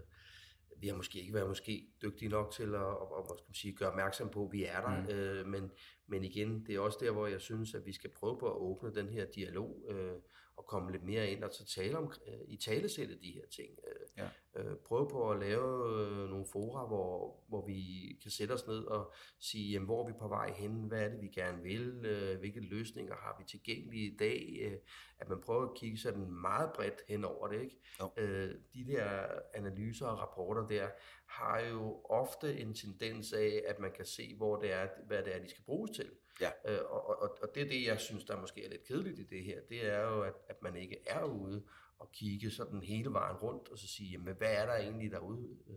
vi 0.82 0.88
har 0.88 0.96
måske 0.96 1.20
ikke 1.20 1.34
været 1.34 1.48
måske 1.48 1.88
dygtige 2.02 2.30
nok 2.30 2.52
til 2.52 2.76
at, 2.76 2.82
at, 2.82 3.08
at 3.30 3.38
skal 3.38 3.48
man 3.48 3.54
sige, 3.54 3.74
gøre 3.74 3.90
opmærksom 3.90 4.30
på, 4.30 4.46
at 4.46 4.52
vi 4.52 4.66
er 4.66 4.82
der. 4.82 5.02
Mm. 5.02 5.08
Øh, 5.10 5.48
men, 5.48 5.72
men 6.08 6.24
igen, 6.24 6.66
det 6.66 6.76
er 6.76 6.80
også 6.80 6.98
der, 7.02 7.12
hvor 7.12 7.28
jeg 7.28 7.42
synes, 7.42 7.74
at 7.74 7.86
vi 7.86 7.94
skal 7.94 8.10
prøve 8.10 8.38
på 8.40 8.46
at 8.48 8.58
åbne 8.58 8.96
den 8.96 9.10
her 9.10 9.26
dialog 9.26 9.84
øh, 9.90 10.14
og 10.62 10.68
komme 10.68 10.92
lidt 10.92 11.04
mere 11.04 11.32
ind 11.32 11.44
og 11.44 11.50
så 11.54 11.66
tale 11.66 11.98
om, 11.98 12.14
øh, 12.28 12.34
i 12.48 12.58
talesætte 12.58 13.20
de 13.22 13.32
her 13.32 13.46
ting. 13.52 13.70
Øh, 13.88 13.96
Ja. 14.18 14.28
øh, 14.56 14.76
prøve 14.78 15.08
på 15.10 15.32
at 15.32 15.40
lave 15.40 15.90
øh, 16.02 16.30
nogle 16.30 16.46
fora, 16.52 16.88
hvor, 16.88 17.40
hvor 17.48 17.66
vi 17.66 17.82
kan 18.22 18.32
sætte 18.32 18.52
os 18.52 18.68
ned 18.68 18.84
og 18.84 19.14
sige, 19.40 19.72
jamen, 19.72 19.86
hvor 19.86 20.04
er 20.04 20.08
vi 20.08 20.14
på 20.20 20.28
vej 20.28 20.52
hen, 20.52 20.72
hvad 20.84 21.02
er 21.04 21.10
det, 21.10 21.22
vi 21.22 21.28
gerne 21.28 21.64
vil, 21.64 22.06
øh, 22.06 22.40
hvilke 22.40 22.60
løsninger 22.60 23.16
har 23.16 23.36
vi 23.40 23.44
tilgængelige 23.48 24.12
i 24.14 24.18
dag, 24.18 24.58
øh, 24.62 24.78
at 25.20 25.30
man 25.30 25.42
prøver 25.42 25.64
at 25.70 25.76
kigge 25.78 25.98
sådan 25.98 26.32
meget 26.32 26.70
bredt 26.76 27.02
hen 27.08 27.26
over 27.26 27.48
det. 27.48 27.62
Ikke? 27.62 27.80
Jo. 28.00 28.10
Øh, 28.18 28.56
de 28.74 28.86
der 28.86 29.28
analyser 29.54 30.08
og 30.08 30.20
rapporter 30.20 30.68
der 30.68 30.88
har 31.26 31.60
jo 31.60 32.02
ofte 32.10 32.60
en 32.60 32.74
tendens 32.74 33.34
af, 33.34 33.64
at 33.68 33.80
man 33.80 33.92
kan 33.92 34.06
se, 34.06 34.36
hvor 34.38 34.56
det 34.62 34.74
er, 34.74 34.88
hvad 35.08 35.24
det 35.24 35.36
er, 35.36 35.40
de 35.40 35.50
skal 35.50 35.64
bruges 35.64 35.92
til. 35.92 36.10
Ja. 36.42 36.50
Øh, 36.66 36.80
og, 36.90 37.22
og, 37.22 37.38
og 37.42 37.50
det 37.56 37.64
er 37.64 37.68
det, 37.68 37.86
jeg 37.86 38.00
synes, 38.00 38.24
der 38.24 38.42
måske 38.42 38.66
er 38.66 38.70
lidt 38.70 38.84
kedeligt 38.84 39.20
i 39.20 39.24
det 39.24 39.44
her, 39.44 39.62
det 39.70 39.86
er 39.86 40.02
jo, 40.02 40.22
at, 40.22 40.34
at 40.50 40.62
man 40.62 40.76
ikke 40.76 40.98
er 41.08 41.24
ude 41.24 41.64
og 42.00 42.12
kigge 42.12 42.52
sådan 42.52 42.82
hele 42.82 43.14
vejen 43.14 43.36
rundt, 43.36 43.70
og 43.70 43.78
så 43.78 43.88
sige, 43.88 44.12
jamen, 44.12 44.36
hvad 44.36 44.54
er 44.54 44.66
der 44.66 44.76
egentlig 44.76 45.12
derude 45.12 45.58
øh, 45.68 45.76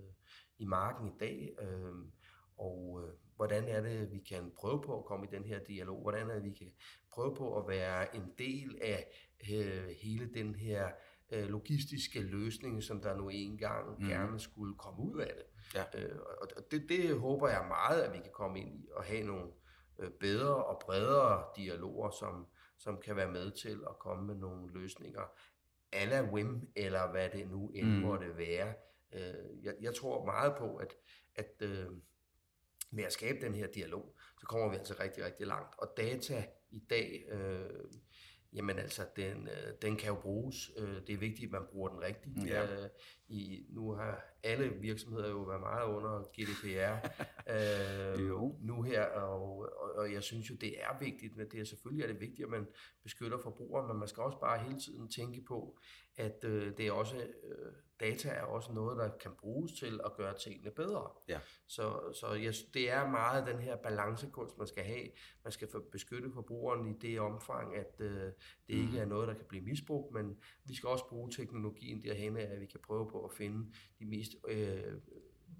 i 0.59 0.65
marken 0.65 1.09
i 1.09 1.13
dag, 1.21 1.57
øh, 1.63 1.95
og 2.57 3.03
øh, 3.03 3.15
hvordan 3.37 3.69
er 3.69 3.81
det, 3.81 4.13
vi 4.13 4.19
kan 4.19 4.53
prøve 4.57 4.83
på 4.83 4.99
at 4.99 5.05
komme 5.05 5.27
i 5.27 5.35
den 5.37 5.45
her 5.45 5.59
dialog, 5.59 6.01
hvordan 6.01 6.31
er 6.31 6.35
det, 6.35 6.45
vi 6.45 6.53
kan 6.53 6.73
prøve 7.11 7.35
på 7.35 7.59
at 7.59 7.69
være 7.69 8.17
en 8.17 8.33
del 8.39 8.79
af 8.83 9.07
øh, 9.53 9.89
hele 10.03 10.35
den 10.35 10.55
her 10.55 10.89
øh, 11.33 11.49
logistiske 11.49 12.21
løsning, 12.21 12.83
som 12.83 13.01
der 13.01 13.17
nu 13.17 13.29
engang 13.29 14.01
mm. 14.01 14.09
gerne 14.09 14.41
skulle 14.41 14.75
komme 14.75 15.03
ud 15.03 15.21
af 15.21 15.33
det. 15.37 15.75
Ja. 15.75 16.05
Øh, 16.05 16.19
og 16.19 16.49
og 16.57 16.71
det, 16.71 16.89
det 16.89 17.19
håber 17.19 17.49
jeg 17.49 17.65
meget, 17.69 18.03
at 18.03 18.13
vi 18.13 18.19
kan 18.19 18.33
komme 18.33 18.61
ind 18.61 18.75
i 18.75 18.89
og 18.93 19.05
have 19.05 19.25
nogle 19.25 19.53
bedre 20.21 20.65
og 20.65 20.79
bredere 20.85 21.45
dialoger, 21.57 22.11
som, 22.11 22.47
som 22.79 23.01
kan 23.01 23.17
være 23.17 23.31
med 23.33 23.51
til 23.51 23.81
at 23.91 23.99
komme 23.99 24.27
med 24.27 24.35
nogle 24.35 24.73
løsninger 24.73 25.23
a 25.93 26.05
la 26.05 26.23
WIM, 26.23 26.69
eller 26.77 27.11
hvad 27.11 27.31
det 27.31 27.49
nu 27.49 27.69
end 27.69 27.87
Mm. 27.87 27.93
mm. 27.95 28.01
måtte 28.01 28.37
være. 28.37 28.75
Øh, 29.13 29.65
jeg, 29.65 29.75
jeg 29.81 29.95
tror 29.95 30.25
meget 30.25 30.55
på, 30.59 30.77
at, 30.77 30.95
at 31.35 31.63
øh, 31.63 31.87
med 32.91 33.05
at 33.05 33.13
skabe 33.13 33.41
den 33.41 33.55
her 33.55 33.67
dialog, 33.67 34.17
så 34.41 34.47
kommer 34.47 34.69
vi 34.69 34.77
altså 34.77 34.95
rigtig, 35.01 35.25
rigtig 35.25 35.47
langt. 35.47 35.75
Og 35.79 35.93
data 35.97 36.47
i 36.71 36.79
dag, 36.91 37.25
øh, 37.29 37.85
jamen 38.55 38.79
altså, 38.79 39.03
den, 39.17 39.49
øh, 39.49 39.73
den 39.83 39.97
kan 39.97 40.09
jo 40.09 40.15
bruges. 40.15 40.71
Øh, 40.79 41.07
det 41.07 41.11
er 41.13 41.19
vigtigt, 41.19 41.47
at 41.47 41.53
man 41.53 41.63
bruger 41.73 41.89
den 41.89 42.01
rigtigt. 42.01 42.47
Ja. 42.47 42.63
Øh, 42.63 42.89
i, 43.29 43.67
nu 43.69 43.93
har 43.93 44.25
alle 44.43 44.69
virksomheder 44.69 45.31
jo 45.31 45.39
været 45.39 45.61
meget 45.61 45.87
under 45.87 46.23
GDPR 46.23 47.09
øh, 47.55 48.29
Jo. 48.29 48.59
nu 48.61 48.83
her, 48.83 49.05
og, 49.05 49.59
og, 49.59 49.95
og 49.97 50.13
jeg 50.13 50.23
synes 50.23 50.51
jo, 50.51 50.55
det 50.55 50.83
er 50.83 50.99
vigtigt, 51.01 51.37
men 51.37 51.49
det 51.51 51.61
er 51.61 51.65
selvfølgelig 51.65 52.03
er 52.03 52.07
det 52.07 52.21
vigtigt, 52.21 52.43
at 52.43 52.51
man 52.51 52.67
beskytter 53.03 53.39
forbrugeren, 53.39 53.89
men 53.89 53.97
man 53.97 54.09
skal 54.09 54.23
også 54.23 54.41
bare 54.41 54.59
hele 54.59 54.81
tiden 54.81 55.09
tænke 55.09 55.45
på, 55.49 55.79
at 56.17 56.45
øh, 56.45 56.77
det 56.77 56.87
er 56.87 56.93
også, 56.93 57.17
øh, 57.17 57.73
data 58.01 58.29
er 58.29 58.43
også 58.43 58.73
noget, 58.73 58.99
der 58.99 59.11
kan 59.21 59.31
bruges 59.39 59.73
til 59.73 60.01
at 60.05 60.15
gøre 60.17 60.35
tingene 60.39 60.71
bedre. 60.71 61.11
Ja. 61.29 61.41
Så, 61.67 62.13
så 62.13 62.33
jeg, 62.33 62.55
det 62.75 62.91
er 62.91 63.11
meget 63.11 63.47
den 63.47 63.59
her 63.59 63.77
balancekunst, 63.77 64.59
man 64.59 64.67
skal 64.67 64.85
have. 64.85 65.07
Man 65.45 65.53
skal 65.53 65.69
for, 65.69 65.83
beskytte 65.93 66.31
forbrugeren 66.35 66.87
i 66.87 66.93
det 66.99 67.21
omfang, 67.21 67.77
at 67.77 67.95
øh, 68.01 68.11
det 68.11 68.33
Mhm. 68.69 68.87
ikke 68.87 68.99
er 68.99 69.05
noget, 69.05 69.29
der 69.29 69.35
kan 69.35 69.45
blive 69.49 69.65
misbrugt, 69.65 70.15
men 70.15 70.39
vi 70.65 70.75
skal 70.75 70.89
også 70.89 71.09
bruge 71.09 71.31
teknologien 71.31 72.03
derhen 72.03 72.37
at 72.37 72.61
vi 72.61 72.67
kan 72.67 72.81
prøve 72.87 73.11
på 73.11 73.25
at 73.25 73.33
finde 73.33 73.73
de 73.99 74.05
mest 74.07 74.33
øh, 74.49 74.95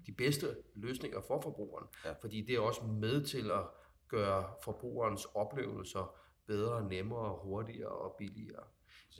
de 0.05 0.11
bedste 0.11 0.57
løsninger 0.75 1.21
for 1.21 1.41
forbrugeren. 1.41 1.87
Ja. 2.05 2.11
Fordi 2.21 2.41
det 2.41 2.55
er 2.55 2.59
også 2.59 2.83
med 2.83 3.23
til 3.23 3.51
at 3.51 3.67
gøre 4.07 4.53
forbrugerens 4.63 5.25
oplevelser 5.25 6.15
bedre, 6.47 6.83
nemmere, 6.89 7.39
hurtigere 7.43 7.89
og 7.91 8.15
billigere. 8.17 8.63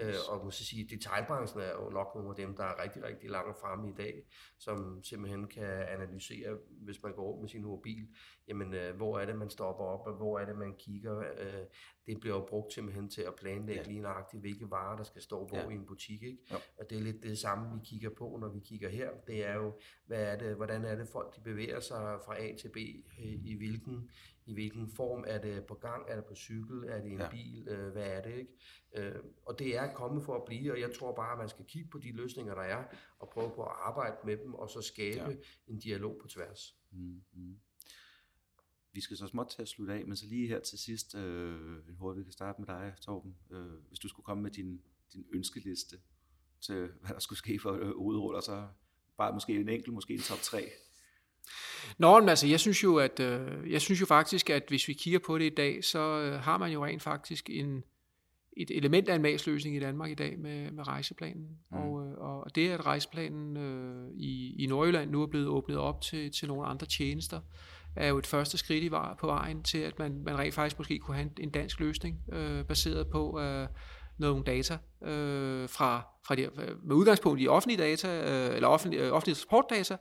Øh, 0.01 0.13
og 0.29 0.43
man 0.43 0.51
skal 0.51 0.65
sige, 0.65 0.83
at 0.83 0.89
detailbranchen 0.89 1.61
er 1.61 1.71
jo 1.71 1.89
nok 1.89 2.15
nogle 2.15 2.29
af 2.29 2.35
dem, 2.35 2.55
der 2.55 2.63
er 2.63 2.83
rigtig, 2.83 3.03
rigtig 3.03 3.29
langt 3.29 3.59
fremme 3.61 3.89
i 3.89 3.93
dag, 3.97 4.23
som 4.57 5.03
simpelthen 5.03 5.47
kan 5.47 5.63
analysere, 5.65 6.57
hvis 6.69 7.03
man 7.03 7.13
går 7.13 7.23
rundt 7.23 7.41
med 7.41 7.49
sin 7.49 7.63
mobil, 7.63 8.07
jamen 8.47 8.73
øh, 8.73 8.95
hvor 8.95 9.19
er 9.19 9.25
det, 9.25 9.35
man 9.37 9.49
stopper 9.49 9.83
op, 9.85 10.07
og 10.07 10.13
hvor 10.13 10.39
er 10.39 10.45
det, 10.45 10.57
man 10.57 10.73
kigger. 10.79 11.19
Øh, 11.19 11.63
det 12.05 12.19
bliver 12.19 12.35
jo 12.35 12.45
brugt 12.49 12.73
simpelthen 12.73 13.09
til 13.09 13.21
at 13.21 13.35
planlægge 13.35 13.81
Ja. 13.81 13.87
lige 13.87 13.99
nøjagtigt, 14.01 14.41
hvilke 14.41 14.69
varer, 14.69 14.97
der 14.97 15.03
skal 15.03 15.21
stå 15.21 15.47
hvor 15.47 15.57
Ja. 15.57 15.69
i 15.69 15.73
en 15.73 15.85
butik. 15.85 16.23
Ikke? 16.23 16.37
Jo. 16.51 16.57
Og 16.77 16.89
det 16.89 16.97
er 16.97 17.01
lidt 17.01 17.23
det 17.23 17.37
samme, 17.37 17.73
vi 17.73 17.79
kigger 17.85 18.09
på, 18.09 18.37
når 18.41 18.49
vi 18.49 18.59
kigger 18.59 18.89
her. 18.89 19.09
Det 19.27 19.45
er 19.45 19.55
jo, 19.55 19.79
hvad 20.05 20.23
er 20.23 20.37
det, 20.37 20.55
hvordan 20.55 20.85
er 20.85 20.95
det 20.95 21.07
folk, 21.07 21.35
de 21.35 21.41
bevæger 21.41 21.79
sig 21.79 22.19
fra 22.25 22.41
A 22.41 22.55
til 22.55 22.69
B, 22.69 22.77
øh, 22.77 23.33
i 23.45 23.55
hvilken, 23.57 24.09
i 24.45 24.53
hvilken 24.53 24.89
form 24.89 25.23
er 25.27 25.37
det 25.41 25.65
på 25.65 25.73
gang, 25.73 26.05
er 26.09 26.15
det 26.15 26.25
på 26.25 26.35
cykel, 26.35 26.83
er 26.87 27.01
det 27.01 27.11
en 27.11 27.17
Ja. 27.19 27.29
bil, 27.29 27.67
øh, 27.67 27.91
hvad 27.91 28.03
er 28.07 28.21
det, 28.21 28.33
ikke? 28.37 28.51
Øh, 28.95 29.23
og 29.45 29.59
det 29.59 29.77
er 29.77 29.93
kommet 29.93 30.23
for 30.23 30.35
at 30.35 30.43
blive, 30.45 30.71
og 30.71 30.79
jeg 30.79 30.93
tror 30.93 31.15
bare, 31.15 31.31
at 31.31 31.37
man 31.37 31.49
skal 31.49 31.65
kigge 31.65 31.89
på 31.89 31.97
de 31.97 32.11
løsninger, 32.11 32.55
der 32.55 32.61
er, 32.61 32.83
og 33.19 33.29
prøve 33.29 33.51
på 33.55 33.63
at 33.63 33.71
arbejde 33.75 34.15
med 34.25 34.37
dem, 34.37 34.53
og 34.53 34.69
så 34.69 34.81
skabe 34.81 35.29
Ja. 35.31 35.35
en 35.67 35.79
dialog 35.79 36.17
på 36.21 36.27
tværs. 36.27 36.75
Mm, 36.91 37.21
mm. 37.33 37.59
Vi 38.93 39.01
skal 39.01 39.17
så 39.17 39.27
småt 39.27 39.47
til 39.47 39.61
at 39.61 39.67
slutte 39.67 39.93
af, 39.93 40.05
men 40.05 40.15
så 40.15 40.25
lige 40.27 40.47
her 40.47 40.59
til 40.59 40.79
sidst, 40.79 41.15
øh, 41.15 41.79
en 41.89 41.95
hurtigt, 41.95 42.19
vi 42.19 42.23
kan 42.23 42.33
starte 42.33 42.61
med 42.61 42.67
dig, 42.67 42.93
Torben. 43.01 43.35
Øh, 43.51 43.73
hvis 43.87 43.99
du 43.99 44.07
skulle 44.07 44.23
komme 44.25 44.43
med 44.43 44.51
din, 44.51 44.81
din 45.13 45.25
ønskeliste 45.33 45.97
til, 46.61 46.87
hvad 47.01 47.09
der 47.09 47.19
skulle 47.19 47.39
ske 47.39 47.59
for 47.59 47.93
hovedruller, 47.97 48.39
så 48.41 48.67
bare 49.17 49.33
måske 49.33 49.53
en 49.55 49.69
enkelt, 49.69 49.93
måske 49.93 50.13
en 50.13 50.19
top 50.19 50.37
3. 50.37 50.69
Nå, 51.97 52.19
men 52.19 52.29
altså, 52.29 52.47
jeg 52.47 52.59
synes 52.59 52.83
jo, 52.83 52.97
at 52.97 53.19
øh, 53.19 53.71
jeg 53.71 53.81
synes 53.81 54.01
jo 54.01 54.05
faktisk, 54.05 54.49
at 54.49 54.63
hvis 54.67 54.87
vi 54.87 54.93
kigger 54.93 55.19
på 55.19 55.37
det 55.37 55.45
i 55.45 55.55
dag, 55.55 55.83
så 55.83 55.99
øh, 55.99 56.39
har 56.39 56.57
man 56.57 56.71
jo 56.71 56.85
rent 56.85 57.01
faktisk 57.01 57.49
en, 57.49 57.83
et 58.57 58.71
element 58.71 59.09
af 59.09 59.15
en 59.15 59.21
masløsning 59.21 59.75
i 59.75 59.79
Danmark 59.79 60.11
i 60.11 60.15
dag 60.15 60.39
med, 60.39 60.71
med 60.71 60.87
rejseplanen. 60.87 61.47
Mm. 61.71 61.77
Og, 61.77 62.07
øh, 62.07 62.17
og 62.17 62.55
det, 62.55 62.69
at 62.69 62.85
rejseplanen 62.85 63.57
øh, 63.57 64.11
i, 64.15 64.63
i 64.63 64.67
Nordjylland 64.67 65.11
nu 65.11 65.21
er 65.21 65.27
blevet 65.27 65.47
åbnet 65.47 65.77
op 65.77 66.01
til, 66.01 66.31
til 66.31 66.47
nogle 66.47 66.67
andre 66.67 66.87
tjenester, 66.87 67.39
er 67.95 68.07
jo 68.07 68.17
et 68.17 68.27
første 68.27 68.57
skridt 68.57 68.83
i 68.83 68.91
var, 68.91 69.17
på 69.19 69.27
vejen 69.27 69.63
til, 69.63 69.77
at 69.77 69.99
man, 69.99 70.21
man 70.25 70.39
rent 70.39 70.53
faktisk 70.53 70.77
måske 70.77 70.99
kunne 70.99 71.15
have 71.15 71.25
en, 71.25 71.31
en 71.39 71.49
dansk 71.49 71.79
løsning, 71.79 72.19
øh, 72.33 72.65
baseret 72.65 73.07
på 73.07 73.39
øh, 73.39 73.67
nogle 74.17 74.43
data 74.43 74.77
øh, 75.03 75.69
fra, 75.69 76.01
fra 76.27 76.35
de, 76.35 76.49
med 76.83 76.95
udgangspunkt 76.95 77.41
i 77.41 77.47
offentlige 77.47 77.83
data, 77.83 78.07
øh, 78.07 78.55
eller 78.55 78.67
offentlige, 78.67 79.03
øh, 79.03 79.11
offentlige 79.11 79.35
transportdata, 79.35 79.97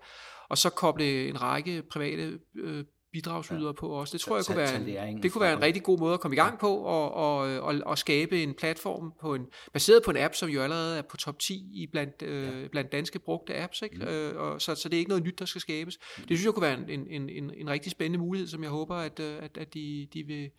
og 0.48 0.58
så 0.58 0.70
koble 0.70 1.28
en 1.28 1.42
række 1.42 1.82
private 1.82 2.38
øh, 2.56 2.84
bidragsydere 3.14 3.66
ja. 3.66 3.72
på 3.72 3.88
også. 3.88 4.12
Det 4.12 4.20
tror 4.20 4.36
jeg 4.36 4.44
kunne 4.44 4.56
være 4.56 5.08
en, 5.08 5.22
det 5.22 5.32
kunne 5.32 5.42
være 5.42 5.52
en 5.52 5.62
rigtig 5.62 5.82
god 5.82 5.98
måde 5.98 6.14
at 6.14 6.20
komme 6.20 6.34
i 6.34 6.38
gang 6.38 6.58
på 6.58 6.76
og, 6.76 7.14
og, 7.14 7.36
og, 7.60 7.74
og 7.86 7.98
skabe 7.98 8.42
en 8.42 8.54
platform 8.54 9.12
på 9.20 9.34
en, 9.34 9.46
baseret 9.72 10.02
på 10.02 10.10
en 10.10 10.16
app, 10.16 10.34
som 10.34 10.48
jo 10.48 10.62
allerede 10.62 10.98
er 10.98 11.02
på 11.02 11.16
top 11.16 11.38
10 11.38 11.54
i 11.54 11.86
blandt, 11.92 12.22
øh, 12.22 12.68
blandt 12.70 12.92
danske 12.92 13.18
brugte 13.18 13.56
apps. 13.62 13.82
Ikke? 13.82 13.96
Mm. 13.96 14.02
Øh, 14.02 14.36
og, 14.36 14.60
så, 14.60 14.74
så 14.74 14.88
det 14.88 14.96
er 14.96 14.98
ikke 14.98 15.08
noget 15.08 15.24
nyt, 15.24 15.38
der 15.38 15.44
skal 15.44 15.60
skabes. 15.60 15.98
Mm. 16.18 16.24
Det 16.24 16.36
synes 16.36 16.44
jeg 16.44 16.54
kunne 16.54 16.62
være 16.62 16.78
en, 16.88 17.08
en, 17.10 17.28
en, 17.28 17.50
en 17.56 17.70
rigtig 17.70 17.92
spændende 17.92 18.18
mulighed, 18.18 18.48
som 18.48 18.62
jeg 18.62 18.70
håber, 18.70 18.96
at, 18.96 19.20
øh, 19.20 19.36
at, 19.42 19.58
at 19.58 19.74
de, 19.74 20.08
de, 20.12 20.22
vil, 20.22 20.50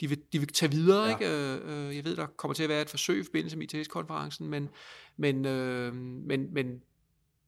de, 0.00 0.08
vil, 0.08 0.18
de 0.32 0.38
vil 0.38 0.48
tage 0.48 0.70
videre. 0.72 1.04
Ja. 1.04 1.10
Ikke? 1.10 1.26
Øh, 1.30 1.88
øh, 1.88 1.96
jeg 1.96 2.04
ved, 2.04 2.16
der 2.16 2.26
kommer 2.26 2.54
til 2.54 2.62
at 2.62 2.68
være 2.68 2.82
et 2.82 2.90
forsøg 2.90 3.20
i 3.20 3.24
forbindelse 3.24 3.58
med 3.58 3.74
ITS-konferencen, 3.74 4.48
men, 4.48 4.68
men, 5.16 5.46
øh, 5.46 5.94
men, 5.94 6.54
men 6.54 6.66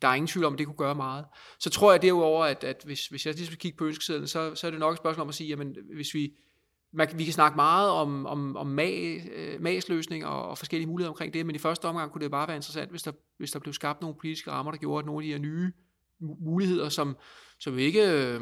der 0.03 0.09
er 0.09 0.15
ingen 0.15 0.27
tvivl 0.27 0.45
om, 0.45 0.53
at 0.53 0.59
det 0.59 0.67
kunne 0.67 0.77
gøre 0.77 0.95
meget. 0.95 1.25
Så 1.59 1.71
tror 1.71 1.93
jeg 1.93 2.03
derudover, 2.03 2.45
at, 2.45 2.65
at 2.65 2.83
hvis, 2.85 3.07
hvis 3.07 3.27
jeg 3.27 3.35
lige 3.35 3.47
skal 3.47 3.59
kigge 3.59 3.79
på 3.79 3.85
ønskesedlen, 3.85 4.29
så, 4.29 4.55
så 4.55 4.67
er 4.67 4.71
det 4.71 4.81
nok 4.81 4.93
et 4.93 4.99
spørgsmål 4.99 5.23
om 5.23 5.29
at 5.29 5.35
sige, 5.35 5.49
jamen 5.49 5.77
hvis 5.95 6.15
vi, 6.15 6.33
man, 6.93 7.09
vi 7.15 7.25
kan 7.25 7.33
snakke 7.33 7.57
meget 7.57 7.91
om, 7.91 8.27
om, 8.27 8.57
om 8.57 8.67
mag, 8.67 8.93
magsløsning 8.93 9.55
øh, 9.55 9.63
magsløsninger 9.63 10.29
og, 10.29 10.49
og 10.49 10.59
forskellige 10.59 10.89
muligheder 10.89 11.11
omkring 11.11 11.35
det, 11.35 11.47
men 11.47 11.57
i 11.57 11.59
første 11.59 11.85
omgang 11.85 12.13
kunne 12.13 12.23
det 12.23 12.31
bare 12.31 12.49
være 12.49 12.57
interessant, 12.57 12.91
hvis 12.91 13.03
der, 13.03 13.13
hvis 13.39 13.51
der 13.51 13.59
blev 13.59 13.75
skabt 13.75 14.01
nogle 14.01 14.17
politiske 14.21 14.51
rammer, 14.51 14.73
der 14.73 14.79
gjorde, 14.79 14.99
at 14.99 15.07
nogle 15.07 15.25
af 15.25 15.27
de 15.27 15.33
her 15.33 15.39
nye 15.39 15.73
muligheder, 16.21 16.89
som, 16.89 17.17
som 17.59 17.79
ikke... 17.79 18.03
Øh, 18.13 18.41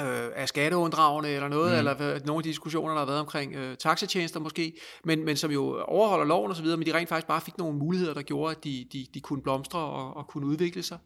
øh, 0.00 0.30
er 0.34 0.46
skatteunddragende 0.46 1.30
eller 1.30 1.48
noget, 1.48 1.72
mm. 1.72 1.78
eller 1.78 2.18
nogle 2.26 2.38
af 2.38 2.42
de 2.42 2.48
diskussioner, 2.48 2.92
der 2.92 2.98
har 2.98 3.06
været 3.06 3.20
omkring 3.20 3.54
øh, 3.54 3.76
taxatjenester 3.76 4.40
måske, 4.40 4.72
men, 5.04 5.24
men 5.24 5.36
som 5.36 5.50
jo 5.50 5.82
overholder 5.82 6.24
loven 6.24 6.50
og 6.50 6.56
så 6.56 6.62
videre, 6.62 6.76
men 6.76 6.86
de 6.86 6.94
rent 6.94 7.08
faktisk 7.08 7.26
bare 7.26 7.40
fik 7.40 7.58
nogle 7.58 7.78
muligheder, 7.78 8.14
der 8.14 8.22
gjorde, 8.22 8.50
at 8.50 8.64
de, 8.64 8.86
de, 8.92 9.06
de 9.14 9.20
kunne 9.20 9.42
blomstre 9.42 9.78
og, 9.78 10.16
og 10.16 10.26
kunne 10.26 10.46
udvikle 10.46 10.82
sig. 10.82 10.98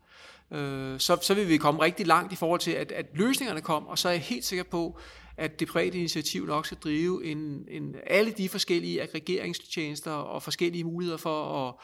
Øh, 0.52 1.00
så, 1.00 1.18
så 1.22 1.34
vil 1.34 1.48
vi 1.48 1.56
komme 1.56 1.82
rigtig 1.82 2.06
langt 2.06 2.32
i 2.32 2.36
forhold 2.36 2.60
til, 2.60 2.70
at, 2.70 2.92
at 2.92 3.06
løsningerne 3.14 3.60
kom, 3.60 3.86
og 3.86 3.98
så 3.98 4.08
er 4.08 4.12
jeg 4.12 4.20
helt 4.20 4.44
sikker 4.44 4.64
på, 4.64 4.98
at 5.36 5.60
det 5.60 5.68
private 5.68 5.98
initiativ 5.98 6.46
nok 6.46 6.66
skal 6.66 6.78
drive 6.78 7.24
en, 7.24 7.64
en, 7.68 7.94
alle 8.06 8.30
de 8.30 8.48
forskellige 8.48 9.02
aggregeringstjenester 9.02 10.10
og 10.10 10.42
forskellige 10.42 10.84
muligheder 10.84 11.18
for 11.18 11.68
at, 11.68 11.74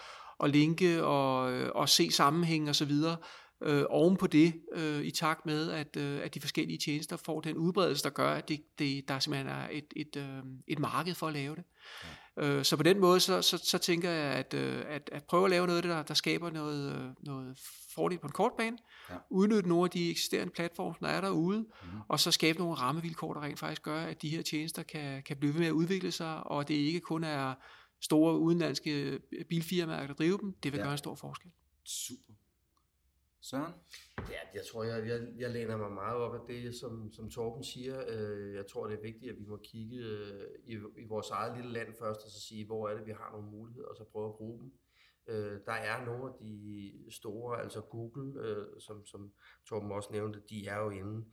at 0.45 0.51
linke 0.51 1.05
og, 1.05 1.41
og 1.75 1.89
se 1.89 2.11
sammenhæng 2.11 2.69
og 2.69 2.77
så 2.77 2.85
videre, 2.85 3.17
øh, 3.65 3.85
oven 3.89 4.17
på 4.17 4.27
det, 4.27 4.55
øh, 4.73 5.05
i 5.05 5.11
takt 5.11 5.47
med, 5.47 5.71
at, 5.71 5.97
øh, 5.97 6.21
at 6.25 6.35
de 6.35 6.41
forskellige 6.41 6.79
tjenester 6.79 7.17
får 7.17 7.41
den 7.41 7.57
udbredelse, 7.57 8.05
der 8.05 8.11
gør, 8.11 8.35
at 8.35 8.49
det, 8.49 8.79
det, 8.79 9.09
der 9.09 9.19
simpelthen 9.19 9.49
er 9.49 9.69
et, 9.73 9.93
et, 9.97 10.17
øh, 10.17 10.43
et 10.67 10.79
marked 10.79 11.15
for 11.15 11.27
at 11.27 11.33
lave 11.33 11.57
det. 11.57 11.65
Ja. 12.05 12.09
Øh, 12.47 12.65
så 12.65 12.77
på 12.77 12.83
den 12.83 13.01
måde, 13.01 13.21
så, 13.21 13.43
så, 13.43 13.59
så 13.59 13.79
tænker 13.79 14.11
jeg, 14.11 14.33
at, 14.33 14.55
øh, 14.55 14.85
at, 14.89 15.11
at 15.13 15.25
prøve 15.25 15.45
at 15.45 15.51
lave 15.51 15.67
noget, 15.67 15.85
der, 15.85 16.03
der 16.03 16.15
skaber 16.15 16.51
noget, 16.51 16.95
øh, 16.95 17.11
noget 17.21 17.59
fordel 17.95 18.19
på 18.19 18.27
en 18.27 18.33
kort 18.33 18.53
bane, 18.59 18.79
ja. 19.11 19.17
udnytte 19.31 19.69
nogle 19.69 19.85
af 19.85 19.91
de 19.91 20.11
eksisterende 20.11 20.53
platforme, 20.53 20.95
der 21.01 21.09
er 21.09 21.21
derude, 21.21 21.59
mm. 21.59 21.99
og 22.09 22.21
så 22.21 22.31
skabe 22.31 22.59
nogle 22.59 22.75
rammevilkår, 22.75 23.35
der 23.35 23.43
rent 23.43 23.59
faktisk 23.59 23.83
gør, 23.83 24.01
at 24.01 24.23
de 24.23 24.29
her 24.29 24.43
tjenester 24.43 24.83
kan, 24.83 25.23
kan 25.23 25.37
blive 25.37 25.53
ved 25.53 25.61
med 25.61 25.69
at 25.69 25.73
udvikle 25.73 26.13
sig, 26.13 26.47
og 26.47 26.69
det 26.69 26.75
ikke 26.75 27.01
kun 27.01 27.25
er 27.25 27.55
store 28.01 28.39
udenlandske 28.39 29.21
bilfirmaer, 29.49 30.07
der 30.07 30.15
driver 30.15 30.37
dem, 30.37 30.55
det 30.63 30.73
vil 30.73 30.79
ja. 30.79 30.85
gøre 30.85 30.93
en 30.93 30.99
stor 30.99 31.15
forskel. 31.15 31.51
Super. 31.85 32.35
Søren? 33.51 33.75
Ja, 34.19 34.41
jeg 34.55 34.63
tror, 34.73 34.85
jeg, 34.85 35.09
jeg, 35.09 35.21
jeg 35.39 35.51
læner 35.51 35.77
mig 35.77 35.93
meget 35.93 36.17
op 36.17 36.35
af 36.35 36.41
det, 36.49 36.75
som, 36.75 37.13
som 37.13 37.31
Torben 37.31 37.65
siger. 37.65 38.05
Øh, 38.09 38.55
jeg 38.55 38.67
tror, 38.67 38.87
det 38.87 38.99
er 38.99 39.03
vigtigt, 39.03 39.33
at 39.33 39.39
vi 39.39 39.45
må 39.45 39.57
kigge 39.65 39.97
øh, 39.97 40.49
i, 40.65 40.73
i 40.73 41.05
vores 41.09 41.31
eget 41.31 41.57
lille 41.57 41.73
land 41.73 41.95
først, 41.99 42.25
og 42.25 42.31
så 42.31 42.41
sige, 42.41 42.67
hvor 42.67 42.89
er 42.89 42.97
det, 42.97 43.07
vi 43.07 43.13
har 43.13 43.31
nogle 43.33 43.51
muligheder, 43.51 43.89
og 43.89 43.97
så 43.97 44.05
prøve 44.13 44.29
at 44.29 44.35
bruge 44.35 44.61
dem. 44.61 44.73
Øh, 45.27 45.61
der 45.67 45.73
er 45.73 46.05
nogle 46.05 46.25
af 46.25 46.35
de 46.41 46.93
store, 47.11 47.63
altså 47.63 47.81
Google, 47.81 48.35
som, 48.81 49.07
som 49.07 49.33
Torben 49.69 49.93
også 49.93 50.09
nævnte, 50.13 50.43
de 50.51 50.67
er 50.67 50.79
jo 50.79 50.91
inde 50.91 51.25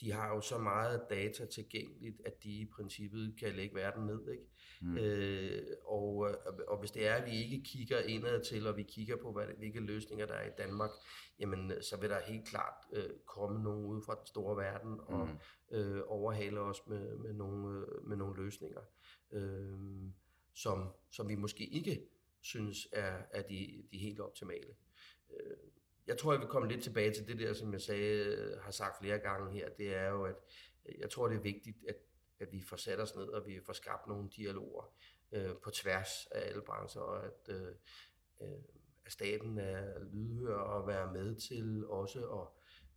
de 0.00 0.12
har 0.12 0.34
jo 0.34 0.40
så 0.40 0.58
meget 0.58 1.02
data 1.10 1.46
tilgængeligt, 1.46 2.20
at 2.24 2.42
de 2.42 2.50
i 2.50 2.66
princippet 2.76 3.34
kan 3.38 3.52
lægge 3.52 3.74
verden 3.74 4.06
ned. 4.06 4.30
Ikke? 4.30 4.44
Mm. 4.80 4.98
Øh, 4.98 5.62
og, 5.84 6.30
og 6.68 6.78
hvis 6.78 6.90
det 6.90 7.06
er, 7.06 7.14
at 7.14 7.30
vi 7.30 7.44
ikke 7.44 7.62
kigger 7.64 8.00
indad 8.00 8.44
til, 8.44 8.66
og 8.66 8.76
vi 8.76 8.82
kigger 8.82 9.16
på, 9.16 9.32
hvad, 9.32 9.46
hvilke 9.58 9.80
løsninger 9.80 10.26
der 10.26 10.34
er 10.34 10.48
i 10.48 10.54
Danmark, 10.58 10.90
jamen 11.38 11.72
så 11.80 11.96
vil 12.00 12.10
der 12.10 12.20
helt 12.20 12.48
klart 12.48 12.84
øh, 12.92 13.10
komme 13.26 13.62
nogen 13.62 13.86
ud 13.86 14.02
fra 14.02 14.14
den 14.14 14.26
store 14.26 14.56
verden 14.56 15.00
og 15.00 15.28
mm. 15.28 15.76
øh, 15.76 16.02
overhale 16.06 16.60
os 16.60 16.86
med, 16.86 17.16
med, 17.16 17.32
nogle, 17.32 17.86
øh, 17.86 18.08
med 18.08 18.16
nogle 18.16 18.44
løsninger, 18.44 18.80
øh, 19.32 19.78
som, 20.54 20.88
som 21.10 21.28
vi 21.28 21.34
måske 21.34 21.64
ikke 21.64 22.02
synes 22.40 22.88
er, 22.92 23.18
er 23.30 23.42
de, 23.42 23.82
de 23.92 23.98
helt 23.98 24.20
optimale. 24.20 24.74
Øh, 25.30 25.56
jeg 26.08 26.18
tror, 26.18 26.32
jeg 26.32 26.40
vil 26.40 26.48
komme 26.48 26.68
lidt 26.68 26.82
tilbage 26.82 27.14
til 27.14 27.26
det 27.26 27.38
der, 27.38 27.52
som 27.52 27.72
jeg 27.72 27.80
sagde, 27.80 28.58
har 28.62 28.70
sagt 28.70 28.98
flere 28.98 29.18
gange 29.18 29.52
her. 29.52 29.68
Det 29.68 29.94
er 29.94 30.08
jo, 30.08 30.24
at 30.24 30.36
øh, 30.86 31.00
jeg 31.00 31.10
tror, 31.10 31.28
det 31.28 31.36
er 31.36 31.40
vigtigt, 31.40 31.76
at 31.88 31.96
at 32.40 32.52
vi 32.52 32.60
får 32.60 32.76
sat 32.76 33.00
os 33.00 33.16
ned, 33.16 33.28
og 33.28 33.46
vi 33.46 33.60
får 33.60 33.72
skabt 33.72 34.06
nogle 34.06 34.28
dialoger 34.36 34.92
øh, 35.32 35.56
på 35.62 35.70
tværs 35.70 36.26
af 36.30 36.48
alle 36.48 36.62
brancher, 36.62 37.00
og 37.00 37.26
at, 37.26 37.48
øh, 37.48 37.74
øh, 38.40 38.58
at 39.04 39.12
staten 39.12 39.58
er 39.58 40.04
lydhør 40.04 40.56
og 40.56 40.86
være 40.86 41.12
med 41.12 41.34
til 41.34 41.86
også 41.86 42.28
at 42.30 42.46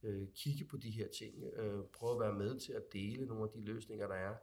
øh, 0.09 0.27
kigge 0.35 0.65
på 0.65 0.77
de 0.77 0.91
her 0.91 1.07
ting, 1.07 1.43
øh, 1.43 1.83
prøve 1.93 2.13
at 2.13 2.19
være 2.19 2.33
med 2.33 2.59
til 2.59 2.73
at 2.73 2.93
dele 2.93 3.25
nogle 3.25 3.43
af 3.43 3.49
de 3.49 3.61
løsninger, 3.61 4.07
der 4.07 4.15
er, 4.15 4.35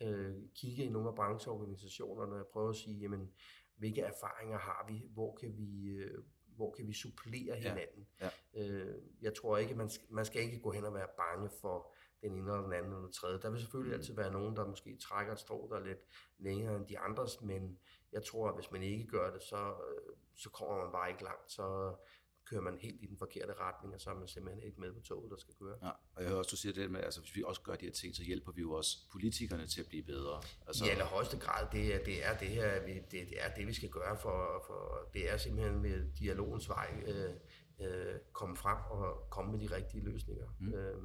øh, 0.00 0.34
kigge 0.54 0.84
i 0.84 0.88
nogle 0.88 1.08
af 1.08 1.14
brancheorganisationerne 1.14 2.34
og 2.40 2.46
prøve 2.46 2.68
at 2.68 2.76
sige, 2.76 2.98
jamen, 2.98 3.30
hvilke 3.76 4.00
erfaringer 4.00 4.58
har 4.58 4.86
vi, 4.88 5.02
hvor 5.10 5.36
kan 5.40 5.56
vi, 5.56 5.88
øh, 5.88 6.24
hvor 6.56 6.70
kan 6.70 6.88
vi 6.88 6.92
supplere 6.92 7.56
hinanden. 7.56 8.06
Ja, 8.20 8.30
ja. 8.54 8.68
Øh, 8.68 9.02
jeg 9.22 9.34
tror 9.34 9.58
ikke, 9.58 9.74
man 9.74 9.90
skal, 9.90 10.06
man 10.10 10.24
skal 10.24 10.42
ikke 10.42 10.60
gå 10.60 10.70
hen 10.70 10.84
og 10.84 10.94
være 10.94 11.08
bange 11.16 11.50
for 11.60 11.94
den 12.22 12.32
ene 12.32 12.50
eller 12.50 12.62
den 12.62 12.72
anden 12.72 12.90
eller 12.92 13.02
den 13.02 13.12
tredje. 13.12 13.38
Der 13.42 13.50
vil 13.50 13.60
selvfølgelig 13.60 13.94
mm. 13.94 14.00
altid 14.00 14.14
være 14.14 14.32
nogen, 14.32 14.56
der 14.56 14.66
måske 14.66 14.96
trækker 14.96 15.32
et 15.32 15.38
strå, 15.38 15.68
der 15.70 15.76
er 15.76 15.84
lidt 15.84 16.06
længere 16.38 16.76
end 16.76 16.86
de 16.86 16.98
andres, 16.98 17.40
men 17.40 17.78
jeg 18.12 18.24
tror, 18.24 18.48
at 18.48 18.54
hvis 18.54 18.70
man 18.70 18.82
ikke 18.82 19.06
gør 19.06 19.30
det, 19.30 19.42
så, 19.42 19.56
øh, 19.56 20.16
så 20.34 20.50
kommer 20.50 20.82
man 20.82 20.92
bare 20.92 21.10
ikke 21.10 21.24
langt. 21.24 21.52
Så 21.52 21.96
kører 22.44 22.60
man 22.60 22.78
helt 22.78 23.02
i 23.02 23.06
den 23.06 23.18
forkerte 23.18 23.52
retning, 23.52 23.94
og 23.94 24.00
så 24.00 24.10
er 24.10 24.14
man 24.14 24.28
simpelthen 24.28 24.62
ikke 24.62 24.80
med 24.80 24.92
på 24.92 25.00
toget, 25.00 25.30
der 25.30 25.36
skal 25.36 25.54
køre. 25.54 25.76
Ja, 25.82 25.90
og 26.14 26.22
jeg 26.22 26.28
hører 26.28 26.38
også, 26.38 26.50
du 26.50 26.56
siger 26.56 26.72
det 26.72 26.90
med, 26.90 27.00
altså 27.00 27.20
hvis 27.20 27.36
vi 27.36 27.42
også 27.46 27.60
gør 27.60 27.74
de 27.74 27.84
her 27.84 27.92
ting, 27.92 28.16
så 28.16 28.22
hjælper 28.22 28.52
vi 28.52 28.60
jo 28.60 28.72
også 28.72 28.98
politikerne 29.12 29.66
til 29.66 29.80
at 29.80 29.86
blive 29.86 30.02
bedre. 30.02 30.42
Altså... 30.66 30.84
I 30.84 30.88
allerhøjeste 30.88 31.38
grad, 31.38 31.66
det 31.72 31.94
er 31.94 32.04
det, 32.04 32.26
er 32.26 32.38
det 32.38 32.48
her, 32.48 32.86
det, 32.86 33.10
det 33.10 33.44
er 33.44 33.54
det, 33.54 33.66
vi 33.66 33.74
skal 33.74 33.88
gøre, 33.88 34.16
for, 34.16 34.64
for 34.66 35.08
det 35.14 35.32
er 35.32 35.36
simpelthen 35.36 35.82
med 35.82 36.12
dialogens 36.18 36.68
vej, 36.68 37.04
øh, 37.06 37.34
øh, 37.80 38.14
komme 38.32 38.56
frem 38.56 38.78
og 38.90 39.30
komme 39.30 39.52
med 39.52 39.60
de 39.60 39.74
rigtige 39.76 40.04
løsninger. 40.04 40.46
Mm. 40.60 40.74
Øh, 40.74 41.02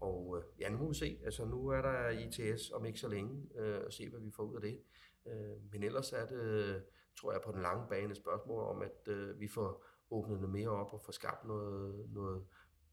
og 0.00 0.36
øh, 0.38 0.60
ja, 0.60 0.68
nu 0.68 0.78
må 0.78 0.88
vi 0.88 0.94
se. 0.94 1.20
Altså 1.24 1.44
nu 1.44 1.68
er 1.68 1.82
der 1.82 2.08
ITS 2.08 2.70
om 2.70 2.84
ikke 2.84 2.98
så 2.98 3.08
længe, 3.08 3.48
øh, 3.58 3.80
og 3.86 3.92
se 3.92 4.08
hvad 4.10 4.20
vi 4.20 4.30
får 4.30 4.42
ud 4.42 4.54
af 4.54 4.60
det. 4.60 4.80
Øh, 5.26 5.72
men 5.72 5.82
ellers 5.82 6.12
er 6.12 6.26
det, 6.26 6.82
tror 7.20 7.32
jeg, 7.32 7.40
på 7.44 7.52
den 7.52 7.62
lange 7.62 7.86
bane 7.88 8.10
et 8.10 8.16
spørgsmål 8.16 8.62
om, 8.62 8.82
at 8.82 9.08
øh, 9.08 9.40
vi 9.40 9.48
får 9.48 9.84
åbnet 10.14 10.40
noget 10.40 10.52
mere 10.52 10.68
op 10.68 10.92
og 10.92 11.00
får 11.04 11.12
skabt 11.12 11.44
noget, 11.44 12.10
noget 12.10 12.46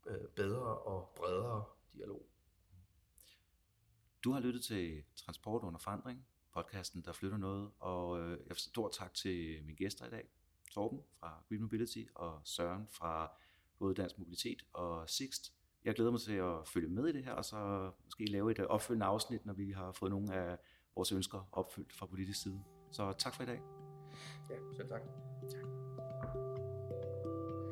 øh, 0.06 0.28
bedre 0.36 0.78
og 0.78 1.12
bredere 1.16 1.64
dialog. 1.94 2.26
Du 4.24 4.32
har 4.32 4.40
lyttet 4.40 4.64
til 4.64 5.02
Transport 5.16 5.62
under 5.62 5.78
forandring, 5.78 6.26
podcasten, 6.54 7.02
der 7.04 7.12
flytter 7.12 7.38
noget, 7.38 7.70
og 7.78 8.20
øh, 8.20 8.30
jeg 8.30 8.48
vil 8.48 8.56
stor 8.56 8.88
tak 8.88 9.14
til 9.14 9.64
mine 9.64 9.76
gæster 9.76 10.06
i 10.06 10.10
dag. 10.10 10.28
Torben 10.70 11.00
fra 11.20 11.42
Green 11.48 11.62
Mobility 11.62 12.02
og 12.14 12.40
Søren 12.44 12.86
fra 12.90 13.32
både 13.78 13.94
Dansk 13.94 14.18
Mobilitet 14.18 14.62
og 14.72 15.10
Sixt 15.10 15.52
jeg 15.84 15.94
glæder 15.94 16.10
mig 16.10 16.20
til 16.20 16.32
at 16.32 16.68
følge 16.68 16.88
med 16.88 17.08
i 17.08 17.12
det 17.12 17.24
her, 17.24 17.32
og 17.32 17.44
så 17.44 17.90
måske 18.04 18.26
lave 18.26 18.50
et 18.50 18.58
opfølgende 18.58 19.06
afsnit, 19.06 19.46
når 19.46 19.52
vi 19.52 19.70
har 19.70 19.92
fået 19.92 20.10
nogle 20.10 20.34
af 20.34 20.58
vores 20.94 21.12
ønsker 21.12 21.48
opfyldt 21.52 21.92
fra 21.92 22.06
politisk 22.06 22.42
side. 22.42 22.62
Så 22.90 23.12
tak 23.18 23.34
for 23.34 23.42
i 23.42 23.46
dag. 23.46 23.60
Ja, 24.50 24.56
selv 24.76 24.88
tak. 24.88 25.02
tak. 25.50 25.81